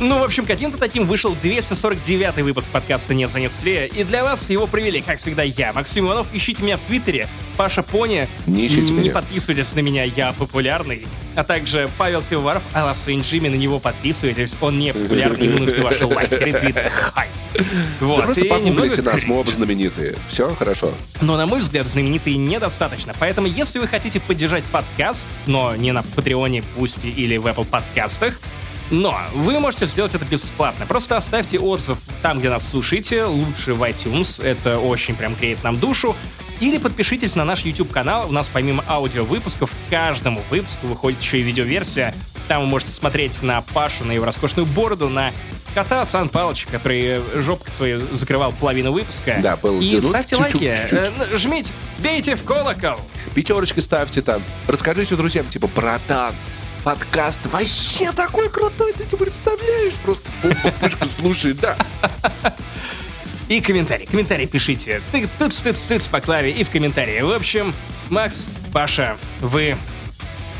Ну, 0.00 0.20
в 0.20 0.22
общем, 0.22 0.44
каким-то 0.46 0.78
таким 0.78 1.06
вышел 1.06 1.34
249 1.42 2.36
выпуск 2.44 2.68
подкаста 2.68 3.14
«Не 3.14 3.26
занесли», 3.26 3.86
и 3.92 4.04
для 4.04 4.22
вас 4.22 4.48
его 4.48 4.68
провели, 4.68 5.00
как 5.00 5.20
всегда, 5.20 5.42
я, 5.42 5.72
Максим 5.72 6.06
Иванов. 6.06 6.28
Ищите 6.32 6.62
меня 6.62 6.76
в 6.76 6.80
Твиттере, 6.82 7.26
Паша 7.56 7.82
Пони. 7.82 8.28
Не 8.46 8.68
ищите 8.68 8.92
Не 8.92 9.00
меня. 9.00 9.12
подписывайтесь 9.12 9.72
на 9.74 9.80
меня, 9.80 10.04
я 10.04 10.32
популярный. 10.34 11.04
А 11.34 11.42
также 11.42 11.90
Павел 11.98 12.22
Пивоваров, 12.22 12.62
I 12.74 12.82
love 12.82 12.96
Saint 13.04 13.22
Jimmy, 13.22 13.50
на 13.50 13.56
него 13.56 13.80
подписывайтесь, 13.80 14.54
он 14.60 14.78
не 14.78 14.92
популярный, 14.92 15.46
ему 15.48 15.58
нужны 15.58 15.82
ваши 15.82 16.06
лайки, 16.06 16.34
ретвиты, 16.34 16.90
хай. 16.90 17.26
Вот, 17.98 18.18
Да 18.18 18.22
просто 18.24 18.44
и 18.44 18.48
погуглите 18.48 19.02
нас, 19.02 19.24
мы 19.24 19.36
оба 19.40 19.50
знаменитые. 19.50 20.14
Все, 20.28 20.54
хорошо. 20.54 20.92
но, 21.20 21.36
на 21.36 21.46
мой 21.46 21.58
взгляд, 21.58 21.88
знаменитые 21.88 22.36
недостаточно. 22.36 23.14
Поэтому, 23.18 23.48
если 23.48 23.80
вы 23.80 23.88
хотите 23.88 24.20
поддержать 24.20 24.62
подкаст, 24.64 25.22
но 25.46 25.74
не 25.74 25.90
на 25.90 26.04
Патреоне, 26.04 26.62
Пусти 26.76 27.10
или 27.10 27.36
в 27.36 27.46
Apple 27.48 27.66
подкастах, 27.66 28.38
но 28.90 29.18
вы 29.34 29.58
можете 29.60 29.86
сделать 29.86 30.14
это 30.14 30.24
бесплатно. 30.24 30.86
Просто 30.86 31.16
оставьте 31.16 31.58
отзыв 31.58 31.98
там, 32.22 32.38
где 32.38 32.50
нас 32.50 32.68
слушаете, 32.68 33.24
лучше 33.24 33.74
в 33.74 33.82
iTunes, 33.82 34.42
это 34.42 34.78
очень 34.78 35.14
прям 35.14 35.34
греет 35.34 35.62
нам 35.62 35.78
душу. 35.78 36.16
Или 36.60 36.78
подпишитесь 36.78 37.36
на 37.36 37.44
наш 37.44 37.64
YouTube-канал, 37.64 38.28
у 38.28 38.32
нас 38.32 38.50
помимо 38.52 38.84
аудиовыпусков, 38.88 39.70
каждому 39.90 40.42
выпуску 40.50 40.88
выходит 40.88 41.20
еще 41.22 41.38
и 41.38 41.42
видеоверсия. 41.42 42.14
Там 42.48 42.62
вы 42.62 42.66
можете 42.66 42.92
смотреть 42.92 43.42
на 43.42 43.60
Пашу, 43.60 44.04
на 44.04 44.12
его 44.12 44.24
роскошную 44.24 44.66
бороду, 44.66 45.08
на 45.08 45.32
кота 45.74 46.04
Сан 46.06 46.28
Палыч, 46.28 46.66
который 46.66 47.20
жопкой 47.34 47.72
своей 47.76 47.96
закрывал 48.12 48.52
половину 48.52 48.90
выпуска. 48.90 49.38
Да, 49.40 49.56
был 49.56 49.80
И 49.80 50.00
ну, 50.00 50.08
ставьте 50.08 50.34
чуть-чуть, 50.34 50.60
лайки, 50.60 50.80
чуть-чуть. 50.80 50.98
э, 51.30 51.36
жмите, 51.36 51.70
бейте 51.98 52.34
в 52.34 52.42
колокол. 52.42 52.96
Пятерочки 53.34 53.78
ставьте 53.80 54.22
там. 54.22 54.42
Расскажите 54.66 55.14
друзьям, 55.14 55.46
типа, 55.46 55.68
братан, 55.68 56.34
подкаст 56.84 57.46
вообще 57.46 58.12
такой 58.12 58.48
крутой, 58.48 58.92
ты 58.92 59.04
не 59.04 59.18
представляешь. 59.18 59.94
Просто 59.94 60.28
бомба, 60.42 60.72
пушка, 60.80 61.06
слушай, 61.18 61.52
да. 61.52 61.76
И 63.48 63.60
комментарий, 63.60 64.06
комментарий 64.06 64.46
пишите. 64.46 65.00
Ты 65.10 65.28
тыц 65.38 65.56
тыц 65.56 65.78
тыц 65.88 66.06
по 66.06 66.20
клаве 66.20 66.50
и 66.50 66.64
в 66.64 66.70
комментарии. 66.70 67.20
В 67.22 67.32
общем, 67.32 67.74
Макс, 68.10 68.36
Паша, 68.72 69.16
вы, 69.40 69.76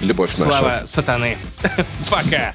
Любовь 0.01 0.37
наша. 0.39 0.51
слава 0.51 0.85
сатаны. 0.87 1.37
Пока. 2.11 2.55